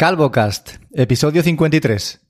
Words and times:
CalvoCast, 0.00 0.76
episodio 0.92 1.42
53. 1.42 2.20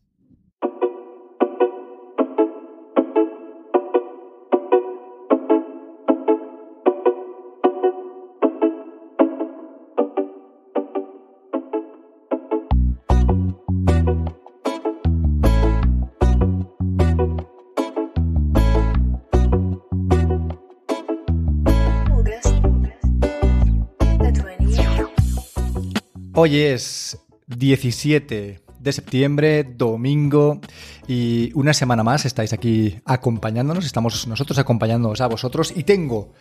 Hoy 26.32 26.60
es 26.60 27.27
17 27.48 28.60
de 28.78 28.92
septiembre, 28.92 29.64
domingo, 29.64 30.60
y 31.06 31.50
una 31.54 31.74
semana 31.74 32.04
más 32.04 32.24
estáis 32.24 32.52
aquí 32.52 33.00
acompañándonos, 33.04 33.84
estamos 33.84 34.26
nosotros 34.26 34.58
acompañándonos 34.58 35.20
a 35.20 35.26
vosotros, 35.26 35.72
y 35.74 35.82
tengo 35.82 36.32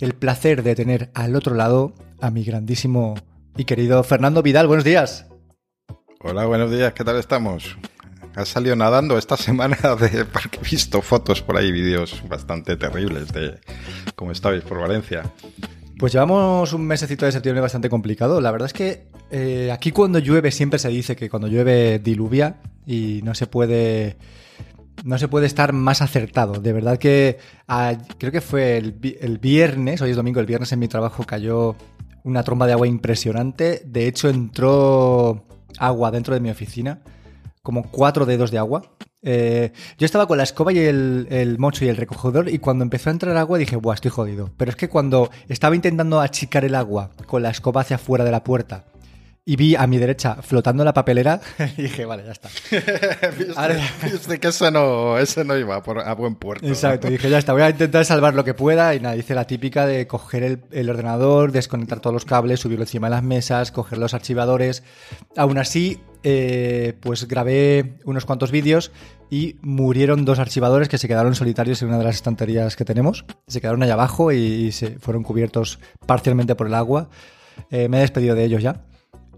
el 0.00 0.14
placer 0.14 0.62
de 0.62 0.74
tener 0.74 1.10
al 1.14 1.34
otro 1.36 1.54
lado 1.54 1.94
a 2.20 2.30
mi 2.30 2.44
grandísimo 2.44 3.14
y 3.56 3.64
querido 3.64 4.02
Fernando 4.04 4.42
Vidal. 4.42 4.66
Buenos 4.66 4.84
días. 4.84 5.26
Hola, 6.20 6.44
buenos 6.46 6.70
días, 6.70 6.92
¿qué 6.92 7.04
tal 7.04 7.16
estamos? 7.16 7.76
Has 8.34 8.48
salido 8.48 8.76
nadando 8.76 9.16
esta 9.16 9.36
semana 9.38 9.96
de 9.96 10.24
porque 10.26 10.58
he 10.58 10.68
visto 10.70 11.00
fotos 11.00 11.40
por 11.40 11.56
ahí, 11.56 11.72
vídeos 11.72 12.22
bastante 12.28 12.76
terribles 12.76 13.32
de 13.32 13.58
cómo 14.14 14.32
estabais 14.32 14.62
por 14.62 14.80
Valencia. 14.80 15.22
Pues 15.98 16.12
llevamos 16.12 16.74
un 16.74 16.86
mesecito 16.86 17.24
de 17.24 17.32
septiembre 17.32 17.62
bastante 17.62 17.88
complicado. 17.88 18.40
La 18.42 18.50
verdad 18.50 18.66
es 18.66 18.74
que 18.74 19.08
eh, 19.30 19.70
aquí 19.72 19.92
cuando 19.92 20.18
llueve 20.18 20.50
siempre 20.50 20.78
se 20.78 20.90
dice 20.90 21.16
que 21.16 21.30
cuando 21.30 21.48
llueve 21.48 21.98
diluvia 21.98 22.60
y 22.86 23.20
no 23.24 23.34
se 23.34 23.46
puede 23.46 24.18
no 25.04 25.18
se 25.18 25.28
puede 25.28 25.46
estar 25.46 25.72
más 25.72 26.02
acertado. 26.02 26.60
De 26.60 26.72
verdad 26.72 26.98
que 26.98 27.38
creo 28.18 28.32
que 28.32 28.40
fue 28.40 28.76
el, 28.76 28.98
el, 29.20 29.38
viernes, 29.38 30.02
hoy 30.02 30.10
es 30.10 30.16
domingo, 30.16 30.40
el 30.40 30.46
viernes 30.46 30.72
en 30.72 30.80
mi 30.80 30.88
trabajo 30.88 31.24
cayó 31.24 31.76
una 32.24 32.42
tromba 32.42 32.66
de 32.66 32.72
agua 32.72 32.86
impresionante. 32.86 33.82
De 33.86 34.06
hecho 34.06 34.28
entró 34.28 35.46
agua 35.78 36.10
dentro 36.10 36.34
de 36.34 36.40
mi 36.40 36.50
oficina, 36.50 37.00
como 37.62 37.90
cuatro 37.90 38.26
dedos 38.26 38.50
de 38.50 38.58
agua. 38.58 38.82
Eh, 39.28 39.72
yo 39.98 40.06
estaba 40.06 40.28
con 40.28 40.38
la 40.38 40.44
escoba 40.44 40.72
y 40.72 40.78
el, 40.78 41.56
mocho 41.58 41.84
y 41.84 41.88
el 41.88 41.96
recogedor 41.96 42.48
y 42.48 42.60
cuando 42.60 42.84
empezó 42.84 43.10
a 43.10 43.12
entrar 43.12 43.36
agua 43.36 43.58
dije, 43.58 43.74
buah, 43.74 43.94
estoy 43.94 44.12
jodido. 44.12 44.52
Pero 44.56 44.70
es 44.70 44.76
que 44.76 44.88
cuando 44.88 45.30
estaba 45.48 45.74
intentando 45.74 46.20
achicar 46.20 46.64
el 46.64 46.76
agua 46.76 47.10
con 47.26 47.42
la 47.42 47.50
escoba 47.50 47.80
hacia 47.80 47.96
afuera 47.96 48.24
de 48.24 48.30
la 48.30 48.44
puerta 48.44 48.84
y 49.48 49.54
vi 49.54 49.76
a 49.76 49.86
mi 49.86 49.96
derecha 49.98 50.42
flotando 50.42 50.84
la 50.84 50.92
papelera 50.92 51.40
y 51.76 51.82
dije, 51.82 52.04
vale, 52.04 52.24
ya 52.24 52.32
está. 52.32 52.48
viste, 54.12 54.40
que 54.40 54.48
eso 54.48 54.70
no, 54.72 55.16
no 55.44 55.56
iba 55.56 55.76
a 55.76 56.14
buen 56.14 56.34
puerto. 56.34 56.66
Exacto, 56.66 57.08
dije, 57.10 57.30
ya 57.30 57.38
está, 57.38 57.52
voy 57.52 57.62
a 57.62 57.70
intentar 57.70 58.04
salvar 58.04 58.34
lo 58.34 58.44
que 58.44 58.54
pueda 58.54 58.94
y 58.94 59.00
nada, 59.00 59.16
hice 59.16 59.34
la 59.34 59.46
típica 59.46 59.86
de 59.86 60.08
coger 60.08 60.60
el, 60.70 60.90
ordenador, 60.90 61.52
desconectar 61.52 62.00
todos 62.00 62.12
los 62.12 62.24
cables, 62.24 62.60
subirlo 62.60 62.84
encima 62.84 63.06
de 63.06 63.12
las 63.12 63.22
mesas, 63.22 63.70
coger 63.70 63.98
los 63.98 64.14
archivadores. 64.14 64.82
Aún 65.36 65.58
así, 65.58 66.00
eh, 66.24 66.94
pues 67.00 67.28
grabé 67.28 67.98
unos 68.04 68.24
cuantos 68.24 68.50
vídeos 68.50 68.90
y 69.30 69.56
murieron 69.62 70.24
dos 70.24 70.38
archivadores 70.38 70.88
que 70.88 70.98
se 70.98 71.08
quedaron 71.08 71.34
solitarios 71.34 71.82
en 71.82 71.88
una 71.88 71.98
de 71.98 72.04
las 72.04 72.16
estanterías 72.16 72.76
que 72.76 72.84
tenemos. 72.84 73.24
Se 73.46 73.60
quedaron 73.60 73.82
allá 73.82 73.94
abajo 73.94 74.32
y, 74.32 74.72
se 74.72 74.98
fueron 74.98 75.22
cubiertos 75.22 75.78
parcialmente 76.06 76.54
por 76.54 76.66
el 76.66 76.74
agua. 76.74 77.08
Eh, 77.70 77.88
me 77.88 77.98
he 77.98 78.00
despedido 78.00 78.34
de 78.34 78.44
ellos 78.44 78.62
ya. 78.62 78.84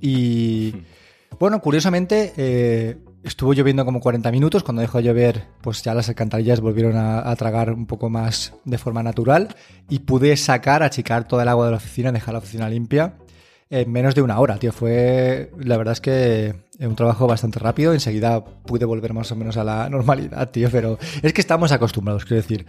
Y 0.01 0.75
bueno, 1.39 1.61
curiosamente, 1.61 2.33
eh, 2.37 2.99
estuvo 3.23 3.53
lloviendo 3.55 3.85
como 3.85 4.01
40 4.01 4.31
minutos. 4.31 4.63
Cuando 4.63 4.83
dejó 4.83 4.99
de 4.99 5.05
llover, 5.05 5.45
pues 5.63 5.83
ya 5.83 5.95
las 5.95 6.09
alcantarillas 6.09 6.61
volvieron 6.61 6.97
a, 6.97 7.35
tragar 7.37 7.73
un 7.73 7.87
poco 7.87 8.11
más 8.11 8.55
de 8.65 8.79
forma 8.79 9.03
natural. 9.03 9.55
Y 9.89 10.01
pude 10.01 10.37
sacar, 10.37 10.83
achicar 10.83 11.27
toda 11.27 11.45
el 11.45 11.49
agua 11.49 11.67
de 11.67 11.71
la 11.73 11.77
oficina, 11.79 12.13
dejar 12.13 12.35
la 12.35 12.39
oficina 12.39 12.69
limpia 12.69 13.15
en 13.71 13.93
menos 13.93 14.15
de 14.15 14.23
una 14.23 14.39
hora, 14.41 14.59
tío. 14.59 14.73
Fue, 14.73 15.51
la 15.59 15.77
verdad 15.77 15.93
es 15.93 16.01
que 16.01 16.55
un 16.81 16.97
trabajo 16.97 17.27
bastante 17.27 17.59
rápido. 17.59 17.93
Enseguida 17.93 18.45
pude 18.45 18.85
volver 18.85 19.13
más 19.13 19.31
o 19.33 19.37
menos 19.37 19.57
a 19.57 19.65
la 19.65 19.89
normalidad, 19.91 20.51
tío. 20.51 20.69
Pero 20.71 20.99
es 21.23 21.33
que 21.33 21.41
estamos 21.41 21.73
acostumbrados, 21.73 22.25
quiero 22.25 22.43
decir. 22.43 22.67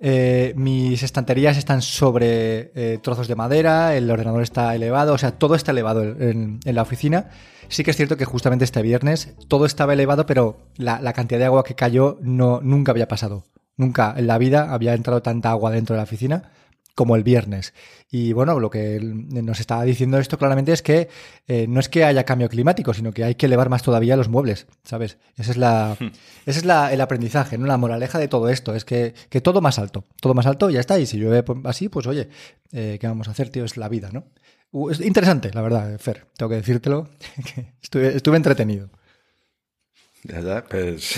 Eh, 0.00 0.52
mis 0.56 1.02
estanterías 1.02 1.56
están 1.56 1.82
sobre 1.82 2.70
eh, 2.74 2.98
trozos 3.02 3.26
de 3.26 3.34
madera, 3.34 3.96
el 3.96 4.08
ordenador 4.08 4.42
está 4.42 4.72
elevado, 4.76 5.14
o 5.14 5.18
sea, 5.18 5.32
todo 5.32 5.56
está 5.56 5.72
elevado 5.72 6.02
en, 6.04 6.60
la 6.64 6.82
oficina. 6.82 7.30
Sí 7.68 7.82
que 7.82 7.90
es 7.90 7.96
cierto 7.96 8.16
que 8.16 8.24
justamente 8.24 8.64
este 8.64 8.80
viernes 8.80 9.34
todo 9.48 9.66
estaba 9.66 9.94
elevado, 9.94 10.24
pero 10.24 10.58
la, 10.76 11.12
cantidad 11.12 11.40
de 11.40 11.46
agua 11.46 11.64
que 11.64 11.74
cayó 11.74 12.16
no, 12.22 12.60
nunca 12.62 12.92
había 12.92 13.08
pasado. 13.08 13.44
Nunca 13.76 14.14
en 14.16 14.26
la 14.26 14.38
vida 14.38 14.72
había 14.72 14.94
entrado 14.94 15.20
tanta 15.20 15.50
agua 15.50 15.70
dentro 15.70 15.94
de 15.94 15.98
la 15.98 16.04
oficina 16.04 16.50
como 16.98 17.14
el 17.14 17.22
viernes. 17.22 17.74
Y 18.10 18.32
bueno, 18.32 18.58
lo 18.58 18.70
que 18.70 18.98
nos 19.00 19.60
está 19.60 19.80
diciendo 19.84 20.18
esto 20.18 20.36
claramente 20.36 20.72
es 20.72 20.82
que 20.82 21.08
eh, 21.46 21.66
no 21.68 21.78
es 21.78 21.88
que 21.88 22.02
haya 22.02 22.24
cambio 22.24 22.48
climático, 22.48 22.92
sino 22.92 23.12
que 23.12 23.22
hay 23.22 23.36
que 23.36 23.46
elevar 23.46 23.68
más 23.68 23.84
todavía 23.84 24.16
los 24.16 24.28
muebles, 24.28 24.66
¿sabes? 24.82 25.16
Esa 25.36 25.52
es 25.52 25.56
la, 25.58 25.96
hmm. 26.00 26.06
ese 26.46 26.58
es 26.58 26.64
la, 26.64 26.92
el 26.92 27.00
aprendizaje, 27.00 27.56
¿no? 27.56 27.68
La 27.68 27.76
moraleja 27.76 28.18
de 28.18 28.26
todo 28.26 28.48
esto 28.48 28.74
es 28.74 28.84
que, 28.84 29.14
que, 29.28 29.40
todo 29.40 29.60
más 29.60 29.78
alto, 29.78 30.06
todo 30.20 30.34
más 30.34 30.46
alto, 30.46 30.70
ya 30.70 30.80
está. 30.80 30.98
Y 30.98 31.06
si 31.06 31.18
llueve 31.18 31.44
así, 31.66 31.88
pues 31.88 32.08
oye, 32.08 32.30
eh, 32.72 32.98
¿qué 33.00 33.06
vamos 33.06 33.28
a 33.28 33.30
hacer, 33.30 33.50
tío? 33.50 33.64
Es 33.64 33.76
la 33.76 33.88
vida, 33.88 34.10
¿no? 34.12 34.24
es 34.90 35.00
interesante, 35.00 35.52
la 35.54 35.62
verdad, 35.62 35.98
Fer, 36.00 36.26
tengo 36.36 36.50
que 36.50 36.56
decírtelo. 36.56 37.08
estuve, 37.80 38.16
estuve 38.16 38.36
entretenido. 38.36 38.90
Ya, 40.24 40.40
ya, 40.40 40.64
pues 40.64 41.14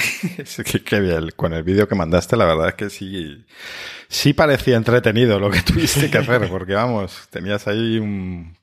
qué 0.84 1.00
bien. 1.00 1.30
Con 1.36 1.52
el 1.52 1.62
vídeo 1.62 1.88
que 1.88 1.94
mandaste, 1.94 2.36
la 2.36 2.44
verdad 2.44 2.68
es 2.68 2.74
que 2.74 2.90
sí, 2.90 3.44
sí 4.08 4.32
parecía 4.32 4.76
entretenido 4.76 5.38
lo 5.38 5.50
que 5.50 5.62
tuviste 5.66 6.10
que 6.10 6.18
hacer, 6.18 6.48
porque 6.48 6.74
vamos, 6.74 7.28
tenías 7.30 7.66
ahí 7.66 7.98
un 7.98 8.56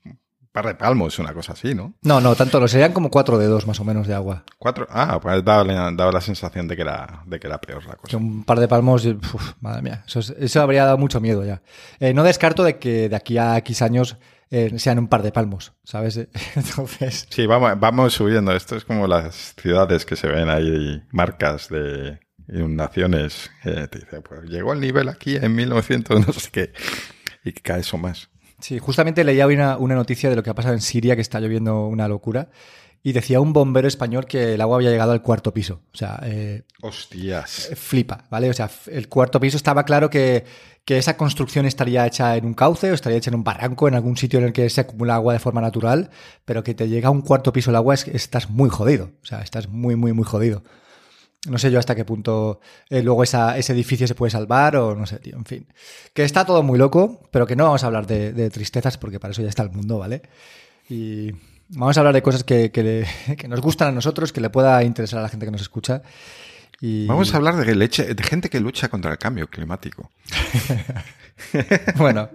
par 0.52 0.68
de 0.68 0.76
palmos, 0.76 1.20
una 1.20 1.34
cosa 1.34 1.54
así, 1.54 1.76
¿no? 1.76 1.94
No, 2.02 2.20
no, 2.20 2.36
tanto, 2.36 2.60
lo 2.60 2.68
serían 2.68 2.94
como 2.94 3.12
cuatro 3.12 3.38
dedos 3.38 3.68
más 3.68 3.80
o 3.80 3.84
menos 3.84 4.08
de 4.08 4.16
agua. 4.16 4.44
Cuatro, 4.58 4.88
ah, 4.90 5.20
pues 5.22 5.44
daba, 5.44 5.64
daba 5.92 6.12
la 6.12 6.22
sensación 6.22 6.68
de 6.68 6.76
que 6.76 6.82
era, 6.82 7.22
de 7.26 7.40
que 7.40 7.48
era 7.48 7.62
peor 7.62 7.86
la 7.86 7.96
cosa. 7.96 8.18
Un 8.18 8.44
par 8.44 8.60
de 8.60 8.68
palmos, 8.68 9.06
uf, 9.06 9.54
madre 9.62 9.82
mía, 9.82 10.04
eso, 10.08 10.20
eso 10.20 10.62
habría 10.62 10.86
dado 10.86 10.98
mucho 10.98 11.22
miedo 11.22 11.46
ya. 11.46 11.62
Eh, 12.00 12.14
no 12.14 12.24
descarto 12.24 12.64
de 12.64 12.78
que 12.78 13.10
de 13.10 13.16
aquí 13.16 13.38
a 13.38 13.58
X 13.58 13.82
años 13.84 14.18
eh, 14.50 14.78
sean 14.78 15.00
un 15.00 15.08
par 15.08 15.24
de 15.24 15.32
palmos, 15.32 15.74
¿sabes? 15.84 16.18
Entonces... 16.56 17.28
Sí, 17.30 17.46
vamos, 17.46 17.80
vamos 17.80 18.14
subiendo. 18.14 18.54
Esto 18.54 18.76
es 18.76 18.86
como 18.86 19.08
las 19.08 19.54
ciudades 19.62 20.06
que 20.06 20.16
se 20.16 20.28
ven 20.28 20.50
ahí, 20.50 21.04
marcas 21.12 21.70
de 21.70 22.20
inundaciones. 22.48 23.52
te 23.64 24.00
dice, 24.00 24.22
pues 24.22 24.44
llegó 24.50 24.74
el 24.74 24.80
nivel 24.80 25.10
aquí 25.10 25.36
en 25.36 25.56
1900, 25.56 26.28
no 26.28 26.34
sé 26.34 26.50
qué, 26.52 26.74
y 27.44 27.52
cae 27.52 27.82
eso 27.82 27.98
más. 27.98 28.30
Sí, 28.60 28.80
justamente 28.80 29.24
leía 29.24 29.46
una, 29.46 29.78
una 29.78 29.96
noticia 29.96 30.30
de 30.30 30.36
lo 30.36 30.44
que 30.44 30.50
ha 30.50 30.56
pasado 30.56 30.74
en 30.74 30.82
Siria, 30.82 31.16
que 31.16 31.22
está 31.22 31.40
lloviendo 31.40 31.86
una 31.88 32.08
locura. 32.08 32.50
Y 33.08 33.14
decía 33.14 33.40
un 33.40 33.54
bombero 33.54 33.88
español 33.88 34.26
que 34.26 34.56
el 34.56 34.60
agua 34.60 34.76
había 34.76 34.90
llegado 34.90 35.14
al 35.14 35.22
cuarto 35.22 35.54
piso. 35.54 35.80
O 35.94 35.98
sea, 35.98 36.20
eh, 36.24 36.64
hostias. 36.82 37.70
Flipa, 37.74 38.26
¿vale? 38.30 38.50
O 38.50 38.54
sea, 38.54 38.70
el 38.88 39.08
cuarto 39.08 39.40
piso 39.40 39.56
estaba 39.56 39.86
claro 39.86 40.10
que, 40.10 40.44
que 40.84 40.98
esa 40.98 41.16
construcción 41.16 41.66
estaría 41.66 42.06
hecha 42.06 42.36
en 42.36 42.44
un 42.44 42.54
cauce 42.54 42.92
o 42.92 42.94
estaría 42.94 43.18
hecha 43.18 43.30
en 43.30 43.36
un 43.36 43.46
barranco, 43.46 43.88
en 43.88 43.94
algún 43.94 44.18
sitio 44.18 44.40
en 44.40 44.46
el 44.48 44.52
que 44.52 44.70
se 44.70 44.82
acumula 44.82 45.16
agua 45.16 45.32
de 45.32 45.40
forma 45.40 45.62
natural, 45.62 46.10
pero 46.44 46.66
que 46.66 46.74
te 46.74 46.90
llega 46.90 47.08
a 47.08 47.12
un 47.12 47.22
cuarto 47.22 47.54
piso 47.54 47.70
el 47.70 47.78
agua 47.78 47.94
es 47.94 48.10
estás 48.10 48.50
muy 48.50 48.70
jodido. 48.70 49.12
O 49.24 49.26
sea, 49.26 49.40
estás 49.40 49.70
muy, 49.70 49.96
muy, 49.96 50.12
muy 50.12 50.26
jodido. 50.26 50.64
No 51.48 51.60
sé 51.60 51.72
yo 51.72 51.80
hasta 51.80 51.96
qué 51.96 52.04
punto 52.04 52.60
eh, 52.90 53.02
luego 53.04 53.24
esa, 53.24 53.58
ese 53.58 53.72
edificio 53.72 54.06
se 54.06 54.16
puede 54.16 54.32
salvar 54.32 54.76
o 54.76 54.98
no 54.98 55.06
sé, 55.06 55.20
tío. 55.20 55.38
En 55.38 55.46
fin. 55.46 55.66
Que 56.14 56.26
está 56.26 56.44
todo 56.44 56.62
muy 56.62 56.78
loco, 56.78 57.22
pero 57.32 57.48
que 57.48 57.56
no 57.56 57.64
vamos 57.64 57.86
a 57.86 57.88
hablar 57.88 58.06
de, 58.06 58.34
de 58.34 58.50
tristezas 58.50 58.98
porque 58.98 59.18
para 59.18 59.32
eso 59.32 59.44
ya 59.44 59.48
está 59.48 59.64
el 59.64 59.72
mundo, 59.72 59.98
¿vale? 59.98 60.24
Y 60.90 61.32
vamos 61.70 61.98
a 61.98 62.02
hablar 62.02 62.14
de 62.14 62.22
cosas 62.22 62.44
que, 62.44 62.72
que, 62.72 63.06
que 63.38 63.48
nos 63.48 63.62
gustan 63.62 63.90
a 63.90 63.92
nosotros, 63.92 64.32
que 64.32 64.42
le 64.42 64.50
pueda 64.50 64.84
interesar 64.84 65.20
a 65.20 65.24
la 65.24 65.30
gente 65.30 65.46
que 65.46 65.52
nos 65.52 65.62
escucha. 65.62 66.02
Vamos 66.80 67.34
a 67.34 67.38
hablar 67.38 67.56
de, 67.56 67.76
leche, 67.76 68.14
de 68.14 68.24
gente 68.24 68.50
que 68.50 68.60
lucha 68.60 68.88
contra 68.88 69.12
el 69.12 69.18
cambio 69.18 69.48
climático. 69.48 70.12
bueno, 71.96 72.30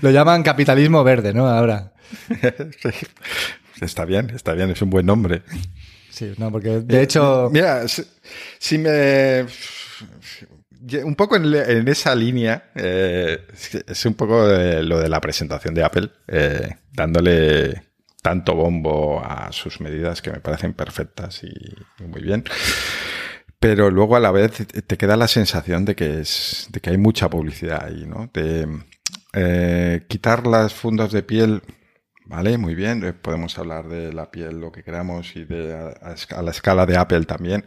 lo 0.00 0.10
llaman 0.10 0.42
capitalismo 0.42 1.04
verde, 1.04 1.34
¿no? 1.34 1.46
Ahora. 1.46 1.92
Está 3.80 4.04
bien, 4.04 4.30
está 4.30 4.52
bien, 4.54 4.70
es 4.70 4.80
un 4.82 4.88
buen 4.88 5.04
nombre. 5.04 5.42
Sí, 6.08 6.32
no, 6.38 6.50
porque 6.52 6.80
de 6.80 7.02
hecho. 7.02 7.48
Eh, 7.48 7.50
mira, 7.52 7.84
si, 8.58 8.78
me. 8.78 9.44
Un 11.02 11.16
poco 11.16 11.34
en, 11.34 11.88
esa 11.88 12.14
línea, 12.14 12.70
eh, 12.76 13.46
es 13.86 14.06
un 14.06 14.14
poco 14.14 14.46
lo 14.46 15.00
de 15.00 15.08
la 15.08 15.20
presentación 15.20 15.74
de 15.74 15.82
Apple, 15.82 16.08
eh, 16.28 16.76
dándole 16.92 17.82
tanto 18.24 18.54
bombo 18.54 19.22
a 19.22 19.52
sus 19.52 19.82
medidas 19.82 20.22
que 20.22 20.32
me 20.32 20.40
parecen 20.40 20.72
perfectas 20.72 21.44
y 21.44 21.52
muy 22.02 22.22
bien 22.22 22.42
pero 23.60 23.90
luego 23.90 24.16
a 24.16 24.20
la 24.20 24.30
vez 24.30 24.66
te 24.66 24.96
queda 24.96 25.16
la 25.16 25.28
sensación 25.28 25.84
de 25.84 25.94
que 25.94 26.20
es 26.20 26.68
de 26.70 26.80
que 26.80 26.90
hay 26.90 26.98
mucha 26.98 27.28
publicidad 27.28 27.84
ahí, 27.84 28.06
¿no? 28.06 28.30
De 28.32 28.66
eh, 29.34 30.06
quitar 30.08 30.46
las 30.46 30.72
fundas 30.72 31.12
de 31.12 31.22
piel 31.22 31.62
Vale, 32.26 32.56
muy 32.56 32.74
bien. 32.74 33.04
Eh, 33.04 33.12
podemos 33.12 33.58
hablar 33.58 33.88
de 33.88 34.12
la 34.12 34.30
piel 34.30 34.58
lo 34.58 34.72
que 34.72 34.82
queramos 34.82 35.36
y 35.36 35.44
de 35.44 35.74
a, 35.74 36.42
la 36.42 36.50
escala 36.50 36.86
de 36.86 36.96
Apple 36.96 37.24
también. 37.26 37.64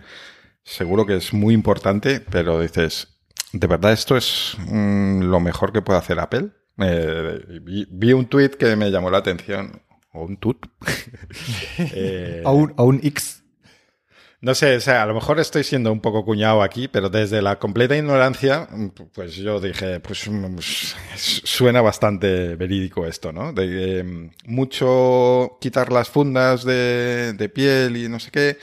Seguro 0.64 1.06
que 1.06 1.16
es 1.16 1.34
muy 1.34 1.54
importante, 1.54 2.20
pero 2.20 2.60
dices, 2.60 3.20
¿de 3.54 3.68
verdad 3.68 3.94
esto 3.94 4.18
es 4.18 4.58
mm, 4.68 5.22
lo 5.24 5.40
mejor 5.40 5.72
que 5.72 5.82
puede 5.82 6.00
hacer 6.00 6.20
Apple? 6.20 6.50
Eh, 6.80 7.60
vi, 7.62 8.14
un 8.14 8.28
tweet 8.28 8.50
que 8.52 8.76
me 8.76 8.90
llamó 8.92 9.10
la 9.12 9.20
atención. 9.20 9.82
O 10.18 10.26
un 10.26 10.38
tut. 10.38 10.66
eh, 11.80 12.42
o, 12.46 12.52
un, 12.52 12.74
o 12.78 12.84
un 12.86 13.00
X. 13.04 13.44
No 14.40 14.54
sé, 14.54 14.76
o 14.76 14.80
sea, 14.80 15.02
a 15.02 15.06
lo 15.08 15.16
mejor 15.16 15.40
estoy 15.40 15.64
siendo 15.64 15.92
un 15.92 16.00
poco 16.00 16.24
cuñado 16.24 16.62
aquí, 16.62 16.88
pero 16.88 17.10
desde 17.10 17.42
la 17.42 17.58
completa 17.58 17.98
ignorancia, 17.98 18.68
pues 19.14 19.36
yo 19.36 19.60
dije, 19.60 20.00
pues 20.00 20.30
suena 21.16 21.82
bastante 21.82 22.56
verídico 22.56 23.08
esto, 23.08 23.32
¿no? 23.32 23.52
De 23.52 24.00
em, 24.00 24.32
mucho 24.46 25.58
quitar 25.60 25.92
las 25.92 26.10
fundas 26.10 26.64
de, 26.64 27.52
piel 27.54 27.98
y 27.98 28.10
no 28.10 28.20
sé 28.20 28.30
qué, 28.30 28.58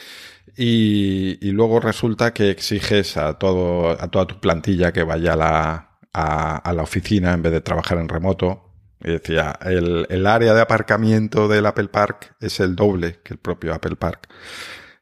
y, 0.56 1.51
luego 1.51 1.81
resulta 1.81 2.33
que 2.33 2.51
exiges 2.51 3.17
a 3.17 3.39
todo, 3.39 3.91
a 3.91 4.09
toda 4.09 4.27
tu 4.27 4.41
plantilla 4.41 4.93
que 4.93 5.03
vaya 5.03 5.33
a 5.33 5.37
la, 5.37 5.99
a, 6.12 6.73
la 6.73 6.83
oficina 6.83 7.33
en 7.33 7.43
vez 7.43 7.53
de 7.53 7.61
trabajar 7.61 7.99
en 7.99 8.09
remoto. 8.09 8.64
Y 9.05 9.12
decía, 9.12 9.59
el, 9.61 10.06
el 10.09 10.27
área 10.27 10.55
de 10.55 10.62
aparcamiento 10.62 11.47
del 11.47 11.67
Apple 11.67 11.89
Park 11.89 12.37
es 12.41 12.59
el 12.61 12.75
doble 12.75 13.21
que 13.23 13.35
el 13.35 13.39
propio 13.39 13.75
Apple 13.75 13.97
Park. 13.97 14.29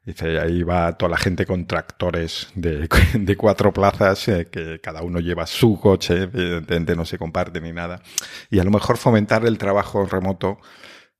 Dice, 0.05 0.37
ahí 0.37 0.63
va 0.63 0.97
toda 0.97 1.11
la 1.11 1.17
gente 1.17 1.45
con 1.45 1.65
tractores 1.65 2.49
de, 2.55 2.89
de 3.13 3.37
cuatro 3.37 3.71
plazas, 3.71 4.27
eh, 4.27 4.49
que 4.51 4.81
cada 4.81 5.01
uno 5.01 5.19
lleva 5.19 5.47
su 5.47 5.79
coche, 5.79 6.23
evidentemente 6.23 6.95
no 6.95 7.05
se 7.05 7.17
comparte 7.17 7.61
ni 7.61 7.71
nada. 7.71 8.01
Y 8.49 8.59
a 8.59 8.65
lo 8.65 8.71
mejor 8.71 8.97
fomentar 8.97 9.45
el 9.45 9.57
trabajo 9.57 10.05
remoto, 10.05 10.59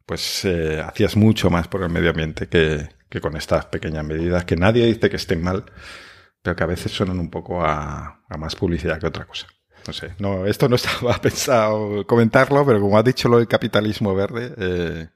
pues 0.05 0.43
eh, 0.43 0.81
hacías 0.85 1.15
mucho 1.15 1.49
más 1.49 1.69
por 1.69 1.81
el 1.83 1.89
medio 1.89 2.09
ambiente 2.09 2.47
que, 2.47 2.89
que 3.09 3.21
con 3.21 3.37
estas 3.37 3.67
pequeñas 3.67 4.03
medidas, 4.03 4.43
que 4.43 4.57
nadie 4.57 4.85
dice 4.85 5.09
que 5.09 5.15
estén 5.15 5.41
mal, 5.41 5.63
pero 6.41 6.57
que 6.57 6.63
a 6.63 6.67
veces 6.67 6.91
suenan 6.91 7.19
un 7.19 7.29
poco 7.29 7.63
a, 7.63 8.25
a 8.27 8.37
más 8.37 8.55
publicidad 8.55 8.99
que 8.99 9.07
otra 9.07 9.25
cosa. 9.25 9.47
No 9.87 9.93
sé, 9.93 10.13
no, 10.19 10.45
esto 10.45 10.69
no 10.69 10.75
estaba 10.77 11.13
pensado 11.15 12.05
comentarlo, 12.07 12.65
pero 12.65 12.79
como 12.79 12.97
has 12.97 13.05
dicho 13.05 13.29
lo 13.29 13.37
del 13.37 13.47
capitalismo 13.47 14.15
verde, 14.15 14.53
eh, 14.57 15.07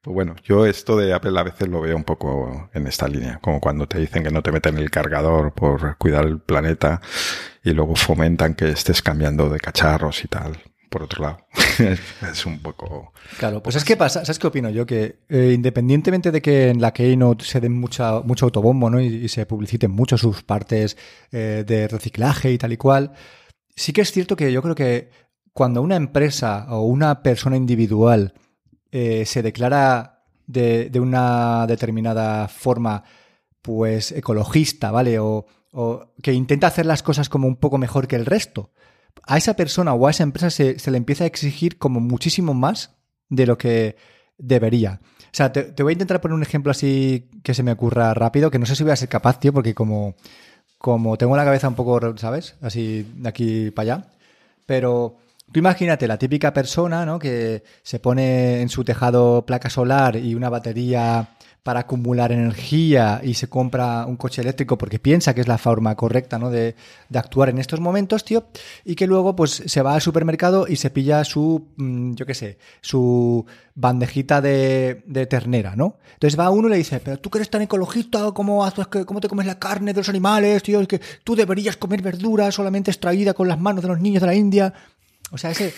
pues 0.00 0.14
bueno, 0.14 0.36
yo 0.44 0.64
esto 0.64 0.96
de 0.96 1.12
Apple 1.12 1.38
a 1.38 1.42
veces 1.42 1.68
lo 1.68 1.80
veo 1.80 1.96
un 1.96 2.04
poco 2.04 2.70
en 2.72 2.86
esta 2.86 3.08
línea, 3.08 3.38
como 3.42 3.60
cuando 3.60 3.86
te 3.86 3.98
dicen 3.98 4.22
que 4.22 4.30
no 4.30 4.42
te 4.42 4.52
meten 4.52 4.78
el 4.78 4.90
cargador 4.90 5.52
por 5.52 5.98
cuidar 5.98 6.24
el 6.24 6.40
planeta 6.40 7.00
y 7.62 7.72
luego 7.72 7.96
fomentan 7.96 8.54
que 8.54 8.70
estés 8.70 9.02
cambiando 9.02 9.48
de 9.48 9.58
cacharros 9.58 10.24
y 10.24 10.28
tal. 10.28 10.56
Por 10.88 11.02
otro 11.02 11.22
lado, 11.22 11.46
es 12.32 12.46
un 12.46 12.60
poco. 12.60 13.12
Claro, 13.38 13.62
pues 13.62 13.76
es 13.76 13.84
que 13.84 13.98
pasa, 13.98 14.24
¿sabes 14.24 14.38
qué 14.38 14.46
opino 14.46 14.70
yo? 14.70 14.86
Que 14.86 15.18
eh, 15.28 15.52
independientemente 15.54 16.30
de 16.30 16.40
que 16.40 16.70
en 16.70 16.80
la 16.80 16.92
Keynote 16.92 17.44
se 17.44 17.60
den 17.60 17.78
mucha, 17.78 18.20
mucho 18.20 18.46
autobombo 18.46 18.88
¿no? 18.88 18.98
y, 18.98 19.28
se 19.28 19.44
publiciten 19.44 19.90
mucho 19.90 20.16
sus 20.16 20.42
partes 20.42 20.96
eh, 21.30 21.64
de 21.66 21.88
reciclaje 21.88 22.52
y 22.52 22.56
tal 22.56 22.72
y 22.72 22.78
cual, 22.78 23.12
sí 23.78 23.92
que 23.92 24.00
es 24.00 24.12
cierto 24.12 24.36
que 24.36 24.52
yo 24.52 24.60
creo 24.60 24.74
que 24.74 25.10
cuando 25.52 25.82
una 25.82 25.96
empresa 25.96 26.66
o 26.68 26.82
una 26.82 27.22
persona 27.22 27.56
individual 27.56 28.34
eh, 28.90 29.24
se 29.24 29.42
declara 29.42 30.24
de, 30.46 30.90
una 31.00 31.66
determinada 31.66 32.48
forma, 32.48 33.04
pues 33.62 34.12
ecologista, 34.12 34.90
¿vale? 34.90 35.18
O, 35.18 35.46
que 36.22 36.32
intenta 36.32 36.66
hacer 36.66 36.86
las 36.86 37.02
cosas 37.02 37.28
como 37.28 37.46
un 37.46 37.56
poco 37.56 37.78
mejor 37.78 38.08
que 38.08 38.16
el 38.16 38.26
resto, 38.26 38.72
a 39.24 39.36
esa 39.36 39.54
persona 39.54 39.92
o 39.94 40.06
a 40.06 40.10
esa 40.10 40.24
empresa 40.24 40.50
se, 40.50 40.76
le 40.90 40.96
empieza 40.96 41.24
a 41.24 41.28
exigir 41.28 41.78
como 41.78 42.00
muchísimo 42.00 42.54
más 42.54 42.96
de 43.28 43.46
lo 43.46 43.58
que 43.58 43.96
debería. 44.38 45.00
O 45.24 45.30
sea, 45.32 45.52
te, 45.52 45.82
voy 45.82 45.92
a 45.92 45.92
intentar 45.92 46.20
poner 46.20 46.34
un 46.34 46.42
ejemplo 46.42 46.72
así 46.72 47.30
que 47.44 47.54
se 47.54 47.62
me 47.62 47.72
ocurra 47.72 48.14
rápido, 48.14 48.50
que 48.50 48.58
no 48.58 48.66
sé 48.66 48.74
si 48.74 48.82
voy 48.82 48.92
a 48.92 48.96
ser 48.96 49.08
capaz, 49.08 49.38
tío, 49.38 49.52
porque 49.52 49.74
como, 49.74 50.16
como 50.78 51.16
tengo 51.18 51.36
la 51.36 51.44
cabeza 51.44 51.68
un 51.68 51.74
poco, 51.74 52.16
¿sabes? 52.16 52.56
Así 52.62 53.06
de 53.16 53.28
aquí 53.28 53.70
para 53.70 53.94
allá. 53.94 54.04
Pero 54.66 55.16
Tú 55.50 55.60
imagínate 55.60 56.06
la 56.06 56.18
típica 56.18 56.52
persona, 56.52 57.06
¿no? 57.06 57.18
Que 57.18 57.62
se 57.82 57.98
pone 57.98 58.60
en 58.60 58.68
su 58.68 58.84
tejado 58.84 59.46
placa 59.46 59.70
solar 59.70 60.16
y 60.16 60.34
una 60.34 60.50
batería 60.50 61.26
para 61.68 61.80
acumular 61.80 62.32
energía 62.32 63.20
y 63.22 63.34
se 63.34 63.50
compra 63.50 64.06
un 64.06 64.16
coche 64.16 64.40
eléctrico 64.40 64.78
porque 64.78 64.98
piensa 64.98 65.34
que 65.34 65.42
es 65.42 65.48
la 65.48 65.58
forma 65.58 65.94
correcta 65.96 66.38
¿no? 66.38 66.48
de, 66.48 66.74
actuar 67.12 67.50
en 67.50 67.58
estos 67.58 67.78
momentos, 67.78 68.24
tío, 68.24 68.46
y 68.86 68.94
que 68.94 69.06
luego 69.06 69.36
pues 69.36 69.64
se 69.66 69.82
va 69.82 69.92
al 69.92 70.00
supermercado 70.00 70.64
y 70.66 70.76
se 70.76 70.88
pilla 70.88 71.22
su, 71.24 71.66
mm, 71.76 72.14
yo 72.14 72.24
qué 72.24 72.32
sé, 72.32 72.56
su 72.80 73.44
bandejita 73.74 74.40
de, 74.40 75.02
de, 75.04 75.26
ternera, 75.26 75.76
¿no? 75.76 75.98
Entonces 76.14 76.40
va 76.40 76.48
uno 76.48 76.68
y 76.68 76.70
le 76.70 76.76
dice, 76.78 77.00
pero 77.00 77.18
tú 77.18 77.28
que 77.28 77.36
eres 77.36 77.50
tan 77.50 77.60
ecologista, 77.60 78.32
¿cómo, 78.32 78.64
haces, 78.64 78.86
cómo 78.86 79.20
te 79.20 79.28
comes 79.28 79.44
la 79.44 79.58
carne 79.58 79.92
de 79.92 80.00
los 80.00 80.08
animales, 80.08 80.62
tío? 80.62 80.80
Es 80.80 80.88
que 80.88 81.02
tú 81.22 81.36
deberías 81.36 81.76
comer 81.76 82.00
verdura 82.00 82.50
solamente 82.50 82.90
extraída 82.90 83.34
con 83.34 83.46
las 83.46 83.60
manos 83.60 83.82
de 83.82 83.88
los 83.88 84.00
niños 84.00 84.22
de 84.22 84.26
la 84.26 84.34
India. 84.34 84.72
O 85.32 85.36
sea, 85.36 85.50
ese... 85.50 85.74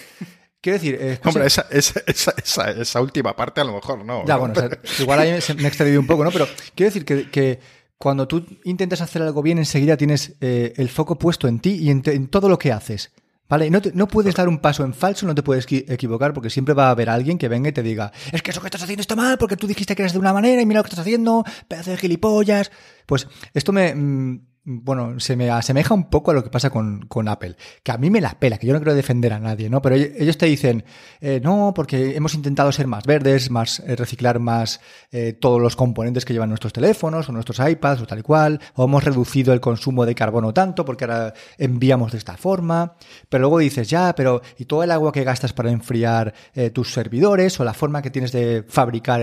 Quiero 0.61 0.79
decir... 0.79 0.99
Eh, 1.01 1.19
Hombre, 1.25 1.47
esa, 1.47 1.67
esa, 1.71 2.03
esa, 2.07 2.71
esa, 2.71 3.01
última 3.01 3.35
parte 3.35 3.63
a 3.63 3.65
lo 3.65 3.75
mejor 3.75 4.05
no. 4.05 4.25
Ya, 4.27 4.37
bueno, 4.37 4.55
igual 4.99 5.19
ahí 5.21 5.31
me 5.57 5.65
he 5.65 5.67
extraído 5.67 6.01
un 6.01 6.07
poco, 6.07 6.23
¿no? 6.23 6.31
Pero 6.31 6.47
quiero 6.75 6.91
decir 6.93 7.05
que, 7.05 7.31
que 7.31 7.61
cuando 8.01 8.27
tú 8.27 8.47
intentas 8.65 9.03
hacer 9.03 9.21
algo 9.21 9.43
bien, 9.43 9.59
enseguida 9.59 9.97
tienes 9.97 10.35
eh, 10.41 10.73
el 10.77 10.89
foco 10.89 11.19
puesto 11.19 11.49
en 11.49 11.61
ti 11.61 11.73
y 11.73 11.91
en, 11.91 12.29
todo 12.29 12.49
lo 12.49 12.59
que 12.59 12.73
haces. 12.73 13.13
¿Vale? 13.47 13.69
No, 13.69 13.81
no 13.95 14.07
puedes 14.07 14.35
dar 14.37 14.49
un 14.49 14.59
paso 14.59 14.85
en 14.85 14.95
falso, 14.95 15.27
no 15.27 15.35
te 15.35 15.43
puedes 15.43 15.67
equivocar, 15.71 16.33
porque 16.33 16.51
siempre 16.51 16.73
va 16.73 16.87
a 16.87 16.91
haber 16.93 17.11
alguien 17.11 17.37
que 17.37 17.49
venga 17.49 17.69
y 17.69 17.73
te 17.73 17.83
diga, 17.83 18.13
es 18.31 18.43
que 18.43 18.53
eso 18.53 18.61
que 18.61 18.69
estás 18.69 18.85
haciendo 18.85 19.01
está 19.01 19.17
mal, 19.17 19.39
porque 19.39 19.57
tú 19.57 19.67
dijiste 19.67 19.97
que 19.97 20.03
eres 20.03 20.13
de 20.13 20.21
una 20.21 20.33
manera 20.33 20.63
y 20.63 20.67
mira 20.67 20.79
lo 20.79 20.85
que 20.85 20.89
estás 20.89 21.01
haciendo, 21.01 21.45
pedazo 21.67 21.91
de 21.91 21.97
gilipollas. 21.97 22.71
Pues 23.07 23.27
esto 23.53 23.73
me, 23.73 23.93
mm, 23.93 24.50
bueno, 24.73 25.19
se 25.19 25.35
me 25.35 25.51
asemeja 25.51 25.95
un 25.95 26.09
poco 26.09 26.31
a 26.31 26.35
lo 26.35 26.45
que 26.45 26.51
pasa 26.51 26.71
con, 26.71 27.29
Apple, 27.29 27.57
que 27.83 27.91
a 27.93 27.99
mí 27.99 28.09
me 28.09 28.21
la 28.21 28.39
pela, 28.39 28.57
que 28.59 28.67
yo 28.67 28.73
no 28.73 28.79
quiero 28.79 28.95
defender 28.95 29.33
a 29.33 29.41
nadie, 29.41 29.69
¿no? 29.69 29.83
Pero 29.83 29.97
ellos 29.97 30.39
te 30.39 30.47
dicen, 30.47 30.85
eh, 31.21 31.41
no, 31.43 31.73
porque 31.75 32.17
hemos 32.17 32.35
intentado 32.35 32.71
ser 32.71 32.87
más 32.87 33.05
verdes, 33.05 33.51
más 33.51 33.81
eh, 33.81 33.97
reciclar 33.97 34.39
más 34.39 34.81
eh, 35.11 35.33
todos 35.33 35.61
los 35.61 35.75
componentes 35.75 36.25
que 36.25 36.33
llevan 36.33 36.51
nuestros 36.51 36.73
teléfonos 36.73 37.29
o 37.29 37.33
nuestros 37.33 37.59
iPads 37.59 38.03
o 38.03 38.07
tal 38.07 38.21
y 38.21 38.23
cual, 38.23 38.61
o 38.75 38.85
hemos 38.85 39.03
reducido 39.03 39.53
el 39.53 39.61
consumo 39.61 40.07
de 40.07 40.15
carbono 40.15 40.55
tanto 40.55 40.85
porque 40.85 41.05
ahora 41.05 41.35
enviamos 41.59 42.13
de 42.13 42.19
esta 42.19 42.37
forma, 42.37 42.95
pero 43.29 43.43
luego 43.43 43.59
dices, 43.59 43.91
ya, 43.91 44.15
pero 44.15 44.41
¿y 44.57 44.67
todo 44.67 44.85
el 44.85 44.93
agua 44.93 45.13
que 45.13 45.25
gastas 45.25 45.53
para 45.53 45.71
enfriar 45.71 46.33
tus 46.73 46.93
servidores 46.93 47.59
o 47.59 47.65
la 47.65 47.75
forma 47.75 48.03
que 48.03 48.11
tienes 48.11 48.33
de 48.33 48.65
fabricar 48.69 49.21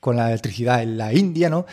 con 0.00 0.16
la 0.16 0.28
electricidad 0.28 0.82
en 0.82 0.96
la 0.98 1.12
India, 1.12 1.50
¿no? 1.50 1.66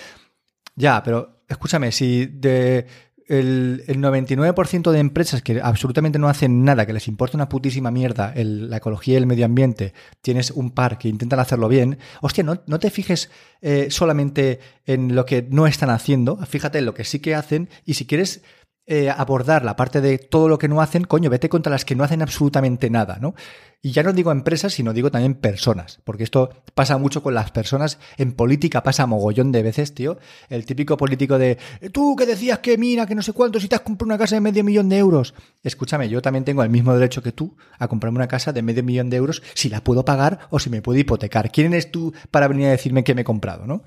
Ya, 0.75 1.01
pero 1.03 1.34
escúchame, 1.47 1.91
si 1.91 2.25
de 2.25 2.87
el, 3.27 3.83
99% 3.87 4.91
de 4.91 4.99
empresas 4.99 5.41
que 5.41 5.59
absolutamente 5.61 6.19
no 6.19 6.29
hacen 6.29 6.63
nada, 6.63 6.85
que 6.85 6.93
les 6.93 7.07
importa 7.07 7.37
una 7.37 7.49
putísima 7.49 7.91
mierda 7.91 8.33
la 8.35 8.77
ecología 8.77 9.15
y 9.15 9.17
el 9.17 9.25
medio 9.25 9.45
ambiente, 9.45 9.93
tienes 10.21 10.51
un 10.51 10.71
par 10.71 10.97
que 10.97 11.07
intentan 11.07 11.39
hacerlo 11.39 11.67
bien, 11.67 11.97
hostia, 12.21 12.43
no, 12.43 12.61
no 12.67 12.79
te 12.79 12.89
fijes 12.89 13.29
eh, 13.61 13.87
solamente 13.89 14.59
en 14.85 15.15
lo 15.15 15.25
que 15.25 15.47
no 15.49 15.67
están 15.67 15.89
haciendo, 15.89 16.37
fíjate 16.45 16.79
en 16.79 16.85
lo 16.85 16.93
que 16.93 17.03
sí 17.03 17.19
que 17.19 17.35
hacen 17.35 17.69
y 17.85 17.95
si 17.95 18.05
quieres 18.05 18.43
eh, 18.87 19.09
abordar 19.09 19.65
la 19.65 19.75
parte 19.75 19.99
de 19.99 20.19
todo 20.19 20.47
lo 20.47 20.59
que 20.59 20.67
no 20.67 20.79
hacen, 20.79 21.05
coño, 21.05 21.29
vete 21.29 21.49
contra 21.49 21.71
las 21.71 21.85
que 21.85 21.95
no 21.95 22.03
hacen 22.03 22.21
absolutamente 22.21 22.89
nada, 22.91 23.17
¿no? 23.19 23.33
Y 23.81 23.91
ya 23.91 24.03
no 24.03 24.13
digo 24.13 24.31
empresas, 24.31 24.73
sino 24.73 24.93
digo 24.93 25.09
también 25.09 25.35
personas, 25.35 25.99
porque 26.03 26.23
esto 26.23 26.49
pasa 26.73 26.97
mucho 26.97 27.21
con 27.21 27.33
las 27.33 27.51
personas, 27.51 27.99
en 28.17 28.33
política 28.33 28.83
pasa 28.83 29.05
mogollón 29.05 29.51
de 29.51 29.63
veces, 29.63 29.93
tío, 29.93 30.17
el 30.49 30.65
típico 30.65 30.97
político 30.97 31.37
de, 31.37 31.57
tú 31.91 32.15
que 32.15 32.25
decías 32.25 32.59
que 32.59 32.77
mira, 32.77 33.05
que 33.05 33.15
no 33.15 33.21
sé 33.21 33.33
cuánto, 33.33 33.59
si 33.59 33.67
te 33.67 33.75
has 33.75 33.81
comprado 33.81 34.09
una 34.09 34.17
casa 34.17 34.35
de 34.35 34.41
medio 34.41 34.63
millón 34.63 34.89
de 34.89 34.97
euros, 34.97 35.33
escúchame, 35.63 36.09
yo 36.09 36.21
también 36.21 36.45
tengo 36.45 36.63
el 36.63 36.69
mismo 36.69 36.93
derecho 36.93 37.23
que 37.23 37.31
tú 37.31 37.55
a 37.77 37.87
comprarme 37.87 38.17
una 38.17 38.27
casa 38.27 38.53
de 38.53 38.61
medio 38.61 38.83
millón 38.83 39.09
de 39.09 39.17
euros 39.17 39.41
si 39.53 39.69
la 39.69 39.83
puedo 39.83 40.05
pagar 40.05 40.47
o 40.49 40.59
si 40.59 40.69
me 40.69 40.81
puedo 40.81 40.99
hipotecar. 40.99 41.51
¿Quién 41.51 41.73
eres 41.73 41.91
tú 41.91 42.13
para 42.31 42.47
venir 42.47 42.67
a 42.67 42.71
decirme 42.71 43.03
que 43.03 43.15
me 43.15 43.21
he 43.21 43.25
comprado, 43.25 43.65
no? 43.65 43.83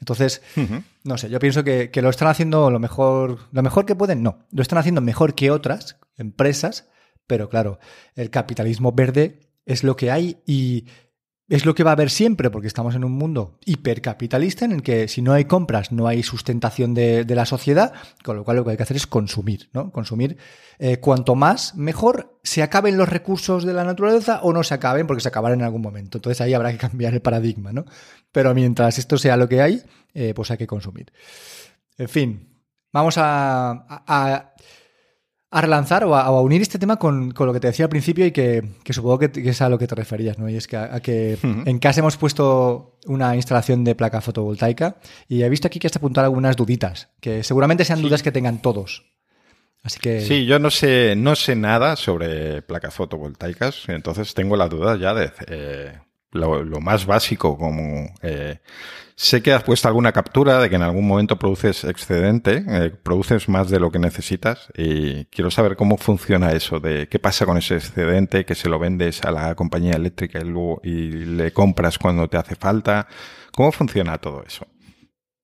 Entonces, 0.00 0.42
no 1.04 1.18
sé, 1.18 1.28
yo 1.28 1.38
pienso 1.38 1.62
que, 1.62 1.90
lo 1.94 2.08
están 2.08 2.28
haciendo 2.28 2.70
lo 2.70 2.78
mejor, 2.78 3.38
lo 3.52 3.62
mejor 3.62 3.84
que 3.84 3.94
pueden, 3.94 4.22
no, 4.22 4.46
lo 4.50 4.62
están 4.62 4.78
haciendo 4.78 5.00
mejor 5.00 5.34
que 5.34 5.50
otras 5.50 5.98
empresas, 6.16 6.88
pero 7.26 7.48
claro, 7.48 7.78
el 8.14 8.30
capitalismo 8.30 8.92
verde 8.92 9.40
es 9.66 9.84
lo 9.84 9.96
que 9.96 10.10
hay 10.10 10.38
y 10.46 10.86
es 11.50 11.66
lo 11.66 11.74
que 11.74 11.82
va 11.82 11.90
a 11.90 11.94
haber 11.94 12.10
siempre, 12.10 12.48
porque 12.48 12.68
estamos 12.68 12.94
en 12.94 13.04
un 13.04 13.10
mundo 13.10 13.58
hipercapitalista 13.66 14.64
en 14.64 14.72
el 14.72 14.82
que 14.82 15.08
si 15.08 15.20
no 15.20 15.32
hay 15.32 15.46
compras 15.46 15.90
no 15.90 16.06
hay 16.06 16.22
sustentación 16.22 16.94
de, 16.94 17.26
la 17.28 17.44
sociedad, 17.44 17.92
con 18.22 18.36
lo 18.36 18.44
cual 18.44 18.58
lo 18.58 18.64
que 18.64 18.70
hay 18.70 18.76
que 18.76 18.84
hacer 18.84 18.96
es 18.96 19.08
consumir, 19.08 19.68
¿no? 19.72 19.90
Consumir 19.90 20.38
eh, 20.78 20.98
cuanto 21.00 21.34
más, 21.34 21.74
mejor 21.74 22.38
se 22.44 22.62
acaben 22.62 22.96
los 22.96 23.08
recursos 23.08 23.64
de 23.64 23.72
la 23.72 23.82
naturaleza 23.82 24.40
o 24.42 24.52
no 24.52 24.62
se 24.62 24.74
acaben 24.74 25.08
porque 25.08 25.22
se 25.22 25.28
acabarán 25.28 25.58
en 25.58 25.64
algún 25.64 25.82
momento. 25.82 26.18
Entonces 26.18 26.40
ahí 26.40 26.54
habrá 26.54 26.70
que 26.70 26.78
cambiar 26.88 27.14
el 27.14 27.20
paradigma, 27.20 27.72
¿no? 27.72 27.84
Pero 28.30 28.54
mientras 28.54 28.98
esto 28.98 29.18
sea 29.18 29.36
lo 29.36 29.48
que 29.48 29.60
hay, 29.60 29.82
eh, 30.14 30.32
pues 30.34 30.52
hay 30.52 30.56
que 30.56 30.68
consumir. 30.68 31.12
En 31.98 32.08
fin, 32.08 32.62
vamos 32.92 33.16
a 33.18 34.54
relanzar 35.50 36.04
o 36.04 36.14
a, 36.14 36.40
unir 36.40 36.62
este 36.62 36.78
tema 36.78 36.96
con, 36.96 37.34
lo 37.36 37.52
que 37.52 37.60
te 37.60 37.66
decía 37.66 37.86
al 37.86 37.90
principio 37.90 38.24
y 38.24 38.30
que, 38.30 38.62
supongo 38.90 39.18
que, 39.18 39.30
es 39.34 39.60
a 39.60 39.68
lo 39.68 39.78
que 39.78 39.88
te 39.88 39.96
referías, 39.96 40.38
¿no? 40.38 40.48
Y 40.48 40.56
es 40.56 40.68
que, 40.68 40.76
a, 40.76 41.00
que 41.00 41.38
en 41.42 41.78
casa 41.80 42.00
hemos 42.00 42.16
puesto 42.16 42.98
una 43.06 43.34
instalación 43.34 43.82
de 43.82 43.96
placa 43.96 44.20
fotovoltaica 44.20 44.96
y 45.28 45.42
he 45.42 45.48
visto 45.48 45.66
aquí 45.66 45.80
que 45.80 45.88
has 45.88 45.96
apuntado 45.96 46.26
algunas 46.26 46.56
duditas, 46.56 47.08
que 47.20 47.42
seguramente 47.42 47.84
sean 47.84 48.00
dudas 48.00 48.22
que 48.22 48.32
tengan 48.32 48.62
todos. 48.62 49.04
Así 49.82 49.98
que... 49.98 50.20
Sí, 50.20 50.44
yo 50.44 50.58
no 50.58 50.70
sé, 50.70 51.14
no 51.16 51.34
sé 51.34 51.56
nada 51.56 51.96
sobre 51.96 52.62
placas 52.62 52.94
fotovoltaicas, 52.94 53.88
entonces 53.88 54.34
tengo 54.34 54.56
la 54.56 54.68
duda 54.68 54.96
ya 54.98 55.14
de 55.14 55.32
eh, 55.48 55.98
lo, 56.32 56.80
más 56.80 57.06
básico, 57.06 57.56
como 57.56 58.14
eh, 58.22 58.58
sé 59.20 59.42
que 59.42 59.52
has 59.52 59.62
puesto 59.62 59.86
alguna 59.86 60.12
captura 60.12 60.58
de 60.60 60.70
que 60.70 60.76
en 60.76 60.82
algún 60.82 61.06
momento 61.06 61.38
produces 61.38 61.84
excedente, 61.84 62.64
eh, 62.66 62.90
produces 62.90 63.50
más 63.50 63.68
de 63.68 63.78
lo 63.78 63.90
que 63.90 63.98
necesitas 63.98 64.68
y 64.74 65.26
quiero 65.26 65.50
saber 65.50 65.76
cómo 65.76 65.98
funciona 65.98 66.52
eso, 66.52 66.80
de 66.80 67.06
qué 67.06 67.18
pasa 67.18 67.44
con 67.44 67.58
ese 67.58 67.76
excedente, 67.76 68.46
que 68.46 68.54
se 68.54 68.70
lo 68.70 68.78
vendes 68.78 69.22
a 69.22 69.30
la 69.30 69.54
compañía 69.54 69.92
eléctrica 69.92 70.38
y, 70.38 70.44
luego, 70.44 70.80
le 70.82 71.52
compras 71.52 71.98
cuando 71.98 72.28
te 72.28 72.38
hace 72.38 72.56
falta. 72.56 73.06
¿Cómo 73.54 73.70
funciona 73.72 74.16
todo 74.16 74.42
eso? 74.42 74.66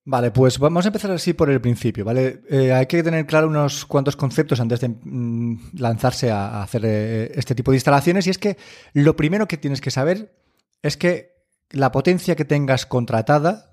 Vale, 0.05 0.31
pues 0.31 0.57
vamos 0.57 0.83
a 0.85 0.87
empezar 0.87 1.11
así 1.11 1.33
por 1.33 1.51
el 1.51 1.61
principio, 1.61 2.03
¿vale? 2.03 2.41
Eh, 2.49 2.73
hay 2.73 2.87
que 2.87 3.03
tener 3.03 3.27
claro 3.27 3.47
unos 3.47 3.85
cuantos 3.85 4.15
conceptos 4.15 4.59
antes 4.59 4.79
de 4.79 4.89
mm, 4.89 5.77
lanzarse 5.77 6.31
a, 6.31 6.63
hacer 6.63 6.83
este 6.83 7.53
tipo 7.53 7.69
de 7.69 7.77
instalaciones 7.77 8.25
y 8.25 8.31
es 8.31 8.39
que 8.39 8.57
lo 8.93 9.15
primero 9.15 9.47
que 9.47 9.57
tienes 9.57 9.81
que 9.81 9.91
saber 9.91 10.33
es 10.81 10.97
que 10.97 11.36
la 11.71 11.91
potencia 11.91 12.35
que 12.35 12.45
tengas 12.45 12.85
contratada, 12.85 13.71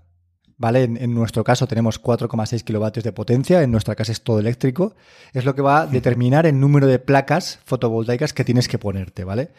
¿vale? 0.56 0.84
En, 0.84 1.14
nuestro 1.14 1.44
caso 1.44 1.66
tenemos 1.66 2.02
4,6 2.02 2.62
kilovatios 2.62 3.04
de 3.04 3.12
potencia, 3.12 3.62
en 3.62 3.70
nuestra 3.70 3.94
casa 3.94 4.12
es 4.12 4.22
todo 4.22 4.38
eléctrico, 4.38 4.94
es 5.32 5.44
lo 5.44 5.54
que 5.54 5.62
va 5.62 5.82
a 5.82 5.86
determinar 5.86 6.46
el 6.46 6.58
número 6.58 6.86
de 6.86 6.98
placas 6.98 7.60
fotovoltaicas 7.64 8.32
que 8.32 8.44
tienes 8.44 8.68
que 8.68 8.78
ponerte, 8.78 9.24
¿vale? 9.24 9.52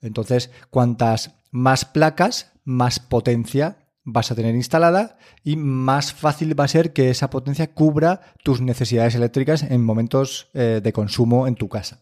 Entonces, 0.00 0.50
cuantas 0.70 1.32
más 1.50 1.84
placas, 1.84 2.52
más 2.64 2.98
potencia 2.98 3.78
vas 4.04 4.32
a 4.32 4.34
tener 4.34 4.54
instalada 4.54 5.16
y 5.44 5.56
más 5.56 6.12
fácil 6.12 6.58
va 6.58 6.64
a 6.64 6.68
ser 6.68 6.92
que 6.92 7.10
esa 7.10 7.30
potencia 7.30 7.72
cubra 7.72 8.20
tus 8.42 8.60
necesidades 8.60 9.14
eléctricas 9.14 9.62
en 9.62 9.84
momentos 9.84 10.48
eh, 10.54 10.80
de 10.82 10.92
consumo 10.92 11.46
en 11.46 11.54
tu 11.54 11.68
casa. 11.68 12.00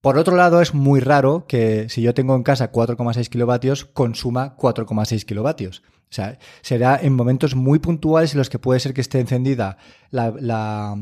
Por 0.00 0.16
otro 0.16 0.36
lado, 0.36 0.60
es 0.60 0.74
muy 0.74 1.00
raro 1.00 1.46
que 1.48 1.88
si 1.88 2.02
yo 2.02 2.14
tengo 2.14 2.36
en 2.36 2.44
casa 2.44 2.70
4,6 2.70 3.28
kilovatios, 3.28 3.84
consuma 3.84 4.56
4,6 4.56 5.24
kilovatios. 5.24 5.82
O 6.10 6.14
sea, 6.14 6.38
será 6.62 6.98
en 7.02 7.14
momentos 7.14 7.54
muy 7.54 7.80
puntuales 7.80 8.32
en 8.32 8.38
los 8.38 8.48
que 8.48 8.58
puede 8.58 8.80
ser 8.80 8.94
que 8.94 9.00
esté 9.00 9.20
encendida 9.20 9.76
la, 10.10 10.96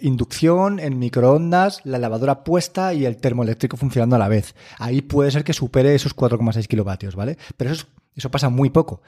inducción, 0.00 0.80
el 0.80 0.96
microondas, 0.96 1.80
la 1.84 1.98
lavadora 1.98 2.42
puesta 2.42 2.94
y 2.94 3.04
el 3.04 3.18
termoeléctrico 3.18 3.76
funcionando 3.76 4.16
a 4.16 4.18
la 4.18 4.28
vez. 4.28 4.56
Ahí 4.78 5.02
puede 5.02 5.30
ser 5.30 5.44
que 5.44 5.52
supere 5.52 5.94
esos 5.94 6.16
4,6 6.16 6.66
kilovatios, 6.66 7.14
¿vale? 7.14 7.38
Pero 7.56 7.70
eso, 7.70 7.86
eso 8.16 8.30
pasa 8.30 8.48
muy 8.48 8.70
poco. 8.70 9.02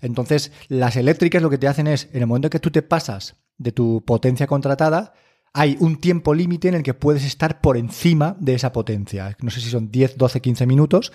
Entonces, 0.00 0.50
las 0.68 0.96
eléctricas 0.96 1.42
lo 1.42 1.50
que 1.50 1.58
te 1.58 1.68
hacen 1.68 1.86
es, 1.86 2.08
en 2.12 2.22
el 2.22 2.26
momento 2.26 2.48
que 2.48 2.60
tú 2.60 2.70
te 2.70 2.80
pasas 2.80 3.36
de 3.58 3.72
tu 3.72 4.02
potencia 4.06 4.46
contratada, 4.46 5.12
hay 5.52 5.76
un 5.80 6.00
tiempo 6.00 6.34
límite 6.34 6.68
en 6.68 6.74
el 6.74 6.82
que 6.82 6.94
puedes 6.94 7.24
estar 7.24 7.60
por 7.60 7.76
encima 7.76 8.36
de 8.38 8.54
esa 8.54 8.72
potencia. 8.72 9.36
No 9.40 9.50
sé 9.50 9.60
si 9.60 9.70
son 9.70 9.90
10, 9.90 10.16
12, 10.16 10.40
15 10.40 10.66
minutos. 10.66 11.12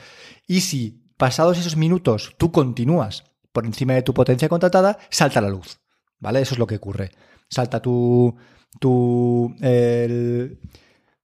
Y 0.47 0.61
si 0.61 1.03
pasados 1.17 1.57
esos 1.57 1.77
minutos 1.77 2.35
tú 2.37 2.51
continúas 2.51 3.23
por 3.51 3.65
encima 3.65 3.93
de 3.93 4.01
tu 4.01 4.13
potencia 4.13 4.49
contratada, 4.49 4.97
salta 5.09 5.41
la 5.41 5.49
luz. 5.49 5.79
¿Vale? 6.19 6.41
Eso 6.41 6.55
es 6.55 6.59
lo 6.59 6.67
que 6.67 6.75
ocurre. 6.75 7.11
Salta 7.49 7.81
tu. 7.81 8.35
tu 8.79 9.55
el, 9.61 10.59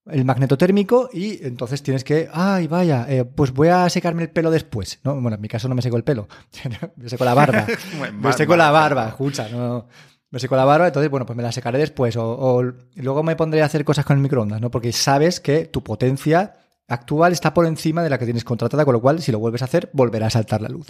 el 0.07 0.25
magneto 0.25 0.57
térmico 0.57 1.09
y 1.13 1.45
entonces 1.45 1.83
tienes 1.83 2.03
que, 2.03 2.29
ay, 2.33 2.67
vaya, 2.67 3.05
eh, 3.07 3.23
pues 3.23 3.51
voy 3.51 3.67
a 3.67 3.89
secarme 3.89 4.23
el 4.23 4.29
pelo 4.29 4.49
después. 4.49 4.99
¿no? 5.03 5.19
Bueno, 5.19 5.35
en 5.35 5.41
mi 5.41 5.47
caso 5.47 5.67
no 5.67 5.75
me 5.75 5.81
seco 5.81 5.97
el 5.97 6.03
pelo, 6.03 6.27
me 6.95 7.09
seco 7.09 7.25
la 7.25 7.33
barba. 7.33 7.67
me 8.13 8.33
seco 8.33 8.55
la 8.55 8.71
barba, 8.71 9.09
escucha, 9.09 9.49
no, 9.49 9.87
me 10.31 10.39
seco 10.39 10.55
la 10.55 10.65
barba, 10.65 10.87
entonces, 10.87 11.11
bueno, 11.11 11.25
pues 11.25 11.35
me 11.35 11.43
la 11.43 11.51
secaré 11.51 11.77
después. 11.77 12.15
O, 12.17 12.63
luego 12.95 13.21
me 13.21 13.35
pondré 13.35 13.61
a 13.61 13.65
hacer 13.65 13.83
cosas 13.83 14.05
con 14.05 14.15
el 14.15 14.23
microondas, 14.23 14.61
¿no? 14.61 14.71
Porque 14.71 14.93
sabes 14.93 15.41
que 15.41 15.65
tu 15.65 15.83
potencia 15.83 16.55
actual 16.87 17.33
está 17.33 17.53
por 17.53 17.65
encima 17.65 18.01
de 18.01 18.09
la 18.09 18.17
que 18.17 18.25
tienes 18.25 18.45
contratada, 18.45 18.85
con 18.85 18.93
lo 18.93 19.01
cual, 19.01 19.21
si 19.21 19.31
lo 19.31 19.39
vuelves 19.39 19.61
a 19.61 19.65
hacer, 19.65 19.89
volverá 19.91 20.27
a 20.27 20.29
saltar 20.29 20.61
la 20.61 20.69
luz. 20.69 20.87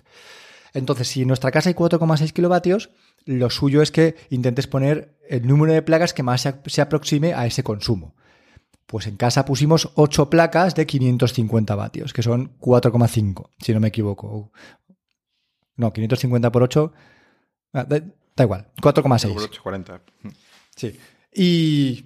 Entonces, 0.74 1.08
si 1.08 1.24
en 1.24 1.28
nuestra 1.28 1.52
casa 1.52 1.70
hay 1.70 1.76
4,6 1.76 2.32
kilovatios, 2.34 2.92
lo 3.26 3.50
suyo 3.50 3.82
es 3.82 3.92
que 3.92 4.16
intentes 4.30 4.68
poner 4.68 5.18
el 5.28 5.46
número 5.48 5.74
de 5.74 5.82
placas 5.82 6.14
que 6.14 6.24
más 6.24 6.48
se 6.66 6.82
aproxime 6.82 7.34
a 7.34 7.46
ese 7.48 7.64
consumo. 7.64 8.16
Pues 8.86 9.08
en 9.08 9.18
casa 9.18 9.46
pusimos 9.46 9.90
8 9.96 10.30
placas 10.30 10.76
de 10.76 10.86
550 10.86 11.76
vatios, 11.76 12.14
que 12.14 12.22
son 12.22 12.58
4,5, 12.60 13.50
si 13.60 13.74
no 13.74 13.80
me 13.80 13.88
equivoco. 13.88 14.52
No, 15.78 15.92
550 15.94 16.52
por 16.52 16.64
8. 16.64 16.94
Da 18.42 18.46
igual, 18.46 18.66
4,6. 18.82 20.02
Sí. 20.76 21.00
Y 21.32 22.06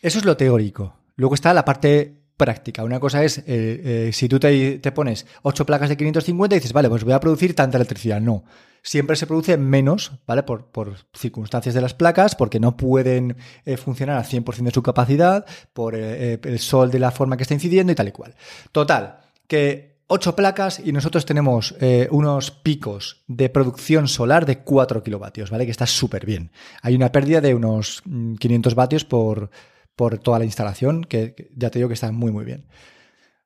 eso 0.00 0.18
es 0.20 0.24
lo 0.24 0.36
teórico. 0.36 0.94
Luego 1.16 1.34
está 1.34 1.52
la 1.52 1.64
parte 1.64 2.22
práctica. 2.36 2.84
Una 2.84 3.00
cosa 3.00 3.24
es, 3.24 3.38
eh, 3.38 3.44
eh, 3.48 4.10
si 4.12 4.28
tú 4.28 4.38
te, 4.38 4.78
pones 4.94 5.26
8 5.42 5.66
placas 5.66 5.88
de 5.88 5.96
550 5.96 6.54
y 6.54 6.58
dices, 6.60 6.72
vale, 6.72 6.88
pues 6.88 7.02
voy 7.02 7.12
a 7.12 7.18
producir 7.18 7.56
tanta 7.56 7.76
electricidad. 7.76 8.20
No. 8.20 8.44
Siempre 8.82 9.16
se 9.16 9.26
produce 9.26 9.56
menos, 9.56 10.12
¿vale? 10.28 10.44
Por, 10.44 10.70
circunstancias 11.12 11.74
de 11.74 11.80
las 11.80 11.94
placas, 11.94 12.36
porque 12.36 12.60
no 12.60 12.76
pueden 12.76 13.36
eh, 13.64 13.76
funcionar 13.76 14.18
al 14.18 14.24
100% 14.24 14.62
de 14.62 14.70
su 14.70 14.82
capacidad, 14.84 15.44
por 15.72 15.96
el 15.96 16.58
sol 16.60 16.92
de 16.92 17.00
la 17.00 17.10
forma 17.10 17.36
que 17.36 17.42
está 17.42 17.54
incidiendo 17.54 17.90
y 17.92 17.96
tal 17.96 18.06
y 18.06 18.12
cual. 18.12 18.36
Total, 18.70 19.18
que 19.48 19.91
8 20.12 20.36
placas 20.36 20.78
y 20.78 20.92
nosotros 20.92 21.24
tenemos 21.24 21.74
eh, 21.80 22.06
unos 22.10 22.50
picos 22.50 23.24
de 23.28 23.48
producción 23.48 24.08
solar 24.08 24.44
de 24.44 24.58
4 24.58 25.02
kilovatios, 25.02 25.50
¿vale? 25.50 25.64
Que 25.64 25.70
está 25.70 25.86
súper 25.86 26.26
bien. 26.26 26.52
Hay 26.82 26.94
una 26.94 27.10
pérdida 27.10 27.40
de 27.40 27.54
unos 27.54 28.02
500 28.02 28.74
mm, 28.74 28.76
vatios 28.76 29.04
por, 29.06 29.50
por 29.96 30.18
toda 30.18 30.38
la 30.38 30.44
instalación, 30.44 31.04
que, 31.04 31.50
ya 31.56 31.70
te 31.70 31.78
digo 31.78 31.88
que 31.88 31.94
está 31.94 32.12
muy, 32.12 32.30
muy 32.30 32.44
bien. 32.44 32.66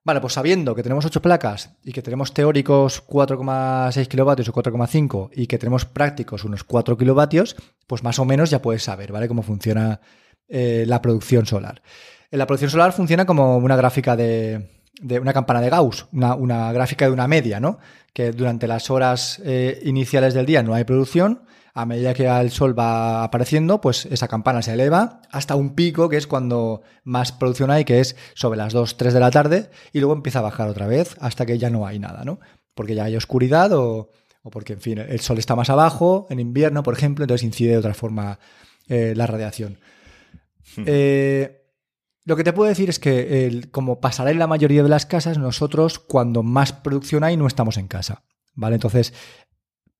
Vale, 0.02 0.20
pues 0.20 0.32
sabiendo 0.32 0.74
que 0.74 0.82
tenemos 0.82 1.04
8 1.04 1.22
placas 1.22 1.76
y 1.84 1.92
que 1.92 2.02
tenemos 2.02 2.34
teóricos 2.34 3.06
4,6 3.06 4.08
kilovatios 4.08 4.48
o 4.48 4.52
4,5 4.52 5.30
y 5.34 5.46
que 5.46 5.58
tenemos 5.58 5.84
prácticos 5.84 6.42
unos 6.42 6.64
4 6.64 6.98
kilovatios, 6.98 7.54
pues 7.86 8.02
más 8.02 8.18
o 8.18 8.24
menos 8.24 8.50
ya 8.50 8.60
puedes 8.60 8.82
saber, 8.82 9.12
¿vale? 9.12 9.28
Cómo 9.28 9.44
funciona 9.44 10.00
eh, 10.48 10.82
la 10.88 11.00
producción 11.00 11.46
solar. 11.46 11.80
La 12.32 12.48
producción 12.48 12.72
solar 12.72 12.92
funciona 12.92 13.24
como 13.24 13.56
una 13.58 13.76
gráfica 13.76 14.16
de, 14.16 14.75
de 15.00 15.18
una 15.18 15.32
campana 15.32 15.60
de 15.60 15.70
Gauss, 15.70 16.06
una, 16.12 16.72
gráfica 16.72 17.06
de 17.06 17.12
una 17.12 17.28
media, 17.28 17.60
¿no? 17.60 17.78
Que 18.12 18.32
durante 18.32 18.66
las 18.66 18.90
horas 18.90 19.40
eh, 19.44 19.80
iniciales 19.84 20.34
del 20.34 20.46
día 20.46 20.62
no 20.62 20.74
hay 20.74 20.84
producción, 20.84 21.42
a 21.76 21.84
medida 21.84 22.14
que 22.14 22.26
el 22.26 22.50
sol 22.50 22.76
va 22.76 23.22
apareciendo, 23.22 23.82
pues 23.82 24.06
esa 24.06 24.28
campana 24.28 24.62
se 24.62 24.72
eleva 24.72 25.20
hasta 25.30 25.56
un 25.56 25.74
pico, 25.74 26.08
que 26.08 26.16
es 26.16 26.26
cuando 26.26 26.80
más 27.04 27.32
producción 27.32 27.70
hay, 27.70 27.84
que 27.84 28.00
es 28.00 28.16
sobre 28.34 28.56
las 28.56 28.72
2, 28.72 28.96
3 28.96 29.12
de 29.12 29.20
la 29.20 29.30
tarde, 29.30 29.70
y 29.92 30.00
luego 30.00 30.14
empieza 30.14 30.38
a 30.38 30.42
bajar 30.42 30.68
otra 30.68 30.86
vez 30.86 31.16
hasta 31.20 31.44
que 31.44 31.58
ya 31.58 31.68
no 31.68 31.86
hay 31.86 31.98
nada, 31.98 32.24
¿no? 32.24 32.40
Porque 32.74 32.94
ya 32.94 33.04
hay 33.04 33.14
oscuridad 33.14 33.72
o, 33.74 34.10
porque, 34.50 34.72
en 34.72 34.80
fin, 34.80 34.98
el 34.98 35.20
sol 35.20 35.36
está 35.36 35.54
más 35.54 35.68
abajo, 35.68 36.26
en 36.30 36.40
invierno, 36.40 36.82
por 36.82 36.94
ejemplo, 36.94 37.24
entonces 37.24 37.44
incide 37.44 37.72
de 37.72 37.78
otra 37.78 37.92
forma 37.92 38.38
eh, 38.88 39.12
la 39.14 39.26
radiación. 39.26 39.78
Hmm. 40.76 40.84
Eh, 40.86 41.65
lo 42.26 42.36
que 42.36 42.42
te 42.42 42.52
puedo 42.52 42.68
decir 42.68 42.90
es 42.90 42.98
que, 42.98 43.68
como 43.70 44.00
pasará 44.00 44.32
en 44.32 44.40
la 44.40 44.48
mayoría 44.48 44.82
de 44.82 44.88
las 44.88 45.06
casas, 45.06 45.38
nosotros 45.38 46.00
cuando 46.00 46.42
más 46.42 46.72
producción 46.72 47.22
hay 47.22 47.36
no 47.36 47.46
estamos 47.46 47.76
en 47.78 47.86
casa. 47.86 48.24
¿Vale? 48.54 48.74
Entonces, 48.74 49.14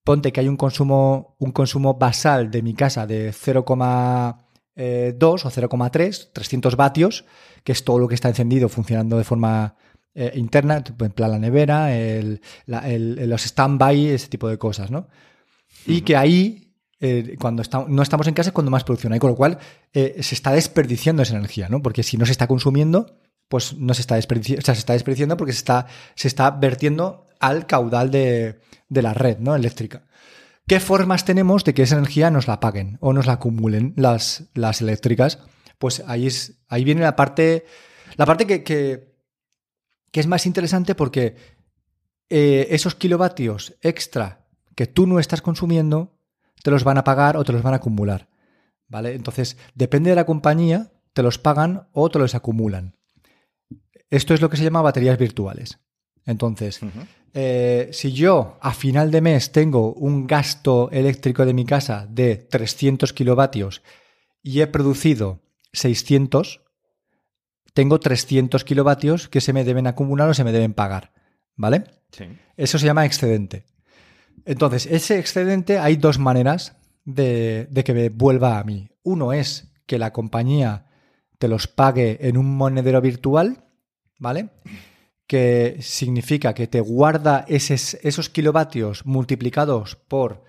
ponte 0.03 0.33
que 0.33 0.41
hay 0.41 0.49
un 0.49 0.57
consumo, 0.57 1.37
un 1.39 1.53
consumo 1.53 1.95
basal 1.95 2.51
de 2.51 2.63
mi 2.63 2.75
casa 2.75 3.07
de 3.07 3.31
0,2 3.33 4.35
o 5.45 5.51
0,3, 5.51 6.31
300 6.33 6.77
vatios, 6.77 7.25
que 7.63 7.71
es 7.71 7.85
todo 7.85 8.01
lo 8.01 8.09
que 8.09 8.17
está 8.17 8.29
encendido 8.29 8.69
funcionando 8.69 9.19
de 9.19 9.25
forma 9.25 9.77
eh, 10.13 10.33
interna, 10.35 10.83
en 10.99 11.13
plan 11.13 11.31
la 11.31 11.39
nevera, 11.39 11.97
el, 11.97 12.41
los 12.67 13.47
stand-by, 13.47 14.09
ese 14.09 14.27
tipo 14.27 14.49
de 14.49 14.59
cosas, 14.59 14.91
¿no? 14.91 15.07
Y 15.87 16.01
que 16.01 16.17
ahí 16.17 16.66
eh, 16.99 17.37
cuando 17.39 17.63
no 17.89 18.03
estamos 18.03 18.27
en 18.27 18.35
casa 18.35 18.51
es 18.51 18.55
cuando 18.55 18.71
más 18.71 18.85
producción 18.85 19.13
hay, 19.13 19.19
con 19.19 19.31
lo 19.31 19.37
cual 19.37 19.59
eh, 19.93 20.23
se 20.23 20.35
está 20.35 20.53
desperdiciando 20.53 21.23
esa 21.23 21.37
energía, 21.37 21.69
¿no? 21.69 21.83
Porque 21.83 22.03
si 22.03 22.17
no 22.17 22.25
se 22.25 22.33
está 22.33 22.47
consumiendo, 22.47 23.19
pues 23.49 23.75
no 23.75 23.95
se 23.95 24.01
está 24.01 24.17
desperdiciando, 24.17 24.65
se 24.65 24.73
está 24.73 24.95
desperdiciando 24.95 25.37
porque 25.37 25.53
se 25.53 25.59
está, 25.59 25.87
se 26.15 26.29
está 26.29 26.51
vertiendo 26.51 27.27
al 27.39 27.67
caudal 27.67 28.11
de, 28.11 28.61
la 28.89 29.15
red 29.15 29.39
¿no? 29.39 29.55
eléctrica. 29.55 30.07
¿Qué 30.67 30.81
formas 30.81 31.25
tenemos 31.25 31.65
de 31.65 31.75
que 31.75 31.83
esa 31.83 31.97
energía 31.97 32.31
nos 32.31 32.49
la 32.49 32.61
paguen 32.61 32.99
o 33.01 33.13
nos 33.13 33.27
la 33.27 33.35
acumulen 33.35 33.93
las, 33.97 34.45
las 34.55 34.81
eléctricas? 34.81 35.39
Pues 35.79 36.03
ahí, 36.07 36.27
es, 36.27 36.59
ahí 36.69 36.83
viene 36.83 37.03
la 37.03 37.15
parte, 37.15 37.67
la 38.17 38.27
parte 38.27 38.47
que, 38.47 38.65
que, 38.65 39.15
es 40.13 40.27
más 40.27 40.47
interesante 40.47 40.95
porque 40.95 41.37
eh, 42.31 42.69
esos 42.71 42.95
kilovatios 42.95 43.77
extra 43.83 44.47
que 44.75 44.87
tú 44.87 45.07
no 45.07 45.21
estás 45.21 45.43
consumiendo 45.43 46.16
te 46.63 46.71
los 46.71 46.85
van 46.85 46.99
a 46.99 47.05
pagar 47.05 47.37
o 47.37 47.45
te 47.45 47.53
los 47.53 47.63
van 47.63 47.75
a 47.75 47.77
acumular. 47.77 48.29
¿Vale? 48.89 49.15
Entonces, 49.15 49.57
depende 49.75 50.11
de 50.11 50.17
la 50.17 50.27
compañía, 50.27 50.93
te 51.13 51.23
los 51.23 51.39
pagan 51.39 51.89
o 51.93 52.09
te 52.09 52.19
los 52.19 52.35
acumulan. 52.35 52.97
Esto 54.11 54.35
es 54.35 54.41
lo 54.41 54.49
que 54.49 54.57
se 54.57 54.65
llama 54.65 54.83
baterías 54.83 55.19
virtuales. 55.19 55.81
Entonces, 56.25 56.81
eh, 57.35 57.89
si 57.93 58.13
yo 58.13 58.59
a 58.61 58.73
final 58.73 59.11
de 59.11 59.21
mes 59.21 59.53
tengo 59.53 59.93
un 59.93 60.27
gasto 60.27 60.91
eléctrico 60.91 61.45
de 61.45 61.55
mi 61.55 61.65
casa 61.65 62.07
de 62.09 62.37
300 62.37 63.13
kilovatios 63.13 63.83
y 64.43 64.61
he 64.61 64.67
producido 64.67 65.43
600, 65.73 66.63
tengo 67.75 68.01
300 68.01 68.65
kilovatios 68.65 69.29
que 69.29 69.41
se 69.41 69.53
me 69.53 69.65
deben 69.65 69.87
acumular 69.87 70.29
o 70.29 70.35
se 70.35 70.45
me 70.45 70.53
deben 70.53 70.75
pagar. 70.75 71.13
¿Vale? 71.57 71.85
Eso 72.57 72.79
se 72.79 72.87
llama 72.87 73.07
excedente. 73.07 73.65
Entonces, 74.47 74.87
ese 74.87 75.19
excedente 75.19 75.79
hay 75.79 75.97
dos 75.97 76.19
maneras 76.19 76.77
de, 77.05 77.67
de 77.71 77.85
que 77.85 78.09
vuelva 78.09 78.59
a 78.59 78.65
mí. 78.65 78.89
Uno 79.03 79.33
es 79.33 79.73
que 79.87 79.99
la 79.99 80.13
compañía 80.13 80.87
te 81.39 81.49
los 81.49 81.67
pague 81.67 82.19
en 82.29 82.37
un 82.37 82.57
monedero 82.57 83.01
virtual, 83.01 83.65
¿vale? 84.19 84.51
Que 85.27 85.79
significa 85.81 86.55
que 86.55 86.67
te 86.67 86.81
guarda 86.81 87.45
esos 87.49 88.31
kilovatios 88.31 89.05
multiplicados 89.05 89.97
por 89.97 90.45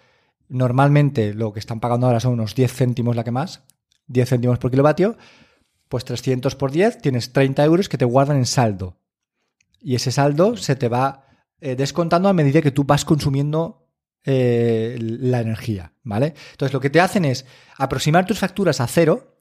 normalmente 0.47 1.33
lo 1.33 1.51
que 1.51 1.59
están 1.59 1.79
pagando 1.79 2.07
ahora 2.07 2.19
son 2.19 2.33
unos 2.33 2.55
10 2.55 2.71
céntimos 2.71 3.15
la 3.15 3.23
que 3.23 3.31
más, 3.31 3.63
10 4.07 4.29
céntimos 4.29 4.59
por 4.59 4.71
kilovatio, 4.71 5.17
pues 5.89 6.05
300 6.05 6.55
por 6.55 6.71
10 6.71 7.01
tienes 7.01 7.33
30 7.33 7.63
euros 7.65 7.89
que 7.89 7.97
te 7.97 8.05
guardan 8.05 8.37
en 8.37 8.45
saldo. 8.45 8.97
Y 9.79 9.95
ese 9.95 10.11
saldo 10.11 10.55
se 10.55 10.75
te 10.75 10.87
va 10.87 11.25
eh, 11.59 11.75
descontando 11.75 12.29
a 12.29 12.33
medida 12.33 12.61
que 12.61 12.71
tú 12.71 12.83
vas 12.83 13.03
consumiendo 13.03 13.86
eh, 14.25 14.97
la 14.99 15.39
energía, 15.41 15.93
¿vale? 16.03 16.33
Entonces 16.51 16.73
lo 16.73 16.79
que 16.79 16.89
te 16.89 16.99
hacen 16.99 17.25
es 17.25 17.45
aproximar 17.77 18.25
tus 18.25 18.39
facturas 18.39 18.81
a 18.81 18.87
cero 18.87 19.35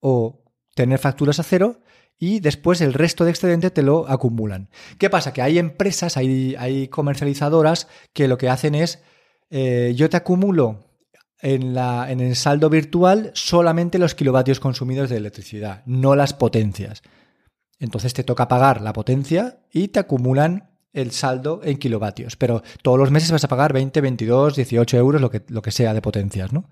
o 0.00 0.44
tener 0.74 0.98
facturas 0.98 1.38
a 1.38 1.42
cero 1.42 1.80
y 2.18 2.40
después 2.40 2.80
el 2.80 2.94
resto 2.94 3.24
de 3.24 3.30
excedente 3.30 3.70
te 3.70 3.82
lo 3.82 4.08
acumulan. 4.08 4.70
¿Qué 4.98 5.10
pasa? 5.10 5.32
Que 5.32 5.42
hay 5.42 5.58
empresas, 5.58 6.16
hay, 6.16 6.54
hay 6.58 6.88
comercializadoras 6.88 7.88
que 8.12 8.28
lo 8.28 8.38
que 8.38 8.48
hacen 8.48 8.74
es, 8.74 9.02
eh, 9.50 9.92
yo 9.96 10.08
te 10.08 10.16
acumulo 10.16 10.84
en, 11.40 11.74
la, 11.74 12.10
en 12.10 12.20
el 12.20 12.36
saldo 12.36 12.70
virtual 12.70 13.32
solamente 13.34 13.98
los 13.98 14.14
kilovatios 14.14 14.60
consumidos 14.60 15.10
de 15.10 15.16
electricidad, 15.16 15.82
no 15.84 16.14
las 16.14 16.32
potencias. 16.32 17.02
Entonces 17.78 18.14
te 18.14 18.24
toca 18.24 18.48
pagar 18.48 18.80
la 18.80 18.92
potencia 18.92 19.58
y 19.72 19.88
te 19.88 19.98
acumulan 19.98 20.71
el 20.92 21.10
saldo 21.10 21.60
en 21.64 21.78
kilovatios. 21.78 22.36
Pero 22.36 22.62
todos 22.82 22.98
los 22.98 23.10
meses 23.10 23.30
vas 23.30 23.44
a 23.44 23.48
pagar 23.48 23.72
20, 23.72 24.00
22, 24.00 24.56
18 24.56 24.96
euros, 24.96 25.20
lo 25.20 25.30
que, 25.30 25.42
lo 25.48 25.62
que 25.62 25.70
sea 25.70 25.94
de 25.94 26.02
potencias, 26.02 26.52
¿no? 26.52 26.68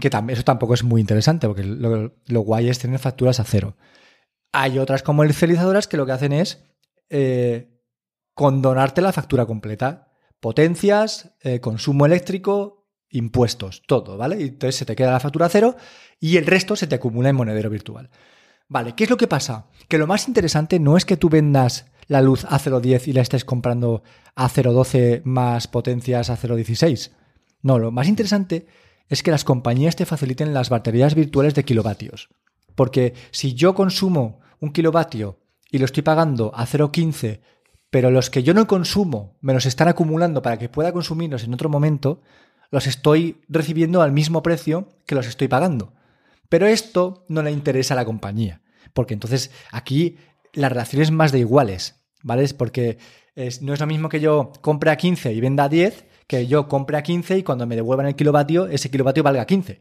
Que 0.00 0.10
eso 0.28 0.44
tampoco 0.44 0.74
es 0.74 0.82
muy 0.82 1.00
interesante, 1.00 1.46
porque 1.46 1.62
lo, 1.62 2.40
guay 2.40 2.68
es 2.68 2.80
tener 2.80 2.98
facturas 2.98 3.38
a 3.38 3.44
cero. 3.44 3.76
Hay 4.52 4.78
otras 4.78 5.02
comercializadoras 5.02 5.86
que 5.86 5.96
lo 5.96 6.06
que 6.06 6.12
hacen 6.12 6.32
es 6.32 6.64
eh, 7.10 7.80
condonarte 8.34 9.02
la 9.02 9.12
factura 9.12 9.46
completa. 9.46 10.10
Potencias, 10.40 11.36
eh, 11.42 11.60
consumo 11.60 12.06
eléctrico, 12.06 12.88
impuestos, 13.10 13.82
todo, 13.86 14.16
¿vale? 14.16 14.40
Y 14.40 14.48
entonces 14.48 14.76
se 14.76 14.84
te 14.84 14.96
queda 14.96 15.12
la 15.12 15.20
factura 15.20 15.46
a 15.46 15.50
cero 15.50 15.76
y 16.18 16.36
el 16.36 16.46
resto 16.46 16.74
se 16.74 16.86
te 16.86 16.96
acumula 16.96 17.28
en 17.28 17.36
monedero 17.36 17.70
virtual. 17.70 18.10
Vale, 18.68 18.94
¿qué 18.94 19.04
es 19.04 19.10
lo 19.10 19.16
que 19.16 19.28
pasa? 19.28 19.66
Que 19.88 19.98
lo 19.98 20.06
más 20.06 20.28
interesante 20.28 20.78
no 20.78 20.96
es 20.96 21.04
que 21.04 21.16
tú 21.16 21.28
vendas 21.28 21.87
la 22.08 22.22
luz 22.22 22.44
a 22.46 22.58
0.10 22.58 23.06
y 23.06 23.12
la 23.12 23.22
estés 23.22 23.44
comprando 23.44 24.02
a 24.34 24.48
0.12 24.48 25.22
más 25.24 25.68
potencias 25.68 26.30
a 26.30 26.36
0.16. 26.36 27.12
No, 27.62 27.78
lo 27.78 27.90
más 27.90 28.08
interesante 28.08 28.66
es 29.08 29.22
que 29.22 29.30
las 29.30 29.44
compañías 29.44 29.96
te 29.96 30.06
faciliten 30.06 30.54
las 30.54 30.70
baterías 30.70 31.14
virtuales 31.14 31.54
de 31.54 31.64
kilovatios. 31.64 32.28
Porque 32.74 33.14
si 33.30 33.54
yo 33.54 33.74
consumo 33.74 34.40
un 34.60 34.72
kilovatio 34.72 35.38
y 35.70 35.78
lo 35.78 35.84
estoy 35.84 36.02
pagando 36.02 36.52
a 36.54 36.66
0.15, 36.66 37.40
pero 37.90 38.10
los 38.10 38.30
que 38.30 38.42
yo 38.42 38.54
no 38.54 38.66
consumo 38.66 39.36
me 39.40 39.54
los 39.54 39.66
están 39.66 39.88
acumulando 39.88 40.42
para 40.42 40.58
que 40.58 40.68
pueda 40.68 40.92
consumirlos 40.92 41.44
en 41.44 41.54
otro 41.54 41.68
momento, 41.68 42.22
los 42.70 42.86
estoy 42.86 43.40
recibiendo 43.48 44.02
al 44.02 44.12
mismo 44.12 44.42
precio 44.42 44.88
que 45.06 45.14
los 45.14 45.26
estoy 45.26 45.48
pagando. 45.48 45.92
Pero 46.48 46.66
esto 46.66 47.24
no 47.28 47.42
le 47.42 47.50
interesa 47.50 47.94
a 47.94 47.96
la 47.96 48.04
compañía, 48.04 48.62
porque 48.94 49.14
entonces 49.14 49.50
aquí 49.70 50.16
la 50.52 50.68
relación 50.68 51.02
es 51.02 51.10
más 51.10 51.32
de 51.32 51.40
iguales, 51.40 51.97
¿vale? 52.22 52.44
Es 52.44 52.54
porque 52.54 52.98
no 53.60 53.72
es 53.72 53.80
lo 53.80 53.86
mismo 53.86 54.08
que 54.08 54.20
yo 54.20 54.52
compre 54.60 54.90
a 54.90 54.96
15 54.96 55.32
y 55.32 55.40
venda 55.40 55.64
a 55.64 55.68
10, 55.68 56.04
que 56.26 56.46
yo 56.46 56.68
compre 56.68 56.96
a 56.96 57.02
15 57.02 57.38
y 57.38 57.42
cuando 57.42 57.66
me 57.66 57.76
devuelvan 57.76 58.06
el 58.06 58.16
kilovatio, 58.16 58.66
ese 58.66 58.90
kilovatio 58.90 59.22
valga 59.22 59.46
15. 59.46 59.80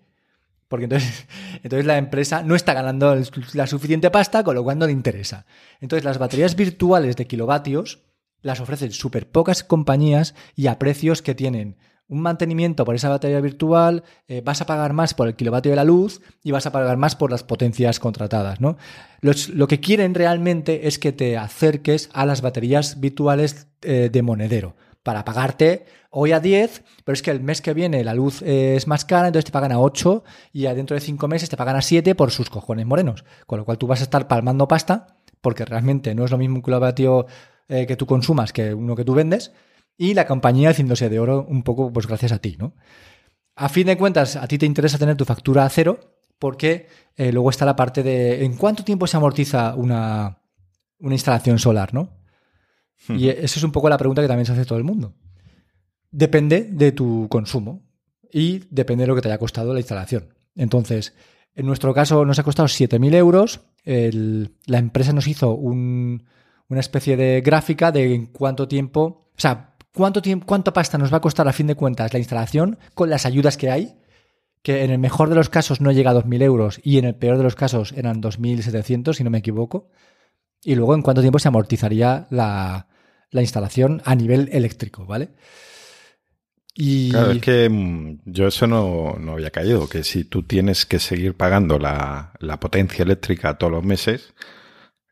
Porque 0.67 0.85
entonces, 0.85 1.25
entonces 1.63 1.85
la 1.85 1.97
empresa 1.97 2.43
no 2.43 2.55
está 2.55 2.73
ganando 2.73 3.15
la 3.53 3.67
suficiente 3.67 4.11
pasta, 4.11 4.43
con 4.43 4.55
lo 4.55 4.63
cual 4.63 4.77
no 4.77 4.85
le 4.85 4.91
interesa. 4.91 5.45
Entonces 5.81 6.03
las 6.03 6.17
baterías 6.17 6.55
virtuales 6.55 7.15
de 7.15 7.27
kilovatios 7.27 8.03
las 8.41 8.59
ofrecen 8.59 8.91
súper 8.91 9.29
pocas 9.29 9.63
compañías 9.63 10.35
y 10.55 10.67
a 10.67 10.77
precios 10.77 11.21
que 11.21 11.35
tienen 11.35 11.77
un 12.09 12.21
mantenimiento 12.21 12.85
por 12.85 12.95
esa 12.95 13.09
batería 13.09 13.41
virtual, 13.41 14.03
eh, 14.27 14.41
vas 14.43 14.61
a 14.61 14.65
pagar 14.65 14.93
más 14.93 15.13
por 15.13 15.27
el 15.27 15.35
kilovatio 15.35 15.71
de 15.71 15.75
la 15.75 15.83
luz 15.83 16.21
y 16.43 16.51
vas 16.51 16.65
a 16.65 16.71
pagar 16.71 16.97
más 16.97 17.15
por 17.15 17.31
las 17.31 17.43
potencias 17.43 17.99
contratadas. 17.99 18.61
¿no? 18.61 18.77
lo 19.21 19.67
que 19.67 19.79
quieren 19.79 20.13
realmente 20.13 20.87
es 20.87 20.99
que 20.99 21.11
te 21.11 21.37
acerques 21.37 22.09
a 22.13 22.25
las 22.25 22.41
baterías 22.41 22.99
virtuales 22.99 23.67
eh, 23.81 24.09
de 24.11 24.21
monedero 24.21 24.75
para 25.03 25.25
pagarte 25.25 25.85
hoy 26.09 26.33
a 26.33 26.39
10, 26.39 26.83
pero 27.03 27.13
es 27.13 27.21
que 27.21 27.31
el 27.31 27.41
mes 27.41 27.61
que 27.61 27.73
viene 27.73 28.03
la 28.03 28.13
luz 28.13 28.41
es 28.41 28.87
más 28.87 29.05
cara, 29.05 29.27
entonces 29.27 29.45
te 29.45 29.51
pagan 29.51 29.71
a 29.71 29.79
8 29.79 30.23
y 30.53 30.63
dentro 30.63 30.95
de 30.95 31.01
5 31.01 31.27
meses 31.27 31.49
te 31.49 31.57
pagan 31.57 31.77
a 31.77 31.81
7 31.81 32.13
por 32.15 32.31
sus 32.31 32.49
cojones 32.49 32.85
morenos. 32.85 33.23
Con 33.45 33.59
lo 33.59 33.65
cual 33.65 33.77
tú 33.77 33.87
vas 33.87 34.01
a 34.01 34.03
estar 34.03 34.27
palmando 34.27 34.67
pasta 34.67 35.17
porque 35.41 35.65
realmente 35.65 36.13
no 36.13 36.25
es 36.25 36.31
lo 36.31 36.37
mismo 36.37 36.57
un 36.57 36.61
kilovatio 36.61 37.25
eh, 37.69 37.85
que 37.85 37.95
tú 37.95 38.05
consumas 38.05 38.51
que 38.53 38.73
uno 38.73 38.95
que 38.95 39.05
tú 39.05 39.13
vendes 39.13 39.51
y 39.97 40.13
la 40.13 40.27
compañía 40.27 40.69
haciéndose 40.69 41.09
de 41.09 41.19
oro 41.19 41.45
un 41.49 41.63
poco 41.63 41.91
pues 41.91 42.07
gracias 42.07 42.31
a 42.31 42.39
ti, 42.39 42.55
¿no? 42.57 42.75
A 43.55 43.69
fin 43.69 43.87
de 43.87 43.97
cuentas, 43.97 44.35
a 44.35 44.47
ti 44.47 44.59
te 44.59 44.67
interesa 44.67 44.99
tener 44.99 45.17
tu 45.17 45.25
factura 45.25 45.65
a 45.65 45.69
cero 45.69 45.99
porque 46.37 46.87
eh, 47.15 47.31
luego 47.31 47.49
está 47.49 47.65
la 47.65 47.75
parte 47.75 48.03
de 48.03 48.45
en 48.45 48.55
cuánto 48.55 48.83
tiempo 48.83 49.07
se 49.07 49.17
amortiza 49.17 49.73
una, 49.75 50.39
instalación 50.99 51.57
solar, 51.57 51.93
¿no? 51.93 52.15
Y 53.09 53.29
eso 53.29 53.59
es 53.59 53.63
un 53.63 53.71
poco 53.71 53.89
la 53.89 53.97
pregunta 53.97 54.21
que 54.21 54.27
también 54.27 54.45
se 54.45 54.51
hace 54.53 54.65
todo 54.65 54.77
el 54.77 54.83
mundo. 54.83 55.13
Depende 56.11 56.63
de 56.63 56.91
tu 56.91 57.27
consumo 57.29 57.83
y 58.31 58.63
depende 58.71 59.03
de 59.03 59.07
lo 59.07 59.15
que 59.15 59.21
te 59.21 59.29
haya 59.29 59.37
costado 59.37 59.73
la 59.73 59.79
instalación. 59.79 60.33
Entonces, 60.55 61.13
en 61.53 61.67
nuestro 61.67 61.93
caso 61.93 62.25
nos 62.25 62.39
ha 62.39 62.43
costado 62.43 62.67
7.000 62.67 63.15
euros. 63.15 63.61
la 63.85 64.77
empresa 64.77 65.13
nos 65.13 65.27
hizo 65.27 65.53
una 65.53 66.79
especie 66.79 67.15
de 67.17 67.41
gráfica 67.41 67.91
de 67.91 68.13
en 68.13 68.25
cuánto 68.27 68.67
tiempo, 68.67 69.29
o 69.31 69.39
sea, 69.39 69.76
¿Cuánto, 69.97 70.21
tiempo, 70.21 70.45
¿Cuánto 70.45 70.73
pasta 70.73 70.99
nos 70.99 71.11
va 71.11 71.17
a 71.17 71.21
costar 71.21 71.47
a 71.47 71.53
fin 71.53 71.65
de 71.65 71.73
cuentas 71.73 72.13
la 72.13 72.19
instalación 72.19 72.77
con 72.93 73.09
las 73.09 73.25
ayudas 73.25 73.57
que 73.57 73.71
hay? 73.71 73.95
Que 74.61 74.83
en 74.83 74.91
el 74.91 74.99
mejor 74.99 75.27
de 75.27 75.33
los 75.33 75.49
casos 75.49 75.81
no 75.81 75.91
llega 75.91 76.11
a 76.11 76.13
2.000 76.13 76.43
euros 76.43 76.79
y 76.83 76.99
en 76.99 77.05
el 77.05 77.15
peor 77.15 77.37
de 77.37 77.43
los 77.43 77.55
casos 77.55 77.93
eran 77.93 78.21
2.700, 78.21 79.15
si 79.15 79.23
no 79.23 79.31
me 79.31 79.39
equivoco. 79.39 79.89
Y 80.63 80.75
luego 80.75 80.93
en 80.93 81.01
cuánto 81.01 81.21
tiempo 81.21 81.39
se 81.39 81.47
amortizaría 81.47 82.27
la, 82.29 82.85
instalación 83.31 84.03
a 84.05 84.13
nivel 84.13 84.49
eléctrico, 84.51 85.07
¿vale? 85.07 85.29
Y... 86.75 87.15
Es 87.15 87.41
que 87.41 87.67
mm, 87.67 88.19
yo 88.25 88.49
eso 88.49 88.67
no, 88.67 89.33
había 89.33 89.49
caído, 89.49 89.89
que 89.89 90.03
si 90.03 90.25
tú 90.25 90.43
tienes 90.43 90.85
que 90.85 90.99
seguir 90.99 91.35
pagando 91.35 91.79
la, 91.79 92.33
la 92.39 92.59
potencia 92.59 93.01
eléctrica 93.01 93.57
todos 93.57 93.73
los 93.73 93.83
meses, 93.83 94.35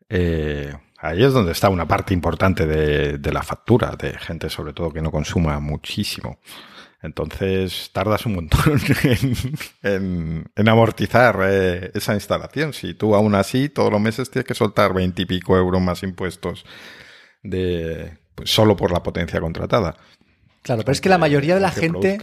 eh, 0.08 0.74
Ahí 0.98 1.22
es 1.22 1.32
donde 1.32 1.52
está 1.52 1.68
una 1.68 1.86
parte 1.86 2.14
importante 2.14 2.66
de, 2.66 3.32
la 3.32 3.42
factura, 3.42 3.94
de 3.98 4.18
gente 4.18 4.48
sobre 4.48 4.72
todo 4.72 4.92
que 4.92 5.02
no 5.02 5.10
consuma 5.10 5.60
muchísimo. 5.60 6.38
Entonces 7.02 7.90
tardas 7.92 8.24
un 8.26 8.36
montón 8.36 8.80
en, 9.82 10.68
amortizar 10.68 11.38
eh, 11.44 11.90
esa 11.94 12.14
instalación. 12.14 12.72
Si 12.72 12.94
tú 12.94 13.14
aún 13.14 13.34
así 13.34 13.68
todos 13.68 13.92
los 13.92 14.00
meses 14.00 14.30
tienes 14.30 14.46
que 14.46 14.54
soltar 14.54 14.94
veintipico 14.94 15.56
euros 15.56 15.82
más 15.82 16.02
impuestos 16.02 16.64
de 17.42 18.16
pues, 18.34 18.50
solo 18.50 18.76
por 18.76 18.90
la 18.90 19.02
potencia 19.02 19.40
contratada. 19.40 19.96
Claro, 20.62 20.82
pero 20.82 20.92
es 20.92 21.00
que 21.00 21.08
la 21.08 21.18
mayoría 21.18 21.54
de 21.54 21.60
la 21.60 21.70
gente 21.70 22.18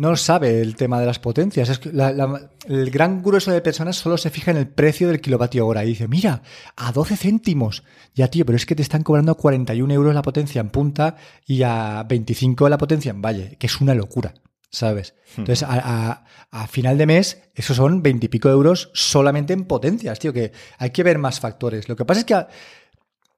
no 0.00 0.16
sabe 0.16 0.62
el 0.62 0.76
tema 0.76 0.98
de 0.98 1.04
las 1.04 1.18
potencias. 1.18 1.68
Es 1.68 1.78
que 1.78 1.90
el 1.90 2.90
gran 2.90 3.22
grueso 3.22 3.50
de 3.50 3.60
personas 3.60 3.96
solo 3.96 4.16
se 4.16 4.30
fija 4.30 4.50
en 4.50 4.56
el 4.56 4.66
precio 4.66 5.08
del 5.08 5.20
kilovatio 5.20 5.66
hora 5.66 5.84
y 5.84 5.88
dice, 5.88 6.08
mira, 6.08 6.40
a 6.74 6.90
12 6.90 7.18
céntimos. 7.18 7.84
Ya, 8.14 8.28
tío, 8.28 8.46
pero 8.46 8.56
es 8.56 8.64
que 8.64 8.74
te 8.74 8.80
están 8.80 9.02
cobrando 9.02 9.34
41 9.34 9.92
euros 9.92 10.14
la 10.14 10.22
potencia 10.22 10.62
en 10.62 10.70
punta 10.70 11.16
y 11.46 11.64
a 11.64 12.02
25 12.08 12.70
la 12.70 12.78
potencia 12.78 13.10
en 13.10 13.20
valle, 13.20 13.56
que 13.58 13.66
es 13.66 13.78
una 13.82 13.94
locura, 13.94 14.32
¿sabes? 14.70 15.12
Hmm. 15.36 15.40
Entonces, 15.40 15.68
a, 15.68 16.24
final 16.68 16.96
de 16.96 17.04
mes, 17.04 17.42
esos 17.54 17.76
son 17.76 18.02
20 18.02 18.24
y 18.24 18.28
pico 18.30 18.48
euros 18.48 18.90
solamente 18.94 19.52
en 19.52 19.66
potencias, 19.66 20.18
tío, 20.18 20.32
que 20.32 20.52
hay 20.78 20.90
que 20.92 21.02
ver 21.02 21.18
más 21.18 21.40
factores. 21.40 21.90
Lo 21.90 21.96
que 21.96 22.06
pasa 22.06 22.20
es 22.20 22.24
que... 22.24 22.46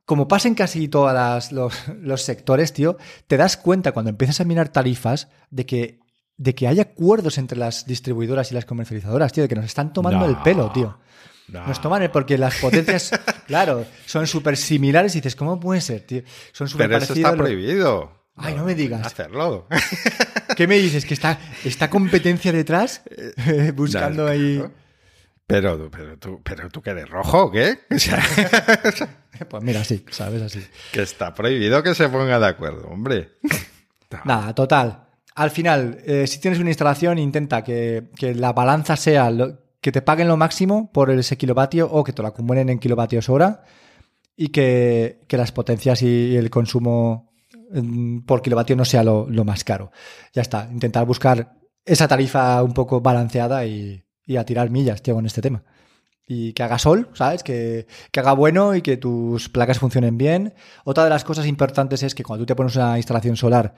como 0.05 0.29
pasa 0.29 0.47
en 0.47 0.55
casi 0.55 0.87
todos 0.87 1.51
los, 1.51 1.89
los 1.89 2.23
sectores, 2.23 2.73
tío, 2.73 2.99
te 3.27 3.37
das 3.37 3.57
cuenta 3.57 3.91
cuando 3.91 4.11
empiezas 4.11 4.41
a 4.41 4.45
mirar 4.45 4.69
tarifas 4.69 5.27
de 5.51 5.67
que 5.67 6.02
de 6.37 6.55
que 6.55 6.67
haya 6.69 6.83
acuerdos 6.83 7.39
entre 7.39 7.59
las 7.59 7.87
distribuidoras 7.87 8.51
y 8.51 8.55
las 8.55 8.65
comercializadoras, 8.65 9.33
tío, 9.33 9.43
de 9.43 9.49
que 9.49 9.55
nos 9.55 9.65
están 9.67 9.93
tomando 9.93 10.21
No. 10.21 10.27
el 10.27 10.37
pelo, 10.43 10.71
tío. 10.73 10.99
No. 11.49 11.67
Nos 11.67 11.81
toman 11.81 12.03
el 12.03 12.11
porque 12.11 12.39
las 12.39 12.57
potencias, 12.57 13.11
claro, 13.47 13.85
son 14.07 14.27
súper 14.27 14.57
similares 14.57 15.15
y 15.15 15.19
dices, 15.19 15.37
¿cómo 15.37 15.61
puede 15.61 15.81
ser, 15.81 16.01
tío? 16.07 16.23
Son 16.53 16.69
súper 16.69 16.87
Pero 16.89 16.99
eso 16.99 17.09
parecidos. 17.09 17.31
está 17.33 17.43
prohibido. 17.43 18.23
Ay, 18.37 18.55
no 18.55 18.65
me 18.65 18.75
digas. 18.75 19.07
Hacerlo. 19.07 19.67
¿Qué 20.57 20.67
me 20.67 20.79
dices? 20.79 21.05
¿Que 21.05 21.15
está, 21.15 21.39
está 21.65 21.91
competencia 21.91 22.51
detrás? 22.53 23.03
Buscando 23.75 24.27
ahí. 24.27 24.63
Pero, 25.47 25.91
pero, 25.91 26.17
tú, 26.19 26.41
pero 26.43 26.71
tú 26.71 26.81
que 26.81 26.91
eres 26.91 27.09
rojo, 27.11 27.45
¿o 27.45 27.51
¿qué? 27.51 27.81
O 27.91 27.99
sea, 27.99 28.23
Pues 29.51 29.63
mira, 29.63 29.85
sí, 29.85 30.03
¿sabes? 30.11 30.41
Así. 30.41 30.65
que 30.93 31.03
está 31.03 31.35
prohibido 31.35 31.83
que 31.83 31.95
se 31.95 32.09
ponga 32.09 32.39
de 32.39 32.47
acuerdo, 32.47 32.89
hombre. 32.89 33.33
Nada, 34.25 34.55
total. 34.55 35.02
Al 35.35 35.51
final, 35.51 35.99
eh, 36.07 36.27
si 36.27 36.41
tienes 36.41 36.61
una 36.61 36.71
instalación, 36.71 37.19
intenta 37.19 37.65
que, 37.65 38.11
que 38.17 38.35
la 38.35 38.53
balanza 38.53 38.97
sea 38.97 39.31
lo- 39.31 39.59
que 39.81 39.91
te 39.93 40.03
paguen 40.03 40.29
lo 40.29 40.37
máximo 40.37 40.91
por 40.93 41.11
ese 41.11 41.37
kilovatio 41.37 41.91
o 41.91 42.05
que 42.05 42.13
te 42.13 42.23
lo 42.23 42.29
acumulen 42.29 42.69
en 42.69 42.79
kilovatios 42.79 43.29
hora 43.29 43.65
y 44.37 44.49
que, 44.49 45.21
que 45.27 45.37
las 45.37 45.51
potencias 45.53 46.03
y 46.03 46.37
el 46.37 46.51
consumo 46.51 47.33
mm, 47.73 48.21
por 48.21 48.43
kilovatio 48.43 48.77
no 48.77 48.85
sea 48.85 49.03
lo, 49.03 49.27
lo 49.29 49.45
más 49.45 49.65
caro. 49.65 49.91
Ya 50.33 50.43
está, 50.43 50.69
intentar 50.71 51.05
buscar 51.07 51.55
esa 51.85 52.07
tarifa 52.07 52.63
un 52.63 52.75
poco 52.75 53.01
balanceada 53.01 53.67
y, 53.67 54.05
y 54.25 54.37
a 54.37 54.45
tirar 54.45 54.71
millas, 54.71 55.03
tío, 55.03 55.15
con 55.15 55.27
este 55.27 55.41
tema. 55.43 55.65
Y 56.29 56.53
que 56.53 56.63
haga 56.63 56.79
sol, 56.79 57.11
¿sabes? 57.15 57.43
Que, 57.43 57.87
que 58.13 58.21
haga 58.21 58.33
bueno 58.33 58.77
y 58.77 58.83
que 58.83 58.97
tus 58.97 59.49
placas 59.49 59.81
funcionen 59.81 60.17
bien. 60.17 60.55
Otra 60.85 61.03
de 61.05 61.11
las 61.11 61.25
cosas 61.25 61.47
importantes 61.47 62.05
es 62.05 62.15
que 62.15 62.23
cuando 62.23 62.43
tú 62.45 62.47
te 62.47 62.55
pones 62.55 62.77
una 62.77 62.97
instalación 62.97 63.37
solar, 63.37 63.75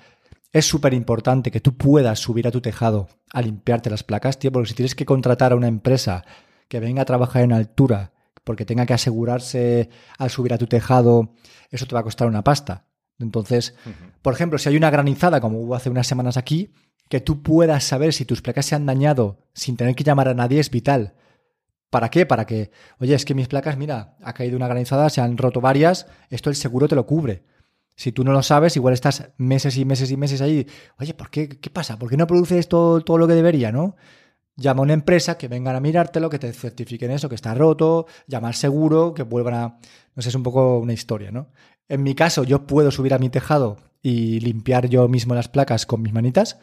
es 0.54 0.66
súper 0.66 0.94
importante 0.94 1.50
que 1.50 1.60
tú 1.60 1.76
puedas 1.76 2.20
subir 2.20 2.46
a 2.46 2.52
tu 2.52 2.60
tejado 2.60 3.08
a 3.32 3.42
limpiarte 3.42 3.90
las 3.90 4.04
placas, 4.04 4.38
tío, 4.38 4.52
porque 4.52 4.68
si 4.68 4.74
tienes 4.74 4.94
que 4.94 5.04
contratar 5.04 5.50
a 5.50 5.56
una 5.56 5.66
empresa 5.66 6.24
que 6.68 6.78
venga 6.78 7.02
a 7.02 7.04
trabajar 7.04 7.42
en 7.42 7.52
altura 7.52 8.12
porque 8.44 8.64
tenga 8.64 8.86
que 8.86 8.94
asegurarse 8.94 9.90
al 10.16 10.30
subir 10.30 10.54
a 10.54 10.58
tu 10.58 10.68
tejado, 10.68 11.34
eso 11.70 11.86
te 11.86 11.94
va 11.94 12.00
a 12.00 12.04
costar 12.04 12.28
una 12.28 12.44
pasta. 12.44 12.86
Entonces, 13.18 13.74
por 14.22 14.32
ejemplo, 14.32 14.58
si 14.58 14.68
hay 14.68 14.76
una 14.76 14.90
granizada, 14.90 15.40
como 15.40 15.58
hubo 15.58 15.74
hace 15.74 15.90
unas 15.90 16.06
semanas 16.06 16.36
aquí, 16.36 16.72
que 17.08 17.20
tú 17.20 17.42
puedas 17.42 17.82
saber 17.82 18.12
si 18.12 18.24
tus 18.24 18.40
placas 18.40 18.66
se 18.66 18.76
han 18.76 18.86
dañado 18.86 19.48
sin 19.54 19.76
tener 19.76 19.96
que 19.96 20.04
llamar 20.04 20.28
a 20.28 20.34
nadie 20.34 20.60
es 20.60 20.70
vital. 20.70 21.14
¿Para 21.90 22.10
qué? 22.10 22.26
Para 22.26 22.46
que, 22.46 22.70
oye, 23.00 23.14
es 23.14 23.24
que 23.24 23.34
mis 23.34 23.48
placas, 23.48 23.76
mira, 23.76 24.16
ha 24.22 24.32
caído 24.34 24.56
una 24.56 24.68
granizada, 24.68 25.10
se 25.10 25.20
han 25.20 25.36
roto 25.36 25.60
varias, 25.60 26.06
esto 26.30 26.48
el 26.48 26.54
seguro 26.54 26.86
te 26.86 26.94
lo 26.94 27.06
cubre. 27.06 27.42
Si 27.96 28.12
tú 28.12 28.24
no 28.24 28.32
lo 28.32 28.42
sabes, 28.42 28.76
igual 28.76 28.94
estás 28.94 29.30
meses 29.36 29.76
y 29.76 29.84
meses 29.84 30.10
y 30.10 30.16
meses 30.16 30.40
ahí. 30.40 30.66
Oye, 30.98 31.14
¿por 31.14 31.30
qué? 31.30 31.48
¿Qué 31.48 31.70
pasa? 31.70 31.98
¿Por 31.98 32.10
qué 32.10 32.16
no 32.16 32.26
produce 32.26 32.58
esto 32.58 33.00
todo 33.00 33.18
lo 33.18 33.28
que 33.28 33.34
debería, 33.34 33.70
no? 33.70 33.96
Llama 34.56 34.80
a 34.80 34.82
una 34.82 34.92
empresa 34.92 35.36
que 35.36 35.48
vengan 35.48 35.76
a 35.76 35.80
mirártelo, 35.80 36.30
que 36.30 36.38
te 36.38 36.52
certifiquen 36.52 37.10
eso, 37.10 37.28
que 37.28 37.34
está 37.34 37.54
roto, 37.54 38.06
llama 38.26 38.48
al 38.48 38.54
seguro, 38.54 39.14
que 39.14 39.22
vuelvan 39.22 39.54
a. 39.54 39.78
No 40.14 40.22
sé, 40.22 40.28
es 40.28 40.34
un 40.34 40.42
poco 40.42 40.78
una 40.78 40.92
historia, 40.92 41.30
¿no? 41.30 41.50
En 41.88 42.02
mi 42.02 42.14
caso, 42.14 42.44
yo 42.44 42.66
puedo 42.66 42.90
subir 42.90 43.14
a 43.14 43.18
mi 43.18 43.30
tejado 43.30 43.78
y 44.02 44.40
limpiar 44.40 44.88
yo 44.88 45.08
mismo 45.08 45.34
las 45.34 45.48
placas 45.48 45.86
con 45.86 46.02
mis 46.02 46.12
manitas, 46.12 46.58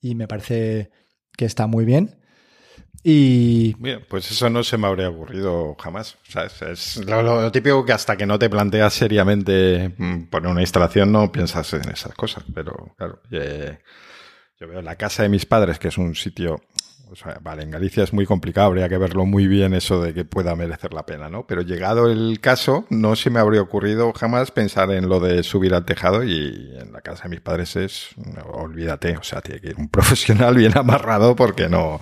y 0.00 0.14
me 0.14 0.28
parece 0.28 0.90
que 1.36 1.44
está 1.44 1.66
muy 1.66 1.84
bien. 1.84 2.21
Y 3.04 3.74
pues 4.08 4.30
eso 4.30 4.48
no 4.48 4.62
se 4.62 4.78
me 4.78 4.86
habría 4.86 5.10
ocurrido 5.10 5.76
jamás. 5.80 6.16
¿sabes? 6.28 6.62
Es 6.62 6.96
lo, 7.04 7.22
lo 7.22 7.50
típico 7.52 7.84
que 7.84 7.92
hasta 7.92 8.16
que 8.16 8.26
no 8.26 8.38
te 8.38 8.48
planteas 8.48 8.94
seriamente 8.94 9.92
mm, 9.96 10.24
poner 10.24 10.50
una 10.50 10.60
instalación 10.60 11.10
no 11.10 11.32
piensas 11.32 11.72
en 11.74 11.88
esas 11.90 12.14
cosas. 12.14 12.44
Pero 12.54 12.94
claro, 12.96 13.20
eh, 13.32 13.78
yo 14.60 14.68
veo 14.68 14.82
la 14.82 14.96
casa 14.96 15.24
de 15.24 15.28
mis 15.28 15.46
padres, 15.46 15.78
que 15.78 15.88
es 15.88 15.98
un 15.98 16.14
sitio... 16.14 16.60
O 17.12 17.16
sea, 17.16 17.38
vale, 17.42 17.62
en 17.62 17.70
Galicia 17.70 18.02
es 18.02 18.14
muy 18.14 18.24
complicado, 18.24 18.68
habría 18.68 18.88
que 18.88 18.96
verlo 18.96 19.26
muy 19.26 19.46
bien 19.46 19.74
eso 19.74 20.02
de 20.02 20.14
que 20.14 20.24
pueda 20.24 20.56
merecer 20.56 20.94
la 20.94 21.04
pena, 21.04 21.28
¿no? 21.28 21.46
Pero 21.46 21.60
llegado 21.60 22.10
el 22.10 22.40
caso, 22.40 22.86
no 22.88 23.16
se 23.16 23.28
me 23.28 23.38
habría 23.38 23.60
ocurrido 23.60 24.12
jamás 24.14 24.50
pensar 24.50 24.90
en 24.92 25.08
lo 25.10 25.20
de 25.20 25.42
subir 25.42 25.74
al 25.74 25.84
tejado 25.84 26.24
y 26.24 26.74
en 26.80 26.92
la 26.92 27.02
casa 27.02 27.24
de 27.24 27.28
mis 27.28 27.40
padres 27.42 27.76
es, 27.76 28.08
olvídate, 28.50 29.16
o 29.18 29.22
sea, 29.22 29.42
tiene 29.42 29.60
que 29.60 29.68
ir 29.68 29.76
un 29.78 29.88
profesional 29.90 30.56
bien 30.56 30.76
amarrado 30.76 31.36
porque 31.36 31.68
no, 31.68 32.00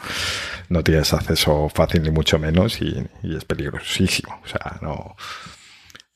no 0.69 0.85
tienes 0.85 1.13
acceso 1.13 1.69
fácil 1.69 2.03
ni 2.05 2.11
mucho 2.11 2.39
menos 2.39 2.81
y, 2.81 3.05
y 3.23 3.37
es 3.37 3.45
peligrosísimo. 3.45 4.41
O 4.45 4.47
sea, 4.49 4.79
no. 4.81 5.17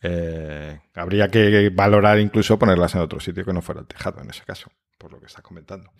eh, 0.03 0.81
habría 0.95 1.29
que 1.29 1.71
valorar 1.71 2.19
incluso 2.21 2.59
ponerlas 2.59 2.95
en 2.95 3.01
otro 3.01 3.21
sitio 3.21 3.45
que 3.45 3.53
no 3.53 3.63
fuera 3.63 3.81
el 3.81 3.87
tejado 3.87 4.21
en 4.21 4.31
ese 4.31 4.45
caso, 4.45 4.71
por 4.99 5.13
lo 5.13 5.19
que 5.21 5.27
estás 5.27 5.43
comentando. 5.43 5.91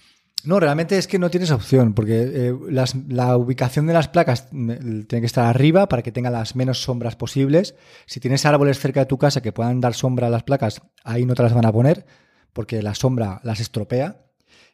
No, 0.47 0.61
realmente 0.61 0.99
es 0.99 1.07
que 1.07 1.19
no 1.19 1.31
tienes 1.31 1.51
opción, 1.51 1.95
porque 1.95 2.23
eh, 2.23 2.55
las- 2.69 2.95
la 3.09 3.37
ubicación 3.37 3.87
de 3.87 3.93
las 3.95 4.09
placas 4.09 4.49
mm, 4.51 5.03
tiene 5.03 5.21
que 5.21 5.27
estar 5.27 5.47
arriba 5.47 5.89
para 5.89 6.03
que 6.03 6.13
tenga 6.13 6.31
las 6.31 6.55
menos 6.55 6.83
sombras 6.83 7.17
posibles. 7.17 7.75
Si 8.07 8.21
tienes 8.21 8.45
árboles 8.45 8.79
cerca 8.79 9.01
de 9.01 9.07
tu 9.07 9.17
casa 9.19 9.41
que 9.41 9.53
puedan 9.53 9.81
dar 9.81 9.95
sombra 9.95 10.27
a 10.27 10.31
las 10.31 10.43
placas, 10.43 10.83
ahí 11.03 11.25
no 11.25 11.35
te 11.35 11.43
las 11.43 11.55
van 11.55 11.65
a 11.67 11.73
poner, 11.73 12.05
porque 12.53 12.83
la 12.83 12.95
sombra 12.95 13.41
las 13.43 13.61
estropea. 13.61 14.21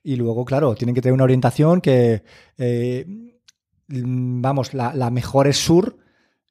Y 0.03 0.17
luego, 0.17 0.45
claro, 0.45 0.75
tienen 0.75 0.95
que 0.95 1.03
tener 1.03 1.15
una 1.15 1.25
orientación 1.25 1.81
que, 1.81 2.25
eh, 2.59 3.05
mm, 3.89 4.41
vamos, 4.43 4.75
la, 4.75 4.95
la 4.95 5.11
mejor 5.11 5.47
es 5.47 5.59
sur 5.59 5.99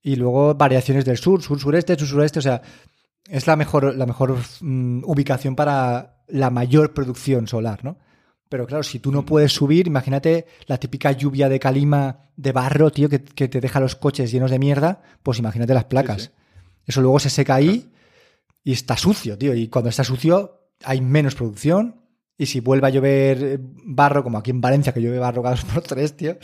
y 0.01 0.15
luego 0.15 0.55
variaciones 0.55 1.03
del 1.05 1.17
sur, 1.17 1.41
sur-sureste, 1.41 1.95
sur-sureste, 1.97 2.39
o 2.39 2.41
sea, 2.41 2.62
es 3.27 3.47
la 3.47 3.55
mejor, 3.55 3.95
la 3.95 4.05
mejor 4.05 4.38
mm, 4.62 5.03
ubicación 5.05 5.55
para 5.55 6.23
la 6.27 6.49
mayor 6.51 6.93
producción 6.93 7.47
solar, 7.47 7.84
¿no? 7.84 7.97
Pero 8.50 8.66
claro, 8.66 8.84
si 8.84 9.00
tú 9.00 9.12
no 9.12 9.26
puedes 9.26 9.54
subir, 9.54 9.86
imagínate 9.88 10.48
la 10.66 10.78
típica 10.80 11.12
lluvia 11.12 11.48
de 11.50 11.60
calima 11.60 12.32
de 12.36 12.52
barro, 12.52 12.92
tío, 12.92 13.08
que, 13.08 13.24
que 13.24 13.48
te 13.48 13.62
deja 13.62 13.80
los 13.80 13.96
coches 13.96 14.32
llenos 14.32 14.50
de 14.50 14.58
mierda, 14.60 15.02
pues 15.22 15.38
imagínate 15.40 15.74
las 15.74 15.86
placas. 15.86 16.24
Sí, 16.24 16.30
Eso 16.88 17.02
luego 17.02 17.20
se 17.20 17.30
seca 17.30 17.56
ahí 17.56 17.92
y 18.64 18.72
está 18.72 18.98
sucio, 18.98 19.38
tío. 19.38 19.54
Y 19.54 19.68
cuando 19.68 19.90
está 19.90 20.04
sucio 20.04 20.70
hay 20.84 21.00
menos 21.02 21.36
producción. 21.36 21.96
Y 22.38 22.48
si 22.48 22.60
vuelve 22.62 22.88
a 22.88 22.90
llover 22.90 23.44
eh, 23.44 23.58
barro, 23.62 24.24
como 24.24 24.38
aquí 24.38 24.50
en 24.50 24.62
Valencia, 24.62 24.94
que 24.94 25.02
llueve 25.02 25.20
barro 25.20 25.44
cada 25.44 25.56
dos 25.56 25.66
por 25.66 25.84
tres, 25.84 26.16
tío, 26.18 26.38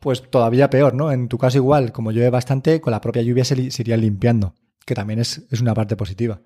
pues 0.00 0.28
todavía 0.30 0.70
peor, 0.70 0.94
¿no? 0.94 1.12
En 1.12 1.28
tu 1.28 1.38
caso 1.38 1.58
igual, 1.58 1.92
como 1.92 2.10
llueve 2.10 2.30
bastante, 2.30 2.80
con 2.80 2.90
la 2.90 3.00
propia 3.00 3.22
lluvia 3.22 3.44
se, 3.44 3.54
li- 3.54 3.70
se 3.70 3.82
irían 3.82 4.00
limpiando, 4.00 4.54
que 4.86 4.94
también 4.94 5.20
es, 5.20 5.42
es 5.50 5.60
una 5.60 5.74
parte 5.74 5.96
positiva. 5.96 6.40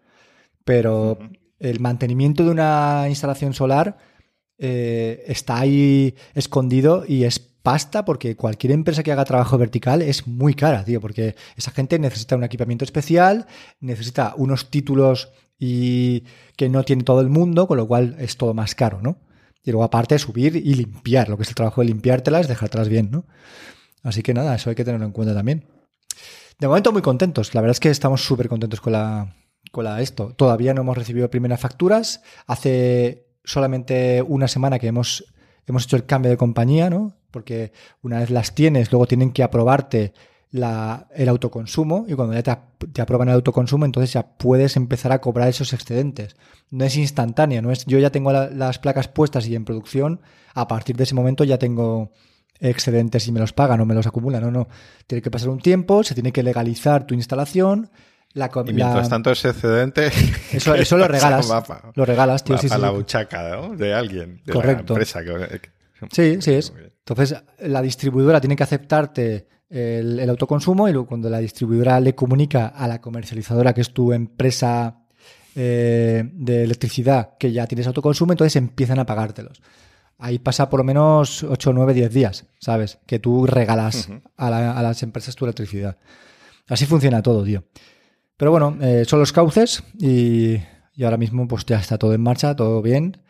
Pero 0.64 1.16
el 1.60 1.80
mantenimiento 1.80 2.44
de 2.44 2.50
una 2.50 3.06
instalación 3.08 3.54
solar 3.54 3.96
eh, 4.58 5.24
está 5.26 5.60
ahí 5.60 6.14
escondido 6.34 7.04
y 7.06 7.24
es 7.24 7.38
pasta 7.38 8.04
porque 8.04 8.36
cualquier 8.36 8.72
empresa 8.72 9.02
que 9.02 9.12
haga 9.12 9.24
trabajo 9.24 9.58
vertical 9.58 10.02
es 10.02 10.26
muy 10.26 10.54
cara, 10.54 10.84
tío, 10.84 11.00
porque 11.00 11.36
esa 11.56 11.70
gente 11.70 11.98
necesita 11.98 12.36
un 12.36 12.44
equipamiento 12.44 12.84
especial, 12.84 13.46
necesita 13.80 14.34
unos 14.36 14.70
títulos 14.70 15.30
y 15.58 16.24
que 16.56 16.68
no 16.68 16.84
tiene 16.84 17.02
todo 17.02 17.20
el 17.20 17.28
mundo, 17.28 17.66
con 17.66 17.76
lo 17.76 17.86
cual 17.86 18.16
es 18.18 18.36
todo 18.36 18.54
más 18.54 18.74
caro, 18.74 19.00
¿no? 19.02 19.18
Y 19.62 19.70
luego 19.70 19.84
aparte 19.84 20.18
subir 20.18 20.56
y 20.56 20.74
limpiar, 20.74 21.28
lo 21.28 21.36
que 21.36 21.42
es 21.42 21.48
el 21.48 21.54
trabajo 21.54 21.80
de 21.80 21.88
limpiártelas, 21.88 22.48
dejártelas 22.48 22.88
bien, 22.88 23.10
¿no? 23.10 23.26
Así 24.02 24.22
que 24.22 24.32
nada, 24.32 24.54
eso 24.54 24.70
hay 24.70 24.76
que 24.76 24.84
tenerlo 24.84 25.06
en 25.06 25.12
cuenta 25.12 25.34
también. 25.34 25.66
De 26.58 26.68
momento 26.68 26.92
muy 26.92 27.02
contentos, 27.02 27.54
la 27.54 27.60
verdad 27.60 27.72
es 27.72 27.80
que 27.80 27.90
estamos 27.90 28.24
súper 28.24 28.48
contentos 28.48 28.80
con 28.80 28.92
la, 28.92 29.36
con 29.70 29.84
la 29.84 30.00
esto. 30.00 30.32
Todavía 30.34 30.74
no 30.74 30.80
hemos 30.80 30.96
recibido 30.96 31.30
primeras 31.30 31.60
facturas, 31.60 32.22
hace 32.46 33.27
solamente 33.48 34.22
una 34.22 34.46
semana 34.48 34.78
que 34.78 34.86
hemos, 34.88 35.24
hemos 35.66 35.84
hecho 35.84 35.96
el 35.96 36.06
cambio 36.06 36.30
de 36.30 36.36
compañía, 36.36 36.90
¿no? 36.90 37.14
Porque 37.30 37.72
una 38.02 38.20
vez 38.20 38.30
las 38.30 38.54
tienes, 38.54 38.90
luego 38.92 39.06
tienen 39.06 39.32
que 39.32 39.42
aprobarte 39.42 40.12
la, 40.50 41.08
el 41.14 41.28
autoconsumo 41.28 42.06
y 42.08 42.14
cuando 42.14 42.34
ya 42.34 42.42
te, 42.42 42.50
ap- 42.50 42.84
te 42.92 43.02
aprueban 43.02 43.28
el 43.28 43.34
autoconsumo, 43.34 43.84
entonces 43.84 44.12
ya 44.12 44.26
puedes 44.36 44.76
empezar 44.76 45.12
a 45.12 45.20
cobrar 45.20 45.48
esos 45.48 45.72
excedentes. 45.72 46.36
No 46.70 46.84
es 46.84 46.96
instantáneo, 46.96 47.60
no 47.62 47.70
es 47.70 47.84
yo 47.86 47.98
ya 47.98 48.10
tengo 48.10 48.32
la- 48.32 48.48
las 48.50 48.78
placas 48.78 49.08
puestas 49.08 49.46
y 49.46 49.54
en 49.54 49.64
producción, 49.64 50.20
a 50.54 50.66
partir 50.68 50.96
de 50.96 51.04
ese 51.04 51.14
momento 51.14 51.44
ya 51.44 51.58
tengo 51.58 52.12
excedentes 52.60 53.28
y 53.28 53.32
me 53.32 53.40
los 53.40 53.52
pagan 53.52 53.80
o 53.80 53.86
me 53.86 53.94
los 53.94 54.06
acumulan, 54.06 54.42
no, 54.42 54.50
no. 54.50 54.68
Tiene 55.06 55.22
que 55.22 55.30
pasar 55.30 55.48
un 55.50 55.60
tiempo, 55.60 56.02
se 56.02 56.14
tiene 56.14 56.32
que 56.32 56.42
legalizar 56.42 57.06
tu 57.06 57.14
instalación. 57.14 57.90
La, 58.34 58.50
Y 58.66 58.72
mientras 58.72 59.04
la- 59.04 59.08
tanto 59.08 59.30
ese 59.30 59.48
excedente... 59.50 60.10
eso, 60.52 60.74
eso 60.74 60.96
lo 60.96 61.08
regalas. 61.08 61.48
Lo 61.94 62.04
regalas, 62.04 62.44
tío. 62.44 62.58
sí, 62.58 62.68
sí, 62.68 62.78
la 62.78 62.88
sí. 62.90 62.94
buchaca 62.94 63.56
¿no? 63.56 63.74
de 63.76 63.94
alguien, 63.94 64.42
de 64.44 64.52
Correcto. 64.52 64.94
la 64.94 65.00
empresa. 65.00 65.24
Que, 65.24 65.60
que- 65.60 65.70
Sí, 66.12 66.40
sí 66.40 66.52
es. 66.54 66.72
Entonces, 67.06 67.36
la 67.60 67.82
distribuidora 67.82 68.40
tiene 68.40 68.54
que 68.54 68.62
aceptarte 68.62 69.48
el, 69.70 70.20
el 70.20 70.30
autoconsumo 70.30 70.88
y 70.88 70.92
luego 70.92 71.08
cuando 71.08 71.28
la 71.28 71.38
distribuidora 71.38 71.98
le 72.00 72.14
comunica 72.14 72.68
a 72.68 72.86
la 72.86 73.00
comercializadora, 73.00 73.72
que 73.74 73.80
es 73.80 73.92
tu 73.92 74.12
empresa 74.12 74.98
eh, 75.56 76.22
de 76.34 76.62
electricidad, 76.64 77.30
que 77.38 77.50
ya 77.50 77.66
tienes 77.66 77.86
autoconsumo, 77.88 78.32
entonces 78.32 78.54
empiezan 78.56 78.98
a 79.00 79.06
pagártelos. 79.06 79.60
Ahí 80.18 80.38
pasa 80.38 80.68
por 80.68 80.80
lo 80.80 80.84
menos 80.84 81.42
8, 81.42 81.72
9, 81.72 81.94
10 81.94 82.12
días, 82.12 82.44
¿sabes? 82.60 82.98
Que 83.06 83.18
tú 83.18 83.46
regalas 83.46 84.08
a, 84.36 84.50
la- 84.50 84.72
a 84.78 84.82
las 84.82 85.02
empresas 85.02 85.34
tu 85.34 85.44
electricidad. 85.46 85.96
Así 86.68 86.86
funciona 86.86 87.22
todo, 87.22 87.42
tío. 87.44 87.64
Pero 88.38 88.50
bueno, 88.52 88.78
eh, 88.80 89.04
son 89.04 89.18
los 89.18 89.32
cauces 89.32 89.82
y, 89.98 90.56
y 90.94 91.04
ahora 91.04 91.18
mismo 91.18 91.46
pues 91.46 91.66
ya 91.66 91.78
está 91.78 91.98
todo 91.98 92.14
en 92.14 92.22
marcha, 92.22 92.56
todo 92.56 92.80
bien. 92.80 93.20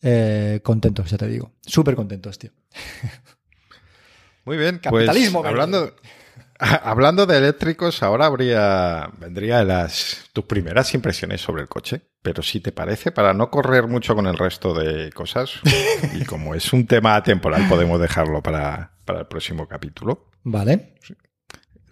eh, 0.00 0.60
contentos, 0.62 1.10
ya 1.10 1.18
te 1.18 1.26
digo. 1.26 1.52
Súper 1.60 1.94
contentos, 1.96 2.38
tío. 2.38 2.50
Muy 4.46 4.56
bien, 4.56 4.78
Capitalismo, 4.78 5.40
pues 5.42 5.50
hablando, 5.50 5.94
hablando 6.58 7.26
de 7.26 7.38
eléctricos, 7.38 8.02
ahora 8.02 8.26
habría 8.26 9.10
vendría 9.18 9.62
las 9.64 10.30
tus 10.32 10.44
primeras 10.44 10.94
impresiones 10.94 11.40
sobre 11.40 11.62
el 11.62 11.68
coche. 11.68 12.00
Pero 12.22 12.42
si 12.42 12.60
te 12.60 12.72
parece, 12.72 13.12
para 13.12 13.34
no 13.34 13.50
correr 13.50 13.86
mucho 13.88 14.14
con 14.14 14.26
el 14.26 14.38
resto 14.38 14.74
de 14.74 15.10
cosas, 15.12 15.60
y 16.14 16.24
como 16.24 16.54
es 16.54 16.72
un 16.72 16.86
tema 16.86 17.22
temporal, 17.22 17.66
podemos 17.68 18.00
dejarlo 18.00 18.42
para, 18.42 18.92
para 19.04 19.20
el 19.20 19.26
próximo 19.26 19.66
capítulo. 19.66 20.30
Vale. 20.44 20.94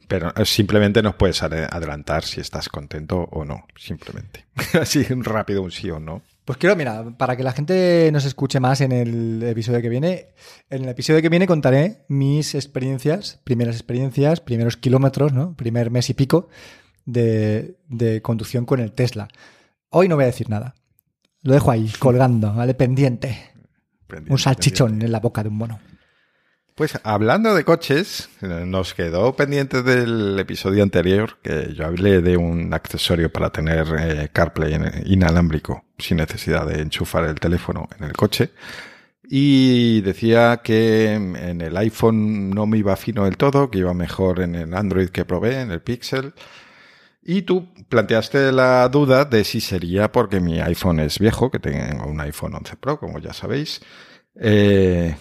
Pero 0.09 0.33
eh, 0.35 0.45
simplemente 0.47 1.03
nos 1.03 1.15
puedes 1.15 1.43
adelantar 1.43 2.25
si 2.25 2.41
estás 2.41 2.69
contento 2.69 3.29
o 3.31 3.45
no, 3.45 3.67
simplemente. 3.77 4.47
Así 4.81 5.05
rápido 5.05 5.63
un 5.63 5.71
sí 5.71 5.91
o 5.91 6.01
no. 6.01 6.23
Pues 6.47 6.57
quiero, 6.57 6.75
mira, 6.77 7.05
para 7.19 7.37
que 7.37 7.43
la 7.43 7.53
gente 7.53 8.09
nos 8.11 8.25
escuche 8.25 8.59
más 8.59 8.81
en 8.81 8.93
el 8.93 9.43
episodio 9.43 9.83
que 9.83 9.91
viene, 9.91 10.29
en 10.71 10.85
el 10.85 10.89
episodio 10.89 11.21
que 11.21 11.29
viene 11.29 11.47
contaré 11.47 12.07
mis 12.09 12.55
experiencias, 12.55 13.39
primeras 13.45 13.77
experiencias, 13.77 14.41
primeros 14.41 14.79
kilómetros, 14.79 15.35
¿no? 15.35 15.55
Primer 15.55 15.91
mes 15.91 16.09
y 16.09 16.15
pico 16.15 16.49
de, 17.05 17.77
de 17.89 18.23
conducción 18.23 18.65
con 18.65 18.81
el 18.81 18.93
Tesla. 18.93 19.29
Hoy 19.91 20.09
no 20.09 20.15
voy 20.15 20.25
a 20.25 20.29
decir 20.29 20.49
nada. 20.49 20.75
Lo 21.43 21.53
dejo 21.53 21.71
ahí, 21.71 21.93
colgando, 21.99 22.55
¿vale? 22.55 22.73
Pendiente. 22.73 23.51
un 24.29 24.39
salchichón 24.39 25.03
en 25.03 25.13
la 25.13 25.21
boca 25.21 25.43
de 25.43 25.51
un 25.51 25.57
mono. 25.57 25.81
Pues 26.79 26.97
hablando 27.03 27.57
de 27.57 27.65
coches, 27.65 28.31
nos 28.41 28.95
quedó 28.95 29.35
pendiente 29.35 29.83
del 29.83 30.39
episodio 30.39 30.85
anterior 30.85 31.39
que 31.43 31.75
yo 31.75 31.85
hablé 31.85 32.21
de 32.21 32.37
un 32.37 32.73
accesorio 32.73 33.33
para 33.33 33.51
tener 33.51 33.89
eh, 33.99 34.29
CarPlay 34.33 34.79
inalámbrico 35.07 35.85
sin 35.99 36.19
necesidad 36.19 36.69
de 36.69 36.81
enchufar 36.81 37.25
el 37.25 37.41
teléfono 37.41 37.89
en 37.99 38.05
el 38.05 38.13
coche. 38.13 38.53
Y 39.25 40.03
decía 40.03 40.61
que 40.63 41.15
en 41.15 41.61
el 41.61 41.77
iPhone 41.79 42.51
no 42.51 42.65
me 42.67 42.79
iba 42.79 42.95
fino 42.95 43.25
del 43.25 43.37
todo, 43.37 43.73
que 43.73 43.79
iba 43.79 43.93
mejor 43.93 44.39
en 44.39 44.55
el 44.55 44.73
Android 44.73 45.09
que 45.09 45.25
probé, 45.25 45.61
en 45.61 45.73
el 45.73 45.81
Pixel. 45.81 46.33
Y 47.25 47.43
tú 47.43 47.75
planteaste 47.89 48.53
la 48.53 48.89
duda 48.89 49.25
de 49.25 49.43
si 49.43 49.61
sería 49.61 50.13
porque 50.13 50.39
mi 50.39 50.61
iPhone 50.61 51.01
es 51.01 51.19
viejo, 51.19 51.51
que 51.51 51.59
tengo 51.59 52.07
un 52.07 52.21
iPhone 52.21 52.55
11 52.55 52.77
Pro, 52.77 53.01
como 53.01 53.19
ya 53.19 53.33
sabéis. 53.33 53.81
Eh, 54.37 55.17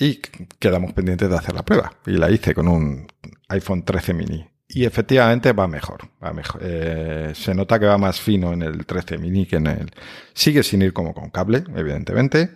y 0.00 0.16
quedamos 0.58 0.94
pendientes 0.94 1.28
de 1.28 1.36
hacer 1.36 1.54
la 1.54 1.62
prueba. 1.62 1.92
Y 2.06 2.12
la 2.12 2.30
hice 2.30 2.54
con 2.54 2.66
un 2.66 3.06
iPhone 3.48 3.84
13 3.84 4.14
mini. 4.14 4.48
Y 4.66 4.86
efectivamente 4.86 5.52
va 5.52 5.68
mejor. 5.68 6.08
Va 6.24 6.32
mejor. 6.32 6.62
Eh, 6.64 7.32
se 7.34 7.54
nota 7.54 7.78
que 7.78 7.84
va 7.84 7.98
más 7.98 8.18
fino 8.18 8.54
en 8.54 8.62
el 8.62 8.86
13 8.86 9.18
mini 9.18 9.44
que 9.44 9.56
en 9.56 9.66
el... 9.66 9.90
Sigue 10.32 10.62
sin 10.62 10.80
ir 10.80 10.94
como 10.94 11.12
con 11.12 11.28
cable, 11.28 11.64
evidentemente. 11.76 12.52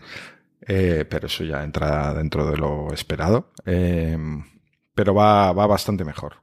Eh, 0.67 1.05
pero 1.09 1.27
eso 1.27 1.45
ya 1.45 1.63
entra 1.63 2.15
dentro 2.15 2.51
de 2.51 2.57
lo 2.57 2.91
esperado. 2.95 3.53
Eh, 3.67 4.17
pero 4.95 5.15
va, 5.15 5.53
va 5.53 5.67
bastante 5.67 6.03
mejor. 6.03 6.37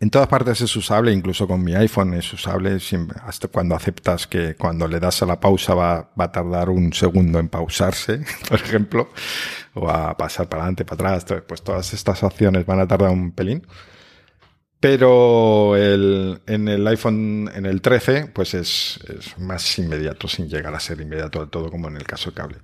En 0.00 0.10
todas 0.10 0.28
partes 0.28 0.60
es 0.60 0.74
usable, 0.76 1.12
incluso 1.12 1.46
con 1.46 1.62
mi 1.62 1.74
iPhone 1.74 2.14
es 2.14 2.32
usable, 2.32 2.78
hasta 3.22 3.48
cuando 3.48 3.74
aceptas 3.76 4.26
que 4.26 4.56
cuando 4.56 4.88
le 4.88 4.98
das 4.98 5.22
a 5.22 5.26
la 5.26 5.38
pausa 5.38 5.74
va, 5.74 6.10
a 6.16 6.32
tardar 6.32 6.68
un 6.68 6.92
segundo 6.92 7.38
en 7.38 7.48
pausarse, 7.48 8.24
por 8.48 8.60
ejemplo, 8.60 9.10
o 9.74 9.88
a 9.88 10.16
pasar 10.16 10.48
para 10.48 10.62
adelante, 10.62 10.84
para 10.84 11.16
atrás, 11.16 11.42
pues 11.46 11.62
todas 11.62 11.94
estas 11.94 12.22
opciones 12.24 12.66
van 12.66 12.80
a 12.80 12.88
tardar 12.88 13.10
un 13.10 13.32
pelín. 13.32 13.66
Pero 14.80 15.76
en 15.78 16.68
el 16.68 16.86
iPhone, 16.88 17.50
en 17.54 17.64
el 17.64 17.80
13, 17.80 18.26
pues 18.26 18.52
es, 18.52 19.00
es 19.08 19.38
más 19.38 19.78
inmediato, 19.78 20.28
sin 20.28 20.46
llegar 20.48 20.74
a 20.74 20.80
ser 20.80 21.00
inmediato 21.00 21.40
del 21.40 21.48
todo, 21.48 21.70
como 21.70 21.88
en 21.88 21.96
el 21.96 22.04
caso 22.04 22.26
del 22.26 22.34
cable. 22.34 22.58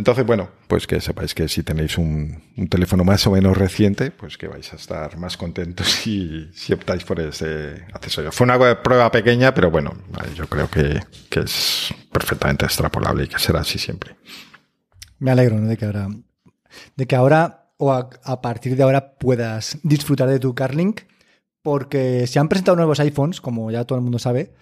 Entonces, 0.00 0.24
bueno, 0.24 0.48
pues 0.66 0.86
que 0.86 0.98
sepáis 0.98 1.34
que 1.34 1.46
si 1.46 1.62
tenéis 1.62 1.98
un, 1.98 2.42
teléfono 2.70 3.04
más 3.04 3.26
o 3.26 3.32
menos 3.32 3.54
reciente, 3.54 4.10
pues 4.10 4.38
que 4.38 4.48
vais 4.48 4.72
a 4.72 4.76
estar 4.76 5.18
más 5.18 5.36
contentos 5.36 5.88
si, 5.92 6.48
si 6.54 6.72
optáis 6.72 7.04
por 7.04 7.20
ese 7.20 7.84
accesorio. 7.92 8.32
Fue 8.32 8.46
una 8.46 8.82
prueba 8.82 9.12
pequeña, 9.12 9.52
pero 9.52 9.70
bueno, 9.70 9.92
yo 10.34 10.46
creo 10.46 10.70
que, 10.70 11.00
es 11.38 11.92
perfectamente 12.10 12.64
extrapolable 12.64 13.24
y 13.24 13.28
que 13.28 13.38
será 13.38 13.60
así 13.60 13.78
siempre. 13.78 14.16
Me 15.18 15.32
alegro 15.32 15.60
de 15.60 15.76
que 15.76 15.84
ahora, 15.84 16.08
de 16.96 17.06
que 17.06 17.16
ahora 17.16 17.68
o 17.76 17.92
a 17.92 18.40
partir 18.40 18.76
de 18.76 18.82
ahora 18.82 19.18
puedas 19.18 19.76
disfrutar 19.82 20.30
de 20.30 20.40
tu 20.40 20.54
CarLink, 20.54 21.02
porque 21.60 22.26
se 22.26 22.38
han 22.38 22.48
presentado 22.48 22.76
nuevos 22.76 23.00
iPhones, 23.00 23.42
como 23.42 23.70
ya 23.70 23.84
todo 23.84 23.98
el 23.98 24.02
mundo 24.02 24.18
sabe, 24.18 24.54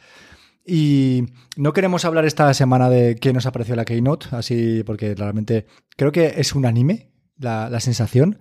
y 0.68 1.24
no 1.56 1.72
queremos 1.72 2.04
hablar 2.04 2.26
esta 2.26 2.52
semana 2.52 2.90
de 2.90 3.16
qué 3.16 3.32
nos 3.32 3.46
apareció 3.46 3.74
la 3.74 3.86
Keynote, 3.86 4.26
así 4.32 4.82
porque 4.84 5.14
realmente 5.14 5.66
creo 5.96 6.12
que 6.12 6.34
es 6.36 6.54
unánime 6.54 7.10
la, 7.38 7.70
la 7.70 7.80
sensación, 7.80 8.38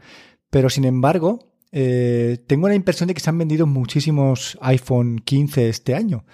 pero 0.49 0.69
sin 0.69 0.83
embargo, 0.83 1.53
eh, 1.71 2.43
tengo 2.47 2.67
la 2.67 2.75
impresión 2.75 3.07
de 3.07 3.13
que 3.13 3.19
se 3.19 3.29
han 3.29 3.37
vendido 3.37 3.65
muchísimos 3.67 4.57
iPhone 4.61 5.19
15 5.19 5.69
este 5.69 5.95
año. 5.95 6.25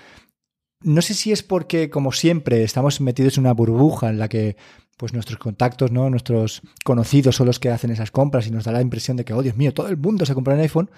No 0.82 1.02
sé 1.02 1.14
si 1.14 1.32
es 1.32 1.44
porque, 1.44 1.90
como 1.90 2.12
siempre, 2.12 2.64
estamos 2.64 3.00
metidos 3.00 3.38
en 3.38 3.42
una 3.42 3.54
burbuja 3.54 4.10
en 4.10 4.20
la 4.20 4.28
que 4.28 4.58
pues 4.98 5.14
nuestros 5.14 5.40
contactos, 5.40 5.92
¿no? 5.92 6.10
nuestros 6.10 6.62
conocidos 6.84 7.36
son 7.36 7.48
los 7.48 7.60
que 7.60 7.70
hacen 7.70 7.92
esas 7.92 8.12
compras 8.12 8.48
y 8.48 8.52
nos 8.52 8.64
da 8.64 8.72
la 8.72 8.82
impresión 8.82 9.18
de 9.18 9.26
que, 9.26 9.34
oh 9.34 9.42
Dios 9.42 9.58
mío, 9.58 9.74
todo 9.74 9.90
el 9.90 9.98
mundo 9.98 10.26
se 10.26 10.34
compra 10.34 10.54
un 10.54 10.60
iPhone. 10.60 10.92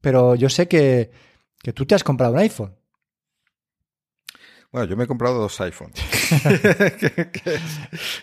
Pero 0.00 0.34
yo 0.34 0.48
sé 0.48 0.68
que, 0.68 1.10
que 1.62 1.72
tú 1.72 1.86
te 1.86 1.94
has 1.94 2.04
comprado 2.04 2.32
un 2.32 2.40
iPhone. 2.40 2.74
Bueno, 4.70 4.86
yo 4.88 4.96
me 4.96 5.04
he 5.04 5.06
comprado 5.06 5.38
dos 5.38 5.60
iPhones. 5.60 5.98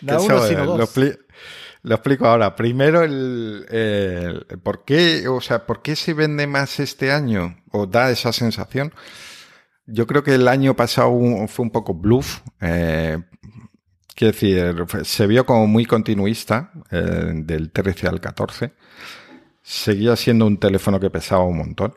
lo, 1.82 1.94
explico 1.94 2.26
ahora. 2.26 2.54
Primero, 2.54 3.02
el, 3.02 4.46
por 4.62 4.84
qué, 4.84 5.26
o 5.28 5.40
sea, 5.40 5.66
por 5.66 5.82
qué 5.82 5.96
se 5.96 6.14
vende 6.14 6.46
más 6.46 6.78
este 6.78 7.10
año 7.10 7.56
o 7.72 7.86
da 7.86 8.10
esa 8.10 8.32
sensación. 8.32 8.92
Yo 9.86 10.06
creo 10.06 10.22
que 10.22 10.34
el 10.34 10.48
año 10.48 10.74
pasado 10.74 11.12
fue 11.48 11.64
un 11.64 11.70
poco 11.70 11.94
bluff. 11.94 12.40
Eh, 12.60 13.18
quiero 14.14 14.32
decir, 14.32 15.04
se 15.04 15.26
vio 15.26 15.46
como 15.46 15.66
muy 15.66 15.84
continuista 15.84 16.72
eh, 16.90 17.32
del 17.34 17.70
13 17.70 18.08
al 18.08 18.20
14. 18.20 18.72
Seguía 19.62 20.14
siendo 20.16 20.46
un 20.46 20.58
teléfono 20.58 20.98
que 21.00 21.10
pesaba 21.10 21.44
un 21.44 21.58
montón. 21.58 21.94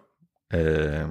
Eh, 0.51 1.05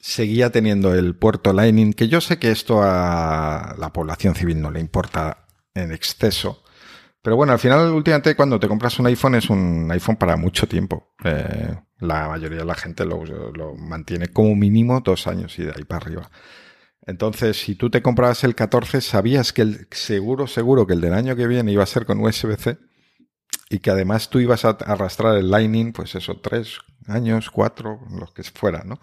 seguía 0.00 0.50
teniendo 0.50 0.94
el 0.94 1.14
puerto 1.14 1.52
Lightning, 1.52 1.92
que 1.92 2.08
yo 2.08 2.20
sé 2.20 2.38
que 2.38 2.50
esto 2.50 2.80
a 2.82 3.76
la 3.78 3.92
población 3.92 4.34
civil 4.34 4.60
no 4.60 4.70
le 4.70 4.80
importa 4.80 5.46
en 5.74 5.92
exceso. 5.92 6.62
Pero 7.22 7.36
bueno, 7.36 7.52
al 7.52 7.58
final, 7.58 7.92
últimamente, 7.92 8.34
cuando 8.34 8.58
te 8.58 8.66
compras 8.66 8.98
un 8.98 9.06
iPhone, 9.06 9.34
es 9.34 9.50
un 9.50 9.90
iPhone 9.90 10.16
para 10.16 10.36
mucho 10.36 10.66
tiempo. 10.66 11.14
Eh, 11.22 11.76
la 11.98 12.28
mayoría 12.28 12.60
de 12.60 12.64
la 12.64 12.74
gente 12.74 13.04
lo, 13.04 13.24
lo, 13.24 13.74
mantiene 13.74 14.28
como 14.28 14.56
mínimo 14.56 15.00
dos 15.00 15.26
años 15.26 15.58
y 15.58 15.64
de 15.64 15.72
ahí 15.76 15.84
para 15.84 16.06
arriba. 16.06 16.30
Entonces, 17.06 17.60
si 17.60 17.74
tú 17.74 17.90
te 17.90 18.00
comprabas 18.00 18.42
el 18.44 18.54
14, 18.54 19.02
sabías 19.02 19.52
que 19.52 19.62
el 19.62 19.86
seguro, 19.90 20.46
seguro 20.46 20.86
que 20.86 20.94
el 20.94 21.02
del 21.02 21.12
año 21.12 21.36
que 21.36 21.46
viene 21.46 21.72
iba 21.72 21.82
a 21.82 21.86
ser 21.86 22.06
con 22.06 22.20
USB-C 22.20 22.78
y 23.68 23.80
que 23.80 23.90
además 23.90 24.30
tú 24.30 24.38
ibas 24.40 24.64
a 24.64 24.70
arrastrar 24.70 25.36
el 25.36 25.50
Lightning, 25.50 25.92
pues 25.92 26.14
eso, 26.14 26.40
tres 26.40 26.78
años, 27.06 27.50
cuatro, 27.50 28.00
los 28.18 28.32
que 28.32 28.42
fuera, 28.44 28.82
¿no? 28.84 28.98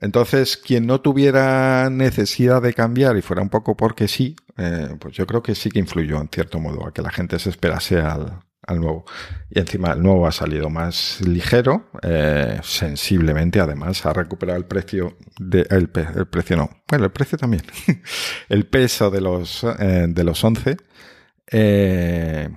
Entonces, 0.00 0.56
quien 0.56 0.86
no 0.86 1.00
tuviera 1.00 1.88
necesidad 1.90 2.60
de 2.62 2.74
cambiar 2.74 3.16
y 3.16 3.22
fuera 3.22 3.42
un 3.42 3.48
poco 3.48 3.76
porque 3.76 4.08
sí, 4.08 4.36
eh, 4.56 4.96
pues 4.98 5.14
yo 5.14 5.26
creo 5.26 5.42
que 5.42 5.54
sí 5.54 5.70
que 5.70 5.78
influyó 5.78 6.20
en 6.20 6.28
cierto 6.28 6.58
modo 6.58 6.86
a 6.86 6.92
que 6.92 7.02
la 7.02 7.10
gente 7.10 7.38
se 7.38 7.50
esperase 7.50 7.98
al, 7.98 8.40
nuevo. 8.68 9.04
Y 9.50 9.60
encima 9.60 9.92
el 9.92 10.02
nuevo 10.02 10.26
ha 10.26 10.32
salido 10.32 10.70
más 10.70 11.20
ligero, 11.20 11.90
eh, 12.02 12.58
sensiblemente 12.62 13.60
además, 13.60 14.04
ha 14.06 14.12
recuperado 14.12 14.58
el 14.58 14.64
precio 14.64 15.16
de, 15.38 15.66
el, 15.70 15.88
precio 15.90 16.56
no, 16.56 16.70
bueno, 16.88 17.04
el 17.04 17.12
precio 17.12 17.36
también, 17.38 17.62
el 18.48 18.66
peso 18.66 19.10
de 19.10 19.20
los, 19.20 19.64
eh, 19.64 20.06
de 20.08 20.24
los 20.24 20.42
11. 20.42 20.76
Eh, 21.52 22.48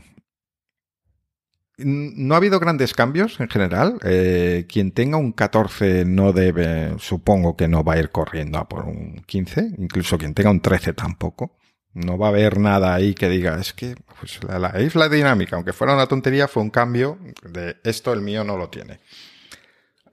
no 1.78 2.34
ha 2.34 2.38
habido 2.38 2.60
grandes 2.60 2.94
cambios 2.94 3.40
en 3.40 3.50
general. 3.50 4.00
Eh, 4.04 4.66
quien 4.68 4.92
tenga 4.92 5.18
un 5.18 5.32
14 5.32 6.06
no 6.06 6.34
debe, 6.34 6.96
supongo 7.00 7.56
que 7.56 7.68
no 7.68 7.84
va 7.84 7.94
a 7.94 8.00
ir 8.00 8.10
corriendo 8.10 8.58
a 8.58 8.68
por 8.68 8.86
un 8.86 9.22
15. 9.26 9.76
Incluso 9.78 10.18
quien 10.18 10.34
tenga 10.34 10.50
un 10.50 10.62
13 10.62 10.94
tampoco. 10.94 11.58
No 11.94 12.18
va 12.18 12.28
a 12.28 12.30
haber 12.30 12.60
nada 12.60 12.94
ahí 12.94 13.14
que 13.14 13.30
diga, 13.30 13.60
es 13.60 13.74
que 13.74 13.96
pues, 14.20 14.44
la, 14.44 14.60
la, 14.60 14.70
es 14.70 14.96
la 14.96 15.10
dinámica. 15.10 15.56
Aunque 15.56 15.74
fuera 15.74 15.94
una 15.94 16.08
tontería, 16.08 16.48
fue 16.48 16.64
un 16.64 16.70
cambio 16.70 17.18
de 17.44 17.78
esto 17.84 18.14
el 18.14 18.22
mío 18.22 18.44
no 18.44 18.58
lo 18.58 18.70
tiene. 18.70 19.00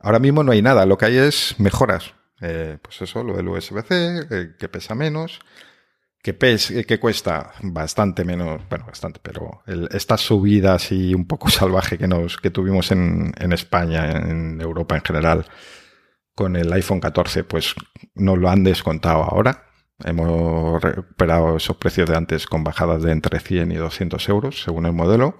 Ahora 0.00 0.18
mismo 0.18 0.44
no 0.44 0.52
hay 0.52 0.62
nada. 0.62 0.84
Lo 0.86 0.98
que 0.98 1.06
hay 1.06 1.16
es 1.16 1.54
mejoras. 1.58 2.14
Eh, 2.40 2.78
pues 2.82 3.00
eso, 3.00 3.22
lo 3.22 3.36
del 3.36 3.48
USB-C, 3.48 4.26
eh, 4.30 4.54
que 4.58 4.68
pesa 4.68 4.94
menos 4.94 5.40
que, 6.24 6.32
pes, 6.32 6.72
que 6.88 6.98
cuesta 6.98 7.52
bastante 7.60 8.24
menos, 8.24 8.62
bueno, 8.70 8.86
bastante, 8.86 9.20
pero 9.22 9.60
el, 9.66 9.90
esta 9.92 10.16
subida 10.16 10.72
así 10.74 11.14
un 11.14 11.26
poco 11.26 11.50
salvaje 11.50 11.98
que, 11.98 12.08
nos, 12.08 12.38
que 12.38 12.50
tuvimos 12.50 12.90
en, 12.92 13.34
en 13.38 13.52
España, 13.52 14.10
en 14.10 14.58
Europa 14.58 14.94
en 14.94 15.02
general, 15.02 15.44
con 16.34 16.56
el 16.56 16.72
iPhone 16.72 17.00
14, 17.00 17.44
pues 17.44 17.74
nos 18.14 18.38
lo 18.38 18.48
han 18.48 18.64
descontado 18.64 19.22
ahora. 19.22 19.66
Hemos 20.02 20.82
recuperado 20.82 21.58
esos 21.58 21.76
precios 21.76 22.08
de 22.08 22.16
antes 22.16 22.46
con 22.46 22.64
bajadas 22.64 23.02
de 23.02 23.12
entre 23.12 23.38
100 23.38 23.72
y 23.72 23.76
200 23.76 24.26
euros 24.30 24.62
según 24.62 24.86
el 24.86 24.94
modelo. 24.94 25.36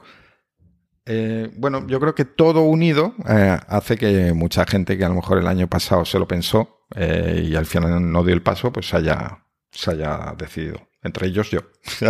Eh, 1.06 1.50
bueno, 1.56 1.86
yo 1.86 1.98
creo 1.98 2.14
que 2.14 2.26
todo 2.26 2.60
unido 2.60 3.14
eh, 3.26 3.58
hace 3.68 3.96
que 3.96 4.34
mucha 4.34 4.66
gente 4.66 4.98
que 4.98 5.04
a 5.06 5.08
lo 5.08 5.14
mejor 5.14 5.38
el 5.38 5.46
año 5.46 5.66
pasado 5.66 6.04
se 6.04 6.18
lo 6.18 6.28
pensó 6.28 6.84
eh, 6.94 7.42
y 7.48 7.56
al 7.56 7.64
final 7.64 8.12
no 8.12 8.22
dio 8.22 8.34
el 8.34 8.42
paso, 8.42 8.70
pues 8.70 8.92
haya, 8.92 9.43
se 9.74 9.90
haya 9.90 10.34
decidido. 10.38 10.88
Entre 11.02 11.26
ellos 11.26 11.50
yo. 11.50 11.60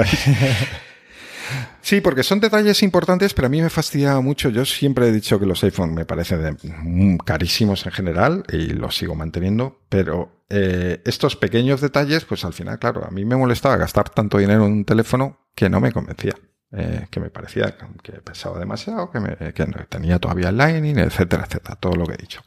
Sí, 1.83 2.01
porque 2.01 2.23
son 2.23 2.41
detalles 2.41 2.83
importantes, 2.83 3.35
pero 3.35 3.47
a 3.47 3.51
mí 3.51 3.61
me 3.61 3.69
fastidia 3.69 4.19
mucho. 4.21 4.49
Yo 4.49 4.65
siempre 4.65 5.09
he 5.09 5.13
dicho 5.13 5.39
que 5.39 5.47
los 5.47 5.63
iPhone 5.65 5.93
me 5.93 6.07
parecen 6.07 6.57
mm, 6.63 7.19
carísimos 7.19 7.85
en 7.85 7.93
general 7.93 8.45
y 8.51 8.69
los 8.69 8.97
sigo 8.97 9.15
manteniendo, 9.15 9.83
pero 9.89 10.47
eh, 10.49 11.03
estos 11.05 11.37
pequeños 11.37 11.81
detalles, 11.81 12.25
pues 12.25 12.45
al 12.45 12.55
final, 12.55 12.79
claro, 12.79 13.05
a 13.07 13.11
mí 13.11 13.25
me 13.25 13.37
molestaba 13.37 13.77
gastar 13.77 14.09
tanto 14.09 14.39
dinero 14.39 14.65
en 14.65 14.73
un 14.73 14.85
teléfono 14.85 15.39
que 15.55 15.69
no 15.69 15.81
me 15.81 15.93
convencía. 15.93 16.35
Eh, 16.77 17.07
que 17.09 17.21
me 17.21 17.31
parecía 17.31 17.77
que 18.03 18.13
pesaba 18.15 18.59
demasiado, 18.59 19.09
que, 19.09 19.21
me, 19.21 19.37
que 19.53 19.65
tenía 19.89 20.19
todavía 20.19 20.49
el 20.49 20.57
Lightning, 20.57 20.99
etcétera, 20.99 21.45
etcétera, 21.45 21.77
todo 21.77 21.95
lo 21.95 22.05
que 22.05 22.15
he 22.15 22.17
dicho. 22.17 22.43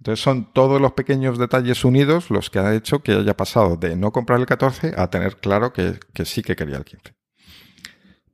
Entonces 0.00 0.24
son 0.24 0.50
todos 0.54 0.80
los 0.80 0.92
pequeños 0.92 1.38
detalles 1.38 1.84
unidos 1.84 2.30
los 2.30 2.48
que 2.48 2.58
han 2.58 2.72
hecho 2.72 3.02
que 3.02 3.12
haya 3.12 3.36
pasado 3.36 3.76
de 3.76 3.96
no 3.96 4.12
comprar 4.12 4.40
el 4.40 4.46
14 4.46 4.94
a 4.96 5.10
tener 5.10 5.36
claro 5.36 5.74
que, 5.74 6.00
que 6.14 6.24
sí 6.24 6.42
que 6.42 6.56
quería 6.56 6.78
el 6.78 6.86
15. 6.86 7.12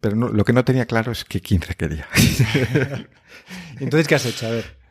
Pero 0.01 0.15
lo 0.15 0.45
que 0.45 0.53
no 0.53 0.65
tenía 0.65 0.87
claro 0.87 1.11
es 1.11 1.25
qué 1.25 1.41
15 1.41 1.75
quería. 1.75 2.07
Entonces, 3.81 4.07
¿qué 4.07 4.15
has 4.15 4.27
hecho? 4.27 4.47
A 4.47 4.51
ver. 4.51 4.86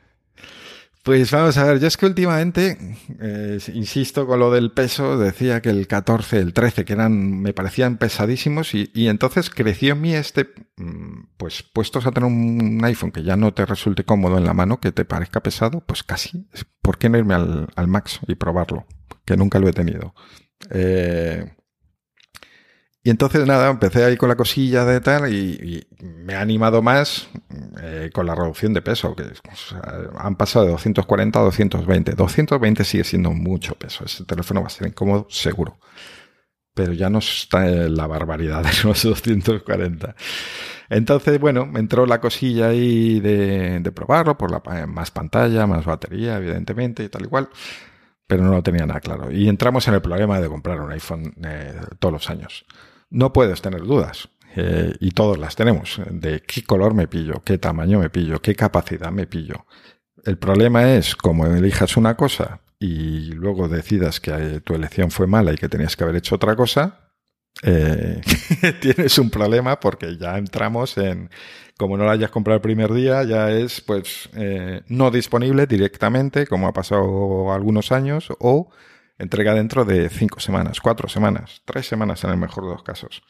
Pues 1.06 1.30
vamos 1.30 1.56
a 1.60 1.65
ver, 1.65 1.80
yo 1.80 1.86
es 1.86 1.98
que 1.98 2.08
últimamente, 2.08 2.80
eh, 3.22 3.60
insisto 3.76 4.26
con 4.26 4.39
lo 4.39 4.50
del 4.50 4.72
peso, 4.72 5.20
decía 5.20 5.62
que 5.62 5.70
el 5.70 5.86
14, 5.86 6.39
el 6.39 6.52
13, 6.52 6.84
que 6.84 6.94
eran, 6.94 7.41
me 7.41 7.54
parecían 7.54 7.98
pesadísimos 7.98 8.74
y, 8.74 8.89
entonces 8.96 9.52
creció 9.52 9.94
en 9.94 10.02
mí 10.02 10.15
este, 10.15 10.50
mm, 10.78 11.26
pues 11.38 11.62
puestos 11.62 12.08
a 12.08 12.12
tener 12.12 12.28
un 12.28 12.84
iPhone 12.84 13.12
que 13.12 13.22
ya 13.22 13.36
no 13.38 13.54
te 13.54 13.68
resulte 13.68 14.04
cómodo 14.04 14.39
en 14.39 14.46
la 14.46 14.56
mano, 14.56 14.80
que 14.80 14.91
te 14.91 15.06
parezca 15.06 15.41
pesado, 15.41 15.82
pues 15.82 16.02
casi, 16.02 16.48
¿por 16.82 16.98
qué 16.98 17.08
no 17.08 17.20
irme 17.20 17.36
al, 17.36 17.68
al 17.76 17.88
Max 17.88 18.22
y 18.28 18.34
probarlo? 18.34 18.88
Que 19.26 19.38
nunca 19.38 19.60
lo 19.60 19.70
he 19.70 19.74
tenido. 19.74 20.15
Eh, 20.72 21.55
y 23.06 23.12
entonces 23.12 23.46
nada, 23.46 23.70
empecé 23.70 24.04
ahí 24.04 24.18
con 24.18 24.30
la 24.30 24.36
cosilla 24.36 24.84
de 24.84 25.00
tal 25.00 25.32
y, 25.32 25.86
me 26.02 26.34
ha 26.34 26.41
animado 26.41 26.82
más 26.82 27.30
eh, 27.80 28.10
con 28.12 28.26
la 28.26 28.34
reducción 28.34 28.74
de 28.74 28.82
peso, 28.82 29.15
que 29.15 29.26
han 30.18 30.36
pasado 30.36 30.65
de 30.65 30.72
240 30.72 31.39
a 31.39 31.44
220. 31.44 32.13
220 32.13 32.84
sigue 32.84 33.04
siendo 33.04 33.30
mucho 33.30 33.76
peso, 33.76 34.06
ese 34.06 34.26
teléfono 34.26 34.62
va 34.62 34.68
a 34.68 34.72
ser 34.72 34.88
incómodo 34.88 35.28
seguro. 35.30 35.78
Pero 36.74 36.94
ya 36.94 37.12
no 37.12 37.20
está 37.20 37.65
la 37.65 38.08
barbaridad 38.08 38.63
de 38.63 38.72
los 38.84 39.04
240. 39.04 40.15
Entonces, 40.89 41.39
bueno, 41.39 41.68
me 41.68 41.82
entró 41.82 42.08
la 42.08 42.20
cosilla 42.20 42.70
ahí 42.70 43.20
de, 43.20 43.91
probarlo 43.94 44.36
por 44.36 44.50
la 44.50 44.88
más 44.88 45.12
pantalla, 45.12 45.68
más 45.68 45.86
batería, 45.86 46.38
evidentemente, 46.38 47.04
y 47.04 47.10
tal 47.10 47.26
y 47.26 47.28
cual. 47.28 47.50
Pero 48.26 48.44
no 48.44 48.52
lo 48.52 48.63
tenía 48.63 48.88
nada 48.88 49.00
claro. 49.00 49.32
Y 49.32 49.48
entramos 49.48 49.88
en 49.88 49.94
el 49.94 50.02
problema 50.02 50.41
de 50.41 50.48
comprar 50.50 50.82
un 50.82 50.91
iPhone 50.91 51.36
eh, 51.44 51.80
todos 52.00 52.13
los 52.13 52.30
años 52.32 52.65
no 53.10 53.34
puedes 53.34 53.62
tener 53.62 53.82
dudas. 53.82 54.30
Eh, 54.58 54.96
y 55.02 55.12
todos 55.12 55.38
las 55.38 55.56
tenemos, 55.56 56.00
de 56.10 56.41
qué 56.41 56.63
color 56.63 56.94
me 56.94 57.10
pillo, 57.10 57.41
qué 57.44 57.58
tamaño 57.58 58.00
me 58.00 58.10
pillo, 58.10 58.41
qué 58.41 58.56
capacidad 58.56 59.12
me 59.12 59.28
pillo. 59.28 59.65
El 60.24 60.38
problema 60.38 60.94
es, 60.94 61.15
como 61.15 61.46
elijas 61.46 61.98
una 61.98 62.15
cosa 62.15 62.62
y 62.80 63.34
luego 63.34 63.68
decidas 63.68 64.22
que 64.22 64.32
eh, 64.32 64.62
tu 64.62 64.74
elección 64.74 65.12
fue 65.12 65.28
mala 65.28 65.52
y 65.52 65.58
que 65.58 65.68
tenías 65.68 65.98
que 65.98 66.06
haber 66.06 66.15
hecho 66.15 66.36
otra 66.36 66.56
cosa, 66.56 67.12
eh, 67.63 68.22
tienes 68.82 69.18
un 69.20 69.30
problema 69.30 69.78
porque 69.78 70.15
ya 70.18 70.38
entramos 70.38 70.98
en, 70.98 71.30
como 71.78 71.98
no 71.98 72.06
la 72.06 72.13
hayas 72.13 72.32
comprado 72.32 72.56
el 72.56 72.62
primer 72.62 72.94
día, 72.94 73.24
ya 73.24 73.52
es 73.52 73.82
pues 73.82 74.30
no 74.88 75.12
disponible 75.12 75.68
directamente, 75.68 76.48
como 76.48 76.70
ha 76.70 76.74
pasado 76.74 77.52
algunos 77.52 77.91
años, 77.91 78.30
o 78.39 78.70
entrega 79.17 79.54
dentro 79.54 79.86
de 79.86 80.10
cinco 80.10 80.39
semanas, 80.39 80.82
cuatro 80.82 81.08
semanas, 81.08 81.62
tres 81.65 81.88
semanas 81.88 82.23
en 82.23 82.32
el 82.32 82.38
mejor 82.38 82.65
de 82.65 82.71
los 82.71 82.84
casos. 82.84 83.23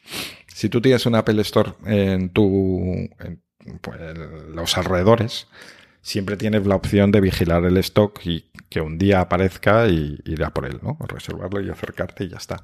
Si 0.46 0.68
tú 0.68 0.80
tienes 0.80 1.06
un 1.06 1.14
Apple 1.14 1.40
Store 1.42 1.72
en 1.84 2.30
tu, 2.30 3.08
en, 3.18 3.42
pues, 3.80 4.00
los 4.48 4.76
alrededores, 4.76 5.48
siempre 6.02 6.36
tienes 6.36 6.66
la 6.66 6.76
opción 6.76 7.10
de 7.10 7.20
vigilar 7.20 7.64
el 7.64 7.76
stock 7.78 8.20
y 8.24 8.50
que 8.68 8.80
un 8.80 8.98
día 8.98 9.20
aparezca 9.20 9.88
y 9.88 10.18
ir 10.24 10.44
a 10.44 10.50
por 10.50 10.66
él, 10.66 10.78
¿no? 10.82 10.96
Reservarlo 11.06 11.60
y 11.60 11.70
acercarte 11.70 12.24
y 12.24 12.28
ya 12.28 12.36
está. 12.36 12.62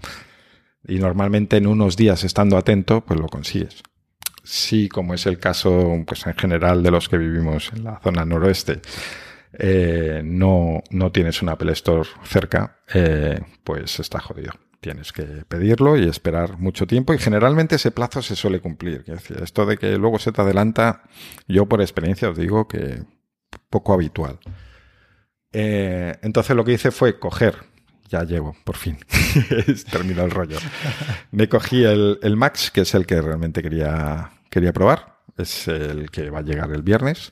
Y 0.87 0.99
normalmente 0.99 1.57
en 1.57 1.67
unos 1.67 1.97
días 1.97 2.25
estando 2.25 2.57
atento, 2.57 3.03
pues 3.03 3.21
lo 3.21 3.29
consigues. 3.29 3.83
Sí, 4.45 4.89
como 4.89 5.15
es 5.15 5.27
el 5.27 5.39
caso, 5.39 6.03
pues 6.07 6.27
en 6.27 6.35
general 6.35 6.83
de 6.83 6.91
los 6.91 7.09
que 7.09 7.19
vivimos 7.19 7.73
en 7.73 7.85
la 7.85 8.01
zona 8.01 8.25
noroeste, 8.25 8.81
eh, 9.59 10.23
no, 10.25 10.83
no 10.91 11.13
tienes 11.13 11.43
un 11.43 11.51
Apple 11.51 11.73
Store 11.73 12.09
cerca, 12.25 12.79
eh, 12.93 13.41
pues 13.65 14.01
está 14.01 14.21
jodido. 14.21 14.53
Tienes 14.81 15.13
que 15.13 15.23
pedirlo 15.47 15.97
y 15.97 16.09
esperar 16.09 16.59
mucho 16.59 16.89
tiempo 16.89 17.15
y 17.15 17.19
generalmente 17.19 17.77
ese 17.77 17.93
plazo 17.93 18.21
se 18.21 18.35
suele 18.35 18.61
cumplir. 18.61 19.05
Esto 19.41 19.65
de 19.65 19.79
que 19.79 19.97
luego 19.97 20.19
se 20.19 20.33
te 20.33 20.41
adelanta, 20.41 21.03
yo 21.47 21.67
por 21.67 21.81
experiencia 21.81 22.31
os 22.31 22.37
digo 22.37 22.67
que 22.67 23.05
poco 23.71 23.93
habitual. 23.93 24.41
Eh, 25.53 26.17
entonces 26.23 26.57
lo 26.57 26.65
que 26.65 26.73
hice 26.73 26.91
fue 26.91 27.21
coger, 27.21 27.59
ya 28.09 28.25
llego, 28.25 28.57
por 28.65 28.77
fin, 28.77 28.99
terminó 29.91 30.25
el 30.25 30.33
rollo. 30.33 30.59
Me 31.31 31.49
cogí 31.49 31.85
el, 31.85 32.19
el, 32.23 32.37
Max, 32.37 32.73
que 32.73 32.81
es 32.81 32.95
el 32.95 33.07
que 33.07 33.21
realmente 33.21 33.63
quería, 33.63 34.33
quería 34.51 34.73
probar, 34.73 35.19
es 35.37 35.69
el 35.69 36.11
que 36.11 36.31
va 36.31 36.41
a 36.41 36.43
llegar 36.43 36.73
el 36.73 36.83
viernes. 36.83 37.31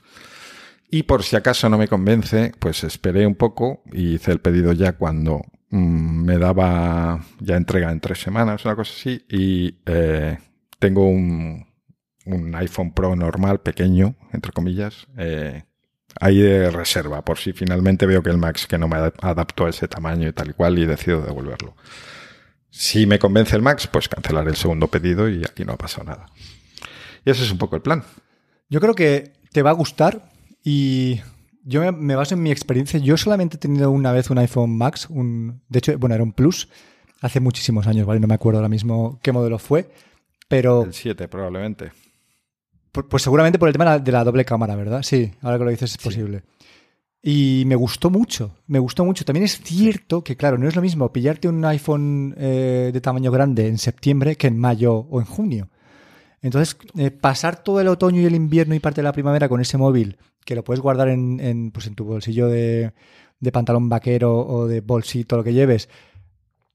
Y 0.92 1.04
por 1.04 1.22
si 1.22 1.36
acaso 1.36 1.68
no 1.68 1.78
me 1.78 1.86
convence, 1.86 2.52
pues 2.58 2.82
esperé 2.82 3.24
un 3.24 3.36
poco 3.36 3.82
y 3.92 4.14
hice 4.14 4.32
el 4.32 4.40
pedido 4.40 4.72
ya 4.72 4.94
cuando 4.94 5.42
mm, 5.70 6.24
me 6.24 6.36
daba 6.36 7.24
ya 7.38 7.56
entrega 7.56 7.92
en 7.92 8.00
tres 8.00 8.20
semanas, 8.20 8.64
una 8.64 8.74
cosa 8.74 8.92
así. 8.92 9.24
Y 9.28 9.78
eh, 9.86 10.38
tengo 10.80 11.06
un, 11.06 11.64
un, 12.26 12.54
iPhone 12.56 12.92
Pro 12.92 13.14
normal, 13.14 13.60
pequeño, 13.60 14.16
entre 14.32 14.50
comillas, 14.50 15.06
eh, 15.16 15.62
ahí 16.18 16.38
de 16.38 16.70
reserva, 16.70 17.24
por 17.24 17.38
si 17.38 17.52
finalmente 17.52 18.06
veo 18.06 18.24
que 18.24 18.30
el 18.30 18.38
Max 18.38 18.66
que 18.66 18.78
no 18.78 18.88
me 18.88 18.96
adaptó 18.96 19.66
a 19.66 19.70
ese 19.70 19.86
tamaño 19.86 20.28
y 20.28 20.32
tal 20.32 20.50
y 20.50 20.54
cual 20.54 20.76
y 20.80 20.86
decido 20.86 21.22
devolverlo. 21.22 21.76
Si 22.70 23.06
me 23.06 23.20
convence 23.20 23.54
el 23.54 23.62
Max, 23.62 23.86
pues 23.86 24.08
cancelaré 24.08 24.50
el 24.50 24.56
segundo 24.56 24.88
pedido 24.88 25.28
y 25.28 25.44
aquí 25.44 25.64
no 25.64 25.74
ha 25.74 25.78
pasado 25.78 26.04
nada. 26.04 26.26
Y 27.24 27.30
ese 27.30 27.44
es 27.44 27.52
un 27.52 27.58
poco 27.58 27.76
el 27.76 27.82
plan. 27.82 28.02
Yo 28.68 28.80
creo 28.80 28.94
que 28.94 29.34
te 29.52 29.62
va 29.62 29.70
a 29.70 29.74
gustar 29.74 30.30
y 30.64 31.20
yo 31.64 31.92
me, 31.92 32.14
baso 32.14 32.34
en 32.34 32.42
mi 32.42 32.50
experiencia. 32.50 32.98
Yo 32.98 33.16
solamente 33.16 33.56
he 33.56 33.60
tenido 33.60 33.90
una 33.90 34.12
vez 34.12 34.30
un 34.30 34.38
iPhone 34.38 34.76
Max, 34.76 35.08
un, 35.10 35.60
de 35.68 35.78
hecho, 35.78 35.98
bueno, 35.98 36.14
era 36.14 36.24
un 36.24 36.32
Plus, 36.32 36.68
hace 37.20 37.40
muchísimos 37.40 37.86
años, 37.86 38.06
¿vale? 38.06 38.20
No 38.20 38.26
me 38.26 38.34
acuerdo 38.34 38.58
ahora 38.58 38.68
mismo 38.68 39.18
qué 39.22 39.32
modelo 39.32 39.58
fue, 39.58 39.90
pero... 40.48 40.84
El 40.84 40.94
7 40.94 41.28
probablemente. 41.28 41.92
Pues 42.92 43.22
seguramente 43.22 43.58
por 43.58 43.68
el 43.68 43.72
tema 43.72 43.98
de 43.98 44.12
la 44.12 44.24
doble 44.24 44.44
cámara, 44.44 44.74
¿verdad? 44.74 45.02
Sí, 45.02 45.32
ahora 45.42 45.58
que 45.58 45.64
lo 45.64 45.70
dices 45.70 45.92
es 45.92 45.98
posible. 45.98 46.42
Y 47.22 47.64
me 47.66 47.76
gustó 47.76 48.10
mucho, 48.10 48.56
me 48.66 48.78
gustó 48.78 49.04
mucho. 49.04 49.24
También 49.24 49.44
es 49.44 49.60
cierto 49.60 50.24
que, 50.24 50.36
claro, 50.36 50.56
no 50.58 50.66
es 50.66 50.74
lo 50.74 50.82
mismo 50.82 51.12
pillarte 51.12 51.48
un 51.48 51.64
iPhone 51.64 52.34
eh, 52.38 52.90
de 52.92 53.00
tamaño 53.00 53.30
grande 53.30 53.68
en 53.68 53.78
septiembre 53.78 54.36
que 54.36 54.46
en 54.46 54.58
mayo 54.58 54.94
o 54.94 55.20
en 55.20 55.26
junio. 55.26 55.68
Entonces, 56.42 56.78
eh, 56.96 57.10
pasar 57.10 57.62
todo 57.62 57.80
el 57.80 57.88
otoño 57.88 58.22
y 58.22 58.24
el 58.24 58.34
invierno 58.34 58.74
y 58.74 58.80
parte 58.80 59.02
de 59.02 59.04
la 59.04 59.12
primavera 59.12 59.48
con 59.48 59.60
ese 59.60 59.76
móvil, 59.76 60.16
que 60.44 60.54
lo 60.54 60.64
puedes 60.64 60.80
guardar 60.80 61.08
en, 61.08 61.40
en, 61.40 61.70
pues 61.70 61.86
en 61.86 61.94
tu 61.94 62.04
bolsillo 62.04 62.48
de, 62.48 62.92
de, 63.38 63.52
pantalón 63.52 63.88
vaquero 63.88 64.38
o 64.38 64.66
de 64.66 64.80
bolsito, 64.80 65.36
lo 65.36 65.44
que 65.44 65.52
lleves, 65.52 65.88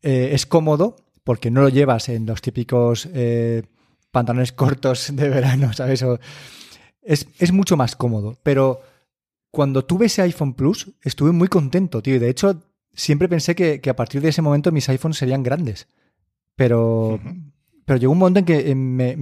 eh, 0.02 0.30
es 0.34 0.46
cómodo 0.46 0.96
porque 1.24 1.52
no 1.52 1.62
lo 1.62 1.70
llevas 1.70 2.10
en 2.10 2.26
los 2.26 2.42
típicos 2.42 3.10
eh, 3.14 3.64
pantalones 4.12 4.52
cortos 4.54 5.16
de 5.16 5.30
verano, 5.30 5.74
¿sabes? 5.74 6.06
es, 7.02 7.28
es 7.40 7.52
mucho 7.52 7.78
más 7.78 7.96
cómodo. 7.96 8.38
Pero 8.44 8.82
cuando 9.52 9.86
tuve 9.86 10.08
ese 10.08 10.22
iPhone 10.22 10.54
Plus, 10.54 10.92
estuve 11.02 11.32
muy 11.32 11.48
contento, 11.48 12.02
tío. 12.02 12.16
Y 12.16 12.20
de 12.20 12.30
hecho, 12.30 12.62
siempre 12.94 13.30
pensé 13.30 13.56
que, 13.56 13.80
que 13.80 13.90
a 13.90 13.96
partir 13.96 14.22
de 14.22 14.30
ese 14.30 14.42
momento 14.42 14.72
mis 14.72 14.90
iPhones 14.90 15.18
serían 15.18 15.44
grandes. 15.44 15.88
Pero, 16.56 17.20
pero 17.86 17.98
llegó 17.98 18.12
un 18.14 18.20
momento 18.20 18.40
en 18.40 18.46
que 18.46 18.76
me, 18.76 19.16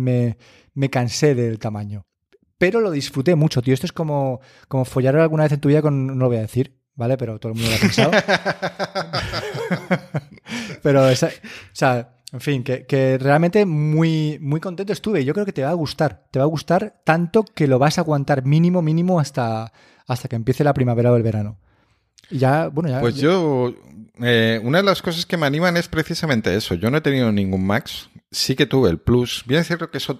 me, 0.74 0.89
cansé 0.89 1.36
del 1.36 1.60
tamaño. 1.60 2.06
Pero 2.64 2.80
lo 2.80 2.91
disfruté 2.91 3.36
mucho, 3.36 3.61
tío. 3.61 3.74
Esto 3.74 3.88
es 3.88 3.91
como, 3.91 4.39
como 4.70 4.86
follar 4.86 5.18
alguna 5.18 5.43
vez 5.43 5.51
en 5.51 5.59
tu 5.59 5.68
vida 5.68 5.82
con, 5.82 6.07
no 6.07 6.14
lo 6.14 6.28
voy 6.28 6.38
a 6.38 6.43
decir, 6.43 6.78
¿vale? 6.95 7.18
Pero 7.18 7.38
todo 7.38 7.51
el 7.51 7.57
mundo 7.57 7.70
lo 7.70 7.76
ha 7.76 7.80
pensado. 7.82 8.11
pero, 10.82 11.03
o 11.03 11.16
sea, 11.74 12.16
en 12.32 12.39
fin, 12.39 12.64
que, 12.64 13.18
realmente 13.20 13.66
muy, 13.66 14.38
muy 14.39 14.61
contento 14.61 14.93
estuve. 14.93 15.26
Yo 15.26 15.34
creo 15.34 15.45
que 15.45 15.51
te 15.51 15.64
va 15.64 15.72
a 15.72 15.74
gustar. 15.74 16.24
Te 16.32 16.39
va 16.39 16.45
a 16.45 16.47
gustar 16.47 17.01
tanto 17.03 17.43
que 17.43 17.68
lo 17.68 17.80
vas 17.80 17.97
a 17.97 18.01
aguantar 18.01 18.45
mínimo, 18.45 18.82
mínimo 18.82 19.20
hasta, 19.20 19.74
hasta 20.07 20.30
que 20.30 20.38
empiece 20.38 20.64
la 20.64 20.74
primavera 20.74 21.11
o 21.11 21.18
el 21.18 21.24
verano. 21.24 21.57
ya, 22.30 22.70
bueno, 22.70 22.89
ya. 22.89 23.01
Pues 23.01 23.16
yo, 23.16 23.74
eh, 24.22 24.59
una 24.64 24.78
de 24.78 24.84
las 24.84 25.01
cosas 25.01 25.26
que 25.26 25.38
me 25.38 25.47
animan 25.47 25.76
es 25.76 25.88
precisamente 25.88 26.55
eso. 26.55 26.76
Yo 26.76 26.91
no 26.91 26.97
he 26.97 27.01
tenido 27.01 27.32
ningún 27.32 27.66
Max. 27.66 28.09
Sí 28.32 28.55
que 28.55 28.66
tuve 28.66 28.89
el 28.89 28.99
Plus. 28.99 29.43
Bien 29.45 29.61
es 29.61 29.68
cierto 29.68 29.89
que 29.91 29.97
eso 29.97 30.18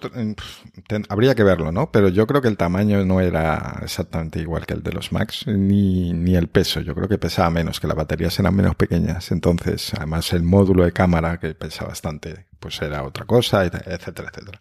habría 1.08 1.34
que 1.34 1.42
verlo, 1.42 1.72
¿no? 1.72 1.90
Pero 1.90 2.08
yo 2.08 2.26
creo 2.26 2.40
que 2.42 2.48
el 2.48 2.56
tamaño 2.56 3.04
no 3.04 3.20
era 3.20 3.80
exactamente 3.82 4.40
igual 4.40 4.66
que 4.66 4.74
el 4.74 4.82
de 4.82 4.92
los 4.92 5.12
Max, 5.12 5.46
ni, 5.46 6.12
ni 6.12 6.36
el 6.36 6.48
peso. 6.48 6.80
Yo 6.80 6.94
creo 6.94 7.08
que 7.08 7.18
pesaba 7.18 7.50
menos, 7.50 7.80
que 7.80 7.86
las 7.86 7.96
baterías 7.96 8.38
eran 8.38 8.54
menos 8.54 8.76
pequeñas. 8.76 9.30
Entonces, 9.32 9.92
además 9.94 10.32
el 10.32 10.42
módulo 10.42 10.84
de 10.84 10.92
cámara, 10.92 11.38
que 11.38 11.54
pesa 11.54 11.84
bastante, 11.86 12.46
pues 12.60 12.80
era 12.82 13.02
otra 13.02 13.24
cosa, 13.26 13.64
etcétera, 13.64 14.30
etcétera. 14.30 14.60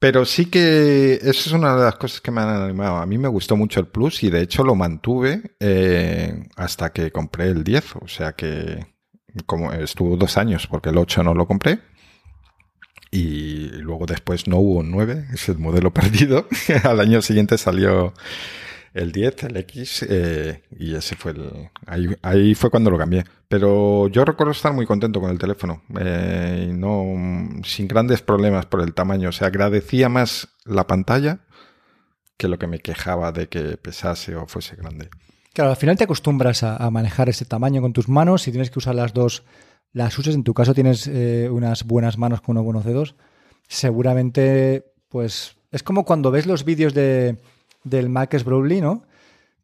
Pero 0.00 0.24
sí 0.24 0.46
que 0.46 1.20
eso 1.22 1.28
es 1.28 1.52
una 1.52 1.76
de 1.76 1.84
las 1.84 1.96
cosas 1.96 2.22
que 2.22 2.30
me 2.30 2.40
han 2.40 2.48
animado. 2.48 2.96
A 2.96 3.06
mí 3.06 3.18
me 3.18 3.28
gustó 3.28 3.54
mucho 3.54 3.80
el 3.80 3.86
Plus 3.86 4.22
y 4.22 4.30
de 4.30 4.40
hecho 4.40 4.64
lo 4.64 4.74
mantuve 4.74 5.52
eh, 5.60 6.48
hasta 6.56 6.90
que 6.90 7.12
compré 7.12 7.48
el 7.48 7.62
10. 7.62 7.96
O 7.96 8.08
sea 8.08 8.32
que 8.32 8.86
como 9.44 9.72
estuvo 9.72 10.16
dos 10.16 10.38
años 10.38 10.66
porque 10.66 10.88
el 10.88 10.96
8 10.96 11.22
no 11.22 11.34
lo 11.34 11.46
compré. 11.46 11.80
Y 13.10 13.68
luego 13.72 14.06
después 14.06 14.46
no 14.46 14.56
hubo 14.56 14.78
un 14.78 14.90
9, 14.90 15.26
es 15.34 15.50
el 15.50 15.58
modelo 15.58 15.90
perdido. 15.94 16.48
Al 16.82 17.00
año 17.00 17.20
siguiente 17.20 17.58
salió 17.58 18.14
el 18.92 19.12
10, 19.12 19.44
el 19.44 19.56
X, 19.58 20.04
eh, 20.08 20.62
y 20.76 20.94
ese 20.94 21.14
fue 21.16 21.32
el. 21.32 21.70
Ahí, 22.22 22.54
fue 22.54 22.70
cuando 22.70 22.90
lo 22.90 22.98
cambié. 22.98 23.24
Pero 23.48 24.08
yo 24.08 24.24
recuerdo 24.24 24.52
estar 24.52 24.72
muy 24.72 24.86
contento 24.86 25.20
con 25.20 25.30
el 25.30 25.38
teléfono. 25.38 25.82
Eh, 25.98 26.72
no, 26.74 27.62
sin 27.64 27.86
grandes 27.86 28.22
problemas 28.22 28.66
por 28.66 28.80
el 28.80 28.94
tamaño. 28.94 29.30
O 29.30 29.44
agradecía 29.44 30.08
más 30.08 30.48
la 30.64 30.86
pantalla 30.86 31.40
que 32.36 32.48
lo 32.48 32.58
que 32.58 32.66
me 32.66 32.80
quejaba 32.80 33.32
de 33.32 33.48
que 33.48 33.76
pesase 33.76 34.34
o 34.34 34.46
fuese 34.46 34.74
grande. 34.74 35.10
Claro, 35.52 35.70
al 35.70 35.76
final 35.76 35.96
te 35.96 36.04
acostumbras 36.04 36.62
a, 36.62 36.90
manejar 36.90 37.28
ese 37.28 37.44
tamaño 37.44 37.82
con 37.82 37.92
tus 37.92 38.08
manos. 38.08 38.42
Si 38.42 38.50
tienes 38.50 38.70
que 38.70 38.78
usar 38.78 38.94
las 38.94 39.12
dos, 39.12 39.44
las 39.92 40.18
uses. 40.18 40.34
En 40.34 40.44
tu 40.44 40.54
caso 40.54 40.74
tienes 40.74 41.06
eh, 41.06 41.48
unas 41.50 41.84
buenas 41.84 42.18
manos 42.18 42.40
con 42.40 42.56
unos 42.56 42.64
buenos 42.64 42.84
dedos. 42.84 43.14
Seguramente, 43.68 44.84
pues 45.08 45.56
es 45.70 45.82
como 45.82 46.04
cuando 46.04 46.30
ves 46.30 46.46
los 46.46 46.64
vídeos 46.64 46.94
de 46.94 47.36
del 47.84 48.08
Marcus 48.08 48.44
Brownlee, 48.44 48.80
¿no? 48.80 49.04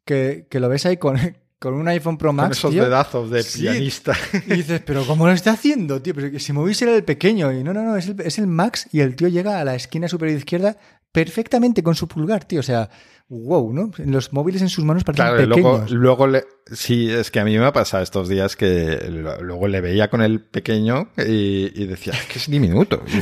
Que, 0.05 0.47
lo 0.51 0.69
ves 0.69 0.85
ahí 0.85 0.97
con, 0.97 1.17
con 1.59 1.73
un 1.73 1.87
iPhone 1.87 2.17
Pro 2.17 2.33
Max. 2.33 2.61
Con 2.61 2.71
esos 2.71 2.85
dedazos 2.85 3.29
de 3.29 3.43
pianista. 3.43 4.13
Y 4.47 4.55
dices, 4.55 4.81
pero 4.85 5.05
¿cómo 5.05 5.27
lo 5.27 5.33
está 5.33 5.51
haciendo, 5.51 6.01
tío? 6.01 6.13
Pero 6.15 6.39
si 6.39 6.53
moviese 6.53 6.85
era 6.85 6.95
el 6.95 7.03
pequeño. 7.03 7.51
Y 7.51 7.63
no, 7.63 7.73
no, 7.73 7.83
no, 7.83 7.95
es 7.95 8.07
el, 8.07 8.21
es 8.21 8.37
el 8.37 8.47
Max 8.47 8.87
y 8.91 9.01
el 9.01 9.15
tío 9.15 9.27
llega 9.27 9.59
a 9.59 9.65
la 9.65 9.75
esquina 9.75 10.07
superior 10.07 10.37
izquierda 10.37 10.77
perfectamente 11.11 11.83
con 11.83 11.95
su 11.95 12.07
pulgar, 12.07 12.45
tío. 12.45 12.59
O 12.59 12.63
sea, 12.63 12.89
wow, 13.29 13.73
¿no? 13.73 13.91
Los 13.97 14.33
móviles 14.33 14.61
en 14.61 14.69
sus 14.69 14.85
manos 14.85 15.03
parecen 15.03 15.25
claro, 15.25 15.49
pequeños. 15.49 15.91
Luego, 15.91 16.27
luego 16.27 16.27
le, 16.27 16.45
sí, 16.71 17.09
es 17.11 17.31
que 17.31 17.39
a 17.39 17.45
mí 17.45 17.57
me 17.57 17.65
ha 17.65 17.73
pasado 17.73 18.03
estos 18.03 18.29
días 18.29 18.55
que 18.55 18.99
luego 19.41 19.67
le 19.67 19.81
veía 19.81 20.09
con 20.09 20.21
el 20.21 20.41
pequeño 20.41 21.09
y, 21.17 21.71
y 21.73 21.87
decía, 21.87 22.13
es 22.13 22.25
que 22.25 22.39
es 22.39 22.49
diminuto. 22.49 23.03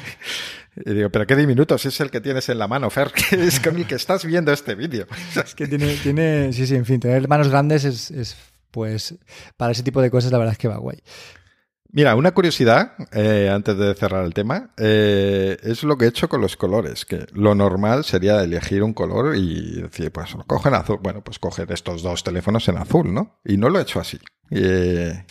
Y 0.76 0.94
digo, 0.94 1.10
pero 1.10 1.26
qué 1.26 1.36
diminutos 1.36 1.84
es 1.86 2.00
el 2.00 2.10
que 2.10 2.20
tienes 2.20 2.48
en 2.48 2.58
la 2.58 2.68
mano, 2.68 2.90
Fer, 2.90 3.10
que 3.30 3.44
es 3.44 3.60
con 3.60 3.76
el 3.76 3.86
que 3.86 3.96
estás 3.96 4.24
viendo 4.24 4.52
este 4.52 4.74
vídeo. 4.74 5.06
Es 5.44 5.54
que 5.54 5.66
tiene, 5.66 5.94
tiene, 5.96 6.52
sí, 6.52 6.66
sí, 6.66 6.76
en 6.76 6.84
fin, 6.84 7.00
tener 7.00 7.26
manos 7.28 7.48
grandes 7.48 7.84
es, 7.84 8.10
es, 8.10 8.36
pues, 8.70 9.14
para 9.56 9.72
ese 9.72 9.82
tipo 9.82 10.00
de 10.00 10.10
cosas 10.10 10.30
la 10.32 10.38
verdad 10.38 10.52
es 10.52 10.58
que 10.58 10.68
va 10.68 10.76
guay. 10.76 11.02
Mira, 11.92 12.14
una 12.14 12.32
curiosidad, 12.32 12.92
eh, 13.12 13.50
antes 13.52 13.76
de 13.76 13.94
cerrar 13.94 14.24
el 14.24 14.32
tema, 14.32 14.70
eh, 14.76 15.56
es 15.60 15.82
lo 15.82 15.98
que 15.98 16.04
he 16.04 16.08
hecho 16.08 16.28
con 16.28 16.40
los 16.40 16.56
colores, 16.56 17.04
que 17.04 17.26
lo 17.32 17.56
normal 17.56 18.04
sería 18.04 18.44
elegir 18.44 18.84
un 18.84 18.94
color 18.94 19.34
y 19.34 19.80
decir, 19.80 20.12
pues 20.12 20.32
lo 20.34 20.44
cojo 20.44 20.68
en 20.68 20.74
azul. 20.74 21.00
Bueno, 21.02 21.24
pues 21.24 21.40
coger 21.40 21.72
estos 21.72 22.02
dos 22.02 22.22
teléfonos 22.22 22.68
en 22.68 22.78
azul, 22.78 23.12
¿no? 23.12 23.40
Y 23.44 23.56
no 23.56 23.68
lo 23.70 23.80
he 23.80 23.82
hecho 23.82 23.98
así. 23.98 24.20
Eh, 24.50 25.24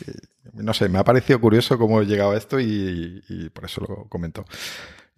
no 0.53 0.73
sé, 0.73 0.89
me 0.89 0.99
ha 0.99 1.05
parecido 1.05 1.39
curioso 1.39 1.77
cómo 1.77 2.01
he 2.01 2.05
llegado 2.05 2.31
a 2.31 2.37
esto 2.37 2.59
y, 2.59 3.23
y 3.29 3.49
por 3.51 3.63
eso 3.63 3.79
lo 3.87 4.09
comento. 4.09 4.43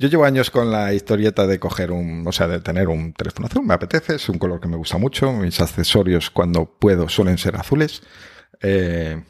Yo 0.01 0.07
llevo 0.07 0.25
años 0.25 0.49
con 0.49 0.71
la 0.71 0.95
historieta 0.95 1.45
de 1.45 1.59
coger 1.59 1.91
un, 1.91 2.25
o 2.25 2.31
sea, 2.31 2.47
de 2.47 2.59
tener 2.59 2.87
un 2.87 3.13
teléfono 3.13 3.45
azul. 3.45 3.63
Me 3.63 3.75
apetece, 3.75 4.15
es 4.15 4.29
un 4.29 4.39
color 4.39 4.59
que 4.59 4.67
me 4.67 4.75
gusta 4.75 4.97
mucho. 4.97 5.31
Mis 5.31 5.61
accesorios, 5.61 6.31
cuando 6.31 6.65
puedo, 6.65 7.07
suelen 7.07 7.37
ser 7.37 7.55
azules. 7.55 8.01
Eh, 8.63 9.23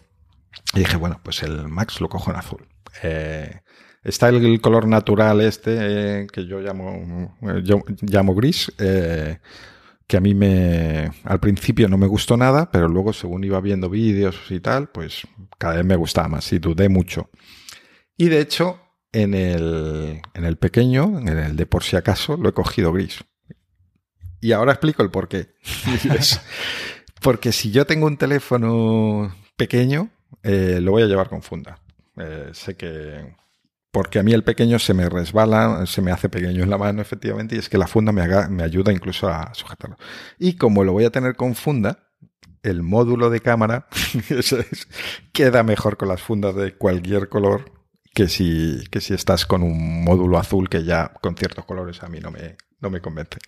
y 0.73 0.79
dije, 0.79 0.95
bueno, 0.95 1.19
pues 1.21 1.43
el 1.43 1.67
Max 1.67 1.99
lo 1.99 2.07
cojo 2.07 2.31
en 2.31 2.37
azul. 2.37 2.69
Eh, 3.03 3.59
está 4.01 4.29
el, 4.29 4.61
color 4.61 4.87
natural 4.87 5.41
este, 5.41 5.75
eh, 6.21 6.27
que 6.31 6.47
yo 6.47 6.61
llamo, 6.61 7.37
yo 7.65 7.83
llamo 8.03 8.33
gris, 8.33 8.71
que 8.77 10.17
a 10.17 10.21
mí 10.21 10.33
me, 10.33 11.11
al 11.25 11.41
principio 11.41 11.89
no 11.89 11.97
me 11.97 12.07
gustó 12.07 12.37
nada, 12.37 12.71
pero 12.71 12.87
luego 12.87 13.11
según 13.11 13.43
iba 13.43 13.59
viendo 13.59 13.89
vídeos 13.89 14.37
y 14.49 14.61
tal, 14.61 14.87
pues 14.87 15.27
cada 15.57 15.75
vez 15.75 15.85
me 15.85 15.97
gustaba 15.97 16.29
más 16.29 16.53
y 16.53 16.59
dudé 16.59 16.87
mucho. 16.87 17.29
Y 18.15 18.29
de 18.29 18.39
hecho, 18.39 18.79
en 19.13 19.33
el, 19.33 20.21
en 20.33 20.45
el 20.45 20.57
pequeño, 20.57 21.19
en 21.19 21.27
el 21.27 21.55
de 21.55 21.65
por 21.65 21.83
si 21.83 21.95
acaso, 21.95 22.37
lo 22.37 22.49
he 22.49 22.53
cogido 22.53 22.93
gris. 22.93 23.23
Y 24.39 24.53
ahora 24.53 24.71
explico 24.71 25.03
el 25.03 25.11
por 25.11 25.27
qué. 25.27 25.53
Porque 27.21 27.51
si 27.51 27.71
yo 27.71 27.85
tengo 27.85 28.07
un 28.07 28.17
teléfono 28.17 29.35
pequeño, 29.55 30.09
eh, 30.43 30.79
lo 30.81 30.91
voy 30.91 31.03
a 31.03 31.07
llevar 31.07 31.29
con 31.29 31.43
funda. 31.43 31.79
Eh, 32.17 32.49
sé 32.53 32.75
que... 32.75 33.35
Porque 33.91 34.19
a 34.19 34.23
mí 34.23 34.31
el 34.31 34.43
pequeño 34.43 34.79
se 34.79 34.93
me 34.93 35.09
resbala, 35.09 35.85
se 35.85 36.01
me 36.01 36.11
hace 36.11 36.29
pequeño 36.29 36.63
en 36.63 36.69
la 36.69 36.77
mano, 36.77 37.01
efectivamente, 37.01 37.55
y 37.55 37.59
es 37.59 37.67
que 37.67 37.77
la 37.77 37.87
funda 37.87 38.13
me, 38.13 38.25
me 38.47 38.63
ayuda 38.63 38.93
incluso 38.93 39.27
a 39.27 39.53
sujetarlo. 39.53 39.97
Y 40.39 40.55
como 40.55 40.85
lo 40.85 40.93
voy 40.93 41.03
a 41.03 41.09
tener 41.09 41.35
con 41.35 41.55
funda, 41.55 42.07
el 42.63 42.83
módulo 42.83 43.29
de 43.29 43.41
cámara 43.41 43.87
queda 45.33 45.63
mejor 45.63 45.97
con 45.97 46.07
las 46.07 46.21
fundas 46.21 46.55
de 46.55 46.73
cualquier 46.75 47.27
color 47.27 47.80
que 48.13 48.27
si, 48.27 48.83
que 48.89 49.01
si 49.01 49.13
estás 49.13 49.45
con 49.45 49.63
un 49.63 50.03
módulo 50.03 50.37
azul 50.37 50.69
que 50.69 50.83
ya 50.83 51.13
con 51.21 51.35
ciertos 51.35 51.65
colores 51.65 52.03
a 52.03 52.09
mí 52.09 52.19
no 52.19 52.31
me, 52.31 52.57
no 52.79 52.89
me 52.89 52.99
convence. 52.99 53.39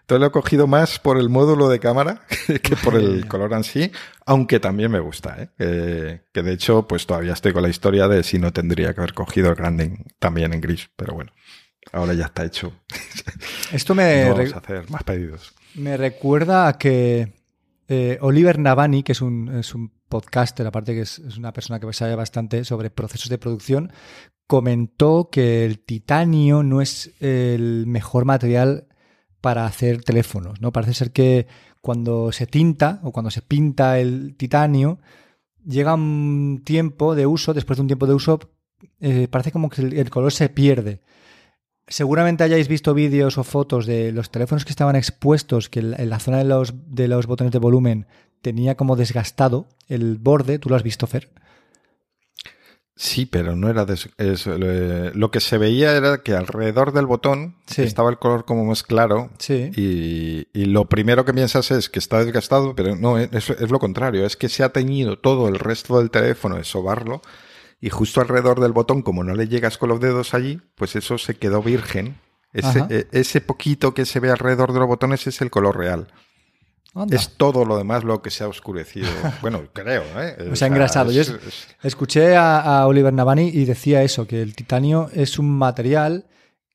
Entonces 0.00 0.20
lo 0.20 0.26
he 0.26 0.30
cogido 0.30 0.66
más 0.66 0.98
por 0.98 1.18
el 1.18 1.28
módulo 1.28 1.68
de 1.68 1.80
cámara 1.80 2.22
que 2.62 2.76
por 2.76 2.94
el 2.94 3.26
color 3.28 3.52
en 3.52 3.64
sí, 3.64 3.92
aunque 4.24 4.60
también 4.60 4.90
me 4.90 5.00
gusta, 5.00 5.50
¿eh? 5.58 6.20
que 6.32 6.42
de 6.42 6.52
hecho 6.52 6.86
pues 6.86 7.06
todavía 7.06 7.34
estoy 7.34 7.52
con 7.52 7.62
la 7.62 7.68
historia 7.68 8.08
de 8.08 8.22
si 8.22 8.38
no 8.38 8.52
tendría 8.52 8.94
que 8.94 9.00
haber 9.00 9.14
cogido 9.14 9.50
el 9.50 9.56
grande 9.56 10.04
también 10.18 10.54
en 10.54 10.60
gris, 10.60 10.88
pero 10.96 11.14
bueno, 11.14 11.32
ahora 11.92 12.14
ya 12.14 12.26
está 12.26 12.44
hecho. 12.44 12.72
Esto 13.72 13.94
me... 13.94 14.30
vamos 14.30 14.54
a 14.54 14.58
hacer 14.58 14.90
más 14.90 15.02
pedidos. 15.02 15.54
Me 15.74 15.96
recuerda 15.96 16.68
a 16.68 16.78
que 16.78 17.34
eh, 17.88 18.18
Oliver 18.20 18.58
Navani, 18.58 19.02
que 19.02 19.12
es 19.12 19.20
un, 19.20 19.58
es 19.58 19.74
un 19.74 19.95
podcaster, 20.08 20.66
aparte 20.66 20.94
que 20.94 21.02
es, 21.02 21.18
una 21.36 21.52
persona 21.52 21.80
que 21.80 21.92
sabe 21.92 22.14
bastante 22.14 22.64
sobre 22.64 22.90
procesos 22.90 23.28
de 23.28 23.38
producción, 23.38 23.92
comentó 24.46 25.28
que 25.30 25.64
el 25.64 25.80
titanio 25.80 26.62
no 26.62 26.80
es 26.80 27.12
el 27.20 27.86
mejor 27.86 28.24
material 28.24 28.86
para 29.40 29.66
hacer 29.66 30.02
teléfonos, 30.02 30.60
¿no? 30.60 30.72
Parece 30.72 30.94
ser 30.94 31.12
que 31.12 31.46
cuando 31.80 32.32
se 32.32 32.46
tinta 32.46 33.00
o 33.02 33.12
cuando 33.12 33.30
se 33.30 33.42
pinta 33.42 33.98
el 33.98 34.34
titanio, 34.36 34.98
llega 35.64 35.94
un 35.94 36.62
tiempo 36.64 37.14
de 37.14 37.26
uso, 37.26 37.54
después 37.54 37.76
de 37.76 37.82
un 37.82 37.86
tiempo 37.88 38.06
de 38.06 38.14
uso, 38.14 38.40
eh, 39.00 39.28
parece 39.30 39.52
como 39.52 39.68
que 39.68 39.82
el 39.82 40.10
color 40.10 40.32
se 40.32 40.48
pierde. 40.48 41.00
Seguramente 41.88 42.42
hayáis 42.42 42.66
visto 42.66 42.94
vídeos 42.94 43.38
o 43.38 43.44
fotos 43.44 43.86
de 43.86 44.10
los 44.10 44.30
teléfonos 44.30 44.64
que 44.64 44.72
estaban 44.72 44.96
expuestos, 44.96 45.68
que 45.68 45.80
en 45.80 46.10
la 46.10 46.18
zona 46.18 46.38
de 46.38 46.44
los, 46.44 46.74
de 46.88 47.06
los 47.06 47.26
botones 47.26 47.52
de 47.52 47.60
volumen 47.60 48.06
tenía 48.46 48.76
como 48.76 48.94
desgastado 48.94 49.66
el 49.88 50.18
borde. 50.18 50.60
¿Tú 50.60 50.68
lo 50.68 50.76
has 50.76 50.84
visto, 50.84 51.08
Fer? 51.08 51.30
Sí, 52.94 53.26
pero 53.26 53.56
no 53.56 53.68
era 53.68 53.84
lo 55.14 55.30
que 55.32 55.40
se 55.40 55.58
veía 55.58 55.96
era 55.96 56.22
que 56.22 56.32
alrededor 56.32 56.92
del 56.92 57.06
botón 57.06 57.56
estaba 57.76 58.08
el 58.08 58.18
color 58.18 58.44
como 58.44 58.64
más 58.64 58.84
claro 58.84 59.30
sí. 59.38 59.72
y, 59.74 60.46
y, 60.54 60.66
lo 60.66 60.84
primero 60.84 61.24
que 61.24 61.34
piensas 61.34 61.72
es 61.72 61.90
que 61.90 61.98
está 61.98 62.24
desgastado, 62.24 62.76
pero 62.76 62.94
no, 62.94 63.18
es, 63.18 63.50
es, 63.50 63.70
lo 63.72 63.80
contrario, 63.80 64.24
es 64.24 64.36
que 64.36 64.48
se 64.48 64.62
ha 64.62 64.68
teñido 64.68 65.18
todo 65.18 65.48
el 65.48 65.58
resto 65.58 65.98
del 65.98 66.12
teléfono 66.12 66.54
de 66.54 66.62
sobarlo 66.62 67.22
y 67.80 67.90
justo 67.90 68.20
alrededor 68.20 68.60
del 68.60 68.72
botón, 68.72 69.02
como 69.02 69.24
no 69.24 69.34
le 69.34 69.48
llegas 69.48 69.76
con 69.76 69.88
los 69.88 69.98
dedos 69.98 70.34
allí, 70.34 70.60
pues 70.76 70.94
eso 70.94 71.18
se 71.18 71.34
quedó 71.34 71.62
virgen. 71.62 72.16
Ese, 72.52 72.86
e, 72.88 73.08
ese 73.10 73.40
poquito 73.40 73.92
que 73.92 74.06
se 74.06 74.20
ve 74.20 74.30
alrededor 74.30 74.72
de 74.72 74.78
los 74.78 74.88
botones 74.88 75.26
es 75.26 75.42
el 75.42 75.50
color 75.50 75.76
real. 75.76 76.06
Es 77.10 77.36
todo 77.36 77.64
lo 77.64 77.76
demás 77.76 78.04
lo 78.04 78.22
que 78.22 78.30
se 78.30 78.44
ha 78.44 78.48
oscurecido. 78.48 79.08
Bueno, 79.42 79.62
creo, 79.72 80.02
¿eh? 80.18 80.50
se 80.54 80.64
ha 80.64 80.68
engrasado. 80.68 81.10
Yo 81.12 81.22
escuché 81.82 82.36
a, 82.36 82.86
Oliver 82.86 83.12
Navani 83.12 83.48
y 83.48 83.64
decía 83.64 84.02
eso, 84.02 84.26
que 84.26 84.40
el 84.42 84.54
titanio 84.54 85.10
es 85.12 85.38
un 85.38 85.50
material 85.58 86.26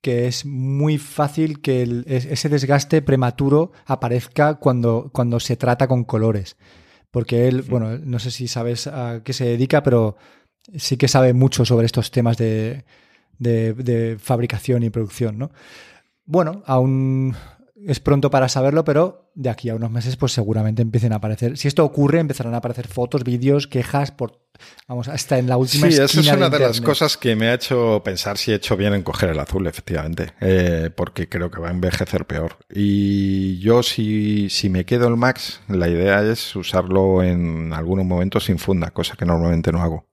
que 0.01 0.28
es 0.28 0.45
muy 0.45 0.97
fácil 0.97 1.61
que 1.61 2.03
ese 2.07 2.49
desgaste 2.49 3.01
prematuro 3.01 3.72
aparezca 3.86 4.55
cuando, 4.55 5.09
cuando 5.13 5.39
se 5.39 5.55
trata 5.55 5.88
con 5.88 6.03
colores. 6.03 6.57
Porque 7.11 7.47
él, 7.47 7.61
bueno, 7.63 7.97
no 7.97 8.19
sé 8.19 8.32
si 8.32 8.47
sabes 8.47 8.88
a 8.88 9.22
qué 9.24 9.34
se 9.34 9.45
dedica, 9.45 9.84
pero 9.84 10.17
sí 10.76 10.97
que 10.97 11.07
sabe 11.07 11.34
mucho 11.34 11.65
sobre 11.65 11.86
estos 11.86 12.09
temas 12.11 12.38
de, 12.38 12.84
fabricación 14.19 14.84
y 14.84 14.89
producción, 14.89 15.38
¿no? 15.38 15.51
Bueno, 16.26 16.63
aún 16.65 17.36
es 17.88 17.99
pronto 17.99 18.29
para 18.29 18.49
saberlo, 18.49 18.84
pero 18.84 19.32
de 19.36 19.49
aquí 19.49 19.69
a 19.69 19.75
unos 19.75 19.91
meses, 19.91 20.15
pues 20.17 20.32
seguramente 20.32 20.82
empiecen 20.82 21.13
a 21.13 21.17
aparecer. 21.17 21.57
Si 21.57 21.67
esto 21.67 21.84
ocurre, 21.84 22.19
empezarán 22.19 22.53
a 22.53 22.57
aparecer 22.57 22.88
fotos, 22.88 23.23
vídeos, 23.23 23.67
quejas 23.67 24.11
por. 24.11 24.41
Vamos, 24.88 25.07
hasta 25.07 25.39
en 25.39 25.47
la 25.47 25.57
última 25.57 25.88
Sí, 25.88 25.93
esa 25.93 26.03
es 26.03 26.27
una 26.27 26.49
de, 26.49 26.59
las 26.59 26.82
cosas 26.82 27.17
que 27.17 27.36
me 27.36 27.47
ha 27.47 27.55
hecho 27.55 28.01
pensar 28.03 28.38
si 28.38 28.51
he 28.51 28.55
hecho 28.55 28.77
bien 28.77 28.93
en 28.93 29.01
coger 29.01 29.29
el 29.29 29.39
azul, 29.39 29.65
efectivamente. 29.65 30.34
Eh, 30.39 30.91
porque 30.95 31.27
creo 31.27 31.49
que 31.49 31.59
va 31.59 31.69
a 31.69 31.71
envejecer 31.71 32.25
peor. 32.25 32.57
Y 32.69 33.57
yo, 33.59 33.82
si, 33.82 34.49
si 34.49 34.69
me 34.69 34.86
quedo 34.86 35.07
el 35.07 35.17
Max, 35.17 35.61
la 35.67 35.89
idea 35.89 36.23
es 36.23 36.55
usarlo 36.55 37.23
en 37.23 37.73
algunos 37.73 38.05
momentos 38.05 38.45
sin 38.45 38.59
funda, 38.59 38.91
cosa 38.91 39.15
que 39.15 39.25
normalmente 39.25 39.71
no 39.71 39.82
hago. 39.82 40.11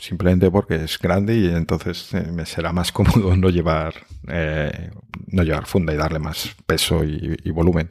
Simplemente 0.00 0.50
porque 0.50 0.76
es 0.76 0.98
grande 0.98 1.36
y 1.36 1.46
entonces 1.48 2.14
eh, 2.14 2.22
me 2.32 2.46
será 2.46 2.72
más 2.72 2.90
cómodo 2.92 3.36
no 3.36 3.50
llevar, 3.50 3.94
eh, 4.28 4.90
no 5.32 5.42
llevar 5.42 5.66
funda 5.66 5.92
y 5.92 5.96
darle 5.96 6.18
más 6.18 6.54
peso 6.66 7.04
y, 7.04 7.50
volumen. 7.50 7.88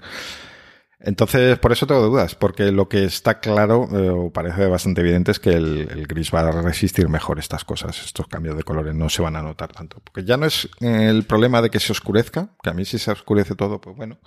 Entonces, 1.02 1.58
por 1.60 1.72
eso 1.72 1.88
tengo 1.88 2.02
dudas, 2.02 2.36
porque 2.36 2.72
lo 2.74 2.90
que 2.90 3.06
está 3.06 3.40
claro, 3.40 3.88
eh, 3.94 4.10
o 4.10 4.34
parece 4.34 4.66
bastante 4.68 5.00
evidente, 5.00 5.32
es 5.32 5.40
que 5.40 5.52
el, 5.52 6.06
gris 6.08 6.30
va 6.34 6.42
a 6.42 6.52
resistir 6.62 7.08
mejor 7.08 7.40
estas 7.40 7.64
cosas, 7.64 8.04
estos 8.04 8.28
cambios 8.28 8.58
de 8.58 8.64
colores, 8.64 8.94
no 8.94 9.08
se 9.08 9.22
van 9.22 9.38
a 9.38 9.42
notar 9.42 9.72
tanto. 9.72 10.02
Porque 10.04 10.26
ya 10.26 10.36
no 10.36 10.46
es 10.46 10.68
el 10.82 11.24
problema 11.24 11.62
de 11.62 11.70
que 11.70 11.80
se 11.80 11.94
oscurezca, 11.94 12.50
que 12.62 12.70
a 12.70 12.74
mí 12.74 12.84
si 12.84 13.00
se 13.00 13.12
oscurece 13.12 13.56
todo, 13.56 13.80
pues 13.80 13.96
bueno. 13.96 14.20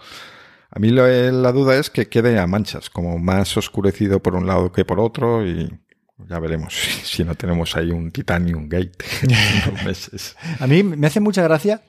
A 0.71 0.79
mí 0.79 0.89
lo- 0.89 1.07
eh, 1.07 1.31
la 1.31 1.53
duda 1.53 1.77
es 1.77 1.91
que 1.91 2.09
quede 2.09 2.39
a 2.39 2.47
manchas, 2.47 2.89
como 2.89 3.19
más 3.19 3.55
oscurecido 3.59 4.21
por 4.23 4.35
un 4.35 4.47
lado 4.47 4.73
que 4.73 4.87
por 4.87 4.99
otro, 4.99 5.47
y 5.47 5.71
ya 6.29 6.39
veremos 6.39 6.73
si, 7.05 7.25
no 7.25 7.35
tenemos 7.35 7.77
ahí 7.77 7.91
un 7.91 8.11
Titanium 8.11 8.69
Gate 8.71 8.93
en 9.23 9.85
meses. 9.85 10.37
A 10.59 10.67
mí 10.67 10.83
me 10.83 11.07
hace 11.07 11.21
mucha 11.21 11.43
gracia 11.43 11.83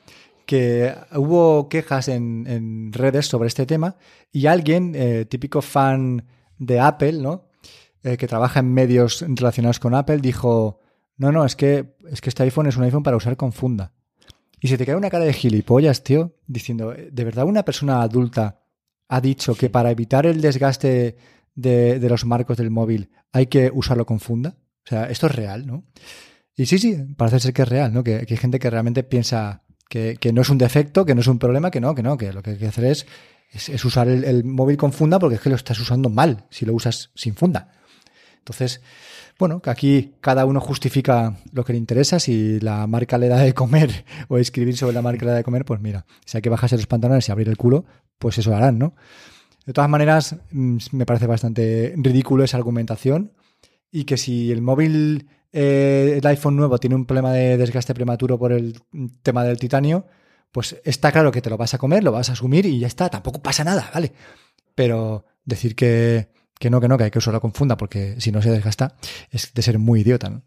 que 0.46 0.94
hubo 1.14 1.70
quejas 1.70 2.08
en, 2.08 2.46
en 2.48 2.94
redes 2.94 3.28
sobre 3.28 3.48
este 3.48 3.66
tema 3.66 3.98
y 4.32 4.48
alguien, 4.48 4.94
eh, 4.96 5.26
típico 5.26 5.62
fan 5.62 6.26
de 6.58 6.80
Apple, 6.80 7.14
¿no? 7.14 7.50
Eh, 8.04 8.18
que 8.18 8.28
trabaja 8.28 8.60
en 8.60 8.74
medios 8.74 9.24
relacionados 9.28 9.80
con 9.80 9.96
Apple, 9.96 10.18
dijo, 10.18 10.80
no, 11.18 11.32
no, 11.32 11.46
es 11.46 11.56
que, 11.56 11.96
es 12.10 12.20
que 12.20 12.30
este 12.30 12.44
iPhone 12.44 12.68
es 12.68 12.76
un 12.76 12.84
iPhone 12.84 13.04
para 13.04 13.18
usar 13.18 13.38
con 13.38 13.54
funda. 13.54 13.94
Y 14.60 14.68
se 14.68 14.78
te 14.78 14.86
cae 14.86 14.96
una 14.96 15.10
cara 15.10 15.26
de 15.26 15.34
gilipollas, 15.34 16.04
tío, 16.04 16.36
diciendo, 16.48 16.94
¿de 16.94 17.24
verdad 17.24 17.46
una 17.46 17.64
persona 17.64 18.02
adulta 18.02 18.62
ha 19.08 19.22
dicho 19.22 19.56
que 19.56 19.70
para 19.70 19.92
evitar 19.92 20.26
el 20.26 20.42
desgaste 20.42 21.18
de, 21.56 22.00
de 22.00 22.10
los 22.10 22.26
marcos 22.26 22.58
del 22.58 22.72
móvil 22.72 23.10
hay 23.32 23.48
que 23.48 23.72
usarlo 23.74 24.06
con 24.06 24.20
funda? 24.20 24.58
O 24.86 24.90
sea, 24.90 25.06
esto 25.06 25.28
es 25.28 25.36
real, 25.36 25.66
¿no? 25.66 25.86
Y 26.56 26.66
sí, 26.66 26.78
sí, 26.78 26.98
parece 27.18 27.40
ser 27.40 27.54
que 27.54 27.64
es 27.64 27.68
real, 27.68 27.94
¿no? 27.94 28.04
Que 28.04 28.26
hay 28.30 28.38
gente 28.38 28.60
que 28.60 28.70
realmente 28.70 29.04
piensa 29.04 29.63
que, 29.94 30.34
no 30.34 30.42
es 30.42 30.50
un 30.50 30.58
defecto, 30.58 31.06
que 31.06 31.14
no 31.14 31.22
es 31.22 31.28
un 31.28 31.40
problema, 31.40 31.70
que 31.70 31.80
no, 31.80 31.94
que 31.94 32.04
no, 32.04 32.18
que 32.18 32.34
lo 32.34 32.42
que 32.42 32.52
hay 32.52 32.58
que 32.58 32.68
hacer 32.68 32.86
es, 32.86 33.06
es, 33.52 33.70
es 33.70 33.86
usar 33.86 34.08
el, 34.08 34.24
el 34.24 34.44
móvil 34.44 34.78
con 34.78 34.92
funda 34.92 35.20
porque 35.20 35.36
es 35.36 35.42
que 35.42 35.50
lo 35.50 35.56
estás 35.56 35.80
usando 35.80 36.10
mal 36.10 36.46
si 36.50 36.66
lo 36.66 36.74
usas 36.74 37.12
sin 37.16 37.36
funda. 37.36 37.72
Entonces, 38.40 38.82
bueno, 39.40 39.62
que 39.62 39.70
aquí 39.70 40.16
cada 40.20 40.46
uno 40.46 40.60
justifica 40.60 41.38
lo 41.52 41.64
que 41.64 41.74
le 41.74 41.80
interesa. 41.80 42.20
Si 42.20 42.60
la 42.60 42.86
marca 42.88 43.18
le 43.18 43.28
da 43.28 43.38
de 43.40 43.54
comer 43.54 44.06
o 44.28 44.38
escribir 44.38 44.78
sobre 44.78 44.94
la 44.94 45.02
marca 45.02 45.26
le 45.26 45.32
da 45.32 45.38
de 45.38 45.44
comer, 45.44 45.66
pues 45.66 45.80
mira, 45.80 46.06
si 46.26 46.38
hay 46.38 46.42
que 46.42 46.50
bajarse 46.50 46.76
los 46.76 46.88
pantalones 46.88 47.28
y 47.28 47.32
abrir 47.32 47.50
el 47.50 47.58
culo, 47.58 47.86
pues 48.20 48.38
eso 48.38 48.56
harán, 48.56 48.80
¿no? 48.80 48.96
De 49.66 49.74
todas 49.74 49.90
maneras, 49.90 50.36
mm, 50.52 50.78
me 50.92 51.06
parece 51.06 51.28
bastante 51.28 51.94
ridículo 51.98 52.44
esa 52.44 52.58
argumentación 52.58 53.32
y 53.92 54.04
que 54.06 54.18
si 54.18 54.52
el 54.52 54.62
móvil, 54.62 55.30
eh, 55.54 56.20
el 56.20 56.28
iPhone 56.28 56.56
nuevo 56.56 56.78
tiene 56.80 56.96
un 56.96 57.06
problema 57.06 57.32
de 57.32 57.58
desgaste 57.58 57.94
prematuro 57.94 58.38
por 58.38 58.52
el 58.52 58.82
tema 59.22 59.44
del 59.44 59.60
titanio, 59.60 60.06
pues 60.52 60.80
está 60.84 61.12
claro 61.12 61.32
que 61.32 61.42
te 61.42 61.50
lo 61.50 61.58
vas 61.58 61.74
a 61.74 61.78
comer, 61.78 62.04
lo 62.04 62.12
vas 62.12 62.30
a 62.30 62.34
asumir 62.34 62.66
y 62.66 62.80
ya 62.80 62.88
está, 62.88 63.10
tampoco 63.10 63.42
pasa 63.42 63.64
nada, 63.64 63.90
¿vale? 63.94 64.12
Pero 64.76 65.26
decir 65.46 65.76
que, 65.76 66.30
que 66.60 66.70
no, 66.70 66.82
que 66.82 66.88
no, 66.88 66.98
que 66.98 67.06
hay 67.06 67.12
que 67.12 67.20
usarlo 67.20 67.40
con 67.40 67.54
funda 67.54 67.78
porque 67.78 68.20
si 68.20 68.32
no 68.32 68.42
se 68.42 68.52
desgasta 68.52 68.96
es 69.32 69.54
de 69.54 69.62
ser 69.62 69.80
muy 69.80 70.02
idiota, 70.02 70.30
¿no? 70.30 70.44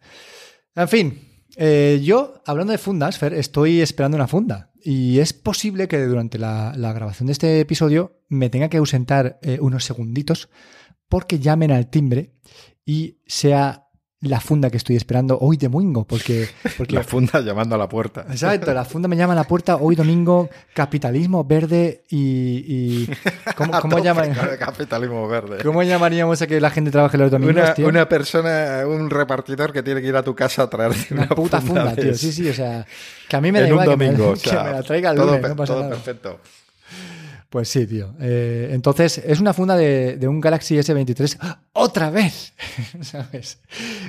En 0.75 0.89
fin, 0.89 1.21
eh, 1.57 2.01
yo, 2.03 2.43
hablando 2.45 2.73
de 2.73 2.79
fundas, 2.79 3.23
estoy 3.23 3.81
esperando 3.81 4.17
una 4.17 4.27
funda. 4.27 4.73
Y 4.83 5.19
es 5.21 5.33
posible 5.33 5.89
que 5.89 6.05
durante 6.05 6.39
la, 6.39 6.75
la 6.77 6.93
grabación 6.93 7.27
de 7.27 7.33
este 7.33 7.61
episodio 7.61 8.21
me 8.29 8.51
tenga 8.51 8.69
que 8.69 8.77
ausentar 8.77 9.39
eh, 9.43 9.59
unos 9.61 9.85
segunditos 9.85 10.51
porque 11.09 11.39
llamen 11.39 11.73
al 11.73 11.89
timbre 11.89 12.35
y 12.85 13.19
sea 13.27 13.86
la 14.29 14.41
funda 14.41 14.71
que 14.71 14.77
estoy 14.77 14.97
esperando 14.97 15.39
hoy 15.41 15.57
domingo. 15.57 16.05
Porque, 16.05 16.49
porque 16.77 16.95
La 16.95 17.03
funda 17.03 17.41
llamando 17.41 17.75
a 17.75 17.79
la 17.79 17.89
puerta. 17.89 18.27
Exacto, 18.31 18.73
la 18.75 18.85
funda 18.85 19.09
me 19.09 19.17
llama 19.17 19.33
a 19.33 19.37
la 19.37 19.45
puerta 19.45 19.77
hoy 19.77 19.95
domingo, 19.97 20.49
capitalismo 20.75 21.45
verde 21.45 22.03
y... 22.09 22.19
y 23.07 23.11
¿Cómo, 23.57 23.81
cómo 23.81 23.99
llaman- 23.99 24.35
capitalismo 24.59 25.27
verde. 25.29 25.59
¿Cómo 25.63 25.83
llamaríamos 25.83 26.41
a 26.43 26.47
que 26.47 26.61
la 26.61 26.71
gente 26.71 26.91
trabaje 26.91 27.17
los 27.19 27.31
domingos, 27.31 27.57
Una, 27.57 27.75
tío? 27.75 27.89
una 27.89 28.09
persona, 28.09 28.83
un 28.87 29.11
repartidor 29.11 29.73
que 29.73 29.83
tiene 29.83 30.01
que 30.03 30.09
ir 30.09 30.17
a 30.17 30.23
tu 30.23 30.35
casa 30.35 30.63
a 30.63 30.71
traerte 30.71 31.13
Una 31.15 31.23
una, 31.27 31.35
puta 31.35 31.61
funda, 31.61 31.95
tío. 31.95 32.15
Sí, 32.15 32.33
sí, 32.33 32.49
o 32.49 32.55
sea, 32.55 32.87
que 33.29 33.37
a 33.37 33.41
mí 33.41 33.51
me 33.53 33.61
da 33.61 33.67
en 33.67 33.73
un 33.75 33.81
igual 33.83 33.99
que 33.99 34.11
me- 34.11 34.15
que, 34.41 34.53
la 34.53 34.83
traiga 34.83 35.11
el 35.11 35.19
lunes, 35.19 35.41
pe- 35.41 35.49
no 35.49 35.57
pasa 35.57 35.73
todo 35.73 35.83
nada. 35.83 35.95
perfecto. 35.95 36.41
Pues 37.49 37.69
sí, 37.69 37.87
tío. 37.87 38.15
Eh, 38.21 38.71
entonces, 38.73 39.19
es 39.19 39.41
una 39.41 39.55
funda 39.55 39.77
de, 39.77 40.17
de 40.17 40.29
un 40.29 40.41
Galaxy 40.41 40.77
S23 40.77 41.59
otra 41.73 42.11
vez, 42.11 42.55
¿sabes? 43.03 43.61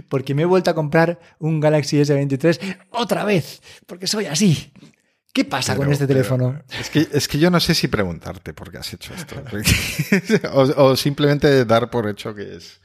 Porque 0.09 0.33
me 0.33 0.41
he 0.41 0.45
vuelto 0.45 0.71
a 0.71 0.73
comprar 0.75 1.19
un 1.39 1.59
Galaxy 1.59 1.97
S23 1.97 2.77
otra 2.91 3.23
vez, 3.25 3.61
porque 3.85 4.07
soy 4.07 4.25
así. 4.25 4.71
¿Qué 5.33 5.45
pasa 5.45 5.75
con 5.75 5.91
este 5.91 6.07
teléfono? 6.07 6.63
es, 6.79 6.89
que, 6.89 7.07
es 7.11 7.27
que 7.27 7.37
yo 7.37 7.51
no 7.51 7.59
sé 7.59 7.75
si 7.75 7.87
preguntarte 7.87 8.55
por 8.55 8.71
qué 8.71 8.79
has 8.79 8.91
hecho 8.91 9.13
esto. 9.13 9.35
o, 10.53 10.61
o 10.85 10.95
simplemente 10.95 11.63
dar 11.63 11.91
por 11.91 12.09
hecho 12.09 12.33
que 12.33 12.55
es, 12.55 12.81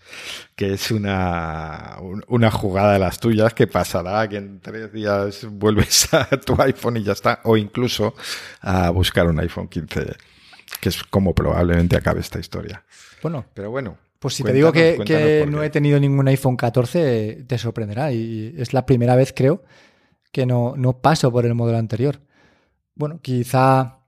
que 0.55 0.75
es 0.75 0.91
una, 0.91 1.97
un- 2.03 2.23
una 2.29 2.51
jugada 2.51 2.93
de 2.93 2.99
las 2.99 3.19
tuyas 3.21 3.55
que 3.55 3.67
pasará, 3.67 4.29
que 4.29 4.37
en 4.37 4.61
tres 4.61 4.93
días 4.93 5.47
vuelves 5.51 6.09
a 6.13 6.27
tu 6.29 6.61
iPhone 6.61 6.99
y 6.99 7.05
ya 7.05 7.13
está. 7.13 7.41
O 7.45 7.57
incluso 7.57 8.15
a 8.61 8.91
buscar 8.91 9.27
un 9.29 9.41
iPhone 9.41 9.69
15, 9.69 10.15
que 10.83 10.89
es 10.89 11.05
como 11.05 11.33
probablemente 11.33 11.97
acabe 11.97 12.19
esta 12.19 12.41
historia. 12.41 12.85
Bueno, 13.23 13.45
Pero 13.55 13.71
bueno. 13.71 13.99
pues 14.19 14.35
si 14.35 14.43
te 14.43 14.53
digo 14.53 14.73
que, 14.73 15.47
no 15.49 15.63
he 15.63 15.71
tenido 15.71 16.01
ningún 16.01 16.27
iPhone 16.27 16.57
14, 16.57 17.45
te 17.47 17.57
sorprenderá. 17.57 18.11
Y 18.11 18.53
es 18.59 18.73
la 18.73 18.85
primera 18.85 19.15
vez, 19.15 19.33
creo, 19.33 19.63
que 20.33 20.45
no, 20.45 20.75
no 20.77 20.99
paso 20.99 21.31
por 21.31 21.47
el 21.47 21.55
modelo 21.55 21.79
anterior. 21.79 22.21
Bueno, 22.97 23.21
quizá 23.23 24.01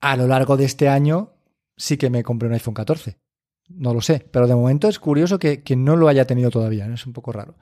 a 0.00 0.16
lo 0.16 0.28
largo 0.28 0.56
de 0.56 0.66
este 0.66 0.88
año 0.88 1.32
sí 1.76 1.96
que 1.96 2.10
me 2.10 2.22
compré 2.22 2.46
un 2.46 2.54
iPhone 2.54 2.74
14. 2.74 3.18
No 3.68 3.92
lo 3.92 4.00
sé, 4.00 4.24
pero 4.30 4.46
de 4.46 4.54
momento 4.54 4.86
es 4.86 5.00
curioso 5.00 5.40
que, 5.40 5.64
que 5.64 5.74
no 5.74 5.96
lo 5.96 6.06
haya 6.06 6.28
tenido 6.28 6.50
todavía, 6.50 6.86
¿no? 6.86 6.94
es 6.94 7.06
un 7.06 7.12
poco 7.12 7.32
raro. 7.32 7.56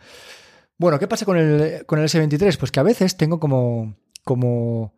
Bueno, 0.76 0.98
¿qué 0.98 1.08
pasa 1.08 1.24
con 1.24 1.38
el, 1.38 1.86
con 1.86 2.00
el 2.00 2.04
S23? 2.04 2.58
Pues 2.58 2.70
que 2.70 2.80
a 2.80 2.82
veces 2.82 3.16
tengo 3.16 3.40
como, 3.40 3.96
como 4.24 4.92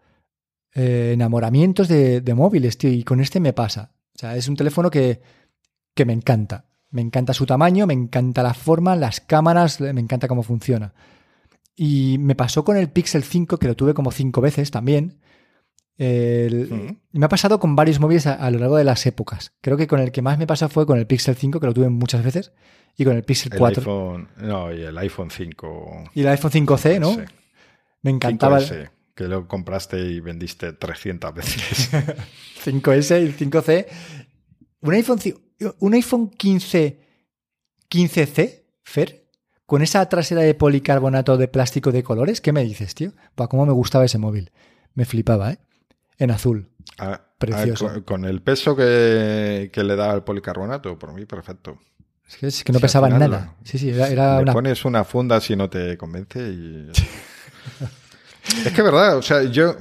eh, 0.75 1.11
enamoramientos 1.15 1.89
de, 1.89 2.21
de 2.21 2.35
móviles, 2.35 2.79
tío, 2.79 2.91
y 2.91 3.03
con 3.05 3.21
este 3.21 3.41
me 3.41 3.53
pasa. 3.53 3.93
O 4.15 4.19
sea, 4.19 4.37
es 4.37 4.49
un 4.49 4.57
teléfono 4.57 4.91
que, 4.91 5.21
que 5.95 6.05
me 6.05 6.13
encanta. 6.13 6.67
Me 6.91 7.01
encanta 7.03 7.33
su 7.35 7.47
tamaño, 7.47 7.87
me 7.87 7.95
encanta 7.95 8.43
la 8.43 8.55
forma, 8.55 8.97
las 8.97 9.21
cámaras, 9.21 9.81
me 9.81 10.01
encanta 10.01 10.27
cómo 10.29 10.43
funciona. 10.43 10.93
Y 11.77 12.19
me 12.19 12.35
pasó 12.35 12.65
con 12.65 12.77
el 12.77 12.91
Pixel 12.91 13.23
5, 13.23 13.59
que 13.59 13.69
lo 13.69 13.77
tuve 13.77 13.95
como 13.95 14.11
cinco 14.11 14.41
veces 14.41 14.71
también. 14.71 15.21
El- 15.97 16.99
me 17.13 17.27
ha 17.27 17.29
pasado 17.29 17.61
con 17.61 17.77
varios 17.77 18.01
móviles 18.01 18.27
a, 18.27 18.35
a 18.35 18.51
lo 18.51 18.59
largo 18.59 18.77
de 18.77 18.85
las 18.85 19.05
épocas. 19.07 19.53
Creo 19.61 19.77
que 19.77 19.87
con 19.87 20.01
el 20.01 20.13
que 20.13 20.23
más 20.23 20.39
me 20.39 20.47
pasó 20.47 20.69
fue 20.69 20.87
con 20.87 20.99
el 20.99 21.07
Pixel 21.07 21.35
5, 21.37 21.61
que 21.61 21.67
lo 21.67 21.75
tuve 21.75 21.89
muchas 21.91 22.25
veces, 22.25 22.53
y 22.97 23.05
con 23.05 23.17
el 23.17 23.23
Pixel 23.23 23.53
El 23.53 23.59
4. 23.59 23.81
iPhone, 23.83 24.29
no, 24.39 24.73
y 24.73 24.83
el 24.83 24.97
iPhone 24.99 25.31
5. 25.31 26.05
Y 26.15 26.23
el 26.23 26.29
iPhone 26.29 26.51
5C, 26.51 26.99
¿no? 27.01 27.11
Sí. 27.15 27.21
Me 28.03 28.11
encantaba 28.11 28.59
el 28.59 28.65
5S, 28.65 28.91
que 29.21 29.29
lo 29.29 29.47
compraste 29.47 29.99
y 30.01 30.19
vendiste 30.21 30.73
300 30.73 31.35
veces. 31.35 31.91
5S 32.65 33.21
y 33.21 33.27
el 33.27 33.37
5C. 33.37 33.87
Un 34.81 34.95
iPhone, 34.95 35.19
un 35.81 35.93
iPhone 35.93 36.31
15, 36.31 37.01
15C, 37.91 38.63
Fer, 38.83 39.27
con 39.67 39.83
esa 39.83 40.09
trasera 40.09 40.41
de 40.41 40.55
policarbonato 40.55 41.37
de 41.37 41.49
plástico 41.49 41.93
de 41.93 42.03
colores, 42.03 42.41
¿qué 42.41 42.51
me 42.53 42.65
dices, 42.65 42.95
tío? 42.95 43.13
Buah, 43.37 43.49
cómo 43.49 43.67
me 43.67 43.75
gustaba 43.75 44.07
ese 44.07 44.17
móvil. 44.17 44.53
Me 44.95 45.05
flipaba, 45.05 45.53
¿eh? 45.53 45.59
En 46.17 46.31
azul. 46.31 46.71
Ah, 46.99 47.21
Precioso. 47.37 47.89
ah, 47.89 47.93
con, 47.93 48.03
con 48.05 48.25
el 48.25 48.41
peso 48.41 48.75
que, 48.75 49.69
que 49.71 49.85
le 49.85 49.97
da 49.97 50.15
el 50.15 50.23
policarbonato, 50.23 50.99
por 50.99 51.13
mí 51.13 51.27
perfecto. 51.27 51.79
Es 52.27 52.37
que, 52.39 52.47
es 52.47 52.65
que 52.65 52.73
no 52.73 52.79
al 52.79 52.83
pesaba 52.83 53.11
nada. 53.11 53.55
Sí, 53.65 53.77
sí, 53.79 53.91
era, 53.91 54.09
era 54.09 54.37
Le 54.37 54.45
una... 54.45 54.53
pones 54.55 54.83
una 54.87 55.05
funda 55.05 55.43
si 55.43 55.57
no 55.57 55.69
te 55.69 55.99
convence 55.99 56.41
y... 56.41 56.91
es 58.65 58.73
que 58.73 58.83
verdad, 58.83 59.17
o 59.17 59.23
sea, 59.23 59.43
yo... 59.45 59.77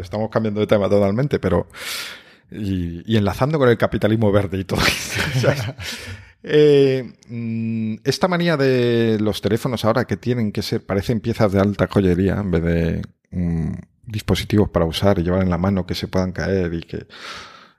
estamos 0.00 0.30
cambiando 0.30 0.60
de 0.60 0.66
tema 0.66 0.88
totalmente, 0.88 1.38
pero... 1.38 1.68
Y, 2.50 3.16
enlazando 3.16 3.58
con 3.58 3.68
el 3.68 3.78
capitalismo 3.78 4.32
verde 4.32 4.58
y 4.58 4.64
todo. 4.64 4.80
O 6.42 6.48
eh, 6.48 7.12
mm, 7.28 7.96
esta 8.02 8.26
manía 8.26 8.56
de 8.56 9.18
los 9.20 9.42
teléfonos 9.42 9.84
ahora 9.84 10.06
que 10.06 10.16
tienen 10.16 10.52
que 10.52 10.62
ser, 10.62 10.84
parecen 10.84 11.20
piezas 11.20 11.52
de 11.52 11.60
alta 11.60 11.86
joyería 11.86 12.36
en 12.40 12.50
vez 12.50 12.62
de 12.62 13.02
mm, 13.30 13.74
dispositivos 14.06 14.70
para 14.70 14.86
usar 14.86 15.18
y 15.18 15.22
llevar 15.22 15.42
en 15.42 15.50
la 15.50 15.58
mano 15.58 15.84
que 15.84 15.94
se 15.94 16.08
puedan 16.08 16.32
caer 16.32 16.72
y 16.72 16.80
que 16.80 17.06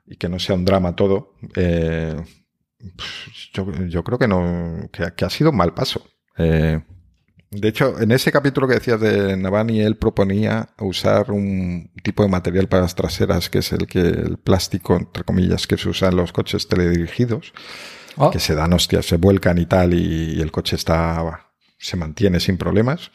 y 0.06 0.16
que 0.16 0.28
no 0.28 0.38
sea 0.38 0.54
un 0.54 0.64
drama 0.64 0.94
todo, 0.94 1.34
eh, 1.56 2.16
yo, 3.88 4.04
creo 4.04 4.18
que 4.18 4.28
no 4.28 4.88
que, 4.90 5.24
ha 5.24 5.30
sido 5.30 5.50
un 5.50 5.56
mal 5.56 5.72
paso. 5.72 6.04
Eh, 6.36 6.82
de 7.52 7.68
hecho, 7.68 8.00
en 8.00 8.12
ese 8.12 8.32
capítulo 8.32 8.66
que 8.66 8.74
decías 8.74 8.98
de 8.98 9.36
Navani, 9.36 9.82
él 9.82 9.96
proponía 9.96 10.70
usar 10.78 11.30
un 11.30 11.90
tipo 12.02 12.22
de 12.22 12.30
material 12.30 12.66
para 12.66 12.84
las 12.84 12.94
traseras, 12.94 13.50
que 13.50 13.58
es 13.58 13.72
el 13.72 13.86
que 13.86 14.00
el 14.00 14.38
plástico, 14.38 14.96
entre 14.96 15.22
comillas, 15.22 15.66
que 15.66 15.76
se 15.76 15.90
usa 15.90 16.08
en 16.08 16.16
los 16.16 16.32
coches 16.32 16.66
teledirigidos, 16.66 17.52
ah. 18.16 18.30
que 18.32 18.40
se 18.40 18.54
dan 18.54 18.72
hostias, 18.72 19.04
se 19.04 19.18
vuelcan 19.18 19.58
y 19.58 19.66
tal, 19.66 19.92
y, 19.92 20.40
el 20.40 20.50
coche 20.50 20.76
está 20.76 21.50
se 21.76 21.98
mantiene 21.98 22.40
sin 22.40 22.56
problemas. 22.56 23.10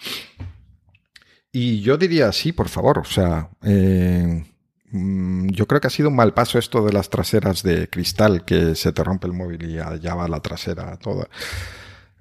Y 1.51 1.81
yo 1.81 1.97
diría 1.97 2.31
sí, 2.31 2.51
por 2.51 2.69
favor. 2.69 2.99
O 2.99 3.05
sea, 3.05 3.49
eh, 3.63 4.45
mm, 4.91 5.47
yo 5.49 5.65
creo 5.65 5.81
que 5.81 5.88
ha 5.88 5.89
sido 5.89 6.09
un 6.09 6.15
mal 6.15 6.35
paso 6.35 6.59
esto 6.59 6.85
de 6.85 6.93
las 6.93 7.09
traseras 7.09 7.63
de 7.63 7.89
cristal, 7.89 8.45
que 8.45 8.75
se 8.75 8.91
te 8.91 9.03
rompe 9.03 9.25
el 9.25 9.33
móvil 9.33 9.67
y 9.67 9.79
allá 9.79 10.13
va 10.13 10.27
la 10.27 10.41
trasera 10.41 10.95
toda. 10.97 11.27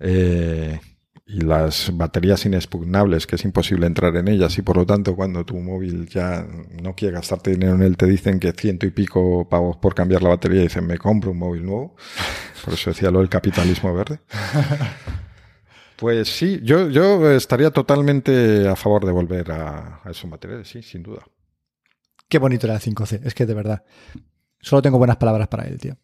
Eh, 0.01 0.81
y 1.27 1.41
las 1.41 1.91
baterías 1.97 2.47
inexpugnables, 2.47 3.27
que 3.27 3.35
es 3.35 3.45
imposible 3.45 3.87
entrar 3.87 4.15
en 4.17 4.29
ellas 4.29 4.57
y 4.59 4.63
por 4.63 4.77
lo 4.77 4.87
tanto 4.87 5.17
cuando 5.17 5.45
tu 5.45 5.57
móvil 5.57 6.09
ya 6.09 6.47
no 6.81 6.95
quiere 6.95 7.15
gastarte 7.15 7.51
dinero 7.51 7.75
en 7.75 7.83
él, 7.83 7.97
te 7.97 8.07
dicen 8.07 8.39
que 8.39 8.53
ciento 8.53 8.87
y 8.87 8.91
pico 8.91 9.49
pavos 9.49 9.77
por 9.79 9.95
cambiar 9.95 10.23
la 10.23 10.29
batería 10.31 10.61
y 10.61 10.65
dicen 10.65 10.87
me 10.87 10.99
compro 10.99 11.33
un 11.33 11.39
móvil 11.39 11.67
nuevo. 11.67 11.97
Por 12.65 12.75
eso 12.75 12.91
decía 12.91 13.11
lo 13.11 13.21
del 13.21 13.29
capitalismo 13.29 13.93
verde. 13.95 14.21
Pues 15.97 16.29
sí, 16.29 16.61
yo, 16.63 16.91
yo 16.91 17.31
estaría 17.31 17.71
totalmente 17.71 18.69
a 18.69 18.77
favor 18.77 19.07
de 19.07 19.13
volver 19.13 19.51
a, 19.51 20.03
a 20.05 20.11
esos 20.11 20.31
materiales, 20.31 20.69
sí, 20.69 20.83
sin 20.83 21.03
duda. 21.03 21.25
Qué 22.29 22.37
bonito 22.37 22.67
era 22.67 22.75
el 22.75 22.83
5C, 22.83 23.23
es 23.25 23.33
que 23.33 23.47
de 23.47 23.55
verdad. 23.55 23.83
Solo 24.61 24.83
tengo 24.83 24.99
buenas 24.99 25.17
palabras 25.17 25.49
para 25.49 25.65
él, 25.65 25.79
tío. 25.79 25.97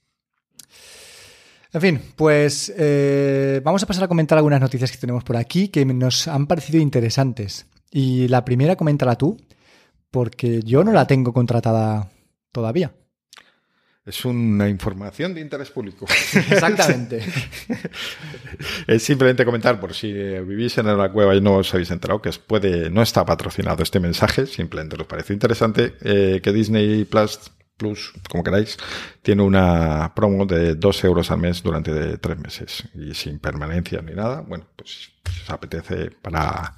En 1.74 1.80
fin, 1.80 2.00
pues 2.16 2.72
eh, 2.76 3.60
vamos 3.64 3.82
a 3.82 3.86
pasar 3.86 4.04
a 4.04 4.08
comentar 4.08 4.36
algunas 4.36 4.60
noticias 4.60 4.92
que 4.92 4.98
tenemos 4.98 5.24
por 5.24 5.36
aquí 5.36 5.68
que 5.68 5.86
nos 5.86 6.28
han 6.28 6.46
parecido 6.46 6.78
interesantes. 6.78 7.66
Y 7.90 8.28
la 8.28 8.44
primera, 8.44 8.76
coméntala 8.76 9.16
tú, 9.16 9.38
porque 10.10 10.60
yo 10.62 10.84
no 10.84 10.92
la 10.92 11.06
tengo 11.06 11.32
contratada 11.32 12.10
todavía. 12.52 12.92
Es 14.04 14.24
una 14.24 14.68
información 14.68 15.32
de 15.32 15.40
interés 15.40 15.70
público. 15.70 16.06
Exactamente. 16.50 17.22
es 18.86 19.02
simplemente 19.02 19.44
comentar, 19.44 19.80
por 19.80 19.94
si 19.94 20.12
vivís 20.12 20.76
en 20.76 20.86
la 20.98 21.10
cueva 21.10 21.34
y 21.34 21.40
no 21.40 21.56
os 21.56 21.72
habéis 21.72 21.90
enterado, 21.90 22.20
que 22.20 22.30
puede, 22.32 22.90
no 22.90 23.00
está 23.00 23.24
patrocinado 23.24 23.82
este 23.82 24.00
mensaje, 24.00 24.46
simplemente 24.46 24.96
os 25.00 25.06
parece 25.06 25.32
interesante 25.32 25.94
eh, 26.02 26.40
que 26.42 26.52
Disney 26.52 27.04
Plus 27.04 27.38
Plus, 27.82 28.12
como 28.30 28.44
queráis, 28.44 28.76
tiene 29.22 29.42
una 29.42 30.12
promo 30.14 30.46
de 30.46 30.76
2 30.76 31.04
euros 31.04 31.32
al 31.32 31.38
mes 31.38 31.64
durante 31.64 32.16
tres 32.18 32.38
meses 32.38 32.84
y 32.94 33.12
sin 33.12 33.40
permanencia 33.40 34.00
ni 34.02 34.12
nada. 34.14 34.42
Bueno, 34.42 34.68
pues, 34.76 35.10
os 35.24 35.50
apetece 35.50 36.12
para, 36.12 36.76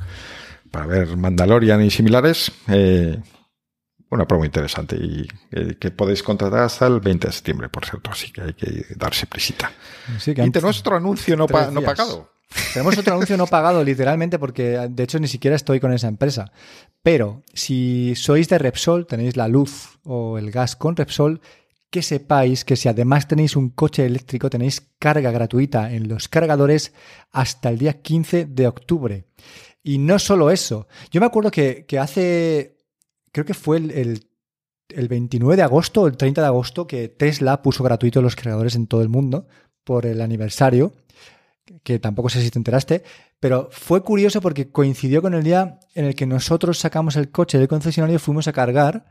para 0.70 0.86
ver 0.86 1.14
Mandalorian 1.14 1.82
y 1.82 1.90
similares. 1.90 2.50
Eh, 2.68 3.20
una 4.09 4.26
promo 4.26 4.46
interesante 4.46 4.96
y 4.96 5.28
eh, 5.50 5.76
que 5.78 5.90
podéis 5.90 6.22
contratar 6.22 6.61
hasta 6.61 6.86
el 6.86 7.00
20 7.00 7.26
de 7.26 7.32
septiembre, 7.34 7.68
por 7.68 7.84
cierto, 7.84 8.11
así 8.11 8.32
que 8.32 8.40
hay 8.40 8.55
que 8.55 8.86
darse 8.96 9.26
prisita. 9.26 9.72
y 10.26 10.61
nuestro 10.61 10.96
anuncio 10.96 11.36
no, 11.36 11.46
no 11.70 11.82
pagado. 11.82 12.34
Tenemos 12.72 12.99
otro 12.99 13.14
anuncio 13.14 13.36
no 13.36 13.47
pagado, 13.47 13.82
literalmente, 13.84 14.38
porque 14.38 14.88
de 14.90 15.03
hecho 15.03 15.18
ni 15.18 15.28
siquiera 15.28 15.57
estoy 15.57 15.80
con 15.80 15.92
esa 15.92 16.09
empresa. 16.09 16.53
Pero 17.03 17.42
si 17.53 18.14
sois 18.16 18.49
de 18.49 18.59
Repsol, 18.59 19.07
tenéis 19.07 19.36
la 19.36 19.49
luz 19.49 19.99
o 20.05 20.38
el 20.38 20.51
gas 20.51 20.76
con 20.76 20.97
Repsol, 20.97 21.40
que 21.90 22.03
sepáis 22.03 22.64
que 22.64 22.76
si 22.76 22.88
además 22.88 23.28
tenéis 23.28 23.55
un 23.55 23.70
coche 23.70 24.05
eléctrico, 24.05 24.51
tenéis 24.51 24.82
carga 24.99 25.30
gratuita 25.30 25.92
en 25.92 26.09
los 26.09 26.28
cargadores 26.28 26.92
hasta 27.30 27.68
el 27.68 27.78
día 27.78 28.03
15 28.03 28.47
de 28.47 28.66
octubre. 28.66 29.24
Y 29.82 29.99
no 29.99 30.18
solo 30.18 30.51
eso. 30.51 30.88
Yo 31.11 31.20
me 31.20 31.26
acuerdo 31.26 31.51
que, 31.51 31.86
hace, 32.01 32.78
creo 33.30 33.45
que 33.45 33.55
fue 33.55 33.76
el, 33.76 34.26
el 34.88 35.09
29 35.09 35.57
de 35.57 35.62
agosto 35.62 36.07
el 36.07 36.16
30 36.16 36.40
de 36.40 36.47
agosto 36.47 36.86
que 36.86 37.09
Tesla 37.09 37.62
puso 37.62 37.84
gratuito 37.84 38.22
los 38.22 38.34
cargadores 38.34 38.74
en 38.74 38.86
todo 38.86 39.03
el 39.03 39.09
mundo 39.09 39.47
por 39.84 40.07
el 40.07 40.20
aniversario 40.20 40.95
que 41.83 41.99
tampoco 41.99 42.29
sé 42.29 42.43
si 42.43 42.51
te 42.51 42.59
enteraste, 42.59 43.03
pero 43.41 43.69
fue 43.71 44.03
curioso 44.03 44.41
porque 44.41 44.71
coincidió 44.71 45.23
con 45.23 45.35
el 45.35 45.43
día 45.43 45.79
en 45.95 46.05
el 46.07 46.15
que 46.15 46.27
nosotros 46.27 46.79
sacamos 46.79 47.17
el 47.17 47.31
coche 47.31 47.59
del 47.59 47.69
concesionario, 47.69 48.19
fuimos 48.19 48.49
a 48.49 48.53
cargar 48.53 49.07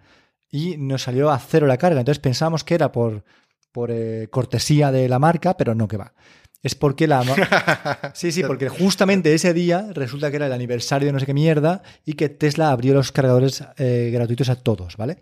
y 0.52 0.78
nos 0.78 1.04
salió 1.04 1.32
a 1.32 1.40
cero 1.40 1.68
la 1.68 1.78
carga. 1.78 2.00
Entonces 2.00 2.20
pensábamos 2.20 2.64
que 2.64 2.76
era 2.76 2.92
por, 2.92 3.24
por 3.72 3.90
eh, 3.92 4.28
cortesía 4.30 4.92
de 4.92 5.10
la 5.10 5.20
marca, 5.20 5.58
pero 5.58 5.76
no 5.76 5.88
que 5.88 5.98
va. 5.98 6.14
Es 6.62 6.76
porque 6.76 7.08
la... 7.08 7.24
sí, 8.14 8.32
sí, 8.32 8.44
porque 8.44 8.70
justamente 8.70 9.34
ese 9.34 9.54
día 9.54 9.88
resulta 9.94 10.30
que 10.30 10.38
era 10.38 10.46
el 10.46 10.54
aniversario 10.54 11.08
de 11.08 11.12
no 11.12 11.20
sé 11.20 11.26
qué 11.26 11.34
mierda 11.34 11.82
y 12.06 12.14
que 12.14 12.30
Tesla 12.30 12.72
abrió 12.72 12.94
los 12.94 13.12
cargadores 13.12 13.64
eh, 13.78 14.12
gratuitos 14.14 14.50
a 14.50 14.56
todos, 14.56 14.96
¿vale? 14.96 15.18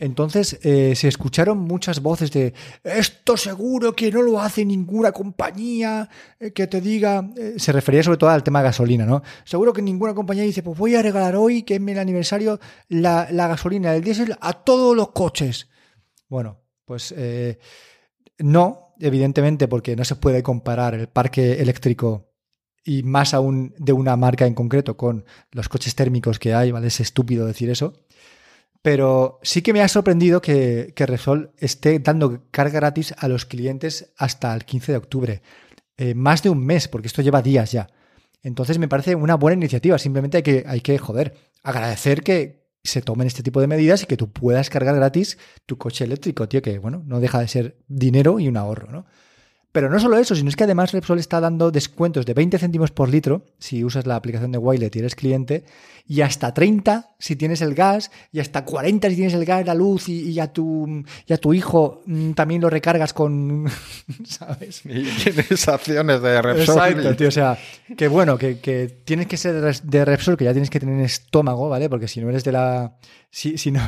Entonces 0.00 0.58
eh, 0.62 0.94
se 0.96 1.08
escucharon 1.08 1.58
muchas 1.58 2.00
voces 2.00 2.32
de 2.32 2.54
esto 2.82 3.36
seguro 3.36 3.94
que 3.94 4.10
no 4.10 4.22
lo 4.22 4.40
hace 4.40 4.64
ninguna 4.64 5.12
compañía 5.12 6.08
eh, 6.40 6.52
que 6.52 6.66
te 6.66 6.80
diga. 6.80 7.30
Eh, 7.36 7.54
se 7.58 7.70
refería 7.70 8.02
sobre 8.02 8.16
todo 8.16 8.30
al 8.30 8.42
tema 8.42 8.60
de 8.60 8.64
gasolina, 8.64 9.04
¿no? 9.04 9.22
Seguro 9.44 9.74
que 9.74 9.82
ninguna 9.82 10.14
compañía 10.14 10.42
dice, 10.42 10.62
pues 10.62 10.78
voy 10.78 10.94
a 10.94 11.02
regalar 11.02 11.36
hoy, 11.36 11.64
que 11.64 11.74
es 11.74 11.80
mi 11.82 11.92
aniversario, 11.92 12.58
la, 12.88 13.26
gasolina, 13.30 13.94
el 13.94 14.02
diésel 14.02 14.34
a 14.40 14.54
todos 14.54 14.96
los 14.96 15.10
coches. 15.10 15.68
Bueno, 16.28 16.62
pues 16.86 17.14
no, 18.38 18.94
evidentemente, 18.98 19.68
porque 19.68 19.96
no 19.96 20.04
se 20.04 20.16
puede 20.16 20.42
comparar 20.42 20.94
el 20.94 21.08
parque 21.08 21.60
eléctrico 21.60 22.30
y 22.84 23.02
más 23.02 23.34
aún 23.34 23.74
de 23.76 23.92
una 23.92 24.16
marca 24.16 24.46
en 24.46 24.54
concreto 24.54 24.96
con 24.96 25.26
los 25.52 25.68
coches 25.68 25.94
térmicos 25.94 26.38
que 26.38 26.54
hay, 26.54 26.70
¿vale? 26.70 26.86
Es 26.86 27.00
estúpido 27.00 27.46
decir 27.46 27.68
eso. 27.68 27.92
Pero 28.82 29.38
sí 29.42 29.62
que 29.62 29.72
me 29.72 29.82
ha 29.82 29.88
sorprendido 29.88 30.40
que, 30.40 30.92
que 30.96 31.06
Repsol 31.06 31.52
esté 31.58 31.98
dando 31.98 32.44
carga 32.50 32.80
gratis 32.80 33.14
a 33.18 33.28
los 33.28 33.44
clientes 33.44 34.12
hasta 34.16 34.54
el 34.54 34.64
15 34.64 34.92
de 34.92 34.98
octubre. 34.98 35.42
Eh, 35.98 36.14
más 36.14 36.42
de 36.42 36.48
un 36.48 36.64
mes, 36.64 36.88
porque 36.88 37.08
esto 37.08 37.20
lleva 37.20 37.42
días 37.42 37.72
ya. 37.72 37.90
Entonces 38.42 38.78
me 38.78 38.88
parece 38.88 39.14
una 39.14 39.34
buena 39.34 39.56
iniciativa. 39.56 39.98
Simplemente 39.98 40.38
hay 40.38 40.42
que, 40.42 40.64
hay 40.66 40.80
que, 40.80 40.96
joder, 40.96 41.36
agradecer 41.62 42.22
que 42.22 42.60
se 42.82 43.02
tomen 43.02 43.26
este 43.26 43.42
tipo 43.42 43.60
de 43.60 43.66
medidas 43.66 44.02
y 44.02 44.06
que 44.06 44.16
tú 44.16 44.32
puedas 44.32 44.70
cargar 44.70 44.96
gratis 44.96 45.36
tu 45.66 45.76
coche 45.76 46.04
eléctrico, 46.04 46.48
tío, 46.48 46.62
que 46.62 46.78
bueno, 46.78 47.02
no 47.04 47.20
deja 47.20 47.40
de 47.40 47.48
ser 47.48 47.76
dinero 47.86 48.40
y 48.40 48.48
un 48.48 48.56
ahorro, 48.56 48.90
¿no? 48.90 49.04
Pero 49.72 49.88
no 49.88 50.00
solo 50.00 50.18
eso, 50.18 50.34
sino 50.34 50.48
es 50.48 50.56
que 50.56 50.64
además 50.64 50.90
Repsol 50.92 51.20
está 51.20 51.40
dando 51.40 51.70
descuentos 51.70 52.26
de 52.26 52.34
20 52.34 52.58
céntimos 52.58 52.90
por 52.90 53.08
litro 53.08 53.46
si 53.58 53.84
usas 53.84 54.04
la 54.04 54.16
aplicación 54.16 54.50
de 54.50 54.58
Wilet 54.58 54.96
y 54.96 54.98
eres 54.98 55.14
cliente, 55.14 55.64
y 56.08 56.22
hasta 56.22 56.52
30 56.52 57.14
si 57.20 57.36
tienes 57.36 57.60
el 57.60 57.74
gas, 57.74 58.10
y 58.32 58.40
hasta 58.40 58.64
40 58.64 59.10
si 59.10 59.14
tienes 59.14 59.34
el 59.34 59.44
gas, 59.44 59.64
la 59.64 59.74
luz, 59.74 60.08
y, 60.08 60.40
a, 60.40 60.52
tu, 60.52 61.04
y 61.24 61.32
a 61.32 61.36
tu 61.36 61.54
hijo 61.54 62.02
mm, 62.06 62.32
también 62.32 62.60
lo 62.60 62.68
recargas 62.68 63.12
con. 63.12 63.66
¿Sabes? 64.24 64.82
Y 64.84 65.04
tienes 65.04 65.68
acciones 65.68 66.20
de 66.20 66.42
Repsol. 66.42 66.76
Exacto, 66.76 67.16
tío. 67.16 67.28
O 67.28 67.32
sea, 67.32 67.56
que 67.96 68.08
bueno, 68.08 68.36
que, 68.36 68.58
que 68.58 68.88
tienes 69.04 69.28
que 69.28 69.36
ser 69.36 69.54
de 69.62 70.04
Repsol, 70.04 70.36
que 70.36 70.46
ya 70.46 70.52
tienes 70.52 70.70
que 70.70 70.80
tener 70.80 71.00
estómago, 71.04 71.68
¿vale? 71.68 71.88
Porque 71.88 72.08
si 72.08 72.20
no 72.20 72.28
eres 72.28 72.42
de 72.42 72.52
la 72.52 72.96
Sí, 73.30 73.58
sí, 73.58 73.70
no. 73.70 73.80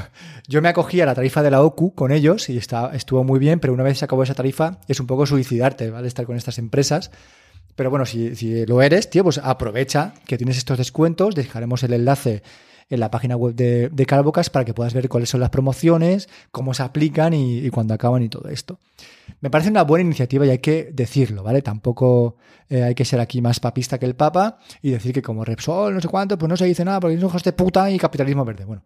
Yo 0.47 0.63
me 0.63 0.69
acogí 0.69 1.01
a 1.01 1.07
la 1.07 1.15
tarifa 1.15 1.43
de 1.43 1.51
la 1.51 1.63
OCU 1.63 1.95
con 1.95 2.13
ellos 2.13 2.49
y 2.49 2.57
está, 2.57 2.95
estuvo 2.95 3.25
muy 3.25 3.41
bien, 3.41 3.59
pero 3.59 3.73
una 3.73 3.83
vez 3.83 3.99
se 3.99 4.05
acabó 4.05 4.23
esa 4.23 4.35
tarifa 4.35 4.79
es 4.87 5.01
un 5.01 5.07
poco 5.07 5.27
suicidarte, 5.27 5.91
¿vale? 5.91 6.07
Estar 6.07 6.27
con 6.27 6.37
estas 6.37 6.59
empresas. 6.59 7.11
Pero 7.75 7.91
bueno, 7.91 8.07
si, 8.07 8.37
si 8.37 8.67
lo 8.67 8.83
eres, 8.83 9.11
tío, 9.11 9.25
pues 9.25 9.39
aprovecha 9.39 10.15
que 10.27 10.37
tienes 10.37 10.59
estos 10.59 10.79
descuentos. 10.79 11.35
Dejaremos 11.35 11.83
el 11.83 11.95
enlace 11.95 12.43
en 12.93 13.01
la 13.01 13.11
página 13.11 13.37
web 13.37 13.55
de, 13.55 13.89
de 13.89 14.07
para 14.53 14.65
que 14.67 14.75
puedas 14.75 14.93
ver 14.93 15.09
cuáles 15.09 15.31
son 15.31 15.41
las 15.41 15.49
promociones, 15.49 16.29
cómo 16.51 16.75
se 16.75 16.83
aplican 16.83 17.33
y, 17.33 17.59
y 17.59 17.71
cuándo 17.71 17.95
acaban 17.95 18.23
y 18.23 18.29
todo 18.29 18.51
esto. 18.51 18.79
Me 19.41 19.49
parece 19.49 19.71
una 19.71 19.83
buena 19.83 20.05
iniciativa 20.05 20.45
y 20.45 20.51
hay 20.51 20.59
que 20.59 20.91
decirlo, 20.93 21.43
¿vale? 21.43 21.63
Tampoco 21.63 22.37
eh, 22.69 22.83
hay 22.83 22.95
que 22.95 23.07
ser 23.07 23.19
aquí 23.19 23.41
más 23.41 23.61
papista 23.61 23.99
que 23.99 24.05
el 24.05 24.15
Papa 24.15 24.59
y 24.83 24.91
decir 24.91 25.15
que 25.15 25.23
como 25.23 25.43
Repsol, 25.43 25.95
no 25.95 26.01
sé 26.03 26.09
cuánto, 26.09 26.37
pues 26.37 26.51
no 26.51 26.57
se 26.57 26.67
dice 26.67 26.85
nada 26.85 27.01
porque 27.01 27.17
es 27.17 27.23
hijos 27.23 27.43
de 27.43 27.55
puta 27.55 27.91
y 27.91 27.99
capitalismo 27.99 28.45
verde. 28.45 28.67
Bueno, 28.67 28.83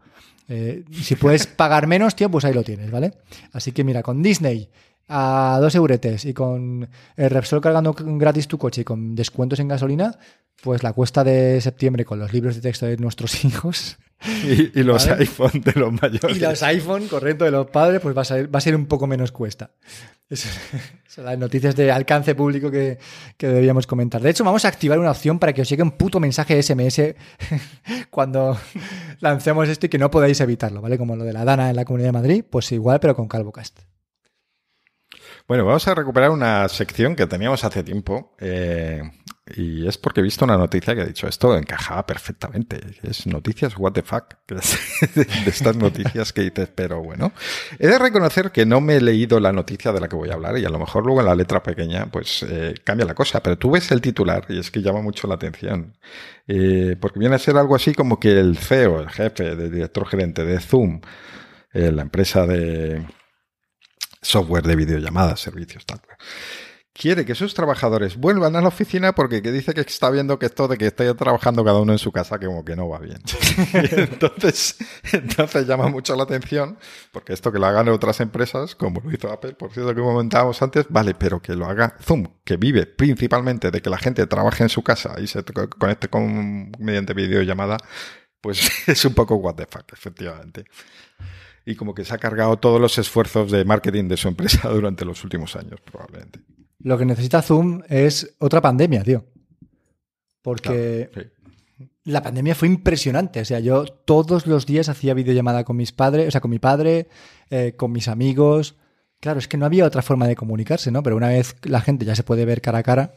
eh, 0.49 0.85
si 0.93 1.17
puedes 1.17 1.47
pagar 1.49 1.89
menos, 1.89 2.15
tío, 2.15 2.31
pues 2.31 2.45
ahí 2.45 2.55
lo 2.55 2.63
tienes, 2.63 2.93
¿vale? 2.93 3.15
Así 3.53 3.73
que 3.73 3.83
mira, 3.83 4.05
con 4.05 4.23
Disney 4.23 4.69
a 5.09 5.59
dos 5.61 5.75
euretes 5.75 6.25
y 6.25 6.35
con 6.35 6.89
el 7.17 7.31
Repsol 7.31 7.61
cargando 7.61 7.95
gratis 7.97 8.49
tu 8.49 8.59
coche 8.59 8.81
y 8.81 8.85
con 8.85 9.15
descuentos 9.15 9.61
en 9.61 9.69
gasolina, 9.69 10.19
pues 10.63 10.83
la 10.83 10.93
cuesta 10.93 11.23
de 11.23 11.61
septiembre 11.61 12.05
con 12.05 12.19
los 12.19 12.33
libros 12.33 12.55
de 12.57 12.61
texto 12.61 12.87
de 12.87 12.97
nuestros 12.97 13.45
hijos. 13.45 13.99
Y, 14.45 14.83
los 14.83 15.07
iPhone 15.09 15.61
de 15.63 15.73
los 15.73 15.93
mayores. 15.93 16.37
Y 16.37 16.41
los 16.41 16.63
iPhone, 16.63 17.07
correcto, 17.07 17.45
de 17.45 17.51
los 17.51 17.67
padres, 17.67 18.01
pues 18.01 18.17
va 18.17 18.23
a 18.23 18.25
ser, 18.25 18.53
va 18.53 18.59
a 18.59 18.63
ser 18.63 18.75
un 18.75 18.87
poco 18.87 19.07
menos 19.07 19.31
cuesta. 19.31 19.73
Son 21.07 21.25
las 21.25 21.39
noticias 21.39 21.77
de 21.77 21.93
alcance 21.93 22.35
público 22.35 22.71
que, 22.71 22.99
que, 23.37 23.47
deberíamos 23.47 23.87
comentar. 23.87 24.23
De 24.23 24.31
hecho, 24.31 24.43
vamos 24.43 24.65
a 24.65 24.69
activar 24.69 24.99
una 24.99 25.11
opción 25.11 25.39
para 25.39 25.53
que 25.53 25.63
os 25.63 25.69
llegue 25.69 25.83
un 25.83 25.93
puto 25.93 26.19
mensaje 26.19 26.61
SMS 26.63 27.15
cuando 28.11 28.59
lancemos 29.21 29.69
esto 29.69 29.87
y 29.87 29.89
que 29.91 29.99
no 29.99 30.11
podáis 30.11 30.41
evitarlo, 30.41 30.81
¿vale? 30.81 30.97
Como 30.97 31.15
lo 31.15 31.25
de 31.25 31.35
la 31.35 31.45
Dana 31.45 31.69
en 31.69 31.77
la 31.77 31.85
Comunidad 31.85 32.09
de 32.09 32.13
Madrid, 32.13 32.45
pues 32.49 32.73
igual, 32.73 33.01
pero 33.01 33.15
con 33.15 33.29
CalvoCast. 33.29 33.81
Bueno, 35.49 35.65
vamos 35.65 35.87
a 35.87 35.95
recuperar 35.95 36.31
una 36.31 36.69
sección 36.69 37.15
que 37.15 37.29
teníamos 37.29 37.63
hace 37.63 37.85
tiempo. 37.85 38.35
Eh, 38.41 39.01
y 39.55 39.87
es 39.87 39.97
porque 39.97 40.19
he 40.19 40.23
visto 40.25 40.45
una 40.45 40.57
noticia 40.57 40.93
que 40.93 41.03
ha 41.03 41.05
dicho 41.05 41.29
esto 41.29 41.57
encajaba 41.57 42.05
perfectamente. 42.05 42.81
Es 43.05 43.29
noticias 43.29 43.79
what 43.79 43.93
the 43.93 44.03
fuck. 44.03 44.35
de 44.49 45.27
estas 45.47 45.77
noticias 45.77 46.33
que 46.33 46.43
dices, 46.43 46.69
pero 46.75 47.01
bueno. 47.01 47.33
He 47.79 47.87
de 47.87 47.97
reconocer 47.97 48.51
que 48.51 48.67
no 48.67 48.81
me 48.81 48.97
he 48.97 49.01
leído 49.01 49.39
la 49.39 49.53
noticia 49.53 49.93
de 49.93 50.01
la 50.01 50.09
que 50.09 50.17
voy 50.17 50.31
a 50.31 50.35
hablar 50.35 50.59
y 50.59 50.65
a 50.65 50.69
lo 50.69 50.81
mejor 50.81 51.05
luego 51.05 51.21
en 51.21 51.27
la 51.27 51.37
letra 51.37 51.63
pequeña 51.63 52.07
pues 52.07 52.45
eh, 52.49 52.75
cambia 52.83 53.07
la 53.07 53.15
cosa. 53.15 53.41
Pero 53.41 53.57
tú 53.57 53.71
ves 53.71 53.93
el 53.93 54.01
titular 54.01 54.47
y 54.49 54.59
es 54.59 54.73
que 54.73 54.83
llama 54.83 55.01
mucho 55.01 55.29
la 55.29 55.37
atención. 55.37 55.97
Eh, 56.49 56.97
porque 57.01 57.21
viene 57.21 57.37
a 57.37 57.39
ser 57.39 57.57
algo 57.57 57.77
así 57.77 57.95
como 57.95 58.19
que 58.19 58.33
el 58.33 58.59
CEO, 58.59 58.99
el 58.99 59.11
jefe, 59.11 59.51
el 59.51 59.71
director 59.71 60.09
gerente 60.09 60.45
de 60.45 60.59
Zoom, 60.59 61.03
la 61.73 62.03
empresa 62.03 62.47
de 62.47 63.05
software 64.27 64.65
de 64.65 64.77
videollamadas, 64.77 65.41
servicios, 65.41 65.87
tal 65.87 66.01
quiere 66.97 67.25
que 67.25 67.35
sus 67.35 67.55
trabajadores 67.55 68.17
vuelvan 68.17 68.57
a 68.57 68.61
la 68.61 68.69
oficina 68.69 69.15
porque 69.15 69.41
dice 69.41 69.75
que 69.75 69.83
está 69.83 70.11
viendo 70.11 70.39
que 70.39 70.47
esto 70.47 70.67
de 70.67 70.79
que 70.79 70.87
esté 70.87 71.13
trabajando 71.15 71.65
cada 71.65 71.79
uno 71.79 71.93
en 71.93 71.99
su 71.99 72.11
casa 72.11 72.39
como 72.39 72.65
que 72.65 72.75
no 72.75 72.89
va 72.89 72.99
bien. 72.99 73.19
entonces, 73.73 74.79
entonces 75.13 75.67
llama 75.67 75.89
mucho 75.89 76.17
la 76.17 76.25
atención 76.25 76.79
porque 77.13 77.33
esto 77.33 77.53
que 77.53 77.59
lo 77.59 77.67
hagan 77.67 77.89
otras 77.89 78.21
empresas, 78.21 78.75
como 78.75 79.01
lo 79.01 79.13
hizo 79.13 79.31
Apple, 79.31 79.55
por 79.55 79.73
cierto 79.73 79.95
que 79.95 80.01
comentábamos 80.01 80.61
antes, 80.63 80.87
vale, 80.89 81.15
pero 81.15 81.41
que 81.41 81.55
lo 81.55 81.67
haga 81.67 81.97
Zoom, 82.01 82.27
que 82.45 82.57
vive 82.57 82.87
principalmente 82.87 83.71
de 83.71 83.83
que 83.83 83.91
la 83.91 83.99
gente 83.99 84.27
trabaje 84.27 84.63
en 84.63 84.69
su 84.69 84.83
casa 84.83 85.15
y 85.21 85.27
se 85.27 85.45
conecte 85.79 86.09
con 86.09 86.73
mediante 86.79 87.15
videollamada, 87.15 87.77
pues 88.41 88.71
es 88.89 89.05
un 89.05 89.15
poco 89.15 89.37
what 89.37 89.55
the 89.55 89.67
fuck, 89.67 89.93
efectivamente 89.93 90.65
y 91.67 91.75
como 91.75 91.95
que 91.95 92.05
se 92.05 92.15
ha 92.15 92.19
cargado 92.19 92.57
todos 92.59 92.81
los 92.81 92.97
esfuerzos 92.97 93.51
de 93.51 93.65
marketing 93.65 94.05
de 94.05 94.17
su 94.17 94.29
empresa 94.29 94.69
durante 94.73 95.05
los 95.05 95.23
últimos 95.25 95.57
años, 95.57 95.81
probablemente. 95.81 96.41
Lo 96.79 96.97
que 96.97 97.05
necesita 97.05 97.43
Zoom 97.43 97.83
es 97.89 98.37
otra 98.39 98.61
pandemia, 98.63 99.03
tío. 99.03 99.25
Porque 100.41 101.11
la 102.05 102.23
pandemia 102.23 102.55
fue 102.55 102.69
impresionante. 102.69 103.41
O 103.41 103.45
sea, 103.45 103.59
yo 103.59 103.85
todos 103.85 104.47
los 104.47 104.65
días 104.65 104.89
hacía 104.89 105.13
videollamada 105.13 105.65
con 105.65 105.77
mis 105.77 105.91
padres, 105.91 106.29
o 106.29 106.31
sea, 106.31 106.41
con 106.41 106.53
mi 106.53 106.61
padre, 106.61 107.09
eh, 107.51 107.75
con 107.77 107.91
mis 107.91 108.07
amigos. 108.07 108.77
Claro, 109.19 109.41
es 109.41 109.49
que 109.49 109.57
no 109.57 109.67
había 109.67 109.87
otra 109.87 110.03
forma 110.03 110.29
de 110.29 110.37
comunicarse, 110.37 110.93
¿no? 110.93 111.03
Pero 111.03 111.17
una 111.17 111.29
vez 111.29 111.57
la 111.65 111.81
gente 111.81 112.05
ya 112.05 112.15
se 112.15 112.23
puede 112.23 112.45
ver 112.45 112.61
cara 112.61 112.79
a 112.79 112.83
cara, 112.85 113.15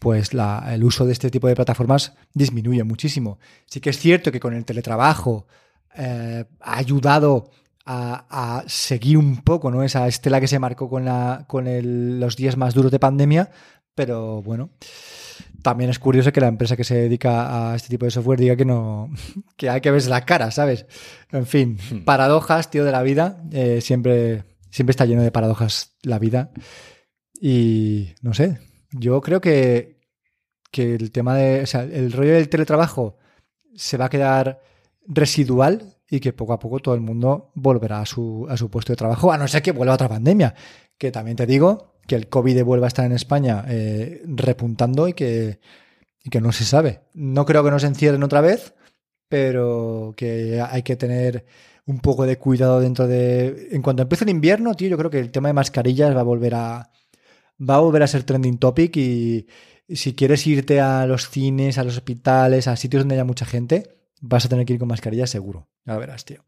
pues 0.00 0.30
el 0.32 0.82
uso 0.82 1.06
de 1.06 1.12
este 1.12 1.30
tipo 1.30 1.46
de 1.46 1.54
plataformas 1.54 2.14
disminuye 2.34 2.82
muchísimo. 2.82 3.38
Sí 3.66 3.80
que 3.80 3.90
es 3.90 3.98
cierto 3.98 4.32
que 4.32 4.40
con 4.40 4.54
el 4.54 4.64
teletrabajo 4.64 5.46
eh, 5.94 6.46
ha 6.58 6.78
ayudado 6.78 7.50
a, 7.86 8.64
seguir 8.66 9.16
un 9.16 9.38
poco 9.38 9.70
¿no? 9.70 9.82
esa 9.82 10.08
estela 10.08 10.40
que 10.40 10.48
se 10.48 10.58
marcó 10.58 10.88
con, 10.88 11.04
la, 11.04 11.44
con 11.46 11.66
los 12.20 12.36
días 12.36 12.56
más 12.56 12.74
duros 12.74 12.90
de 12.90 12.98
pandemia, 12.98 13.50
pero 13.94 14.42
bueno. 14.42 14.70
También 15.62 15.90
es 15.90 15.98
curioso 15.98 16.32
que 16.32 16.40
la 16.40 16.46
empresa 16.48 16.76
que 16.76 16.84
se 16.84 16.94
dedica 16.94 17.72
a 17.72 17.76
este 17.76 17.88
tipo 17.88 18.04
de 18.04 18.10
software 18.10 18.38
diga 18.38 18.56
que 18.56 18.64
no, 18.64 19.10
que 19.56 19.68
hay 19.68 19.80
que 19.80 19.90
verse 19.90 20.08
la 20.08 20.24
cara, 20.24 20.50
¿sabes? 20.50 20.86
En 21.32 21.46
fin, 21.46 21.78
hmm. 21.90 22.04
paradojas, 22.04 22.70
tío, 22.70 22.84
de 22.84 22.92
la 22.92 23.02
vida. 23.02 23.42
Eh, 23.52 23.80
siempre, 23.80 24.44
siempre 24.70 24.92
está 24.92 25.06
lleno 25.06 25.22
de 25.22 25.32
paradojas 25.32 25.96
la 26.02 26.18
vida. 26.18 26.50
Y 27.40 28.14
no 28.22 28.32
sé, 28.32 28.58
yo 28.92 29.20
creo 29.20 29.40
que, 29.40 30.00
que 30.70 30.94
el 30.94 31.10
tema 31.10 31.34
de, 31.34 31.62
o 31.62 31.66
sea, 31.66 31.82
el 31.82 32.12
rollo 32.12 32.34
del 32.34 32.48
teletrabajo 32.48 33.18
se 33.74 33.96
va 33.96 34.06
a 34.06 34.10
quedar 34.10 34.60
residual 35.06 35.95
y 36.08 36.20
que 36.20 36.32
poco 36.32 36.52
a 36.52 36.58
poco 36.58 36.78
todo 36.80 36.94
el 36.94 37.00
mundo 37.00 37.50
volverá 37.54 38.00
a 38.00 38.06
su, 38.06 38.46
a 38.48 38.56
su 38.56 38.70
puesto 38.70 38.92
de 38.92 38.96
trabajo, 38.96 39.32
a 39.32 39.38
no 39.38 39.48
ser 39.48 39.62
que 39.62 39.72
vuelva 39.72 39.94
otra 39.94 40.08
pandemia. 40.08 40.54
Que 40.98 41.10
también 41.10 41.36
te 41.36 41.46
digo 41.46 41.94
que 42.06 42.14
el 42.14 42.28
COVID 42.28 42.62
vuelva 42.62 42.86
a 42.86 42.88
estar 42.88 43.04
en 43.04 43.12
España 43.12 43.64
eh, 43.68 44.22
repuntando 44.26 45.08
y 45.08 45.14
que, 45.14 45.60
y 46.22 46.30
que 46.30 46.40
no 46.40 46.52
se 46.52 46.64
sabe. 46.64 47.02
No 47.14 47.44
creo 47.44 47.64
que 47.64 47.70
nos 47.70 47.84
encierren 47.84 48.22
otra 48.22 48.40
vez, 48.40 48.74
pero 49.28 50.14
que 50.16 50.60
hay 50.60 50.82
que 50.82 50.96
tener 50.96 51.44
un 51.86 52.00
poco 52.00 52.26
de 52.26 52.38
cuidado 52.38 52.80
dentro 52.80 53.06
de... 53.06 53.68
En 53.72 53.82
cuanto 53.82 54.02
empiece 54.02 54.24
el 54.24 54.30
invierno, 54.30 54.74
tío, 54.74 54.88
yo 54.88 54.98
creo 54.98 55.10
que 55.10 55.20
el 55.20 55.30
tema 55.30 55.48
de 55.48 55.54
mascarillas 55.54 56.14
va 56.16 56.20
a 56.20 56.24
volver 56.24 56.54
a... 56.54 56.90
Va 57.58 57.76
a 57.76 57.80
volver 57.80 58.02
a 58.02 58.06
ser 58.06 58.22
trending 58.22 58.58
topic 58.58 58.96
y 58.98 59.46
si 59.88 60.14
quieres 60.14 60.46
irte 60.46 60.80
a 60.80 61.06
los 61.06 61.30
cines, 61.30 61.78
a 61.78 61.84
los 61.84 61.96
hospitales, 61.96 62.68
a 62.68 62.76
sitios 62.76 63.02
donde 63.02 63.14
haya 63.14 63.24
mucha 63.24 63.46
gente, 63.46 63.96
vas 64.20 64.44
a 64.44 64.48
tener 64.48 64.66
que 64.66 64.74
ir 64.74 64.78
con 64.78 64.88
mascarilla 64.88 65.26
seguro. 65.26 65.68
Ya 65.84 65.96
verás, 65.96 66.24
tío. 66.24 66.44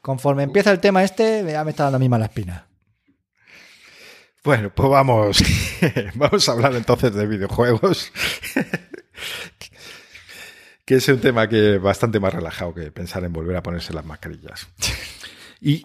Conforme 0.00 0.42
empieza 0.42 0.70
el 0.70 0.80
tema 0.80 1.04
este, 1.04 1.44
ya 1.48 1.64
me 1.64 1.70
está 1.70 1.84
dando 1.84 1.96
a 1.96 2.00
mí 2.00 2.08
mala 2.08 2.26
espina. 2.26 2.68
Bueno, 4.44 4.72
pues 4.72 4.88
vamos. 4.88 5.42
vamos 6.14 6.48
a 6.48 6.52
hablar 6.52 6.74
entonces 6.74 7.12
de 7.14 7.26
videojuegos. 7.26 8.12
que 10.84 10.94
es 10.94 11.08
un 11.08 11.20
tema 11.20 11.48
que 11.48 11.78
bastante 11.78 12.20
más 12.20 12.32
relajado 12.32 12.72
que 12.72 12.92
pensar 12.92 13.24
en 13.24 13.32
volver 13.32 13.56
a 13.56 13.62
ponerse 13.62 13.92
las 13.92 14.04
mascarillas. 14.04 14.68
Y, 15.60 15.84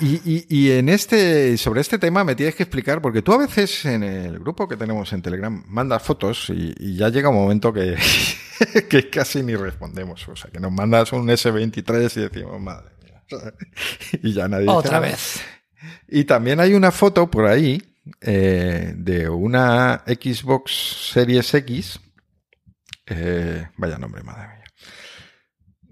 y, 0.00 0.70
en 0.72 0.88
este, 0.88 1.56
sobre 1.56 1.82
este 1.82 1.98
tema 1.98 2.24
me 2.24 2.34
tienes 2.34 2.56
que 2.56 2.64
explicar, 2.64 3.00
porque 3.00 3.22
tú 3.22 3.32
a 3.32 3.38
veces 3.38 3.84
en 3.84 4.02
el 4.02 4.40
grupo 4.40 4.66
que 4.66 4.76
tenemos 4.76 5.12
en 5.12 5.22
Telegram 5.22 5.62
mandas 5.68 6.02
fotos 6.02 6.50
y, 6.50 6.96
ya 6.96 7.10
llega 7.10 7.28
un 7.28 7.36
momento 7.36 7.72
que, 7.72 7.96
que 8.88 9.10
casi 9.10 9.42
ni 9.42 9.54
respondemos. 9.56 10.26
O 10.28 10.36
sea, 10.36 10.50
que 10.50 10.60
nos 10.60 10.72
mandas 10.72 11.12
un 11.12 11.28
S23 11.28 12.16
y 12.16 12.20
decimos, 12.28 12.60
madre 12.60 12.90
mía. 13.02 13.22
Y 14.22 14.32
ya 14.32 14.48
nadie. 14.48 14.68
Otra 14.68 15.00
vez. 15.00 15.40
Y 16.08 16.24
también 16.24 16.60
hay 16.60 16.74
una 16.74 16.90
foto 16.90 17.30
por 17.30 17.46
ahí 17.46 17.82
eh, 18.20 18.92
de 18.96 19.28
una 19.28 20.04
Xbox 20.06 21.10
Series 21.12 21.54
X. 21.54 22.00
Eh, 23.06 23.68
vaya 23.76 23.98
nombre, 23.98 24.22
madre 24.22 24.48
mía 24.48 24.60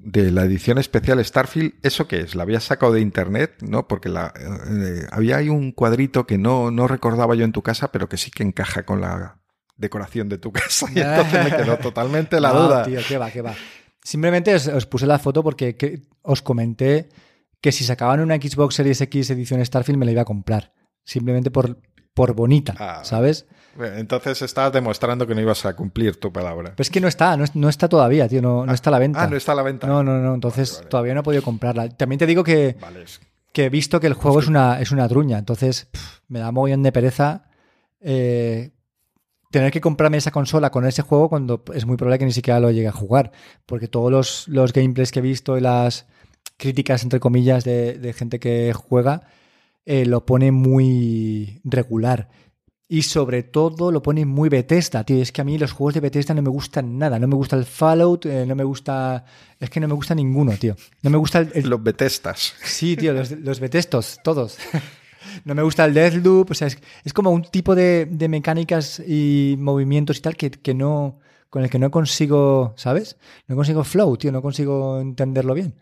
de 0.01 0.31
la 0.31 0.45
edición 0.45 0.79
especial 0.79 1.23
Starfield, 1.25 1.75
¿eso 1.83 2.09
qué 2.09 2.21
es? 2.21 2.35
¿La 2.35 2.45
habías 2.45 2.65
sacado 2.65 2.93
de 2.93 3.01
internet? 3.01 3.57
¿No? 3.61 3.89
Porque 3.89 4.09
la, 4.09 4.33
eh, 4.37 5.07
había 5.11 5.37
ahí 5.37 5.49
un 5.49 5.73
cuadrito 5.73 6.27
que 6.27 6.39
no, 6.39 6.71
no 6.71 6.89
recordaba 6.89 7.35
yo 7.35 7.45
en 7.45 7.53
tu 7.53 7.63
casa, 7.63 7.93
pero 7.93 8.09
que 8.09 8.17
sí 8.17 8.31
que 8.31 8.43
encaja 8.43 8.85
con 8.85 9.01
la 9.01 9.38
decoración 9.79 10.29
de 10.29 10.37
tu 10.37 10.53
casa. 10.53 10.87
Y 10.95 11.01
entonces 11.01 11.45
me 11.45 11.57
quedó 11.57 11.79
totalmente 11.79 12.41
la 12.41 12.53
duda. 12.53 12.83
Tío, 12.85 13.01
qué 13.07 13.17
va, 13.17 13.31
qué 13.31 13.41
va. 13.41 13.55
Simplemente 14.03 14.55
os, 14.55 14.87
puse 14.87 15.07
la 15.07 15.19
foto 15.19 15.43
porque 15.43 16.03
os 16.23 16.43
comenté 16.43 17.09
que 17.61 17.73
si 17.73 17.85
sacaban 17.85 18.21
una 18.21 18.37
Xbox 18.37 18.75
Series 18.77 19.01
X 19.01 19.31
edición 19.31 19.65
Starfield 19.65 19.99
me 19.99 20.07
la 20.07 20.13
iba 20.13 20.23
a 20.23 20.27
comprar. 20.27 20.73
Simplemente 21.05 21.51
por, 21.51 21.79
por 22.15 22.35
bonita, 22.35 22.75
ah, 22.79 23.01
¿sabes? 23.03 23.47
Entonces 23.79 24.43
estabas 24.43 24.73
demostrando 24.73 25.27
que 25.27 25.35
no 25.35 25.41
ibas 25.41 25.65
a 25.65 25.75
cumplir 25.75 26.19
tu 26.19 26.33
palabra. 26.33 26.73
Pero 26.77 26.83
es 26.83 26.91
que 26.91 27.01
no 27.01 27.09
está, 27.09 27.37
no, 27.37 27.69
está 27.69 27.89
todavía, 27.89 28.29
tío, 28.29 28.43
no, 28.43 28.71
está 28.73 28.91
a 28.91 28.93
la 28.93 28.99
venta. 28.99 29.23
Ah, 29.23 29.27
no 29.27 29.37
está 29.37 29.53
a 29.53 29.55
la 29.55 29.63
venta. 29.63 29.87
No, 29.87 30.03
no, 30.03 30.19
no, 30.19 30.35
entonces 30.35 30.85
todavía 30.89 31.15
no 31.15 31.21
he 31.21 31.23
podido 31.23 31.43
comprarla. 31.43 31.89
También 31.89 32.19
te 32.19 32.27
digo 32.27 32.43
que, 32.43 32.77
que 33.53 33.67
he 33.67 33.71
visto 33.71 34.01
que 34.01 34.07
el 34.07 34.15
juego 34.15 34.41
es 34.41 34.49
una, 34.49 34.81
es 34.81 34.91
una 34.91 35.09
truña, 35.09 35.39
entonces 35.39 35.89
me 36.27 36.41
da 36.41 36.51
mogollón 36.51 36.83
de 36.83 36.93
pereza 36.93 37.45
eh, 38.01 38.73
tener 39.51 39.73
que 39.73 39.81
comprarme 39.81 40.19
esa 40.19 40.31
consola 40.31 40.71
con 40.71 40.87
ese 40.87 41.03
juego 41.03 41.29
cuando 41.29 41.63
es 41.75 41.87
muy 41.87 41.97
probable 41.97 42.19
que 42.19 42.25
ni 42.27 42.33
siquiera 42.33 42.61
lo 42.61 42.71
llegue 42.71 42.89
a 42.89 42.93
jugar, 42.93 43.33
porque 43.67 43.89
todos 43.89 44.11
los, 44.11 44.49
los 44.49 44.73
gameplays 44.73 45.13
que 45.13 45.21
he 45.21 45.23
visto 45.23 45.57
y 45.57 45.61
las 45.61 46.07
críticas, 46.57 47.03
entre 47.03 47.21
comillas, 47.21 47.65
de, 47.65 48.15
gente 48.17 48.39
que 48.39 48.73
juega, 48.75 49.23
eh, 49.87 50.05
lo 50.05 50.27
pone 50.27 50.53
muy 50.53 51.61
regular. 51.65 52.29
Y 52.91 53.03
sobre 53.03 53.43
todo 53.43 53.93
lo 53.93 54.03
pone 54.03 54.25
muy 54.25 54.49
Bethesda, 54.49 55.05
tío. 55.05 55.21
Es 55.21 55.31
que 55.31 55.43
a 55.43 55.45
mí 55.45 55.59
los 55.59 55.73
juegos 55.73 55.93
de 55.93 56.01
Bethesda 56.01 56.33
no 56.33 56.41
me 56.41 56.49
gustan 56.49 56.97
nada. 56.99 57.19
No 57.19 57.29
me 57.29 57.35
gusta 57.35 57.55
el 57.55 57.67
Fallout, 57.67 58.25
eh, 58.25 58.47
no 58.47 58.55
me 58.55 58.65
gusta... 58.65 59.27
Es 59.61 59.69
que 59.69 59.79
no 59.79 59.89
me 59.89 59.95
gusta 59.95 60.15
ninguno, 60.15 60.53
tío. 60.53 60.75
No 61.03 61.11
me 61.11 61.19
gusta 61.19 61.41
el... 61.41 61.69
Los 61.69 61.83
Bethesdas. 61.83 62.55
Sí, 62.65 62.97
tío, 62.97 63.13
los, 63.13 63.31
los 63.31 63.61
Bethestos, 63.61 64.19
todos. 64.25 64.57
no 65.45 65.55
me 65.55 65.63
gusta 65.63 65.85
el 65.85 65.95
Deathloop. 65.95 66.51
O 66.51 66.55
sea, 66.55 66.69
es, 66.69 67.13
como 67.13 67.31
un 67.31 67.43
tipo 67.43 67.75
de, 67.75 68.07
de, 68.07 68.29
mecánicas 68.29 69.01
y 69.01 69.57
movimientos 69.59 70.19
y 70.19 70.21
tal 70.21 70.37
que, 70.37 70.51
que 70.51 70.75
no... 70.75 71.19
Con 71.51 71.63
el 71.63 71.71
que 71.71 71.79
no 71.79 71.91
consigo, 71.91 72.75
¿sabes? 72.77 73.17
No 73.47 73.57
consigo 73.57 73.83
flow, 73.83 74.19
tío. 74.19 74.31
No 74.31 74.43
consigo 74.43 75.01
entenderlo 75.01 75.55
bien. 75.55 75.75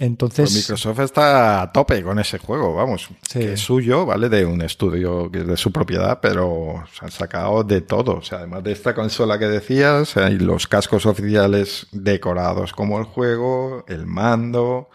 Entonces. 0.00 0.50
Pues 0.50 0.54
Microsoft 0.54 1.00
está 1.00 1.60
a 1.60 1.72
tope 1.72 2.02
con 2.02 2.18
ese 2.18 2.38
juego, 2.38 2.74
vamos. 2.74 3.10
Que 3.30 3.52
es 3.52 3.60
suyo, 3.60 4.06
¿vale? 4.06 4.30
De 4.30 4.46
un 4.46 4.62
estudio 4.62 5.30
que 5.30 5.40
es 5.40 5.46
de 5.46 5.58
su 5.58 5.70
propiedad, 5.70 6.20
pero 6.22 6.84
se 6.98 7.04
han 7.04 7.10
sacado 7.10 7.62
de 7.64 7.82
todo. 7.82 8.16
O 8.16 8.22
sea, 8.22 8.38
además 8.38 8.64
de 8.64 8.72
esta 8.72 8.94
consola 8.94 9.38
que 9.38 9.44
decías, 9.44 10.16
hay 10.16 10.38
los 10.38 10.66
cascos 10.66 11.04
oficiales 11.04 11.86
decorados 11.92 12.72
como 12.72 12.98
el 12.98 13.04
juego, 13.04 13.84
el 13.88 14.06
mando, 14.06 14.88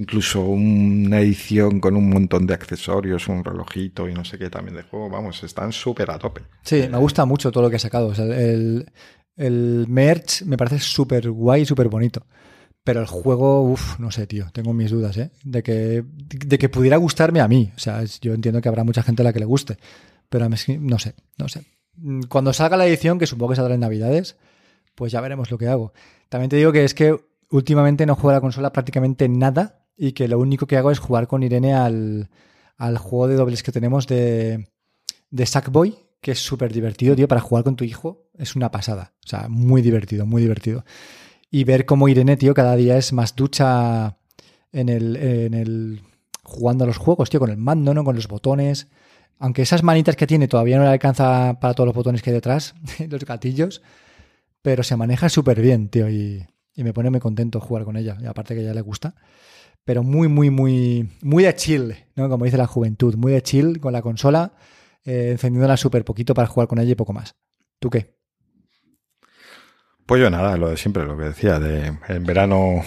incluso 0.00 0.40
una 0.40 1.20
edición 1.20 1.78
con 1.78 1.94
un 1.94 2.08
montón 2.08 2.46
de 2.46 2.54
accesorios, 2.54 3.28
un 3.28 3.44
relojito 3.44 4.08
y 4.08 4.14
no 4.14 4.24
sé 4.24 4.38
qué 4.38 4.48
también 4.48 4.76
de 4.76 4.82
juego. 4.82 5.10
Vamos, 5.10 5.42
están 5.42 5.72
súper 5.72 6.10
a 6.10 6.18
tope. 6.18 6.42
Sí, 6.62 6.88
me 6.90 6.96
gusta 6.96 7.26
mucho 7.26 7.52
todo 7.52 7.64
lo 7.64 7.70
que 7.70 7.76
ha 7.76 7.80
sacado. 7.80 8.12
el, 9.36 9.86
merch 9.88 10.42
me 10.42 10.56
parece 10.56 10.78
súper 10.78 11.30
guay 11.30 11.62
y 11.62 11.66
súper 11.66 11.88
bonito. 11.88 12.26
Pero 12.82 13.00
el 13.00 13.06
juego, 13.06 13.60
uff, 13.62 13.98
no 13.98 14.10
sé, 14.10 14.26
tío, 14.26 14.46
tengo 14.52 14.72
mis 14.72 14.90
dudas, 14.90 15.16
¿eh? 15.18 15.30
De 15.44 15.62
que, 15.62 16.02
de 16.02 16.58
que 16.58 16.70
pudiera 16.70 16.96
gustarme 16.96 17.40
a 17.40 17.48
mí. 17.48 17.70
O 17.76 17.78
sea, 17.78 18.02
yo 18.22 18.32
entiendo 18.32 18.62
que 18.62 18.70
habrá 18.70 18.84
mucha 18.84 19.02
gente 19.02 19.20
a 19.20 19.24
la 19.24 19.34
que 19.34 19.38
le 19.38 19.44
guste. 19.44 19.76
Pero 20.30 20.46
a 20.46 20.48
mí 20.48 20.56
no 20.78 20.98
sé, 20.98 21.14
no 21.36 21.48
sé. 21.48 21.66
Mm, 21.96 22.22
Cuando 22.22 22.54
salga 22.54 22.78
la 22.78 22.86
edición, 22.86 23.18
que 23.18 23.26
supongo 23.26 23.50
que 23.50 23.56
saldrá 23.56 23.74
en 23.74 23.80
Navidades, 23.80 24.36
pues 24.94 25.12
ya 25.12 25.20
veremos 25.20 25.50
lo 25.50 25.58
que 25.58 25.68
hago. 25.68 25.92
También 26.30 26.48
te 26.48 26.56
digo 26.56 26.72
que 26.72 26.84
es 26.84 26.94
que 26.94 27.16
últimamente 27.50 28.06
no 28.06 28.14
juego 28.14 28.30
a 28.30 28.34
la 28.34 28.40
consola 28.40 28.72
prácticamente 28.72 29.28
nada 29.28 29.79
y 30.02 30.12
que 30.12 30.28
lo 30.28 30.38
único 30.38 30.66
que 30.66 30.78
hago 30.78 30.90
es 30.90 30.98
jugar 30.98 31.28
con 31.28 31.42
Irene 31.42 31.74
al, 31.74 32.30
al 32.78 32.96
juego 32.96 33.28
de 33.28 33.34
dobles 33.34 33.62
que 33.62 33.70
tenemos 33.70 34.06
de, 34.06 34.70
de 35.28 35.44
Sackboy, 35.44 35.94
que 36.22 36.30
es 36.32 36.38
súper 36.38 36.72
divertido, 36.72 37.14
tío, 37.14 37.28
para 37.28 37.42
jugar 37.42 37.64
con 37.64 37.76
tu 37.76 37.84
hijo. 37.84 38.30
Es 38.32 38.56
una 38.56 38.70
pasada. 38.70 39.12
O 39.22 39.28
sea, 39.28 39.48
muy 39.50 39.82
divertido, 39.82 40.24
muy 40.24 40.40
divertido. 40.40 40.86
Y 41.50 41.64
ver 41.64 41.84
cómo 41.84 42.08
Irene, 42.08 42.38
tío, 42.38 42.54
cada 42.54 42.76
día 42.76 42.96
es 42.96 43.12
más 43.12 43.36
ducha 43.36 44.16
en 44.72 44.88
el, 44.88 45.16
en 45.16 45.52
el 45.52 46.00
jugando 46.42 46.84
a 46.84 46.86
los 46.86 46.96
juegos, 46.96 47.28
tío, 47.28 47.38
con 47.38 47.50
el 47.50 47.58
mando, 47.58 47.92
¿no? 47.92 48.02
Con 48.02 48.16
los 48.16 48.26
botones. 48.26 48.88
Aunque 49.38 49.60
esas 49.60 49.82
manitas 49.82 50.16
que 50.16 50.26
tiene 50.26 50.48
todavía 50.48 50.78
no 50.78 50.84
le 50.84 50.90
alcanza 50.90 51.60
para 51.60 51.74
todos 51.74 51.88
los 51.88 51.94
botones 51.94 52.22
que 52.22 52.30
hay 52.30 52.34
detrás, 52.34 52.74
los 53.10 53.26
gatillos, 53.26 53.82
pero 54.62 54.82
se 54.82 54.96
maneja 54.96 55.28
súper 55.28 55.60
bien, 55.60 55.90
tío, 55.90 56.08
y, 56.08 56.46
me 56.76 56.94
pone 56.94 57.10
muy 57.10 57.20
contento 57.20 57.60
jugar 57.60 57.84
con 57.84 57.98
ella. 57.98 58.16
Y 58.18 58.24
aparte 58.24 58.54
que 58.54 58.60
a 58.60 58.62
ella 58.62 58.72
le 58.72 58.80
gusta. 58.80 59.14
Pero 59.84 60.02
muy, 60.02 60.28
muy, 60.28 60.50
muy, 60.50 61.08
muy 61.22 61.44
de 61.44 61.54
chill, 61.54 61.94
¿no? 62.16 62.28
Como 62.28 62.44
dice 62.44 62.56
la 62.56 62.66
juventud, 62.66 63.14
muy 63.16 63.32
de 63.32 63.42
chill 63.42 63.80
con 63.80 63.92
la 63.92 64.02
consola, 64.02 64.52
eh, 65.04 65.30
encendiéndola 65.32 65.76
súper 65.76 66.04
poquito 66.04 66.34
para 66.34 66.48
jugar 66.48 66.68
con 66.68 66.78
ella 66.78 66.92
y 66.92 66.96
poco 66.96 67.12
más. 67.12 67.34
¿Tú 67.78 67.90
qué? 67.90 68.14
Pues 70.06 70.20
yo 70.20 70.28
nada, 70.28 70.56
lo 70.56 70.68
de 70.68 70.76
siempre, 70.76 71.04
lo 71.04 71.16
que 71.16 71.24
decía, 71.24 71.58
de 71.58 71.96
en 72.08 72.24
verano 72.24 72.82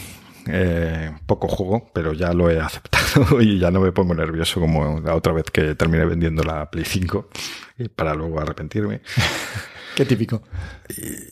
eh, 0.47 1.11
poco 1.25 1.47
juego, 1.47 1.89
pero 1.93 2.13
ya 2.13 2.33
lo 2.33 2.49
he 2.49 2.59
aceptado 2.61 3.41
y 3.41 3.59
ya 3.59 3.71
no 3.71 3.79
me 3.79 3.91
pongo 3.91 4.13
nervioso 4.13 4.59
como 4.59 4.99
la 4.99 5.15
otra 5.15 5.33
vez 5.33 5.45
que 5.45 5.75
terminé 5.75 6.05
vendiendo 6.05 6.43
la 6.43 6.69
Play 6.69 6.85
5 6.85 7.29
y 7.77 7.89
para 7.89 8.13
luego 8.13 8.39
arrepentirme. 8.39 9.01
Qué 9.95 10.05
típico. 10.05 10.41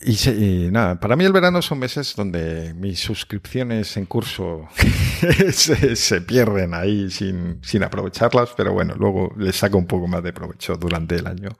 Y, 0.04 0.68
nada, 0.70 1.00
para 1.00 1.16
mí 1.16 1.24
el 1.24 1.32
verano 1.32 1.60
son 1.62 1.80
meses 1.80 2.14
donde 2.14 2.72
mis 2.74 3.00
suscripciones 3.00 3.96
en 3.96 4.06
curso 4.06 4.68
se, 5.52 6.20
pierden 6.20 6.72
ahí 6.72 7.10
sin, 7.10 7.58
sin 7.62 7.82
aprovecharlas, 7.82 8.50
pero 8.56 8.72
bueno, 8.72 8.94
luego 8.96 9.34
les 9.36 9.56
saco 9.56 9.78
un 9.78 9.86
poco 9.86 10.06
más 10.06 10.22
de 10.22 10.32
provecho 10.32 10.76
durante 10.76 11.16
el 11.16 11.26
año. 11.26 11.50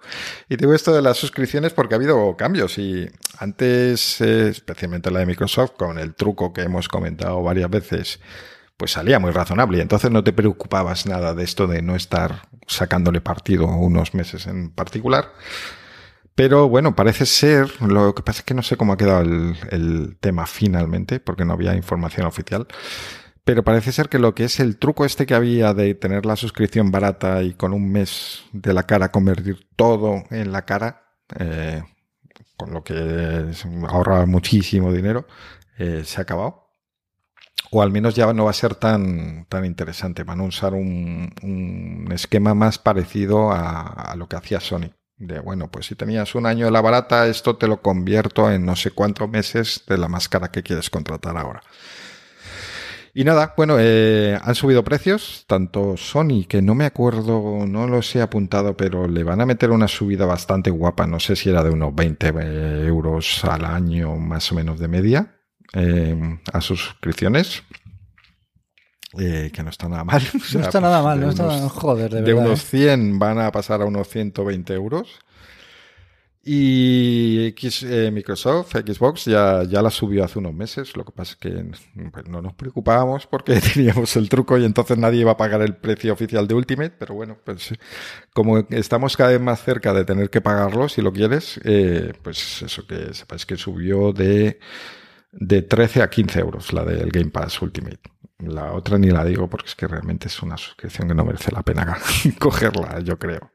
Y 0.49 0.57
digo 0.57 0.75
esto 0.75 0.95
de 0.95 1.03
las 1.03 1.17
suscripciones 1.17 1.73
porque 1.73 1.95
ha 1.95 1.99
habido 1.99 2.37
cambios 2.37 2.79
y 2.79 3.11
antes, 3.39 4.21
especialmente 4.21 5.11
la 5.11 5.21
de 5.21 5.27
Microsoft, 5.27 5.73
con 5.77 5.99
el 5.99 6.15
truco 6.15 6.53
que 6.53 6.63
hemos 6.63 6.89
comentado 6.89 7.43
varias 7.43 7.69
veces, 7.69 8.21
pues 8.77 8.93
salía 8.93 9.19
muy 9.19 9.33
razonable 9.33 9.79
y 9.79 9.81
entonces 9.81 10.11
no 10.13 10.23
te 10.23 10.33
preocupabas 10.33 11.07
nada 11.07 11.35
de 11.35 11.43
esto 11.43 11.67
de 11.67 11.83
no 11.83 11.97
estar 11.97 12.49
sacándole 12.69 13.21
partido 13.21 13.67
unos 13.67 14.15
meses 14.15 14.47
en 14.47 14.71
particular. 14.71 15.33
Pero 16.35 16.69
bueno, 16.69 16.95
parece 16.97 17.27
ser, 17.27 17.81
lo 17.83 18.15
que 18.15 18.23
pasa 18.23 18.41
es 18.41 18.45
que 18.45 18.55
no 18.55 18.63
sé 18.63 18.77
cómo 18.77 18.95
ha 18.95 18.97
quedado 18.97 19.21
el, 19.23 20.17
tema 20.21 20.47
finalmente, 20.47 21.21
porque 21.21 21.45
no 21.45 21.53
había 21.53 21.75
información 21.75 22.27
oficial. 22.27 22.67
Pero 23.45 23.65
parece 23.65 23.93
ser 23.93 24.09
que 24.09 24.19
lo 24.19 24.35
que 24.35 24.45
es 24.45 24.61
el 24.61 24.79
truco 24.79 25.05
este 25.05 25.27
que 25.27 25.35
había 25.35 25.75
de 25.75 25.95
tener 25.95 26.27
la 26.27 26.37
suscripción 26.37 26.91
barata 26.91 27.43
y 27.43 27.55
con 27.55 27.73
un 27.73 27.91
mes 27.91 28.45
de 28.53 28.73
la 28.73 28.85
cara 28.85 29.11
convertir 29.11 29.69
todo 29.77 30.25
en 30.31 30.53
la 30.53 30.65
cara, 30.65 31.05
eh, 31.39 31.83
con 32.57 32.73
lo 32.73 32.85
que 32.85 32.95
ahorra 33.89 34.27
muchísimo 34.27 34.93
dinero, 34.93 35.27
eh, 35.79 36.03
se 36.05 36.21
ha 36.21 36.23
acabado. 36.23 36.71
O 37.73 37.83
al 37.83 37.91
menos 37.91 38.15
ya 38.15 38.33
no 38.33 38.45
va 38.45 38.51
a 38.51 38.55
ser 38.55 38.75
tan, 38.77 39.47
tan 39.47 39.65
interesante. 39.65 40.25
Van 40.25 40.41
a 40.41 40.45
usar 40.45 40.75
un, 40.75 41.35
un 41.43 42.13
esquema 42.13 42.55
más 42.55 42.79
parecido 42.79 43.51
a, 43.53 43.83
a 44.13 44.17
lo 44.17 44.29
que 44.29 44.37
hacía 44.37 44.61
Sony 44.61 44.93
de 45.23 45.39
bueno, 45.41 45.71
pues 45.71 45.87
si 45.87 45.95
tenías 45.95 46.35
un 46.35 46.47
año 46.47 46.67
de 46.67 46.73
la 46.73 46.81
barata, 46.81 47.27
esto 47.27 47.57
te 47.57 47.69
lo 47.69 47.81
convierto 47.81 48.51
en 48.51 48.67
no 48.67 48.77
sé 48.77 48.91
cuántos 48.91 49.29
meses 49.29 49.85
de 49.87 49.97
la 49.97 50.09
máscara 50.09 50.51
que 50.51 50.63
quieres 50.63 50.91
contratar 50.91 51.37
ahora. 51.37 51.63
Y 53.15 53.25
nada, 53.25 53.53
bueno, 53.57 53.77
eh, 53.79 54.39
han 54.43 54.55
subido 54.55 54.83
precios, 54.85 55.45
tanto 55.47 55.99
Sony, 55.99 56.47
que 56.49 56.63
no 56.63 56.75
me 56.75 56.87
acuerdo, 56.87 57.67
no 57.67 57.87
los 57.87 58.17
he 58.17 58.23
apuntado, 58.23 58.75
pero 58.75 59.07
le 59.07 59.23
van 59.23 59.43
a 59.43 59.47
meter 59.47 59.71
una 59.71 59.87
subida 59.87 60.25
bastante 60.25 60.71
guapa, 60.71 61.07
no 61.07 61.21
sé 61.21 61.37
si 61.37 61.51
era 61.51 61.63
de 61.63 61.71
unos 61.71 61.95
20 61.95 62.29
eh, 62.29 62.87
euros 62.87 63.45
al 63.45 63.67
año 63.67 64.17
más 64.17 64.51
o 64.51 64.55
menos 64.55 64.81
de 64.81 64.89
media, 64.89 65.37
eh, 65.75 66.39
a 66.53 66.61
sus 66.63 66.81
suscripciones. 66.81 67.63
Eh, 69.19 69.51
que 69.53 69.63
no 69.63 69.71
está 69.71 69.89
nada 69.89 70.05
mal. 70.05 70.23
O 70.55 70.59
No 70.59 70.65
está 70.65 70.81
nada 70.81 71.03
mal, 71.03 71.19
de 71.21 71.27
no 71.27 71.31
está 71.33 71.45
unos- 71.45 71.73
joder, 71.73 72.11
de, 72.11 72.23
de 72.23 72.33
verdad. 72.33 72.47
unos 72.49 72.63
¿eh? 72.75 72.79
100 72.89 73.19
van 73.19 73.39
a 73.39 73.51
pasar 73.53 73.83
a 73.83 73.85
unos 73.85 74.09
120 74.09 74.73
euros. 74.75 75.19
Y 76.45 77.47
X- 77.55 77.85
eh, 77.85 78.11
Microsoft, 78.11 78.73
Xbox, 78.75 79.27
ya, 79.27 79.63
ya 79.63 79.81
la 79.81 79.91
subió 79.91 80.25
hace 80.25 80.41
unos 80.41 80.53
meses. 80.53 80.97
Lo 80.97 81.05
que 81.05 81.13
pasa 81.13 81.33
es 81.33 81.37
que 81.37 81.51
pues, 82.11 82.27
no 82.29 82.43
nos 82.43 82.55
preocupábamos 82.55 83.29
porque 83.29 83.61
teníamos 83.75 84.17
el 84.17 84.29
truco 84.29 84.59
y 84.59 84.65
entonces 84.65 84.99
nadie 84.99 85.21
iba 85.21 85.31
a 85.33 85.37
pagar 85.37 85.63
el 85.63 85.77
precio 85.77 86.13
oficial 86.13 86.49
de 86.49 86.55
Ultimate. 86.55 86.95
Pero 86.99 87.15
bueno, 87.15 87.37
pues 87.45 87.73
como 88.35 88.59
estamos 88.71 89.17
cada 89.17 89.31
vez 89.31 89.41
más 89.41 89.63
cerca 89.63 89.93
de 89.95 90.05
tener 90.05 90.31
que 90.31 90.41
pagarlo, 90.41 90.89
si 90.89 91.01
lo 91.01 91.13
quieres, 91.13 91.61
eh, 91.63 92.13
pues 92.25 92.63
eso 92.63 92.87
que 92.89 93.15
sepáis 93.15 93.47
que 93.47 93.57
subió 93.57 94.13
de, 94.13 94.59
de 95.33 95.63
13 95.63 96.03
a 96.03 96.11
15 96.11 96.41
euros 96.41 96.73
la 96.73 96.85
del 96.85 97.11
Game 97.11 97.31
Pass 97.31 97.61
Ultimate. 97.63 98.01
La 98.39 98.73
otra 98.73 98.99
ni 98.99 99.09
la 99.09 99.25
digo 99.25 99.49
porque 99.49 99.69
es 99.69 99.75
que 99.75 99.87
realmente 99.87 100.29
es 100.29 100.43
una 100.43 100.57
suscripción 100.57 101.09
que 101.09 101.15
no 101.15 101.25
merece 101.25 101.53
la 101.53 101.63
pena 101.63 101.99
cogerla, 102.39 103.01
yo 103.01 103.19
creo. 103.19 103.53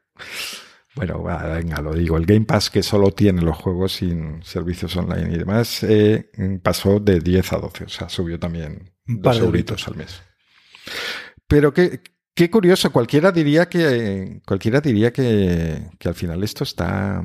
Bueno, 0.94 1.22
va, 1.22 1.44
venga, 1.44 1.80
lo 1.80 1.94
digo. 1.94 2.16
El 2.16 2.26
Game 2.26 2.44
Pass 2.44 2.70
que 2.70 2.82
solo 2.82 3.12
tiene 3.12 3.42
los 3.42 3.56
juegos 3.56 3.92
sin 3.92 4.42
servicios 4.42 4.96
online 4.96 5.32
y 5.32 5.38
demás 5.38 5.82
eh, 5.84 6.30
pasó 6.62 6.98
de 6.98 7.20
10 7.20 7.52
a 7.52 7.58
12, 7.58 7.84
o 7.84 7.88
sea, 7.88 8.08
subió 8.08 8.38
también 8.38 8.90
dos 9.06 9.38
euritos 9.38 9.86
al 9.86 9.96
mes. 9.96 10.22
Pero 11.46 11.72
qué, 11.72 12.00
qué 12.34 12.50
curioso, 12.50 12.90
cualquiera 12.90 13.30
diría 13.30 13.68
que 13.68 14.40
cualquiera 14.44 14.80
diría 14.80 15.12
que, 15.12 15.90
que 15.98 16.08
al 16.08 16.14
final 16.14 16.42
esto 16.42 16.64
está 16.64 17.22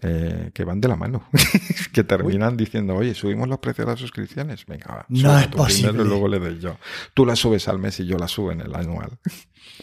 eh, 0.00 0.50
que 0.54 0.64
van 0.64 0.80
de 0.80 0.88
la 0.88 0.96
mano, 0.96 1.24
que 1.92 2.04
terminan 2.04 2.56
diciendo, 2.56 2.94
oye, 2.94 3.14
subimos 3.14 3.48
los 3.48 3.58
precios 3.58 3.86
de 3.86 3.92
las 3.92 4.00
suscripciones, 4.00 4.64
venga, 4.66 4.86
va, 4.86 5.06
No 5.08 5.38
es 5.38 5.48
posible. 5.48 6.02
y 6.02 6.06
luego 6.06 6.28
le 6.28 6.38
doy 6.38 6.58
yo. 6.58 6.78
Tú 7.14 7.26
la 7.26 7.36
subes 7.36 7.68
al 7.68 7.78
mes 7.78 8.00
y 8.00 8.06
yo 8.06 8.16
la 8.16 8.28
subo 8.28 8.52
en 8.52 8.60
el 8.62 8.74
anual. 8.74 9.18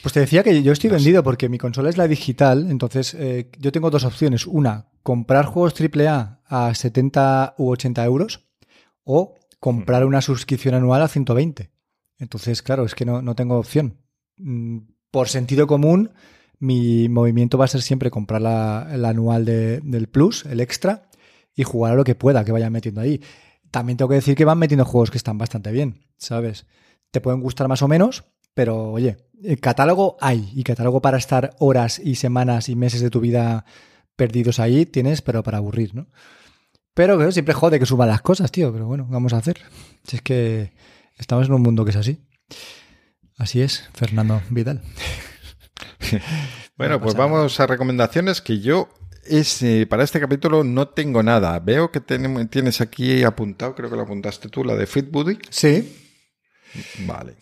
Pues 0.03 0.13
te 0.13 0.19
decía 0.19 0.43
que 0.43 0.61
yo 0.61 0.71
estoy 0.71 0.89
vendido 0.89 1.23
porque 1.23 1.49
mi 1.49 1.57
consola 1.57 1.89
es 1.89 1.97
la 1.97 2.07
digital, 2.07 2.69
entonces 2.69 3.13
eh, 3.13 3.49
yo 3.59 3.71
tengo 3.71 3.89
dos 3.89 4.03
opciones. 4.03 4.45
Una, 4.45 4.89
comprar 5.03 5.45
juegos 5.45 5.73
AAA 5.79 6.41
a 6.45 6.73
70 6.75 7.55
u 7.57 7.69
80 7.71 8.05
euros 8.05 8.47
o 9.03 9.35
comprar 9.59 10.05
una 10.05 10.21
suscripción 10.21 10.75
anual 10.75 11.01
a 11.01 11.07
120. 11.07 11.71
Entonces, 12.17 12.61
claro, 12.61 12.85
es 12.85 12.93
que 12.93 13.05
no, 13.05 13.21
no 13.21 13.35
tengo 13.35 13.57
opción. 13.57 13.97
Mm, 14.37 14.79
Por 15.11 15.27
sentido 15.27 15.65
común, 15.65 16.11
mi 16.59 17.09
movimiento 17.09 17.57
va 17.57 17.65
a 17.65 17.69
ser 17.69 17.81
siempre 17.81 18.11
comprar 18.11 18.41
la, 18.41 18.87
la 18.97 19.09
anual 19.09 19.45
de- 19.45 19.79
del 19.81 20.07
Plus, 20.07 20.45
el 20.45 20.59
extra, 20.59 21.09
y 21.55 21.63
jugar 21.63 21.93
a 21.93 21.95
lo 21.95 22.03
que 22.03 22.15
pueda 22.15 22.43
que 22.45 22.51
vayan 22.51 22.71
metiendo 22.71 23.01
ahí. 23.01 23.21
También 23.71 23.97
tengo 23.97 24.09
que 24.09 24.15
decir 24.15 24.35
que 24.35 24.45
van 24.45 24.57
metiendo 24.59 24.85
juegos 24.85 25.11
que 25.11 25.17
están 25.17 25.37
bastante 25.37 25.71
bien, 25.71 26.01
¿sabes? 26.17 26.65
Te 27.11 27.21
pueden 27.21 27.41
gustar 27.41 27.67
más 27.67 27.81
o 27.81 27.87
menos, 27.87 28.23
pero 28.53 28.91
oye, 28.91 29.17
el 29.43 29.59
catálogo 29.59 30.17
hay, 30.21 30.51
y 30.53 30.63
catálogo 30.63 31.01
para 31.01 31.17
estar 31.17 31.55
horas 31.59 31.99
y 32.03 32.15
semanas 32.15 32.67
y 32.69 32.75
meses 32.75 33.01
de 33.01 33.09
tu 33.09 33.19
vida 33.19 33.65
perdidos 34.15 34.59
ahí 34.59 34.85
tienes, 34.85 35.21
pero 35.21 35.43
para 35.43 35.57
aburrir, 35.59 35.95
¿no? 35.95 36.07
Pero 36.93 37.15
claro, 37.15 37.31
siempre 37.31 37.53
jode 37.53 37.79
que 37.79 37.85
suban 37.85 38.09
las 38.09 38.21
cosas, 38.21 38.51
tío, 38.51 38.73
pero 38.73 38.85
bueno, 38.87 39.05
¿qué 39.07 39.13
vamos 39.13 39.31
a 39.33 39.37
hacer? 39.37 39.61
Si 40.03 40.17
es 40.17 40.21
que 40.21 40.73
estamos 41.17 41.47
en 41.47 41.53
un 41.53 41.61
mundo 41.61 41.85
que 41.85 41.91
es 41.91 41.95
así. 41.97 42.19
Así 43.37 43.61
es, 43.61 43.87
Fernando 43.93 44.41
Vidal. 44.49 44.81
Bueno, 46.77 46.95
No 46.95 47.01
pues 47.01 47.15
nada. 47.15 47.25
vamos 47.27 47.59
a 47.59 47.67
recomendaciones 47.67 48.41
que 48.41 48.59
yo 48.59 48.89
es, 49.25 49.61
eh, 49.63 49.85
para 49.87 50.03
este 50.03 50.19
capítulo 50.19 50.63
no 50.63 50.87
tengo 50.89 51.21
nada. 51.23 51.59
Veo 51.59 51.91
que 51.91 51.99
tienes 52.01 52.81
aquí 52.81 53.23
apuntado, 53.23 53.75
creo 53.75 53.89
que 53.89 53.95
lo 53.95 54.03
apuntaste 54.03 54.49
tú, 54.49 54.63
la 54.63 54.75
de 54.75 54.87
Fit 54.87 55.11
Buddy. 55.11 55.37
Sí, 55.49 55.95
Vale. 57.05 57.35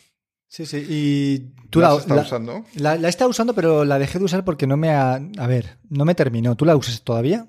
sí, 0.47 0.65
sí. 0.65 0.85
Y 0.89 1.39
tú 1.69 1.79
¿La 1.79 1.89
la, 1.93 2.15
la- 2.15 2.21
usando? 2.21 2.65
la- 2.75 2.95
la 2.97 3.07
he 3.07 3.09
estado 3.09 3.29
usando, 3.29 3.53
pero 3.53 3.85
la 3.85 3.99
dejé 3.99 4.19
de 4.19 4.25
usar 4.25 4.43
porque 4.43 4.67
no 4.67 4.75
me 4.77 4.89
ha... 4.89 5.13
A 5.37 5.47
ver, 5.47 5.77
no 5.89 6.03
me 6.05 6.15
terminó. 6.15 6.55
¿Tú 6.55 6.65
la 6.65 6.75
usas 6.75 7.01
todavía? 7.03 7.47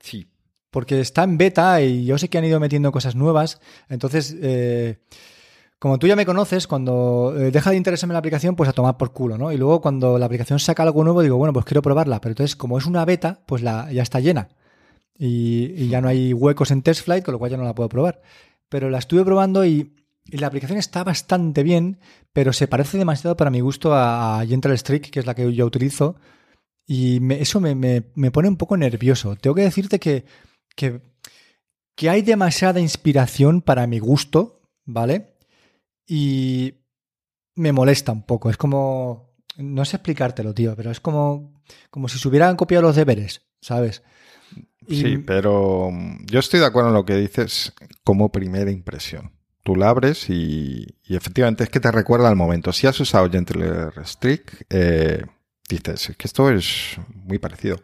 Sí. 0.00 0.26
porque 0.70 1.00
está 1.00 1.22
en 1.24 1.38
beta 1.38 1.80
y 1.80 2.04
yo 2.04 2.18
sé 2.18 2.28
que 2.28 2.36
han 2.36 2.44
ido 2.44 2.60
metiendo 2.60 2.92
cosas 2.92 3.14
nuevas. 3.16 3.60
Entonces, 3.88 4.36
eh, 4.42 4.98
como 5.78 5.98
tú 5.98 6.06
ya 6.06 6.16
me 6.16 6.24
conoces, 6.24 6.66
cuando 6.66 7.34
eh, 7.36 7.50
deja 7.50 7.70
de 7.70 7.76
interesarme 7.76 8.14
la 8.14 8.20
aplicación, 8.20 8.56
pues 8.56 8.68
a 8.68 8.72
tomar 8.72 8.96
por 8.96 9.12
culo, 9.12 9.36
¿no? 9.36 9.52
Y 9.52 9.58
luego 9.58 9.80
cuando 9.82 10.18
la 10.18 10.26
aplicación 10.26 10.58
saca 10.58 10.82
algo 10.82 11.04
nuevo, 11.04 11.22
digo, 11.22 11.36
bueno, 11.36 11.52
pues 11.52 11.66
quiero 11.66 11.82
probarla. 11.82 12.20
Pero 12.20 12.32
entonces, 12.32 12.56
como 12.56 12.78
es 12.78 12.86
una 12.86 13.04
beta, 13.04 13.42
pues 13.46 13.62
la, 13.62 13.92
ya 13.92 14.02
está 14.02 14.20
llena. 14.20 14.48
Y, 15.18 15.88
ya 15.88 16.00
no 16.00 16.08
hay 16.08 16.32
huecos 16.32 16.70
en 16.70 16.82
TestFlight, 16.82 17.24
con 17.24 17.32
lo 17.32 17.38
cual 17.38 17.50
ya 17.50 17.56
no 17.58 17.64
la 17.64 17.74
puedo 17.74 17.88
probar. 17.88 18.22
Pero 18.68 18.90
la 18.90 18.98
estuve 18.98 19.24
probando 19.24 19.64
y, 19.66 19.92
la 20.30 20.48
aplicación 20.48 20.78
está 20.78 21.04
bastante 21.04 21.62
bien, 21.62 22.00
pero 22.32 22.52
se 22.52 22.66
parece 22.66 22.98
demasiado 22.98 23.36
para 23.36 23.50
mi 23.50 23.60
gusto 23.60 23.94
a, 23.94 24.40
a 24.40 24.46
Gentle 24.46 24.76
Streak, 24.76 25.10
que 25.10 25.20
es 25.20 25.26
la 25.26 25.34
que 25.34 25.52
yo 25.54 25.66
utilizo. 25.66 26.16
Y 26.86 27.20
eso 27.34 27.60
me, 27.60 28.00
pone 28.32 28.48
un 28.48 28.56
poco 28.56 28.76
nervioso. 28.76 29.36
Tengo 29.36 29.54
que 29.54 29.62
decirte 29.62 30.00
que, 30.00 30.24
que 30.74 32.10
hay 32.10 32.22
demasiada 32.22 32.80
inspiración 32.80 33.60
para 33.60 33.86
mi 33.86 33.98
gusto, 33.98 34.62
¿vale? 34.84 35.35
Y 36.06 36.74
me 37.56 37.72
molesta 37.72 38.12
un 38.12 38.22
poco. 38.22 38.50
Es 38.50 38.56
como. 38.56 39.34
No 39.56 39.84
sé 39.84 39.96
explicártelo, 39.96 40.52
tío, 40.52 40.76
pero 40.76 40.90
es 40.90 41.00
como, 41.00 41.62
como 41.90 42.08
si 42.08 42.18
se 42.18 42.28
hubieran 42.28 42.56
copiado 42.56 42.82
los 42.82 42.96
deberes, 42.96 43.46
¿sabes? 43.62 44.02
Sí, 44.88 45.18
pero 45.18 45.90
mm, 45.90 46.26
yo 46.26 46.40
estoy 46.40 46.60
de 46.60 46.66
acuerdo 46.66 46.90
en 46.90 46.94
lo 46.94 47.06
que 47.06 47.16
dices 47.16 47.72
como 48.04 48.30
primera 48.30 48.70
impresión. 48.70 49.32
Tú 49.62 49.74
la 49.74 49.88
abres 49.88 50.30
y, 50.30 50.86
efectivamente 51.08 51.64
es 51.64 51.70
que 51.70 51.80
te 51.80 51.90
recuerda 51.90 52.28
al 52.28 52.36
momento. 52.36 52.72
Si 52.72 52.86
has 52.86 53.00
usado 53.00 53.30
Gentle 53.30 53.90
Restrict, 53.90 54.62
eh, 54.70 55.24
dices 55.68 56.12
que 56.16 56.26
esto 56.26 56.50
es 56.50 56.98
muy 57.14 57.38
parecido. 57.38 57.80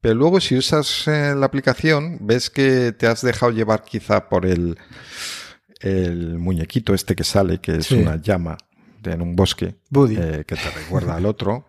Pero 0.00 0.16
luego 0.16 0.40
si 0.40 0.56
usas 0.56 1.06
eh, 1.06 1.34
la 1.36 1.46
aplicación, 1.46 2.18
ves 2.22 2.50
que 2.50 2.90
te 2.90 3.06
has 3.06 3.22
dejado 3.22 3.52
llevar 3.52 3.84
quizá 3.84 4.28
por 4.28 4.46
el, 4.46 4.76
el 5.82 6.38
muñequito 6.38 6.94
este 6.94 7.14
que 7.14 7.24
sale, 7.24 7.58
que 7.58 7.76
es 7.76 7.90
una 7.90 8.16
llama 8.16 8.56
en 9.04 9.20
un 9.20 9.34
bosque, 9.34 9.66
eh, 9.66 10.44
que 10.46 10.54
te 10.54 10.70
recuerda 10.70 11.16
al 11.16 11.26
otro. 11.26 11.66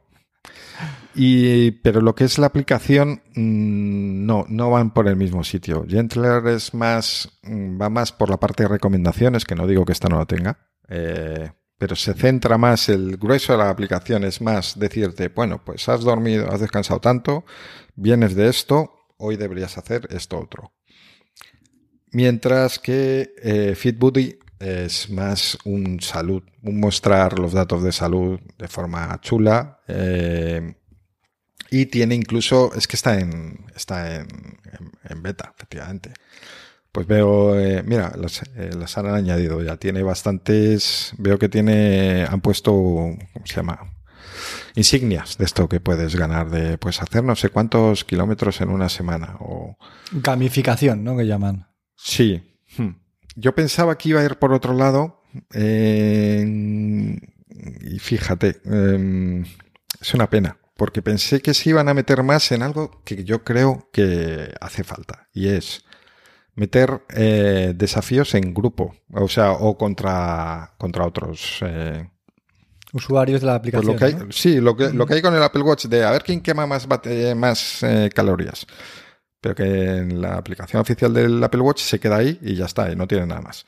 Y, 1.15 1.71
pero 1.71 2.01
lo 2.01 2.15
que 2.15 2.23
es 2.23 2.37
la 2.37 2.47
aplicación, 2.47 3.21
mm, 3.35 4.25
no, 4.25 4.45
no 4.49 4.71
van 4.71 4.93
por 4.93 5.07
el 5.07 5.15
mismo 5.15 5.43
sitio. 5.43 5.85
Gentler 5.87 6.45
es 6.47 6.73
más, 6.73 7.39
mm, 7.43 7.79
va 7.79 7.89
más 7.89 8.11
por 8.11 8.29
la 8.29 8.39
parte 8.39 8.63
de 8.63 8.69
recomendaciones, 8.69 9.45
que 9.45 9.55
no 9.55 9.67
digo 9.67 9.85
que 9.85 9.93
esta 9.93 10.09
no 10.09 10.17
la 10.17 10.25
tenga, 10.25 10.57
eh, 10.89 11.51
pero 11.77 11.95
se 11.95 12.13
centra 12.13 12.57
más, 12.57 12.89
el 12.89 13.17
grueso 13.17 13.53
de 13.53 13.59
la 13.59 13.69
aplicación 13.69 14.23
es 14.23 14.41
más 14.41 14.79
decirte, 14.79 15.29
bueno, 15.29 15.63
pues 15.63 15.87
has 15.89 16.01
dormido, 16.01 16.51
has 16.51 16.61
descansado 16.61 16.99
tanto, 16.99 17.45
vienes 17.95 18.35
de 18.35 18.47
esto, 18.47 18.93
hoy 19.17 19.37
deberías 19.37 19.77
hacer 19.77 20.07
esto 20.09 20.39
otro. 20.39 20.73
Mientras 22.13 22.79
que 22.79 23.33
eh, 23.41 23.73
FitBuddy 23.75 24.37
es 24.63 25.09
más 25.09 25.57
un 25.65 25.99
salud, 25.99 26.43
un 26.61 26.79
mostrar 26.79 27.37
los 27.37 27.53
datos 27.53 27.83
de 27.83 27.91
salud 27.91 28.39
de 28.57 28.67
forma 28.67 29.19
chula. 29.21 29.79
Eh, 29.87 30.75
y 31.69 31.87
tiene 31.87 32.15
incluso, 32.15 32.71
es 32.75 32.87
que 32.87 32.95
está 32.95 33.19
en, 33.19 33.65
está 33.75 34.15
en, 34.15 35.23
beta, 35.23 35.53
efectivamente. 35.55 36.13
Pues 36.91 37.07
veo, 37.07 37.59
eh, 37.59 37.81
mira, 37.83 38.13
eh, 38.55 38.69
las, 38.77 38.97
han 38.97 39.07
añadido 39.07 39.61
ya. 39.63 39.77
Tiene 39.77 40.03
bastantes, 40.03 41.13
veo 41.17 41.39
que 41.39 41.49
tiene, 41.49 42.27
han 42.29 42.41
puesto, 42.41 42.71
¿cómo 42.71 43.45
se 43.45 43.55
llama? 43.55 43.95
Insignias 44.75 45.37
de 45.37 45.45
esto 45.45 45.67
que 45.67 45.79
puedes 45.79 46.15
ganar, 46.15 46.49
de 46.49 46.77
pues 46.77 47.01
hacer 47.01 47.23
no 47.23 47.35
sé 47.35 47.49
cuántos 47.49 48.03
kilómetros 48.05 48.61
en 48.61 48.69
una 48.69 48.89
semana. 48.89 49.37
O... 49.39 49.77
Gamificación, 50.11 51.03
¿no? 51.03 51.17
Que 51.17 51.25
llaman. 51.25 51.72
Sí. 52.03 52.43
Hmm. 52.77 52.95
Yo 53.35 53.55
pensaba 53.55 53.97
que 53.97 54.09
iba 54.09 54.19
a 54.19 54.25
ir 54.25 54.35
por 54.35 54.53
otro 54.53 54.73
lado. 54.73 55.21
y 55.53 57.19
fíjate, 57.99 58.61
em, 58.65 59.45
es 60.01 60.13
una 60.13 60.29
pena, 60.29 60.57
porque 60.75 61.01
pensé 61.01 61.41
que 61.41 61.53
se 61.53 61.69
iban 61.69 61.87
a 61.87 61.93
meter 61.93 62.23
más 62.23 62.51
en 62.51 62.61
algo 62.61 63.01
que 63.05 63.23
yo 63.23 63.43
creo 63.43 63.89
que 63.93 64.53
hace 64.59 64.83
falta, 64.83 65.29
y 65.33 65.47
es 65.47 65.85
meter 66.55 67.03
eh, 67.09 67.73
desafíos 67.75 68.35
en 68.35 68.53
grupo, 68.53 68.95
o 69.13 69.29
sea, 69.29 69.53
o 69.53 69.77
contra, 69.77 70.73
contra 70.77 71.07
otros. 71.07 71.59
Eh, 71.61 72.09
Usuarios 72.91 73.41
de 73.41 73.47
la 73.47 73.61
pues 73.61 73.73
aplicación. 73.73 74.31
Sí, 74.31 74.59
lo 74.59 74.77
que, 74.77 74.91
lo 74.91 75.07
que 75.07 75.15
hay 75.15 75.21
con 75.21 75.33
el 75.33 75.41
Apple 75.41 75.63
Watch 75.63 75.85
de 75.85 76.03
a 76.03 76.11
ver 76.11 76.23
quién 76.23 76.41
quema 76.41 76.67
más, 76.67 76.87
más 77.35 77.81
eh, 77.81 78.09
calorías 78.13 78.67
pero 79.43 79.55
que 79.55 79.97
en 79.97 80.21
la 80.21 80.37
aplicación 80.37 80.81
oficial 80.81 81.13
del 81.13 81.43
Apple 81.43 81.59
Watch 81.59 81.81
se 81.81 81.99
queda 81.99 82.15
ahí 82.15 82.39
y 82.41 82.55
ya 82.55 82.63
está, 82.63 82.89
y 82.89 82.95
no 82.95 83.09
tiene 83.09 83.25
nada 83.27 83.41
más. 83.41 83.65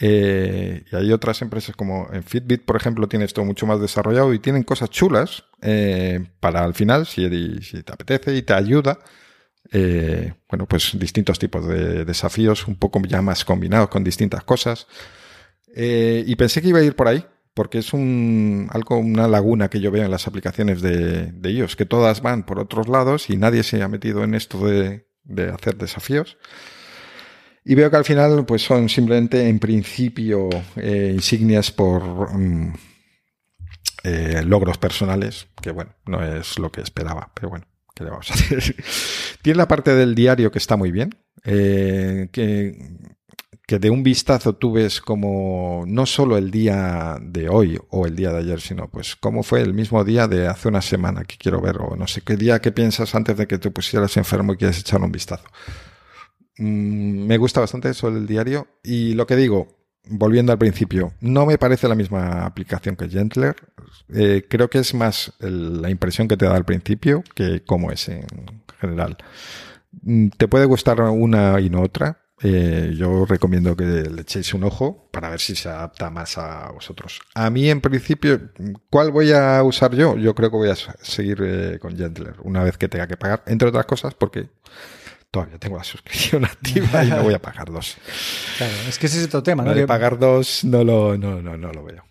Eh, 0.00 0.84
y 0.90 0.96
hay 0.96 1.12
otras 1.12 1.42
empresas 1.42 1.76
como 1.76 2.08
en 2.14 2.22
Fitbit, 2.22 2.64
por 2.64 2.76
ejemplo, 2.76 3.06
tiene 3.06 3.26
esto 3.26 3.44
mucho 3.44 3.66
más 3.66 3.78
desarrollado 3.78 4.32
y 4.32 4.38
tienen 4.38 4.62
cosas 4.62 4.88
chulas 4.88 5.44
eh, 5.60 6.24
para 6.40 6.64
al 6.64 6.72
final, 6.72 7.04
si, 7.04 7.28
te 7.28 7.92
apetece 7.92 8.34
y 8.34 8.40
te 8.40 8.54
ayuda, 8.54 9.00
eh, 9.70 10.32
bueno, 10.48 10.64
pues 10.66 10.98
distintos 10.98 11.38
tipos 11.38 11.66
de 11.68 12.06
desafíos, 12.06 12.66
un 12.66 12.76
poco 12.76 12.98
ya 13.06 13.20
más 13.20 13.44
combinados 13.44 13.90
con 13.90 14.02
distintas 14.02 14.44
cosas. 14.44 14.86
y 15.76 16.34
pensé 16.36 16.62
que 16.62 16.68
iba 16.68 16.78
a 16.78 16.82
ir 16.82 16.96
por 16.96 17.08
ahí, 17.08 17.22
porque 17.56 17.78
es 17.78 17.94
un, 17.94 18.68
algo, 18.70 18.98
una 18.98 19.28
laguna 19.28 19.70
que 19.70 19.80
yo 19.80 19.90
veo 19.90 20.04
en 20.04 20.10
las 20.10 20.26
aplicaciones 20.26 20.82
de, 20.82 21.32
de 21.32 21.50
iOS, 21.50 21.74
que 21.74 21.86
todas 21.86 22.20
van 22.20 22.44
por 22.44 22.58
otros 22.58 22.86
lados 22.86 23.30
y 23.30 23.38
nadie 23.38 23.62
se 23.62 23.82
ha 23.82 23.88
metido 23.88 24.22
en 24.24 24.34
esto 24.34 24.58
de, 24.68 25.06
hacer 25.54 25.78
desafíos. 25.78 26.36
Y 27.64 27.74
veo 27.74 27.90
que 27.90 27.96
al 27.96 28.04
final 28.04 28.44
pues 28.44 28.60
son 28.60 28.90
simplemente 28.90 29.48
en 29.48 29.58
principio 29.58 30.50
eh, 30.76 31.12
insignias 31.14 31.70
por 31.70 32.30
mm, 32.30 32.74
eh, 34.04 34.42
logros 34.44 34.76
personales, 34.76 35.48
que 35.62 35.70
bueno, 35.70 35.94
no 36.04 36.22
es 36.22 36.58
lo 36.58 36.70
que 36.70 36.82
esperaba, 36.82 37.32
pero 37.32 37.48
bueno, 37.48 37.66
¿qué 37.94 38.04
le 38.04 38.10
vamos 38.10 38.30
a 38.30 38.34
hacer? 38.34 38.74
Tiene 39.40 39.56
la 39.56 39.66
parte 39.66 39.94
del 39.94 40.14
diario 40.14 40.52
que 40.52 40.58
está 40.58 40.76
muy 40.76 40.92
bien, 40.92 41.16
eh, 41.42 42.28
que 42.32 43.15
que 43.66 43.80
de 43.80 43.90
un 43.90 44.04
vistazo 44.04 44.54
tú 44.54 44.72
ves 44.72 45.00
como 45.00 45.84
no 45.88 46.06
solo 46.06 46.36
el 46.36 46.52
día 46.52 47.18
de 47.20 47.48
hoy 47.48 47.78
o 47.90 48.06
el 48.06 48.14
día 48.14 48.30
de 48.30 48.38
ayer, 48.38 48.60
sino 48.60 48.88
pues 48.88 49.16
cómo 49.16 49.42
fue 49.42 49.60
el 49.60 49.74
mismo 49.74 50.04
día 50.04 50.28
de 50.28 50.46
hace 50.46 50.68
una 50.68 50.80
semana 50.80 51.24
que 51.24 51.36
quiero 51.36 51.60
ver 51.60 51.78
o 51.80 51.96
no 51.96 52.06
sé 52.06 52.20
qué 52.20 52.36
día 52.36 52.60
que 52.60 52.70
piensas 52.70 53.14
antes 53.16 53.36
de 53.36 53.48
que 53.48 53.58
te 53.58 53.72
pusieras 53.72 54.16
enfermo 54.16 54.52
y 54.52 54.56
quieres 54.56 54.78
echar 54.78 55.02
un 55.02 55.10
vistazo. 55.10 55.44
Mm, 56.58 57.26
me 57.26 57.38
gusta 57.38 57.60
bastante 57.60 57.90
eso 57.90 58.10
del 58.10 58.26
diario 58.26 58.68
y 58.84 59.14
lo 59.14 59.26
que 59.26 59.34
digo, 59.34 59.66
volviendo 60.08 60.52
al 60.52 60.58
principio, 60.58 61.12
no 61.20 61.44
me 61.44 61.58
parece 61.58 61.88
la 61.88 61.96
misma 61.96 62.46
aplicación 62.46 62.94
que 62.94 63.08
Gentler. 63.08 63.56
Eh, 64.14 64.46
creo 64.48 64.70
que 64.70 64.78
es 64.78 64.94
más 64.94 65.32
la 65.40 65.90
impresión 65.90 66.28
que 66.28 66.36
te 66.36 66.46
da 66.46 66.54
al 66.54 66.64
principio 66.64 67.24
que 67.34 67.64
cómo 67.64 67.90
es 67.90 68.08
en 68.08 68.26
general. 68.80 69.16
Mm, 70.02 70.28
te 70.36 70.46
puede 70.46 70.66
gustar 70.66 71.00
una 71.00 71.60
y 71.60 71.68
no 71.68 71.82
otra, 71.82 72.25
eh, 72.42 72.94
yo 72.94 73.24
recomiendo 73.24 73.74
que 73.74 73.84
le 73.84 74.20
echéis 74.20 74.52
un 74.52 74.64
ojo 74.64 75.08
para 75.10 75.30
ver 75.30 75.40
si 75.40 75.56
se 75.56 75.70
adapta 75.70 76.10
más 76.10 76.36
a 76.36 76.70
vosotros. 76.70 77.20
A 77.34 77.48
mí, 77.48 77.70
en 77.70 77.80
principio, 77.80 78.50
¿cuál 78.90 79.10
voy 79.10 79.32
a 79.32 79.62
usar 79.62 79.94
yo? 79.94 80.16
Yo 80.18 80.34
creo 80.34 80.50
que 80.50 80.56
voy 80.56 80.68
a 80.68 80.76
seguir 80.76 81.38
eh, 81.42 81.78
con 81.80 81.96
Gentler 81.96 82.34
una 82.42 82.62
vez 82.62 82.76
que 82.76 82.88
tenga 82.88 83.06
que 83.06 83.16
pagar, 83.16 83.42
entre 83.46 83.68
otras 83.68 83.86
cosas, 83.86 84.12
porque 84.12 84.50
todavía 85.30 85.58
tengo 85.58 85.78
la 85.78 85.84
suscripción 85.84 86.44
activa 86.44 87.04
y 87.04 87.08
no 87.08 87.22
voy 87.22 87.34
a 87.34 87.40
pagar 87.40 87.70
dos. 87.70 87.96
Claro, 88.58 88.74
es 88.86 88.98
que 88.98 89.06
ese 89.06 89.20
es 89.20 89.26
otro 89.26 89.42
tema, 89.42 89.64
¿no? 89.64 89.74
De 89.74 89.86
pagar 89.86 90.18
dos 90.18 90.62
no 90.62 90.84
lo, 90.84 91.16
no, 91.16 91.40
no, 91.40 91.56
no 91.56 91.72
lo 91.72 91.84
veo. 91.84 92.04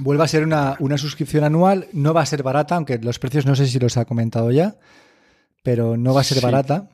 Vuelve 0.00 0.24
a 0.24 0.28
ser 0.28 0.44
una, 0.44 0.76
una 0.80 0.98
suscripción 0.98 1.44
anual, 1.44 1.88
no 1.92 2.12
va 2.14 2.22
a 2.22 2.26
ser 2.26 2.42
barata, 2.42 2.74
aunque 2.76 2.98
los 2.98 3.18
precios 3.18 3.46
no 3.46 3.54
sé 3.54 3.66
si 3.66 3.78
los 3.78 3.96
ha 3.96 4.04
comentado 4.04 4.50
ya, 4.50 4.76
pero 5.62 5.96
no 5.96 6.12
va 6.14 6.22
a 6.22 6.24
ser 6.24 6.40
barata. 6.40 6.90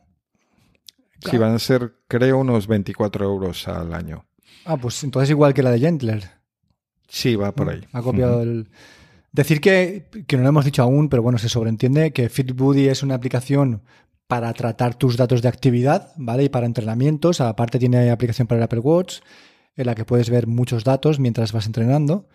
Sí, 1.28 1.38
van 1.38 1.54
a 1.54 1.58
ser, 1.58 1.94
creo, 2.08 2.38
unos 2.38 2.66
24 2.66 3.24
euros 3.24 3.68
al 3.68 3.92
año. 3.92 4.24
Ah, 4.64 4.76
pues 4.76 5.02
entonces 5.04 5.30
igual 5.30 5.54
que 5.54 5.62
la 5.62 5.70
de 5.70 5.80
Gentler. 5.80 6.30
Sí, 7.08 7.36
va 7.36 7.52
por 7.52 7.70
ahí. 7.70 7.80
Ha 7.92 8.02
copiado 8.02 8.42
el... 8.42 8.70
Decir 9.32 9.60
que, 9.60 10.06
que 10.26 10.36
no 10.36 10.42
lo 10.42 10.48
hemos 10.48 10.64
dicho 10.64 10.82
aún, 10.82 11.08
pero 11.08 11.22
bueno, 11.22 11.38
se 11.38 11.48
sobreentiende 11.48 12.12
que 12.12 12.28
FitBuddy 12.28 12.88
es 12.88 13.02
una 13.02 13.14
aplicación 13.14 13.82
para 14.30 14.52
tratar 14.52 14.94
tus 14.94 15.16
datos 15.16 15.42
de 15.42 15.48
actividad, 15.48 16.12
¿vale? 16.16 16.44
Y 16.44 16.48
para 16.48 16.66
entrenamientos. 16.66 17.40
Aparte 17.40 17.80
tiene 17.80 18.10
aplicación 18.10 18.46
para 18.46 18.58
el 18.58 18.62
Apple 18.62 18.78
Watch, 18.78 19.18
en 19.76 19.86
la 19.86 19.96
que 19.96 20.04
puedes 20.04 20.30
ver 20.30 20.46
muchos 20.46 20.84
datos 20.84 21.18
mientras 21.18 21.52
vas 21.52 21.66
entrenando. 21.66 22.28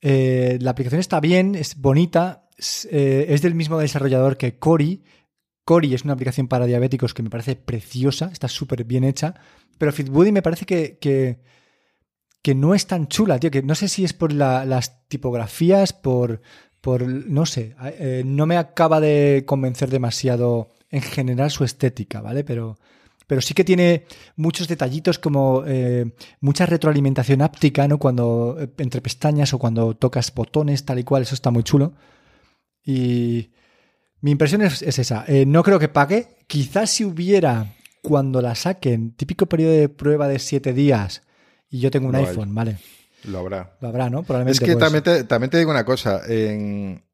Eh, 0.00 0.58
la 0.60 0.70
aplicación 0.70 1.00
está 1.00 1.18
bien, 1.18 1.56
es 1.56 1.80
bonita, 1.80 2.48
es, 2.56 2.88
eh, 2.92 3.26
es, 3.30 3.42
del 3.42 3.56
mismo 3.56 3.78
desarrollador 3.78 4.36
que 4.36 4.58
Cori, 4.58 5.02
Cori 5.66 5.92
es 5.94 6.04
una 6.04 6.12
aplicación 6.12 6.46
para 6.46 6.64
diabéticos 6.64 7.12
que 7.12 7.24
me 7.24 7.28
parece 7.28 7.56
preciosa, 7.56 8.30
está 8.32 8.46
súper 8.46 8.84
bien 8.84 9.02
hecha, 9.02 9.34
pero 9.78 9.92
FitBuddy 9.92 10.30
me 10.30 10.40
parece 10.40 10.64
que, 10.64 10.96
que, 11.00 12.54
no 12.54 12.72
es 12.72 12.86
tan 12.86 13.08
chula, 13.08 13.40
tío, 13.40 13.50
que 13.50 13.64
no 13.64 13.74
sé 13.74 13.88
si 13.88 14.04
es 14.04 14.12
por 14.12 14.32
las 14.32 15.08
tipografías, 15.08 15.92
por, 15.92 16.40
por 16.80 17.02
no 17.08 17.46
sé, 17.46 17.74
eh, 17.98 18.22
no 18.24 18.46
me 18.46 18.56
acaba 18.56 19.00
de 19.00 19.42
convencer 19.44 19.90
demasiado 19.90 20.70
en 20.88 21.02
general 21.02 21.50
su 21.50 21.64
estética, 21.64 22.20
¿vale? 22.20 22.44
Pero, 22.44 22.78
pero 23.26 23.40
sí 23.40 23.52
que 23.52 23.64
tiene 23.64 24.04
muchos 24.36 24.68
detallitos 24.68 25.18
como 25.18 25.64
eh, 25.66 26.12
mucha 26.38 26.66
retroalimentación 26.66 27.42
áptica, 27.42 27.88
¿no? 27.88 27.98
Cuando 27.98 28.56
eh, 28.60 28.68
entre 28.78 29.00
pestañas 29.00 29.52
o 29.52 29.58
cuando 29.58 29.96
tocas 29.96 30.32
botones, 30.32 30.84
tal 30.84 31.00
y 31.00 31.02
cual, 31.02 31.22
eso 31.22 31.34
está 31.34 31.50
muy 31.50 31.64
chulo. 31.64 31.94
Y 32.84 33.50
mi 34.26 34.32
impresión 34.32 34.60
es, 34.62 34.82
esa. 34.82 35.24
Eh, 35.28 35.46
no 35.46 35.62
creo 35.62 35.78
que 35.78 35.86
pague. 35.86 36.26
Quizás 36.48 36.90
si 36.90 37.04
hubiera, 37.04 37.76
cuando 38.02 38.42
la 38.42 38.56
saquen, 38.56 39.12
típico 39.12 39.46
periodo 39.46 39.70
de 39.70 39.88
prueba 39.88 40.26
de 40.26 40.40
siete 40.40 40.72
días 40.72 41.22
y 41.70 41.78
yo 41.78 41.92
tengo 41.92 42.08
un 42.08 42.16
iPhone, 42.16 42.52
¿vale? 42.52 42.78
Lo 43.22 43.38
habrá. 43.38 43.76
Lo 43.80 43.86
habrá, 43.86 44.10
¿no? 44.10 44.24
Probablemente. 44.24 44.64
Es 44.64 44.68
que 44.68 44.74
también, 44.74 45.04
te, 45.04 45.22
también, 45.22 45.50
te, 45.50 45.58
digo 45.58 45.70
una 45.70 45.84
cosa. 45.84 46.22
En 46.26 47.04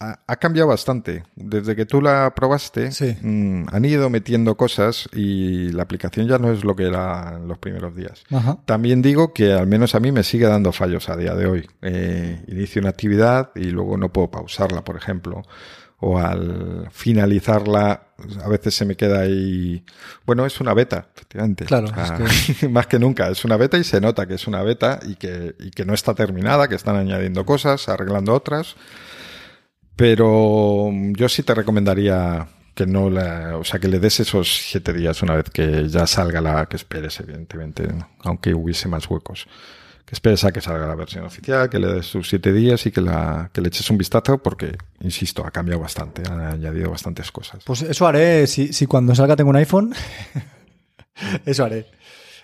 ha, 0.00 0.20
ha 0.26 0.36
cambiado 0.36 0.68
bastante. 0.68 1.24
Desde 1.36 1.76
que 1.76 1.86
tú 1.86 2.00
la 2.00 2.32
probaste, 2.34 2.92
Sí. 2.92 3.14
mm, 3.20 3.66
han 3.70 3.84
ido 3.84 4.10
metiendo 4.10 4.56
cosas 4.56 5.08
y 5.12 5.70
la 5.72 5.82
aplicación 5.82 6.26
ya 6.26 6.38
no 6.38 6.50
es 6.50 6.64
lo 6.64 6.74
que 6.74 6.84
era 6.84 7.34
en 7.36 7.46
los 7.46 7.58
primeros 7.58 7.94
días. 7.94 8.24
Ajá. 8.30 8.58
También 8.64 9.02
digo 9.02 9.32
que 9.32 9.52
al 9.52 9.66
menos 9.66 9.94
a 9.94 10.00
mí 10.00 10.12
me 10.12 10.22
sigue 10.22 10.46
dando 10.46 10.72
fallos 10.72 11.08
a 11.08 11.16
día 11.16 11.34
de 11.34 11.46
hoy. 11.46 11.68
Eh, 11.82 12.42
inicio 12.48 12.80
una 12.80 12.90
actividad 12.90 13.50
y 13.54 13.64
luego 13.64 13.96
no 13.96 14.12
puedo 14.12 14.30
pausarla, 14.30 14.82
por 14.82 14.96
ejemplo. 14.96 15.42
O 16.06 16.18
al 16.18 16.88
finalizarla, 16.90 18.08
a 18.44 18.48
veces 18.48 18.74
se 18.74 18.84
me 18.84 18.94
queda 18.94 19.20
ahí. 19.20 19.82
Bueno, 20.26 20.44
es 20.44 20.60
una 20.60 20.74
beta, 20.74 21.08
efectivamente. 21.14 21.64
Claro, 21.64 21.86
O 21.86 22.22
es 22.22 22.56
sea, 22.58 22.68
más 22.68 22.86
que 22.86 22.98
nunca. 22.98 23.30
Es 23.30 23.42
una 23.46 23.56
beta 23.56 23.78
y 23.78 23.84
se 23.84 24.02
nota 24.02 24.26
que 24.26 24.34
es 24.34 24.46
una 24.46 24.62
beta 24.62 25.00
y 25.02 25.14
que, 25.14 25.54
y 25.58 25.70
que 25.70 25.86
no 25.86 25.94
está 25.94 26.14
terminada, 26.14 26.68
que 26.68 26.74
están 26.74 26.96
añadiendo 26.96 27.46
cosas, 27.46 27.88
arreglando 27.88 28.34
otras. 28.34 28.76
Pero 29.96 30.90
yo 31.12 31.28
sí 31.30 31.42
te 31.42 31.54
recomendaría 31.54 32.48
que 32.74 32.86
no 32.86 33.08
la, 33.08 33.56
o 33.56 33.64
sea, 33.64 33.80
que 33.80 33.88
le 33.88 33.98
des 33.98 34.20
esos 34.20 34.52
siete 34.68 34.92
días 34.92 35.22
una 35.22 35.36
vez 35.36 35.48
que 35.50 35.88
ya 35.88 36.06
salga 36.06 36.42
la, 36.42 36.66
que 36.66 36.76
esperes, 36.76 37.18
evidentemente, 37.20 37.88
aunque 38.20 38.52
hubiese 38.52 38.88
más 38.88 39.08
huecos. 39.08 39.46
Esperes 40.14 40.44
a 40.44 40.52
que 40.52 40.60
salga 40.60 40.86
la 40.86 40.94
versión 40.94 41.24
oficial, 41.24 41.68
que 41.68 41.80
le 41.80 41.88
des 41.88 42.06
sus 42.06 42.28
siete 42.28 42.52
días 42.52 42.86
y 42.86 42.92
que 42.92 43.00
la, 43.00 43.50
que 43.52 43.60
le 43.60 43.66
eches 43.66 43.90
un 43.90 43.98
vistazo 43.98 44.38
porque, 44.38 44.78
insisto, 45.00 45.44
ha 45.44 45.50
cambiado 45.50 45.80
bastante, 45.80 46.22
han 46.30 46.40
añadido 46.40 46.88
bastantes 46.88 47.32
cosas. 47.32 47.64
Pues 47.64 47.82
eso 47.82 48.06
haré, 48.06 48.46
si, 48.46 48.72
si 48.72 48.86
cuando 48.86 49.12
salga 49.16 49.34
tengo 49.34 49.50
un 49.50 49.56
iPhone, 49.56 49.92
eso 51.44 51.64
haré. 51.64 51.86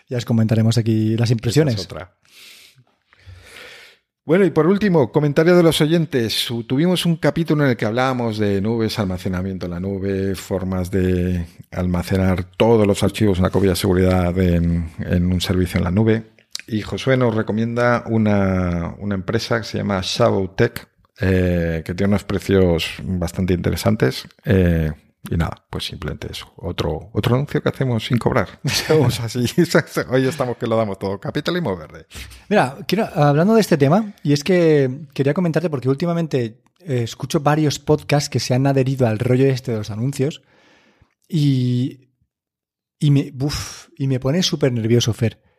Ya 0.08 0.16
os 0.16 0.24
comentaremos 0.24 0.78
aquí 0.78 1.16
las 1.16 1.30
impresiones. 1.30 1.76
es 1.76 1.84
otra. 1.84 2.16
Bueno, 4.24 4.44
y 4.44 4.50
por 4.50 4.66
último, 4.66 5.12
comentario 5.12 5.56
de 5.56 5.62
los 5.62 5.80
oyentes. 5.80 6.48
Tuvimos 6.66 7.06
un 7.06 7.16
capítulo 7.16 7.62
en 7.62 7.70
el 7.70 7.76
que 7.76 7.86
hablábamos 7.86 8.36
de 8.38 8.60
nubes, 8.60 8.98
almacenamiento 8.98 9.66
en 9.66 9.70
la 9.70 9.78
nube, 9.78 10.34
formas 10.34 10.90
de 10.90 11.46
almacenar 11.70 12.42
todos 12.56 12.84
los 12.84 13.04
archivos 13.04 13.38
en 13.38 13.44
la 13.44 13.50
copia 13.50 13.70
de 13.70 13.76
seguridad 13.76 14.36
en, 14.40 14.90
en 14.98 15.32
un 15.32 15.40
servicio 15.40 15.78
en 15.78 15.84
la 15.84 15.92
nube. 15.92 16.24
Y 16.72 16.82
Josué 16.82 17.16
nos 17.16 17.34
recomienda 17.34 18.04
una, 18.06 18.94
una 19.00 19.16
empresa 19.16 19.58
que 19.58 19.64
se 19.64 19.78
llama 19.78 20.00
Shadow 20.04 20.54
Tech, 20.54 20.88
eh, 21.20 21.82
que 21.84 21.94
tiene 21.94 22.10
unos 22.10 22.22
precios 22.22 22.94
bastante 23.02 23.54
interesantes. 23.54 24.28
Eh, 24.44 24.92
y 25.28 25.36
nada, 25.36 25.66
pues 25.68 25.86
simplemente 25.86 26.28
eso. 26.30 26.52
Otro, 26.56 27.10
otro 27.12 27.34
anuncio 27.34 27.60
que 27.60 27.68
hacemos 27.68 28.06
sin 28.06 28.18
cobrar. 28.18 28.60
Así. 29.20 29.44
Hoy 30.10 30.28
estamos 30.28 30.56
que 30.58 30.68
lo 30.68 30.76
damos 30.76 30.96
todo. 31.00 31.18
Capitalismo 31.18 31.76
verde. 31.76 32.06
Mira, 32.48 32.76
hablando 33.16 33.54
de 33.54 33.62
este 33.62 33.76
tema, 33.76 34.14
y 34.22 34.32
es 34.32 34.44
que 34.44 35.08
quería 35.12 35.34
comentarte 35.34 35.70
porque 35.70 35.88
últimamente 35.88 36.62
eh, 36.78 37.02
escucho 37.02 37.40
varios 37.40 37.80
podcasts 37.80 38.30
que 38.30 38.38
se 38.38 38.54
han 38.54 38.68
adherido 38.68 39.08
al 39.08 39.18
rollo 39.18 39.46
este 39.46 39.72
de 39.72 39.78
los 39.78 39.90
anuncios 39.90 40.42
y, 41.28 42.12
y, 43.00 43.10
me, 43.10 43.32
uf, 43.40 43.88
y 43.98 44.06
me 44.06 44.20
pone 44.20 44.44
súper 44.44 44.72
nervioso, 44.72 45.12
Fer. 45.12 45.49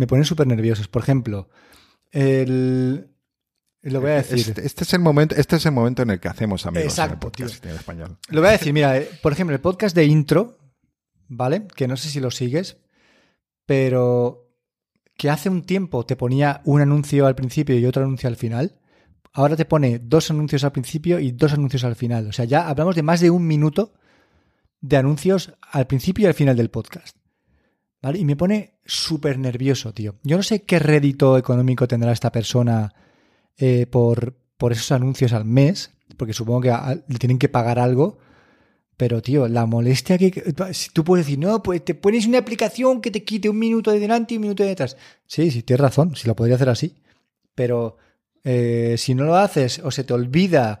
Me 0.00 0.06
pone 0.06 0.24
súper 0.24 0.46
nerviosos. 0.46 0.88
Por 0.88 1.02
ejemplo, 1.02 1.50
el... 2.10 3.10
Lo 3.82 4.00
voy 4.00 4.12
a 4.12 4.14
decir. 4.14 4.38
Este, 4.38 4.64
este 4.64 4.84
es 4.84 4.94
el 4.94 5.00
momento, 5.00 5.34
este 5.36 5.56
es 5.56 5.66
el 5.66 5.72
momento 5.72 6.00
en 6.00 6.08
el 6.08 6.20
que 6.20 6.28
hacemos 6.28 6.64
amigos 6.64 6.86
Exacto, 6.86 7.12
en 7.12 7.16
el 7.16 7.18
podcast 7.18 7.66
en 7.66 7.70
español. 7.72 8.18
Lo 8.30 8.40
voy 8.40 8.48
a 8.48 8.52
decir, 8.52 8.72
mira, 8.72 8.96
eh, 8.96 9.10
por 9.22 9.32
ejemplo, 9.32 9.54
el 9.54 9.60
podcast 9.60 9.94
de 9.94 10.06
intro, 10.06 10.56
¿vale? 11.28 11.66
Que 11.76 11.86
no 11.86 11.98
sé 11.98 12.08
si 12.08 12.18
lo 12.18 12.30
sigues, 12.30 12.78
pero 13.66 14.54
que 15.18 15.28
hace 15.28 15.50
un 15.50 15.64
tiempo 15.64 16.06
te 16.06 16.16
ponía 16.16 16.62
un 16.64 16.80
anuncio 16.80 17.26
al 17.26 17.34
principio 17.34 17.78
y 17.78 17.84
otro 17.84 18.02
anuncio 18.02 18.30
al 18.30 18.36
final. 18.36 18.80
Ahora 19.34 19.54
te 19.54 19.66
pone 19.66 19.98
dos 19.98 20.30
anuncios 20.30 20.64
al 20.64 20.72
principio 20.72 21.20
y 21.20 21.32
dos 21.32 21.52
anuncios 21.52 21.84
al 21.84 21.94
final. 21.94 22.26
O 22.26 22.32
sea, 22.32 22.46
ya 22.46 22.70
hablamos 22.70 22.96
de 22.96 23.02
más 23.02 23.20
de 23.20 23.28
un 23.28 23.46
minuto 23.46 23.92
de 24.80 24.96
anuncios 24.96 25.52
al 25.60 25.86
principio 25.86 26.24
y 26.24 26.26
al 26.28 26.34
final 26.34 26.56
del 26.56 26.70
podcast. 26.70 27.19
¿Vale? 28.02 28.18
Y 28.18 28.24
me 28.24 28.36
pone 28.36 28.78
súper 28.84 29.38
nervioso, 29.38 29.92
tío. 29.92 30.16
Yo 30.22 30.36
no 30.36 30.42
sé 30.42 30.62
qué 30.62 30.78
rédito 30.78 31.36
económico 31.36 31.86
tendrá 31.86 32.12
esta 32.12 32.32
persona 32.32 32.94
eh, 33.58 33.86
por, 33.86 34.34
por 34.56 34.72
esos 34.72 34.90
anuncios 34.92 35.32
al 35.32 35.44
mes, 35.44 35.92
porque 36.16 36.32
supongo 36.32 36.62
que 36.62 36.70
le 36.70 37.18
tienen 37.18 37.38
que 37.38 37.48
pagar 37.48 37.78
algo. 37.78 38.18
Pero, 38.96 39.22
tío, 39.22 39.48
la 39.48 39.66
molestia 39.66 40.18
que... 40.18 40.54
Si 40.72 40.90
tú 40.90 41.04
puedes 41.04 41.26
decir, 41.26 41.38
no, 41.38 41.62
pues 41.62 41.84
te 41.84 41.94
pones 41.94 42.26
una 42.26 42.38
aplicación 42.38 43.00
que 43.00 43.10
te 43.10 43.24
quite 43.24 43.48
un 43.48 43.58
minuto 43.58 43.90
de 43.90 43.98
delante 43.98 44.34
y 44.34 44.36
un 44.36 44.42
minuto 44.42 44.62
de 44.62 44.70
detrás. 44.70 44.96
Sí, 45.26 45.50
sí, 45.50 45.62
tienes 45.62 45.80
razón, 45.80 46.16
si 46.16 46.26
lo 46.26 46.36
podría 46.36 46.56
hacer 46.56 46.68
así. 46.68 46.96
Pero 47.54 47.96
eh, 48.44 48.96
si 48.98 49.14
no 49.14 49.24
lo 49.24 49.36
haces 49.36 49.78
o 49.78 49.90
se 49.90 50.04
te 50.04 50.12
olvida 50.12 50.80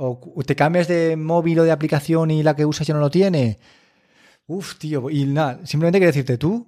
o 0.00 0.42
te 0.46 0.54
cambias 0.54 0.86
de 0.86 1.16
móvil 1.16 1.58
o 1.58 1.64
de 1.64 1.72
aplicación 1.72 2.30
y 2.30 2.42
la 2.42 2.54
que 2.54 2.64
usas 2.64 2.86
ya 2.86 2.94
no 2.94 3.00
lo 3.00 3.10
tiene. 3.10 3.58
Uf, 4.48 4.74
tío. 4.78 5.08
Y 5.10 5.24
nada, 5.26 5.64
simplemente 5.64 5.98
quiero 6.00 6.08
decirte, 6.08 6.36
tú 6.38 6.66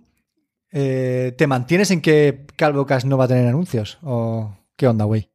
eh, 0.71 1.35
te 1.37 1.47
mantienes 1.49 1.91
en 1.91 2.01
que 2.01 2.47
Calvocas 2.55 3.05
no 3.05 3.17
va 3.19 3.25
a 3.25 3.29
tener 3.29 3.49
anuncios. 3.49 3.99
¿O 4.03 4.57
qué 4.77 4.87
onda, 4.87 5.05
güey? 5.07 5.29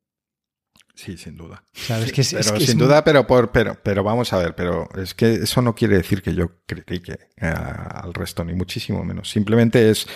Sí, 0.93 1.17
sin 1.17 1.35
duda. 1.35 1.61
¿Sabes? 1.73 2.13
Que 2.13 2.21
es- 2.21 2.29
Pero 2.29 2.39
es 2.39 2.51
que 2.53 2.59
sin 2.61 2.69
es- 2.69 2.77
duda, 2.77 3.03
pero 3.03 3.27
por, 3.27 3.51
pero, 3.51 3.77
pero 3.83 4.01
vamos 4.01 4.31
a 4.31 4.37
ver, 4.37 4.55
pero 4.55 4.87
es 4.95 5.13
que 5.13 5.33
eso 5.33 5.61
no 5.61 5.75
quiere 5.75 5.97
decir 5.97 6.21
que 6.21 6.33
yo 6.33 6.61
critique 6.65 7.17
eh, 7.35 7.47
al 7.53 8.13
resto, 8.13 8.45
ni 8.45 8.53
muchísimo 8.53 9.03
menos. 9.03 9.29
Simplemente 9.29 9.89
es, 9.89 10.07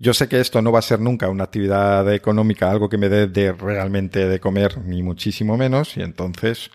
yo 0.00 0.12
sé 0.14 0.26
que 0.26 0.40
esto 0.40 0.60
no 0.60 0.72
va 0.72 0.80
a 0.80 0.82
ser 0.82 0.98
nunca 0.98 1.28
una 1.28 1.44
actividad 1.44 2.12
económica, 2.12 2.68
algo 2.68 2.88
que 2.88 2.98
me 2.98 3.08
dé 3.08 3.28
de 3.28 3.52
realmente 3.52 4.26
de 4.26 4.40
comer, 4.40 4.78
ni 4.84 5.04
muchísimo 5.04 5.56
menos, 5.56 5.96
y 5.96 6.00
entonces 6.02 6.72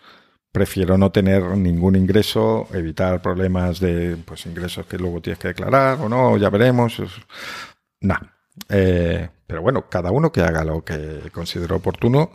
prefiero 0.54 0.96
no 0.96 1.10
tener 1.10 1.42
ningún 1.56 1.96
ingreso, 1.96 2.68
evitar 2.72 3.20
problemas 3.20 3.80
de 3.80 4.16
pues 4.24 4.46
ingresos 4.46 4.86
que 4.86 4.96
luego 4.96 5.20
tienes 5.20 5.40
que 5.40 5.48
declarar 5.48 5.98
o 6.00 6.08
no, 6.08 6.36
ya 6.36 6.48
veremos. 6.48 7.02
Nah. 8.00 8.20
Eh, 8.68 9.28
pero 9.48 9.62
bueno, 9.62 9.88
cada 9.90 10.12
uno 10.12 10.30
que 10.30 10.42
haga 10.42 10.62
lo 10.62 10.84
que 10.84 11.28
considere 11.32 11.74
oportuno. 11.74 12.30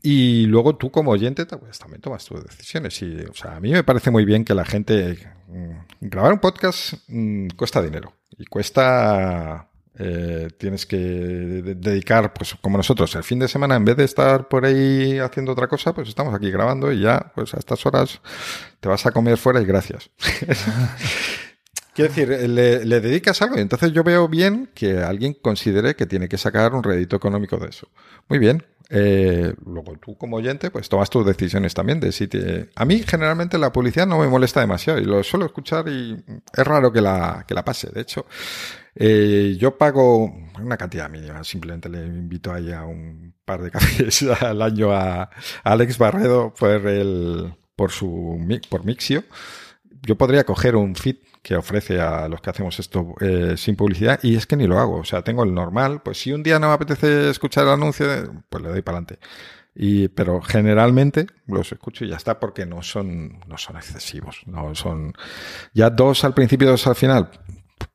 Y 0.00 0.46
luego 0.46 0.76
tú 0.76 0.92
como 0.92 1.10
oyente 1.10 1.44
pues, 1.46 1.76
también 1.76 2.00
tomas 2.00 2.24
tus 2.24 2.44
decisiones. 2.44 3.02
Y, 3.02 3.16
o 3.28 3.34
sea, 3.34 3.56
a 3.56 3.60
mí 3.60 3.72
me 3.72 3.82
parece 3.82 4.12
muy 4.12 4.24
bien 4.24 4.44
que 4.44 4.54
la 4.54 4.64
gente... 4.64 5.18
mm, 5.48 5.72
Grabar 6.02 6.34
un 6.34 6.38
podcast 6.38 6.94
mm, 7.08 7.48
cuesta 7.56 7.82
dinero. 7.82 8.12
Y 8.38 8.44
cuesta... 8.44 9.68
eh, 9.98 10.48
tienes 10.58 10.86
que 10.86 10.96
de- 10.96 11.74
dedicar, 11.74 12.32
pues 12.32 12.54
como 12.60 12.76
nosotros, 12.76 13.14
el 13.14 13.22
fin 13.22 13.38
de 13.38 13.48
semana, 13.48 13.76
en 13.76 13.84
vez 13.84 13.96
de 13.96 14.04
estar 14.04 14.48
por 14.48 14.64
ahí 14.64 15.18
haciendo 15.18 15.52
otra 15.52 15.68
cosa, 15.68 15.94
pues 15.94 16.08
estamos 16.08 16.34
aquí 16.34 16.50
grabando 16.50 16.92
y 16.92 17.00
ya, 17.00 17.32
pues 17.34 17.54
a 17.54 17.58
estas 17.58 17.84
horas 17.86 18.20
te 18.80 18.88
vas 18.88 19.04
a 19.06 19.12
comer 19.12 19.36
fuera 19.38 19.60
y 19.60 19.64
gracias. 19.64 20.10
Quiero 21.94 22.12
decir, 22.12 22.28
le, 22.50 22.84
le 22.84 23.00
dedicas 23.00 23.40
algo 23.40 23.56
y 23.56 23.60
entonces 23.60 23.92
yo 23.92 24.02
veo 24.02 24.26
bien 24.28 24.68
que 24.74 24.98
alguien 24.98 25.32
considere 25.40 25.94
que 25.94 26.06
tiene 26.06 26.28
que 26.28 26.38
sacar 26.38 26.74
un 26.74 26.82
rédito 26.82 27.14
económico 27.14 27.56
de 27.56 27.68
eso. 27.68 27.88
Muy 28.28 28.40
bien. 28.40 28.64
Eh, 28.90 29.54
luego 29.64 29.96
tú 29.98 30.16
como 30.18 30.36
oyente 30.36 30.70
pues 30.70 30.88
tomas 30.90 31.08
tus 31.08 31.24
decisiones 31.24 31.72
también 31.72 32.00
de 32.00 32.12
si 32.12 32.26
te... 32.26 32.68
A 32.74 32.84
mí 32.84 33.02
generalmente 33.06 33.58
la 33.58 33.72
publicidad 33.72 34.06
no 34.06 34.18
me 34.18 34.26
molesta 34.28 34.60
demasiado 34.60 34.98
y 34.98 35.04
lo 35.04 35.22
suelo 35.22 35.46
escuchar 35.46 35.88
y 35.88 36.22
es 36.52 36.64
raro 36.66 36.92
que 36.92 37.00
la, 37.00 37.44
que 37.46 37.54
la 37.54 37.64
pase. 37.64 37.90
De 37.90 38.00
hecho, 38.00 38.26
eh, 38.96 39.56
yo 39.58 39.76
pago 39.76 40.34
una 40.60 40.76
cantidad 40.76 41.10
mínima, 41.10 41.42
simplemente 41.44 41.88
le 41.88 42.06
invito 42.06 42.52
ahí 42.52 42.72
a 42.72 42.84
un 42.84 43.34
par 43.44 43.62
de 43.62 43.70
cafés 43.72 44.22
al 44.22 44.62
año 44.62 44.92
a, 44.92 45.30
Alex 45.62 45.98
Barredo 45.98 46.54
por, 46.54 46.70
el, 46.86 47.54
por, 47.76 47.90
su, 47.90 48.38
por 48.68 48.84
Mixio 48.84 49.24
yo 50.06 50.16
podría 50.16 50.44
coger 50.44 50.76
un 50.76 50.94
feed 50.94 51.16
que 51.42 51.56
ofrece 51.56 52.00
a 52.00 52.28
los 52.28 52.40
que 52.40 52.50
hacemos 52.50 52.78
esto 52.78 53.14
eh, 53.20 53.54
sin 53.56 53.76
publicidad 53.76 54.20
y 54.22 54.36
es 54.36 54.46
que 54.46 54.56
ni 54.56 54.66
lo 54.66 54.78
hago. 54.78 54.96
O 54.96 55.04
sea, 55.04 55.22
tengo 55.22 55.44
el 55.44 55.52
normal. 55.52 56.02
Pues 56.02 56.18
si 56.18 56.32
un 56.32 56.42
día 56.42 56.58
no 56.58 56.68
me 56.68 56.74
apetece 56.74 57.30
escuchar 57.30 57.64
el 57.64 57.70
anuncio, 57.70 58.06
pues 58.48 58.62
le 58.62 58.70
doy 58.70 58.82
para 58.82 58.98
adelante. 58.98 59.18
Y, 59.74 60.08
pero 60.08 60.40
generalmente 60.40 61.26
los 61.46 61.72
escucho 61.72 62.04
y 62.04 62.08
ya 62.08 62.16
está 62.16 62.38
porque 62.38 62.64
no 62.64 62.82
son, 62.82 63.40
no 63.46 63.58
son 63.58 63.76
excesivos. 63.76 64.42
No 64.46 64.74
son 64.74 65.12
ya 65.74 65.90
dos 65.90 66.24
al 66.24 66.34
principio 66.34 66.70
dos 66.70 66.86
al 66.86 66.94
final. 66.94 67.30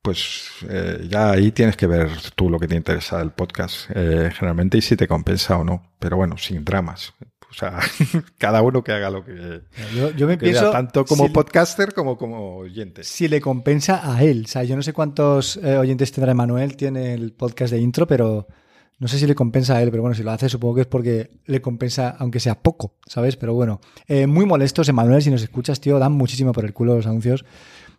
Pues 0.02 0.50
eh, 0.70 1.08
ya 1.10 1.32
ahí 1.32 1.52
tienes 1.52 1.76
que 1.76 1.86
ver 1.86 2.10
tú 2.36 2.50
lo 2.50 2.58
que 2.58 2.68
te 2.68 2.76
interesa 2.76 3.18
del 3.18 3.32
podcast 3.32 3.90
eh, 3.94 4.30
generalmente 4.34 4.78
y 4.78 4.82
si 4.82 4.96
te 4.96 5.08
compensa 5.08 5.58
o 5.58 5.64
no. 5.64 5.92
Pero 6.00 6.16
bueno, 6.18 6.38
sin 6.38 6.64
dramas. 6.64 7.14
O 7.50 7.54
sea, 7.54 7.80
cada 8.38 8.62
uno 8.62 8.84
que 8.84 8.92
haga 8.94 9.10
lo 9.10 9.26
que, 9.26 9.62
Yo, 9.96 10.12
yo 10.12 10.28
me 10.28 10.38
que 10.38 10.46
vea, 10.46 10.54
pienso... 10.54 10.72
tanto 10.72 11.04
como 11.04 11.26
si- 11.28 11.34
podcaster 11.34 11.94
como 11.94 12.18
como 12.18 12.58
oyente. 12.58 13.04
si 13.04 13.28
le 13.28 13.42
compensa 13.42 14.14
a 14.16 14.24
él. 14.24 14.44
O 14.46 14.48
sea, 14.48 14.64
yo 14.64 14.76
no 14.76 14.84
sé 14.84 14.94
cuántos 14.94 15.58
eh, 15.58 15.78
oyentes 15.78 16.12
tendrá 16.12 16.34
Manuel, 16.34 16.78
tiene 16.78 17.14
el 17.14 17.34
podcast 17.34 17.74
de 17.74 17.80
intro, 17.82 18.08
pero 18.08 18.48
no 19.00 19.08
sé 19.08 19.18
si 19.20 19.26
le 19.28 19.36
compensa 19.36 19.76
a 19.78 19.82
él, 19.82 19.90
pero 19.92 20.04
bueno, 20.04 20.16
si 20.16 20.24
lo 20.24 20.32
hace 20.32 20.48
supongo 20.48 20.76
que 20.76 20.82
es 20.82 20.88
porque 20.88 21.32
le 21.46 21.62
compensa, 21.62 22.16
aunque 22.20 22.40
sea 22.40 22.62
poco, 22.62 22.96
¿sabes? 23.06 23.36
Pero 23.36 23.54
bueno, 23.54 23.82
eh, 24.08 24.28
muy 24.28 24.46
molestos, 24.46 24.88
Emanuel, 24.88 25.22
si 25.22 25.32
nos 25.32 25.42
escuchas, 25.42 25.82
tío, 25.82 26.00
dan 26.00 26.12
muchísimo 26.14 26.52
por 26.54 26.64
el 26.66 26.74
culo 26.74 26.96
los 26.96 27.08
anuncios 27.08 27.44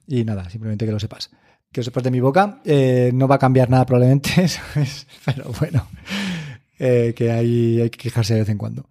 y 0.07 0.25
nada, 0.25 0.49
simplemente 0.49 0.87
que 0.87 0.93
lo 0.93 1.01
sepas. 1.01 1.31
Que 1.73 1.81
lo 1.81 1.85
sepas 1.85 2.03
de 2.03 2.11
mi 2.11 2.19
boca, 2.19 2.61
eh, 2.65 3.13
no 3.15 3.29
va 3.29 3.37
a 3.37 3.39
cambiar 3.39 3.71
nada 3.71 3.87
probablemente. 3.87 4.31
Pero 5.25 5.53
bueno, 5.59 5.89
eh, 6.79 7.15
que 7.15 7.31
hay, 7.31 7.81
hay 7.81 7.91
que 7.91 7.99
quejarse 7.99 8.35
de 8.35 8.41
vez 8.41 8.49
en 8.49 8.59
cuando. 8.59 8.87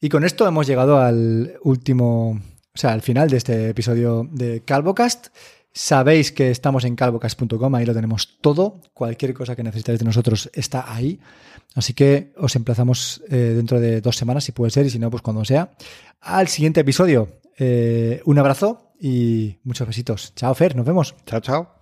Y 0.00 0.10
con 0.10 0.24
esto 0.24 0.46
hemos 0.46 0.66
llegado 0.66 0.98
al 0.98 1.54
último, 1.62 2.30
o 2.32 2.78
sea, 2.78 2.92
al 2.92 3.00
final 3.00 3.30
de 3.30 3.38
este 3.38 3.70
episodio 3.70 4.28
de 4.30 4.62
CalvoCast. 4.62 5.28
Sabéis 5.72 6.32
que 6.32 6.50
estamos 6.50 6.84
en 6.84 6.96
calvocast.com, 6.96 7.74
ahí 7.74 7.86
lo 7.86 7.94
tenemos 7.94 8.38
todo. 8.40 8.80
Cualquier 8.92 9.32
cosa 9.32 9.56
que 9.56 9.62
necesitáis 9.62 9.98
de 10.00 10.04
nosotros 10.04 10.50
está 10.52 10.92
ahí. 10.92 11.20
Así 11.74 11.94
que 11.94 12.32
os 12.36 12.54
emplazamos 12.56 13.22
eh, 13.30 13.54
dentro 13.56 13.80
de 13.80 14.00
dos 14.00 14.16
semanas, 14.16 14.44
si 14.44 14.52
puede 14.52 14.72
ser, 14.72 14.84
y 14.84 14.90
si 14.90 14.98
no, 14.98 15.10
pues 15.10 15.22
cuando 15.22 15.44
sea, 15.44 15.70
al 16.20 16.48
siguiente 16.48 16.80
episodio. 16.80 17.40
Un 18.24 18.38
abrazo 18.38 18.94
y 19.00 19.58
muchos 19.64 19.86
besitos. 19.86 20.34
Chao, 20.34 20.54
Fer, 20.54 20.76
nos 20.76 20.86
vemos. 20.86 21.14
Chao, 21.26 21.40
chao. 21.40 21.79